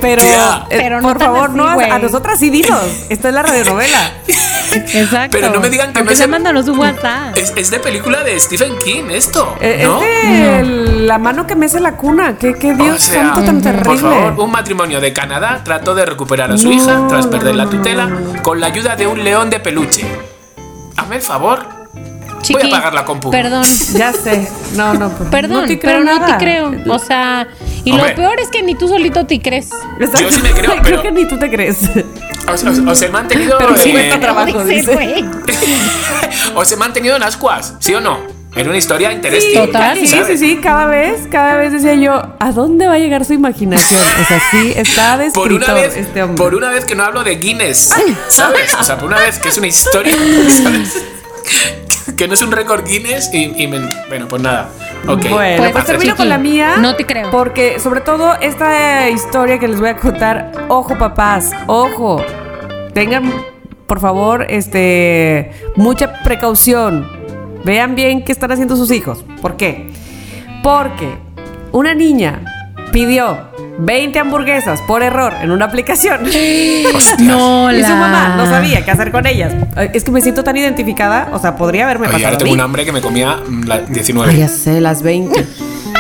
pero, 0.01 0.21
Tía. 0.21 0.67
eh, 0.69 0.77
Pero 0.79 1.01
no 1.01 1.09
por 1.09 1.19
favor, 1.21 1.49
así, 1.51 1.57
no, 1.57 1.69
a 1.69 1.99
nosotras 1.99 2.39
sí 2.39 2.51
dinos. 2.51 2.83
Esta 3.09 3.29
es 3.29 3.35
la 3.35 3.43
radionovela. 3.43 4.13
Exacto. 4.75 5.37
Pero 5.39 5.51
no 5.53 5.61
me 5.61 5.69
digan 5.71 5.93
que 5.93 5.99
Aunque 6.01 6.15
no 6.15 6.19
se- 6.21 6.27
mándanos 6.27 6.69
un 6.69 6.79
WhatsApp. 6.79 7.37
Es, 7.37 7.53
es 7.57 7.71
de 7.71 7.79
película 7.81 8.23
de 8.25 8.39
Stephen 8.39 8.77
King 8.85 9.05
esto, 9.11 9.57
Eh, 9.61 9.81
¿no? 9.85 10.01
Es 10.03 10.67
de 10.67 11.03
la 11.07 11.19
mano 11.19 11.47
que 11.47 11.57
mece 11.57 11.81
la 11.81 11.93
cuna. 11.97 12.37
¿Qué, 12.39 12.55
qué 12.55 12.75
Dios 12.75 12.97
O 12.97 12.99
sea, 12.99 13.23
santo 13.23 13.43
tan 13.43 13.61
terrible? 13.63 13.85
Por 13.85 13.99
favor, 13.99 14.35
un 14.41 14.51
matrimonio 14.51 15.01
de 15.01 15.13
Canadá 15.13 15.61
trató 15.65 15.95
de 15.95 16.07
recuperar 16.07 16.51
a 16.53 16.59
su 16.59 16.69
No, 16.69 16.75
hija 16.75 17.07
tras 17.09 17.27
perder 17.27 17.55
la 17.57 17.67
tutela 17.67 18.09
con 18.43 18.61
la 18.61 18.67
ayuda 18.69 18.97
de 18.97 19.07
un 19.07 19.23
león 19.25 19.51
de 19.51 19.61
peluche. 19.61 20.07
Hazme 20.97 21.17
el 21.17 21.23
favor. 21.23 21.81
Chiqui, 22.43 22.55
Voy 22.63 22.71
a 22.71 22.75
apagar 22.75 22.95
la 22.95 23.05
compu. 23.05 23.31
Perdón. 23.31 23.65
Ya 23.95 24.13
sé. 24.13 24.49
No, 24.75 24.95
no. 24.95 25.11
pues, 25.11 25.29
Perdón, 25.31 25.63
no 25.63 25.67
te 25.67 25.79
creo 25.79 26.01
pero 26.01 26.05
no 26.19 26.25
te 26.27 26.37
creo. 26.39 26.73
O 26.89 26.99
sea, 26.99 27.47
y 27.85 27.93
Hombre. 27.93 28.11
lo 28.11 28.15
peor 28.17 28.41
es 28.41 28.49
que 28.49 28.63
ni 28.63 28.75
tú 28.75 28.89
solito 28.89 29.27
te 29.27 29.41
crees. 29.43 29.69
Yo 29.99 30.31
sí 30.31 30.41
me 30.43 30.51
creo, 30.53 30.71
Creo 30.71 30.83
pero- 30.83 31.03
que 31.03 31.13
ni 31.13 31.27
tú 31.27 31.39
te 31.39 31.51
crees. 31.51 31.79
Os, 32.53 32.63
os- 32.65 32.79
os 32.79 33.03
he 33.03 33.09
mantenido. 33.09 33.57
Pero 33.59 33.77
sí 33.77 33.91
eh, 33.91 33.93
cuesta 33.93 34.21
trabajo, 34.21 34.65
Dice, 34.65 34.81
dice. 34.81 34.93
güey. 34.95 35.25
os 36.55 36.73
he 36.73 36.77
mantenido 36.77 37.17
en 37.17 37.23
ascuas, 37.23 37.75
¿sí 37.81 37.95
o 37.95 38.01
no? 38.01 38.19
Era 38.55 38.69
una 38.69 38.79
historia 38.79 39.11
Sí, 39.11 39.15
interesante. 39.15 39.55
Total. 39.67 39.99
sí, 39.99 40.07
sí, 40.27 40.37
sí, 40.39 40.57
cada 40.61 40.87
vez, 40.87 41.21
cada 41.31 41.55
vez 41.55 41.73
decía 41.73 41.95
yo, 41.95 42.35
¿a 42.41 42.51
dónde 42.51 42.89
va 42.89 42.95
a 42.95 42.99
llegar 42.99 43.25
su 43.25 43.33
imaginación? 43.33 44.03
O 44.21 44.25
sea, 44.25 44.41
sí, 44.51 44.73
está 44.75 45.17
de 45.19 45.31
Por 45.35 45.53
una, 45.53 45.67
escritor 45.67 45.75
vez, 45.89 45.97
este 45.97 46.23
hombre. 46.25 46.37
por 46.37 46.55
una 46.57 46.69
vez 46.71 46.85
que 46.85 46.97
no 46.97 47.05
hablo 47.05 47.23
de 47.23 47.37
Guinness, 47.37 47.95
¿sabes? 48.29 48.75
O 48.75 48.83
sea, 48.83 48.97
por 48.99 49.07
una 49.09 49.21
vez 49.21 49.39
que 49.39 49.51
es 49.51 49.57
una 49.59 49.69
historia, 49.69 50.17
¿sabes? 50.63 50.95
Que 52.17 52.27
no 52.27 52.35
es 52.35 52.43
un 52.43 52.51
récord 52.51 52.85
Guinness 52.85 53.31
y, 53.33 53.63
y 53.63 53.69
me- 53.69 53.89
bueno, 54.09 54.27
pues 54.27 54.43
nada. 54.43 54.69
Ok. 55.09 55.29
Bueno, 55.31 55.57
Pues, 55.59 55.73
pues 55.73 55.85
termino 55.87 56.17
con 56.17 56.29
la 56.29 56.39
mía. 56.39 56.77
no 56.79 56.95
te 56.97 57.07
creo. 57.07 57.31
Porque 57.31 57.79
sobre 57.79 58.01
todo 58.01 58.35
esta 58.41 59.09
historia 59.09 59.59
que 59.59 59.69
les 59.69 59.81
voy 59.81 59.89
a 59.91 59.97
contar, 59.97 60.53
ojo 60.69 60.97
papás, 60.99 61.51
ojo. 61.67 62.23
Tengan, 62.93 63.33
por 63.87 64.01
favor, 64.01 64.47
este 64.49 65.53
mucha 65.77 66.23
precaución. 66.23 67.09
Vean 67.65 67.95
bien 67.95 68.25
qué 68.25 68.33
están 68.33 68.53
haciendo 68.53 68.77
sus 68.77 68.91
hijos. 68.91 69.25
¿Por 69.43 69.57
qué? 69.57 69.91
Porque 70.63 71.09
una 71.73 71.95
niña 71.95 72.41
pidió 72.93 73.50
20 73.79 74.19
hamburguesas 74.19 74.81
por 74.87 75.03
error 75.03 75.33
en 75.43 75.51
una 75.51 75.67
aplicación. 75.67 76.21
No, 77.21 77.71
Y 77.73 77.77
su 77.83 77.89
la- 77.91 77.97
mamá 77.97 78.35
no 78.37 78.47
sabía 78.47 78.85
qué 78.85 78.91
hacer 78.91 79.11
con 79.13 79.27
ellas. 79.27 79.53
Es 79.93 80.05
que 80.05 80.11
me 80.11 80.21
siento 80.21 80.43
tan 80.45 80.57
identificada. 80.57 81.29
O 81.33 81.39
sea, 81.39 81.57
podría 81.57 81.85
haberme 81.85 82.07
Oye, 82.07 82.13
pasado 82.15 82.27
ahora 82.29 82.37
a 82.37 82.39
tengo 82.39 82.51
mí. 82.51 82.55
un 82.55 82.61
hambre 82.61 82.85
que 82.85 82.93
me 82.93 83.01
comía 83.01 83.37
mm, 83.47 83.65
la 83.67 83.81
19. 83.81 84.33
Ay, 84.33 84.39
ya 84.39 84.49
sé, 84.49 84.81
las 84.81 85.03
20. 85.03 85.47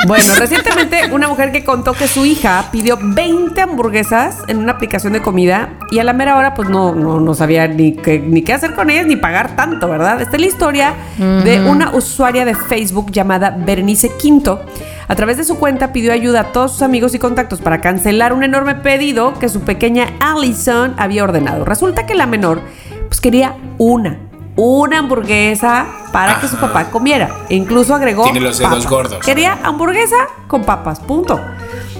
Bueno, 0.06 0.34
recientemente 0.38 1.10
una 1.12 1.28
mujer 1.28 1.52
que 1.52 1.62
contó 1.62 1.92
que 1.92 2.08
su 2.08 2.24
hija 2.24 2.64
pidió 2.72 2.98
20 2.98 3.60
hamburguesas 3.60 4.36
en 4.48 4.56
una 4.58 4.72
aplicación 4.72 5.12
de 5.12 5.20
comida 5.20 5.74
y 5.90 5.98
a 5.98 6.04
la 6.04 6.14
mera 6.14 6.38
hora 6.38 6.54
pues 6.54 6.70
no, 6.70 6.94
no, 6.94 7.20
no 7.20 7.34
sabía 7.34 7.68
ni 7.68 7.92
qué, 7.96 8.18
ni 8.18 8.40
qué 8.40 8.54
hacer 8.54 8.74
con 8.74 8.88
ellas 8.88 9.04
ni 9.04 9.16
pagar 9.16 9.56
tanto, 9.56 9.88
¿verdad? 9.90 10.22
Esta 10.22 10.36
es 10.36 10.40
la 10.40 10.46
historia 10.46 10.94
de 11.18 11.60
una 11.68 11.90
usuaria 11.94 12.46
de 12.46 12.54
Facebook 12.54 13.10
llamada 13.12 13.50
Berenice 13.50 14.10
Quinto. 14.18 14.64
A 15.10 15.16
través 15.16 15.36
de 15.38 15.42
su 15.42 15.58
cuenta 15.58 15.92
pidió 15.92 16.12
ayuda 16.12 16.38
a 16.38 16.44
todos 16.52 16.70
sus 16.70 16.82
amigos 16.82 17.16
y 17.16 17.18
contactos 17.18 17.60
para 17.60 17.80
cancelar 17.80 18.32
un 18.32 18.44
enorme 18.44 18.76
pedido 18.76 19.34
que 19.40 19.48
su 19.48 19.62
pequeña 19.62 20.06
Allison 20.20 20.94
había 20.98 21.24
ordenado. 21.24 21.64
Resulta 21.64 22.06
que 22.06 22.14
la 22.14 22.26
menor 22.26 22.60
pues 23.08 23.20
quería 23.20 23.56
una, 23.78 24.20
una 24.54 25.00
hamburguesa 25.00 25.86
para 26.12 26.38
que 26.38 26.46
su 26.46 26.56
papá 26.58 26.90
comiera. 26.90 27.28
E 27.48 27.56
incluso 27.56 27.92
agregó. 27.92 28.22
Tiene 28.22 28.38
los 28.38 28.56
dedos 28.56 28.86
gordos. 28.86 29.18
Quería 29.26 29.58
hamburguesa 29.64 30.28
con 30.46 30.62
papas, 30.62 31.00
punto. 31.00 31.40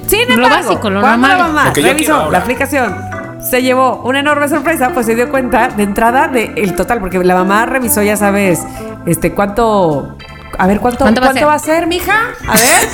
Sin 0.07 0.29
Lo 0.29 0.35
embargo, 0.35 0.69
básico, 0.69 0.89
lo 0.91 1.01
cuando 1.01 1.27
la 1.27 1.37
mamá 1.37 1.73
Lo 1.75 1.83
revisó 1.83 2.31
la 2.31 2.39
aplicación, 2.39 2.95
se 3.41 3.61
llevó 3.61 4.03
una 4.05 4.21
enorme 4.21 4.49
sorpresa, 4.49 4.91
pues 4.95 5.07
se 5.07 5.17
dio 5.17 5.31
cuenta 5.31 5.67
de 5.67 5.83
entrada 5.83 6.29
del 6.29 6.77
total, 6.77 7.01
porque 7.01 7.19
la 7.19 7.35
mamá 7.35 7.67
revisó, 7.67 8.05
ya 8.05 8.17
sabes, 8.17 8.65
este, 9.05 9.33
cuánto. 9.33 10.17
A 10.59 10.67
ver, 10.67 10.81
¿cuánto, 10.81 10.99
¿Cuánto 11.05 11.21
cuánto, 11.21 11.41
va 11.41 11.47
a 11.47 11.47
va 11.47 11.55
a 11.55 11.59
ser, 11.59 11.87
mija? 11.87 12.35
A 12.47 12.53
ver. 12.53 12.89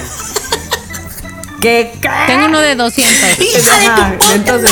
¿Qué? 1.61 1.93
qué? 2.03 2.09
Tengo 2.27 2.47
uno 2.47 2.61
de 2.61 2.75
200. 2.75 3.15
Ajá, 3.89 4.15
entonces. 4.35 4.71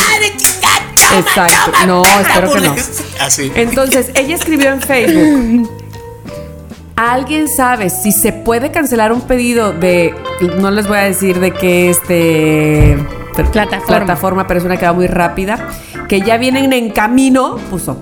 Exacto. 1.16 1.72
No, 1.86 2.02
espero 2.04 2.52
que 2.52 2.60
no. 2.60 2.74
Así. 3.20 3.52
Entonces, 3.54 4.10
ella 4.14 4.34
escribió 4.34 4.72
en 4.72 4.80
Facebook. 4.80 5.70
¿Alguien 6.96 7.48
sabe 7.48 7.90
si 7.90 8.12
se 8.12 8.32
puede 8.32 8.70
cancelar 8.70 9.12
un 9.12 9.22
pedido 9.22 9.72
de, 9.72 10.14
no 10.58 10.70
les 10.70 10.86
voy 10.86 10.98
a 10.98 11.02
decir 11.02 11.40
de 11.40 11.52
qué 11.52 11.90
este 11.90 12.96
Plataforma. 13.42 13.86
plataforma, 13.86 14.46
pero 14.46 14.58
es 14.60 14.64
una 14.64 14.76
que 14.76 14.86
va 14.86 14.92
muy 14.92 15.08
rápida, 15.08 15.68
que 16.08 16.20
ya 16.20 16.36
vienen 16.36 16.72
en 16.72 16.90
camino, 16.90 17.56
puso. 17.68 18.00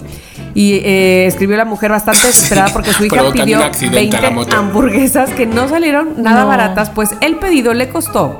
Y 0.54 0.74
eh, 0.84 1.26
escribió 1.26 1.56
la 1.56 1.64
mujer 1.64 1.90
bastante 1.90 2.26
desesperada 2.26 2.72
porque 2.72 2.92
su 2.92 3.04
hija 3.06 3.22
pidió 3.32 3.58
un 3.58 3.62
accidente 3.64 4.16
a 4.16 4.20
la 4.20 4.28
20 4.28 4.30
moto. 4.34 4.56
hamburguesas 4.56 5.30
que 5.30 5.46
no 5.46 5.68
salieron 5.68 6.22
nada 6.22 6.42
No. 6.42 6.48
baratas, 6.48 6.90
pues 6.90 7.10
el 7.20 7.36
pedido 7.36 7.72
le 7.74 7.88
costó 7.88 8.38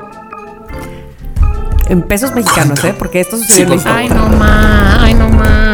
en 1.88 2.02
pesos 2.02 2.34
mexicanos, 2.34 2.82
¿eh? 2.84 2.94
Porque 2.98 3.20
esto 3.20 3.36
sucedió 3.36 3.54
Sí, 3.56 3.62
en 3.62 3.68
México. 3.70 3.90
Ay, 3.94 4.08
no 4.08 4.28
ma, 4.38 5.04
ay, 5.04 5.14
no 5.14 5.28
ma. 5.28 5.71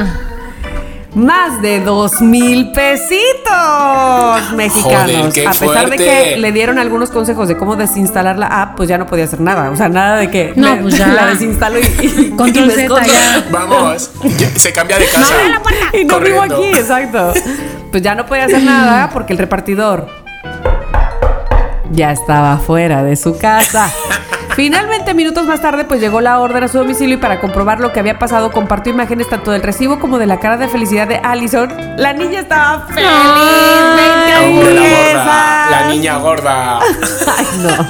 Más 1.15 1.63
de 1.63 1.81
dos 1.81 2.21
mil 2.21 2.71
pesitos 2.73 4.53
mexicanos. 4.55 5.11
Joder, 5.35 5.49
a 5.49 5.53
pesar 5.53 5.91
de 5.91 5.97
que 5.97 6.37
le 6.37 6.53
dieron 6.53 6.79
algunos 6.79 7.11
consejos 7.11 7.49
de 7.49 7.57
cómo 7.57 7.77
desinstalar 7.77 8.39
la 8.39 8.47
app, 8.47 8.77
pues 8.77 8.89
ya 8.91 8.99
no 8.99 9.07
podía 9.07 9.25
hacer 9.25 9.41
nada. 9.41 9.71
O 9.71 9.77
sea, 9.77 9.89
nada 9.89 10.17
de 10.19 10.31
que 10.31 10.53
No, 10.55 10.77
me- 10.77 10.83
pues 10.83 10.99
ya. 10.99 11.09
la 11.15 11.27
desinstalo 11.27 11.79
y, 11.81 11.83
y, 11.83 12.31
Control 12.37 12.65
y 12.65 12.69
me 12.69 12.73
Z, 12.75 12.83
escondo. 12.83 13.09
ya. 13.09 13.45
Vamos. 13.51 14.11
Ya- 14.39 14.51
Se 14.59 14.73
cambia 14.73 14.99
de 14.99 15.07
casa. 15.07 15.35
Y 15.95 16.05
no 16.05 16.21
vivo 16.21 16.43
aquí, 16.43 16.65
exacto. 16.75 17.33
Pues 17.91 18.03
ya 18.03 18.15
no 18.15 18.27
podía 18.27 18.45
hacer 18.45 18.63
nada 18.63 19.09
porque 19.13 19.33
el 19.33 19.39
repartidor 19.39 20.09
ya 21.91 22.13
estaba 22.13 22.59
fuera 22.59 23.03
de 23.03 23.17
su 23.17 23.39
casa. 23.39 23.91
Finalmente, 24.59 25.15
minutos 25.15 25.47
más 25.47 25.63
tarde, 25.63 25.85
pues 25.85 26.01
llegó 26.01 26.21
la 26.21 26.41
orden 26.41 26.65
a 26.65 26.67
su 26.67 26.79
domicilio 26.79 27.15
y 27.15 27.19
para 27.19 27.39
comprobar 27.39 27.79
lo 27.79 27.93
que 27.93 28.01
había 28.01 28.19
pasado, 28.19 28.51
compartió 28.51 28.93
imágenes 28.93 29.29
tanto 29.29 29.53
del 29.53 29.63
recibo 29.63 30.01
como 30.01 30.19
de 30.19 30.27
la 30.27 30.41
cara 30.41 30.57
de 30.57 30.67
felicidad 30.67 31.07
de 31.07 31.21
Allison. 31.23 31.73
La 31.97 32.13
niña 32.13 32.41
estaba 32.41 32.85
feliz. 32.89 33.07
20 34.35 34.59
Hombre, 34.59 34.75
la 34.75 34.81
gorda. 34.81 34.83
hamburguesas. 34.83 35.71
La 35.71 35.89
niña 35.89 36.17
gorda. 36.17 36.79
Ay, 37.39 37.47
no. 37.63 37.87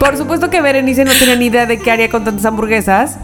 Por 0.00 0.16
supuesto 0.16 0.50
que 0.50 0.60
Berenice 0.60 1.04
no 1.04 1.12
tenía 1.12 1.36
ni 1.36 1.46
idea 1.46 1.66
de 1.66 1.78
qué 1.78 1.92
haría 1.92 2.10
con 2.10 2.24
tantas 2.24 2.44
hamburguesas. 2.44 3.18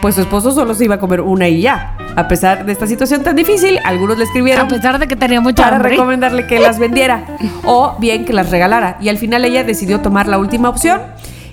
Pues 0.00 0.14
su 0.14 0.22
esposo 0.22 0.52
solo 0.52 0.72
se 0.74 0.86
iba 0.86 0.94
a 0.94 0.98
comer 0.98 1.20
una 1.20 1.48
y 1.48 1.60
ya. 1.60 1.98
A 2.16 2.28
pesar 2.28 2.64
de 2.64 2.72
esta 2.72 2.86
situación 2.86 3.24
tan 3.24 3.36
difícil, 3.36 3.78
algunos 3.84 4.16
le 4.16 4.24
escribieron 4.24 4.64
A 4.64 4.68
pesar 4.68 4.98
de 4.98 5.06
que 5.06 5.16
tenía 5.16 5.42
mucha 5.42 5.64
para 5.64 5.76
hambre. 5.76 5.90
recomendarle 5.90 6.46
que 6.46 6.60
las 6.60 6.78
vendiera 6.78 7.24
o 7.64 7.94
bien 7.98 8.24
que 8.24 8.32
las 8.32 8.50
regalara. 8.50 8.96
Y 9.02 9.10
al 9.10 9.18
final 9.18 9.44
ella 9.44 9.64
decidió 9.64 10.00
tomar 10.00 10.28
la 10.28 10.38
última 10.38 10.70
opción 10.70 11.02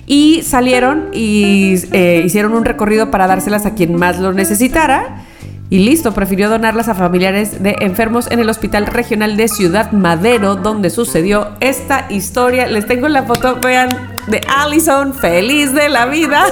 y 0.06 0.42
salieron 0.42 1.08
y 1.12 1.74
eh, 1.92 2.22
hicieron 2.24 2.54
un 2.54 2.64
recorrido 2.64 3.10
para 3.10 3.26
dárselas 3.26 3.66
a 3.66 3.74
quien 3.74 3.94
más 3.96 4.18
lo 4.18 4.32
necesitara. 4.32 5.24
Y 5.70 5.78
listo, 5.78 6.12
prefirió 6.12 6.50
donarlas 6.50 6.88
a 6.88 6.94
familiares 6.94 7.62
de 7.62 7.76
enfermos 7.80 8.30
en 8.30 8.38
el 8.38 8.48
Hospital 8.50 8.86
Regional 8.86 9.36
de 9.36 9.48
Ciudad 9.48 9.92
Madero, 9.92 10.56
donde 10.56 10.90
sucedió 10.90 11.48
esta 11.60 12.06
historia. 12.10 12.66
Les 12.66 12.86
tengo 12.86 13.08
la 13.08 13.22
foto, 13.24 13.56
vean, 13.60 13.88
de 14.26 14.42
Allison, 14.46 15.14
feliz 15.14 15.72
de 15.72 15.88
la 15.88 16.04
vida. 16.06 16.44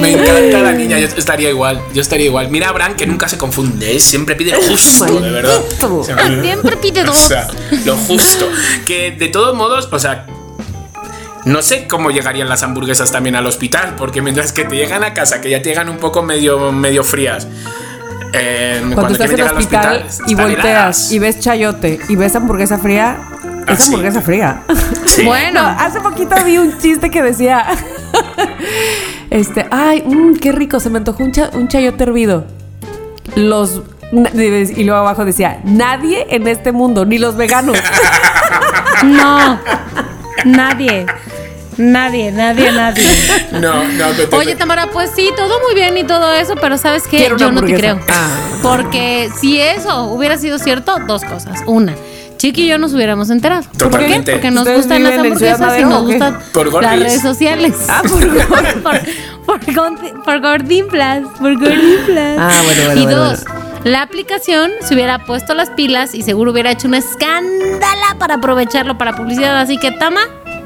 Me 0.00 0.12
encanta 0.12 0.60
la 0.60 0.72
niña, 0.72 0.98
yo 0.98 1.06
estaría 1.06 1.50
igual, 1.50 1.80
yo 1.94 2.02
estaría 2.02 2.26
igual. 2.26 2.48
Mira 2.50 2.68
a 2.68 2.72
Bran 2.72 2.94
que 2.94 3.06
nunca 3.06 3.28
se 3.28 3.38
confunde, 3.38 3.94
¿eh? 3.96 4.00
siempre 4.00 4.34
pide 4.34 4.52
justo, 4.52 5.20
de 5.20 5.30
verdad. 5.30 5.60
Siempre 6.42 6.76
pide 6.78 7.02
O 7.02 7.06
dos. 7.06 7.16
sea, 7.16 7.46
lo 7.86 7.96
justo. 7.96 8.48
Que 8.86 9.12
de 9.12 9.28
todos 9.28 9.56
modos, 9.56 9.88
o 9.90 9.98
sea, 9.98 10.26
no 11.44 11.62
sé 11.62 11.86
cómo 11.88 12.10
llegarían 12.10 12.48
las 12.48 12.62
hamburguesas 12.62 13.10
también 13.12 13.34
al 13.36 13.46
hospital, 13.46 13.94
porque 13.96 14.20
mientras 14.22 14.52
que 14.52 14.64
te 14.64 14.76
llegan 14.76 15.04
a 15.04 15.14
casa, 15.14 15.40
que 15.40 15.50
ya 15.50 15.62
te 15.62 15.68
llegan 15.70 15.88
un 15.88 15.96
poco 15.98 16.22
medio, 16.22 16.70
medio 16.72 17.02
frías. 17.04 17.46
eh, 18.32 18.80
Cuando, 18.94 19.12
estás 19.12 19.26
en 19.30 19.30
el 19.32 19.36
llegan 19.36 19.50
al 19.56 19.56
hospital, 19.58 20.06
y 20.26 20.34
volteas 20.34 20.64
heladas. 20.64 21.12
y 21.12 21.18
ves 21.18 21.40
chayote 21.40 22.00
y 22.08 22.16
ves 22.16 22.36
hamburguesa 22.36 22.78
fría, 22.78 23.18
Ah, 23.66 23.72
es 23.72 23.78
sí. 23.80 23.84
hamburguesa 23.86 24.20
fría. 24.22 24.62
Sí. 25.06 25.24
Bueno, 25.24 25.60
No, 25.62 25.68
hace 25.70 26.00
poquito 26.00 26.36
vi 26.44 26.56
un 26.58 26.78
chiste 26.78 27.10
que 27.10 27.20
decía, 27.20 27.66
este, 29.30 29.66
ay, 29.70 30.02
mm, 30.06 30.36
qué 30.36 30.52
rico, 30.52 30.78
se 30.78 30.88
me 30.90 30.98
antojó 30.98 31.24
un, 31.24 31.32
cha- 31.32 31.50
un 31.54 31.66
chayote 31.68 32.04
hervido. 32.04 32.44
Los 33.34 33.82
y 34.12 34.82
luego 34.84 35.00
abajo 35.00 35.24
decía, 35.24 35.60
nadie 35.64 36.26
en 36.30 36.46
este 36.48 36.72
mundo, 36.72 37.04
ni 37.04 37.18
los 37.18 37.36
veganos. 37.36 37.76
no. 39.04 39.60
Nadie. 40.44 41.06
Nadie, 41.80 42.30
nadie, 42.30 42.70
nadie. 42.72 43.04
No, 43.52 43.82
no, 43.84 44.08
te- 44.10 44.36
Oye, 44.36 44.54
Tamara, 44.54 44.88
pues 44.92 45.10
sí, 45.16 45.30
todo 45.36 45.58
muy 45.66 45.74
bien 45.74 45.96
y 45.96 46.04
todo 46.04 46.34
eso, 46.34 46.54
pero 46.60 46.76
¿sabes 46.78 47.04
qué? 47.04 47.16
Quiero 47.18 47.36
una 47.36 47.46
Yo 47.46 47.52
no 47.52 47.62
te 47.62 47.74
creo. 47.74 47.98
Ah. 48.08 48.28
Porque 48.62 49.28
si 49.40 49.60
eso 49.60 50.04
hubiera 50.04 50.36
sido 50.38 50.58
cierto, 50.58 50.96
dos 51.06 51.24
cosas. 51.24 51.60
Una, 51.66 51.94
Chiqui 52.36 52.62
y 52.64 52.68
yo 52.68 52.78
nos 52.78 52.94
hubiéramos 52.94 53.28
enterado. 53.30 53.64
¿Por 53.78 53.98
qué? 53.98 54.22
Porque 54.30 54.50
nos 54.50 54.60
¿Ustedes 54.62 54.78
gustan 54.78 55.02
las 55.02 55.18
hamburguesas 55.18 55.78
y 55.78 55.82
nos 55.84 56.02
gustan 56.06 56.38
Por 56.52 56.82
las 56.82 56.98
redes 56.98 57.20
sociales. 57.22 57.74
Ah, 57.88 58.02
por 58.02 58.20
por, 58.82 59.00
por, 59.46 59.60
gordi- 59.74 60.24
por 60.24 60.40
gordinflas, 60.40 61.22
por 61.38 61.58
gordinflas. 61.58 62.36
Ah, 62.38 62.60
bueno, 62.64 62.82
bueno, 62.86 63.00
Y 63.00 63.04
bueno, 63.04 63.24
dos, 63.30 63.44
la 63.84 64.02
aplicación 64.02 64.70
se 64.80 64.94
hubiera 64.94 65.24
puesto 65.24 65.54
las 65.54 65.70
pilas 65.70 66.14
y 66.14 66.22
seguro 66.22 66.52
hubiera 66.52 66.70
hecho 66.70 66.88
un 66.88 66.94
escándalo 66.94 68.18
para 68.18 68.34
aprovecharlo 68.36 68.96
para 68.96 69.14
publicidad. 69.16 69.58
Así 69.60 69.76
que, 69.78 69.90
Tama, 69.92 70.20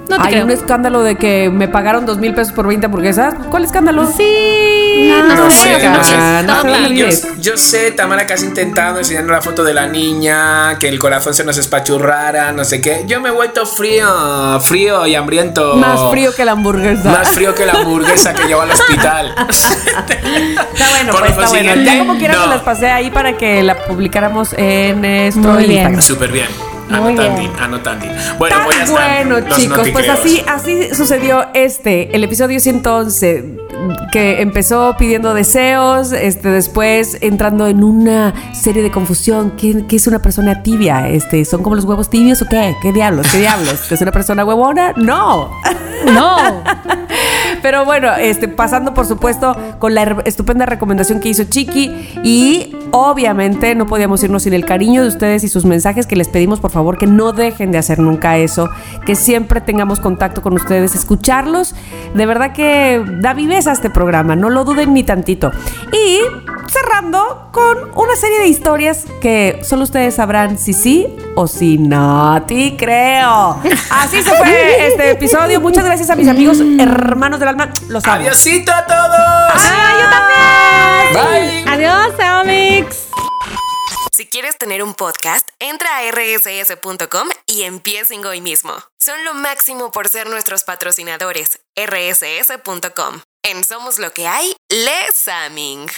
no 0.09 0.17
te 0.17 0.23
Hay 0.23 0.33
creo. 0.33 0.45
un 0.45 0.51
escándalo 0.51 1.03
de 1.03 1.17
que 1.17 1.51
me 1.51 1.69
pagaron 1.69 2.05
dos 2.07 2.19
mil 2.19 2.35
pesos 2.35 2.53
por 2.53 2.67
20 2.67 2.87
hamburguesas. 2.87 3.35
¿Cuál 3.51 3.65
escándalo? 3.65 4.07
Sí, 4.07 5.13
no, 5.29 5.35
No 5.35 5.51
sé, 5.51 6.95
yo, 6.95 7.07
yo 7.41 7.57
sé, 7.57 7.91
Tamara, 7.93 8.27
que 8.27 8.35
has 8.35 8.43
intentado 8.43 8.99
enseñando 8.99 9.33
la 9.33 9.41
foto 9.43 9.65
de 9.65 9.75
la 9.75 9.87
niña, 9.87 10.79
que 10.79 10.89
el 10.89 10.99
corazón 10.99 11.35
se 11.35 11.45
nos 11.45 11.59
espachurrara, 11.59 12.53
no 12.53 12.65
sé 12.65 12.81
qué. 12.81 13.05
Yo 13.07 13.21
me 13.21 13.31
he 13.31 13.33
vuelto 13.33 13.67
frío, 13.67 14.61
frío 14.61 15.07
y 15.07 15.15
hambriento. 15.15 15.77
Más 15.77 16.01
frío 16.11 16.35
que 16.35 16.45
la 16.45 16.53
hamburguesa. 16.53 17.11
Más 17.11 17.29
frío 17.31 17.55
que 17.55 17.67
la 17.67 17.73
hamburguesa 17.75 18.33
que 18.35 18.45
llevo 18.47 18.61
al 18.63 18.71
hospital. 18.71 19.35
Está 19.49 20.89
bueno, 20.91 21.13
Por 21.13 21.21
pues 21.21 21.31
está 21.33 21.49
bueno. 21.49 21.75
Ya 21.83 21.99
como 21.99 22.17
quiera 22.19 22.35
no. 22.35 22.43
se 22.45 22.49
las 22.49 22.61
pasé 22.63 22.91
ahí 22.91 23.11
para 23.11 23.37
que 23.37 23.63
la 23.63 23.77
publicáramos 23.85 24.53
en 24.57 25.01
nuestro 25.01 25.53
Muy 25.53 25.65
bien. 25.67 25.73
Instagram. 25.73 26.03
Súper 26.03 26.33
bien. 26.33 26.74
Bien. 26.89 27.51
anotando. 27.61 28.07
Bueno, 28.39 28.57
Tan 28.57 28.65
pues 28.67 28.91
bueno, 28.91 29.41
Los 29.41 29.57
chicos, 29.57 29.89
pues 29.93 30.09
así, 30.09 30.43
así 30.47 30.95
sucedió 30.95 31.47
este, 31.55 32.15
el 32.15 32.25
episodio 32.25 32.61
111, 32.61 33.57
que 34.13 34.43
empezó 34.43 34.95
pidiendo 34.99 35.35
deseos, 35.35 36.13
este, 36.13 36.51
después 36.51 37.19
entrando 37.21 37.67
en 37.67 37.83
una 37.83 38.35
serie 38.53 38.83
de 38.83 38.91
confusión. 38.91 39.53
¿Qué, 39.57 39.87
qué 39.87 39.97
es 39.97 40.07
una 40.07 40.21
persona 40.21 40.63
tibia? 40.63 41.09
Este, 41.09 41.45
¿Son 41.45 41.63
como 41.63 41.77
los 41.77 41.85
huevos 41.85 42.11
tibios 42.11 42.43
o 42.43 42.47
qué? 42.47 42.75
¿Qué 42.83 42.93
diablos? 42.93 43.27
¿Qué 43.31 43.39
diablos? 43.39 43.91
¿Es 43.91 44.01
una 44.01 44.13
persona 44.13 44.45
huevona? 44.45 44.93
No. 44.97 45.51
No. 46.13 46.37
Pero 47.63 47.85
bueno, 47.85 48.15
este, 48.15 48.49
pasando 48.49 48.93
por 48.93 49.07
supuesto 49.07 49.57
con 49.79 49.95
la 49.95 50.19
estupenda 50.25 50.67
recomendación 50.67 51.21
que 51.21 51.31
hizo 51.31 51.45
Chiqui 51.45 51.91
y 52.23 52.77
obviamente 52.97 53.75
no 53.75 53.87
podíamos 53.87 54.23
irnos 54.23 54.45
sin 54.45 54.55
el 54.55 54.65
cariño 54.65 55.03
de 55.03 55.09
ustedes 55.09 55.43
y 55.43 55.49
sus 55.49 55.65
mensajes 55.65 56.07
que 56.07 56.15
les 56.15 56.29
pedimos 56.29 56.61
por 56.61 56.71
favor 56.71 56.97
que 56.97 57.09
no 57.09 57.33
dejen 57.33 57.73
de 57.73 57.79
hacer 57.79 57.99
nunca 57.99 58.39
eso, 58.39 58.71
que 59.05 59.17
siempre 59.17 59.61
tengamos 59.61 59.99
contacto 59.99 60.43
con 60.43 60.53
ustedes, 60.53 60.95
escucharlos. 60.95 61.75
De 62.15 62.25
verdad 62.25 62.53
que 62.53 63.05
da 63.19 63.35
viveza 63.35 63.71
a 63.71 63.73
este 63.73 63.91
programa, 63.91 64.37
no 64.37 64.49
lo 64.49 64.65
duden 64.65 64.95
ni 64.95 65.03
tantito. 65.03 65.51
Y 65.93 66.21
cerrando 66.69 67.49
con 67.51 67.91
una 67.97 68.15
serie 68.15 68.39
de 68.39 68.47
historias 68.47 69.07
que 69.21 69.59
solo 69.65 69.83
ustedes 69.83 70.15
sabrán 70.15 70.57
si 70.57 70.73
sí 70.73 71.09
o 71.35 71.49
si 71.49 71.79
no. 71.79 72.43
Te 72.47 72.77
creo. 72.77 73.61
Así 73.91 74.23
se 74.23 74.31
fue 74.31 74.87
este 74.87 75.11
episodio. 75.11 75.61
Muchas 75.61 75.85
gracias 75.85 76.11
a 76.11 76.17
mis 76.17 76.29
amigos 76.29 76.61
hermanos 76.79 77.41
del 77.41 77.49
alma. 77.49 77.71
Los 77.89 78.05
amo. 78.05 78.17
Adiosito 78.17 78.73
a 78.73 78.87
todos. 78.87 79.65
¡Ah, 79.67 79.95
yo 80.01 80.11
también! 80.11 80.45
Bye. 81.15 81.65
Adiós, 81.73 82.19
Amix. 82.21 82.84
Si 84.13 84.27
quieres 84.27 84.57
tener 84.59 84.83
un 84.83 84.95
podcast, 84.95 85.49
entra 85.59 85.99
a 85.99 86.11
rss.com 86.11 87.29
y 87.47 87.63
empiecen 87.63 88.25
hoy 88.25 88.41
mismo. 88.41 88.73
Son 88.99 89.25
lo 89.25 89.35
máximo 89.35 89.91
por 89.91 90.09
ser 90.09 90.29
nuestros 90.29 90.63
patrocinadores. 90.63 91.61
rss.com. 91.75 93.23
En 93.43 93.65
Somos 93.65 93.99
lo 93.99 94.13
que 94.13 94.29
hay, 94.29 94.55
Aming. 95.27 95.89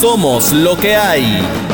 Somos 0.00 0.52
lo 0.52 0.76
que 0.78 0.96
hay. 0.96 1.73